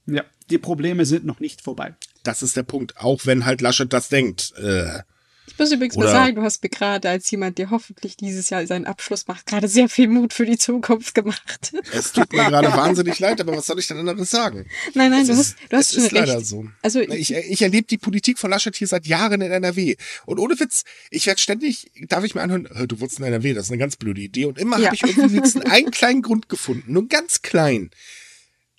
Ja, 0.05 0.23
die 0.49 0.57
Probleme 0.57 1.05
sind 1.05 1.25
noch 1.25 1.41
nicht 1.41 1.61
vorbei. 1.61 1.95
Das 2.23 2.41
ist 2.41 2.55
der 2.55 2.63
Punkt. 2.63 2.97
Auch 2.97 3.25
wenn 3.25 3.45
halt 3.45 3.61
Laschet 3.61 3.91
das 3.91 4.09
denkt. 4.09 4.53
Äh, 4.57 5.01
Ich 5.50 5.58
muss 5.58 5.72
übrigens 5.72 5.95
mal 5.95 6.04
Oder- 6.04 6.12
sagen, 6.12 6.36
du 6.36 6.41
hast 6.43 6.62
mir 6.62 6.70
gerade 6.70 7.10
als 7.10 7.32
jemand, 7.32 7.58
der 7.58 7.70
hoffentlich 7.72 8.18
dieses 8.18 8.50
Jahr 8.50 8.68
seinen 8.68 8.86
Abschluss 8.86 9.28
macht, 9.28 9.45
gerade 9.48 9.68
sehr 9.68 9.88
viel 9.89 10.08
Mut 10.10 10.34
für 10.34 10.45
die 10.45 10.58
Zukunft 10.58 11.16
gemacht. 11.16 11.72
es 11.93 12.12
tut 12.12 12.32
mir 12.34 12.43
gerade 12.45 12.68
wahnsinnig 12.72 13.18
leid, 13.20 13.39
aber 13.41 13.56
was 13.58 13.66
soll 13.66 13.80
ich 13.80 13.88
denn 13.88 13.98
anderes 13.98 14.30
sagen? 14.30 14.68
Nein, 14.93 15.12
nein, 15.12 15.22
Es 15.22 15.28
du 15.28 15.34
ist- 15.34 15.39
hast, 15.39 15.56
du 15.72 15.78
hast 15.78 15.93
schon 15.93 16.04
ist 16.04 16.14
recht. 16.14 16.28
leider 16.28 16.41
so. 16.41 16.66
Also 16.82 17.00
Ich, 17.00 17.34
ich 17.34 17.62
erlebe 17.62 17.88
die 17.88 17.98
Politik 17.98 18.38
von 18.39 18.52
Laschet 18.52 18.76
hier 18.76 18.88
seit 18.88 19.08
Jahren 19.08 19.41
in 19.41 19.52
NRW. 19.52 19.95
Und 20.26 20.38
ohne 20.39 20.60
Witz, 20.60 20.84
ich 21.10 21.26
werde 21.26 21.39
ständig, 21.41 21.91
darf 22.08 22.24
ich 22.24 22.36
mir 22.36 22.41
anhören, 22.41 22.68
"Hör, 22.72 22.86
du 22.86 23.00
wurdest 23.00 23.20
in 23.20 23.26
NRW, 23.26 23.54
das 23.54 23.66
ist 23.66 23.72
eine 23.72 23.80
ganz 23.80 23.95
blöde 23.95 24.22
Idee. 24.22 24.45
Und 24.45 24.60
immer 24.60 24.78
Ja. 24.80 24.88
habe 24.88 24.95
ich 24.95 25.04
irgendwie 25.18 25.41
einen 25.70 25.91
kleinen 25.91 26.22
Grund 26.22 26.50
gefunden, 26.50 26.91
nur 26.93 27.08
ganz 27.08 27.41
klein. 27.41 27.89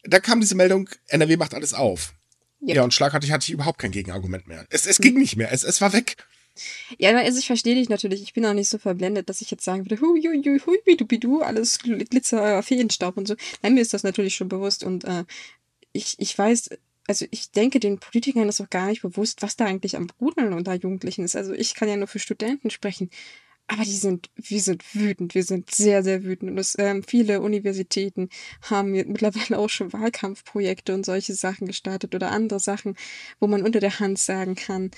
Da 0.04 0.20
kam 0.20 0.40
diese 0.40 0.54
Meldung, 0.54 0.88
NRW 1.08 1.36
macht 1.38 1.54
alles 1.54 1.74
auf. 1.74 2.12
Ja. 2.60 2.76
Ja, 2.76 2.82
und 2.82 2.92
schlagartig 2.94 3.30
hatte 3.32 3.44
ich 3.44 3.50
überhaupt 3.52 3.78
kein 3.78 3.90
Gegenargument 3.90 4.48
mehr. 4.48 4.66
Es, 4.70 4.86
es 4.86 4.98
ging 4.98 5.14
nicht 5.14 5.36
mehr, 5.36 5.52
es, 5.52 5.64
es 5.64 5.80
war 5.80 5.92
weg. 5.92 6.16
Ja, 6.98 7.16
also 7.16 7.38
ich 7.38 7.46
verstehe 7.46 7.74
dich 7.74 7.88
natürlich. 7.88 8.22
Ich 8.22 8.32
bin 8.32 8.46
auch 8.46 8.54
nicht 8.54 8.68
so 8.68 8.78
verblendet, 8.78 9.28
dass 9.28 9.40
ich 9.40 9.50
jetzt 9.50 9.64
sagen 9.64 9.84
würde, 9.84 10.00
hui, 10.00 10.20
hui, 10.22 10.42
hui, 10.44 10.60
hui, 10.64 10.78
bidu, 10.84 11.06
bidu, 11.06 11.40
alles 11.42 11.80
gl- 11.80 12.08
Glitzer, 12.08 12.62
Feenstaub 12.62 13.16
und 13.16 13.28
so. 13.28 13.34
Nein, 13.62 13.74
mir 13.74 13.80
ist 13.80 13.94
das 13.94 14.02
natürlich 14.02 14.34
schon 14.34 14.48
bewusst 14.48 14.84
und 14.84 15.04
äh, 15.04 15.24
ich, 15.92 16.16
ich 16.18 16.36
weiß, 16.36 16.70
also 17.06 17.26
ich 17.30 17.50
denke, 17.50 17.80
den 17.80 17.98
Politikern 17.98 18.48
ist 18.48 18.60
auch 18.60 18.70
gar 18.70 18.88
nicht 18.88 19.02
bewusst, 19.02 19.42
was 19.42 19.56
da 19.56 19.64
eigentlich 19.64 19.96
am 19.96 20.08
Rudeln 20.20 20.52
unter 20.52 20.74
Jugendlichen 20.74 21.24
ist. 21.24 21.36
Also 21.36 21.52
ich 21.54 21.74
kann 21.74 21.88
ja 21.88 21.96
nur 21.96 22.06
für 22.06 22.18
Studenten 22.18 22.70
sprechen. 22.70 23.10
Aber 23.70 23.82
die 23.84 23.90
sind, 23.96 24.30
wir 24.34 24.60
sind 24.62 24.82
wütend, 24.94 25.34
wir 25.34 25.44
sind 25.44 25.70
sehr, 25.70 26.02
sehr 26.02 26.24
wütend. 26.24 26.50
Und 26.50 26.58
es, 26.58 26.74
ähm, 26.78 27.02
viele 27.02 27.42
Universitäten 27.42 28.30
haben 28.62 28.92
mittlerweile 28.92 29.58
auch 29.58 29.68
schon 29.68 29.92
Wahlkampfprojekte 29.92 30.94
und 30.94 31.04
solche 31.04 31.34
Sachen 31.34 31.66
gestartet 31.66 32.14
oder 32.14 32.30
andere 32.30 32.60
Sachen, 32.60 32.96
wo 33.40 33.46
man 33.46 33.62
unter 33.62 33.80
der 33.80 34.00
Hand 34.00 34.18
sagen 34.18 34.54
kann, 34.54 34.90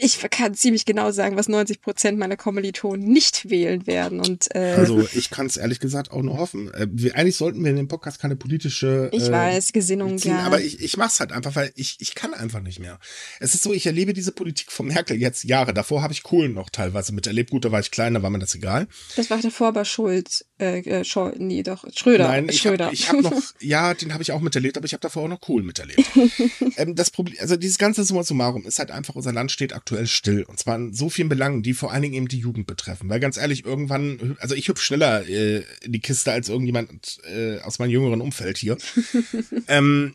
ich 0.00 0.18
kann 0.30 0.54
ziemlich 0.54 0.84
genau 0.84 1.10
sagen, 1.10 1.36
was 1.36 1.48
90 1.48 1.80
Prozent 1.80 2.18
meiner 2.18 2.36
Kommilitonen 2.36 3.06
nicht 3.06 3.50
wählen 3.50 3.86
werden. 3.86 4.20
Und, 4.20 4.54
äh, 4.54 4.74
also 4.76 5.06
ich 5.12 5.30
kann 5.30 5.46
es 5.46 5.56
ehrlich 5.56 5.80
gesagt 5.80 6.12
auch 6.12 6.22
nur 6.22 6.38
hoffen. 6.38 6.72
Äh, 6.72 6.86
wir, 6.90 7.16
eigentlich 7.16 7.36
sollten 7.36 7.62
wir 7.62 7.70
in 7.70 7.76
dem 7.76 7.88
Podcast 7.88 8.20
keine 8.20 8.36
politische 8.36 9.10
Ich 9.12 9.28
äh, 9.28 9.32
weiß, 9.32 9.72
Gesinnung, 9.72 10.18
ziehen, 10.18 10.32
ja. 10.32 10.44
aber 10.44 10.60
ich, 10.60 10.80
ich 10.80 10.96
mache 10.96 11.08
es 11.08 11.20
halt 11.20 11.32
einfach, 11.32 11.56
weil 11.56 11.72
ich, 11.74 11.96
ich 11.98 12.14
kann 12.14 12.32
einfach 12.32 12.60
nicht 12.60 12.78
mehr. 12.78 12.98
Es 13.40 13.54
ist 13.54 13.64
so, 13.64 13.72
ich 13.72 13.86
erlebe 13.86 14.12
diese 14.12 14.32
Politik 14.32 14.70
von 14.70 14.86
Merkel 14.86 15.16
jetzt 15.16 15.44
Jahre. 15.44 15.74
Davor 15.74 16.02
habe 16.02 16.12
ich 16.12 16.22
Kohlen 16.22 16.54
noch 16.54 16.70
teilweise 16.70 17.12
miterlebt. 17.12 17.50
Gut, 17.50 17.64
da 17.64 17.72
war 17.72 17.80
ich 17.80 17.90
klein, 17.90 18.14
da 18.14 18.22
war 18.22 18.30
mir 18.30 18.38
das 18.38 18.54
egal. 18.54 18.86
Das 19.16 19.30
war 19.30 19.38
davor 19.38 19.72
bei 19.72 19.84
Schulz, 19.84 20.44
äh, 20.60 20.78
äh, 20.80 21.04
Schol 21.04 21.34
nee, 21.38 21.62
doch, 21.62 21.84
Schröder. 21.94 22.28
Nein, 22.28 22.48
ich 22.48 22.60
Schröder. 22.60 22.86
habe 22.86 22.94
ich 22.94 23.08
hab 23.08 23.20
noch, 23.20 23.42
ja, 23.60 23.94
den 23.94 24.12
habe 24.12 24.22
ich 24.22 24.32
auch 24.32 24.40
miterlebt, 24.40 24.76
aber 24.76 24.86
ich 24.86 24.92
habe 24.92 25.00
davor 25.00 25.24
auch 25.24 25.28
noch 25.28 25.40
Kohlen 25.40 25.66
miterlebt. 25.66 26.04
ähm, 26.76 26.94
das 26.94 27.10
Problem, 27.10 27.36
also 27.40 27.56
dieses 27.56 27.78
ganze 27.78 28.04
Summa 28.04 28.22
summarum 28.22 28.64
ist 28.64 28.78
halt 28.78 28.90
einfach, 28.90 29.14
unser 29.14 29.32
Land 29.32 29.50
steht 29.50 29.72
aktuell 29.72 29.87
still. 30.06 30.44
Und 30.44 30.58
zwar 30.58 30.76
in 30.76 30.92
so 30.92 31.10
vielen 31.10 31.28
Belangen, 31.28 31.62
die 31.62 31.74
vor 31.74 31.92
allen 31.92 32.02
Dingen 32.02 32.14
eben 32.14 32.28
die 32.28 32.38
Jugend 32.38 32.66
betreffen. 32.66 33.08
Weil 33.08 33.20
ganz 33.20 33.36
ehrlich, 33.36 33.64
irgendwann, 33.64 34.36
also 34.40 34.54
ich 34.54 34.68
hüpfe 34.68 34.82
schneller 34.82 35.28
äh, 35.28 35.64
in 35.82 35.92
die 35.92 36.00
Kiste 36.00 36.32
als 36.32 36.48
irgendjemand 36.48 37.18
äh, 37.24 37.60
aus 37.60 37.78
meinem 37.78 37.90
jüngeren 37.90 38.20
Umfeld 38.20 38.58
hier. 38.58 38.76
ähm, 39.68 40.14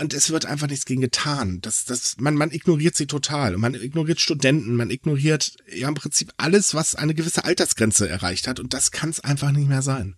und 0.00 0.14
es 0.14 0.30
wird 0.30 0.46
einfach 0.46 0.68
nichts 0.68 0.84
gegen 0.84 1.00
getan. 1.00 1.60
Das, 1.62 1.84
das, 1.84 2.16
man, 2.18 2.34
man 2.34 2.50
ignoriert 2.50 2.94
sie 2.94 3.06
total. 3.06 3.56
Man 3.56 3.74
ignoriert 3.74 4.20
Studenten, 4.20 4.76
man 4.76 4.90
ignoriert 4.90 5.56
ja 5.74 5.88
im 5.88 5.94
Prinzip 5.94 6.32
alles, 6.36 6.74
was 6.74 6.94
eine 6.94 7.14
gewisse 7.14 7.44
Altersgrenze 7.44 8.08
erreicht 8.08 8.48
hat. 8.48 8.60
Und 8.60 8.74
das 8.74 8.90
kann 8.90 9.10
es 9.10 9.20
einfach 9.20 9.50
nicht 9.50 9.68
mehr 9.68 9.82
sein. 9.82 10.16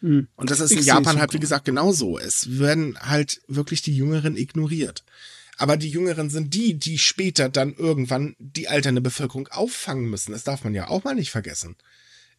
Hm. 0.00 0.28
Und 0.36 0.50
das 0.50 0.60
ist 0.60 0.72
in 0.72 0.82
Japan 0.82 1.18
halt, 1.18 1.32
wie 1.32 1.38
gesagt, 1.38 1.64
genauso. 1.64 2.18
Es 2.18 2.58
werden 2.58 2.98
halt 2.98 3.40
wirklich 3.46 3.82
die 3.82 3.96
Jüngeren 3.96 4.36
ignoriert. 4.36 5.04
Aber 5.56 5.76
die 5.76 5.90
Jüngeren 5.90 6.30
sind 6.30 6.54
die, 6.54 6.74
die 6.74 6.98
später 6.98 7.48
dann 7.48 7.74
irgendwann 7.74 8.34
die 8.38 8.68
alternde 8.68 9.00
Bevölkerung 9.00 9.48
auffangen 9.48 10.10
müssen. 10.10 10.32
Das 10.32 10.44
darf 10.44 10.64
man 10.64 10.74
ja 10.74 10.88
auch 10.88 11.04
mal 11.04 11.14
nicht 11.14 11.30
vergessen. 11.30 11.76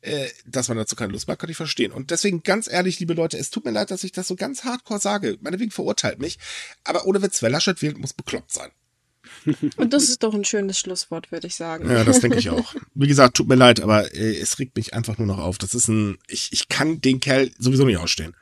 Äh, 0.01 0.27
dass 0.45 0.67
man 0.67 0.77
dazu 0.77 0.95
keine 0.95 1.13
Lust 1.13 1.27
mehr 1.27 1.33
hat, 1.33 1.39
kann 1.39 1.49
ich 1.49 1.57
verstehen. 1.57 1.91
Und 1.91 2.11
deswegen 2.11 2.43
ganz 2.43 2.67
ehrlich, 2.71 2.99
liebe 2.99 3.13
Leute, 3.13 3.37
es 3.37 3.49
tut 3.49 3.65
mir 3.65 3.71
leid, 3.71 3.89
dass 3.89 4.03
ich 4.03 4.11
das 4.11 4.27
so 4.27 4.35
ganz 4.35 4.63
hardcore 4.63 4.99
sage. 4.99 5.37
Meinetwegen 5.41 5.71
verurteilt 5.71 6.19
mich. 6.19 6.37
Aber 6.83 7.05
ohne 7.05 7.21
Witz, 7.21 7.41
wer 7.41 7.49
Laschet 7.49 7.81
wählt, 7.81 7.97
muss 7.97 8.13
bekloppt 8.13 8.51
sein. 8.51 8.69
Und 9.77 9.93
das 9.93 10.09
ist 10.09 10.21
doch 10.21 10.33
ein 10.33 10.45
schönes 10.45 10.77
Schlusswort, 10.77 11.31
würde 11.31 11.47
ich 11.47 11.55
sagen. 11.55 11.89
Ja, 11.89 12.03
das 12.03 12.19
denke 12.19 12.37
ich 12.37 12.49
auch. 12.49 12.75
Wie 12.93 13.07
gesagt, 13.07 13.37
tut 13.37 13.47
mir 13.47 13.55
leid, 13.55 13.81
aber 13.81 14.13
äh, 14.13 14.37
es 14.37 14.59
regt 14.59 14.75
mich 14.75 14.93
einfach 14.93 15.17
nur 15.17 15.27
noch 15.27 15.39
auf. 15.39 15.57
Das 15.57 15.73
ist 15.73 15.87
ein, 15.87 16.17
ich, 16.27 16.51
ich 16.51 16.67
kann 16.67 17.01
den 17.01 17.19
Kerl 17.19 17.51
sowieso 17.57 17.85
nicht 17.85 17.97
ausstehen. 17.97 18.35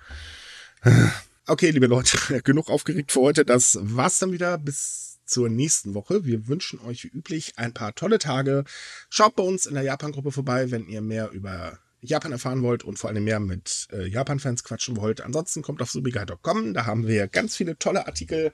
Okay, 1.46 1.72
liebe 1.72 1.88
Leute, 1.88 2.42
genug 2.44 2.70
aufgeregt 2.70 3.12
für 3.12 3.22
heute. 3.22 3.44
Das 3.46 3.78
war's 3.82 4.20
dann 4.20 4.32
wieder. 4.32 4.58
Bis 4.58 5.20
zur 5.26 5.50
nächsten 5.50 5.94
Woche. 5.94 6.26
Wir 6.26 6.48
wünschen 6.48 6.80
euch 6.80 7.04
wie 7.04 7.10
üblich 7.10 7.54
ein 7.58 7.74
paar 7.74 7.96
tolle 7.96 8.20
Tage. 8.20 8.64
Schaut 9.10 9.36
bei 9.36 9.44
uns 9.44 9.66
in 9.66 9.74
der 9.74 9.84
Japan-Gruppe 9.84 10.32
vorbei, 10.32 10.72
wenn 10.72 10.88
ihr 10.88 11.02
mehr 11.02 11.32
über 11.32 11.80
Japan 12.02 12.34
erfahren 12.34 12.62
wollt 12.62 12.84
und 12.84 13.00
vor 13.00 13.10
allem 13.10 13.24
mehr 13.24 13.40
mit 13.40 13.88
äh, 13.92 14.08
Japan-Fans 14.08 14.64
quatschen 14.64 14.98
wollt. 14.98 15.22
Ansonsten 15.22 15.62
kommt 15.62 15.82
auf 15.82 15.92
subigai.com. 15.92 16.74
Da 16.74 16.86
haben 16.86 17.08
wir 17.08 17.28
ganz 17.28 17.56
viele 17.56 17.78
tolle 17.78 18.06
Artikel. 18.06 18.52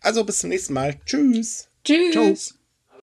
Also 0.00 0.24
bis 0.24 0.38
zum 0.38 0.50
nächsten 0.50 0.74
Mal. 0.74 1.00
Tschüss. 1.04 1.68
Tschüss. 1.84 2.12
Ciao. 2.12 2.57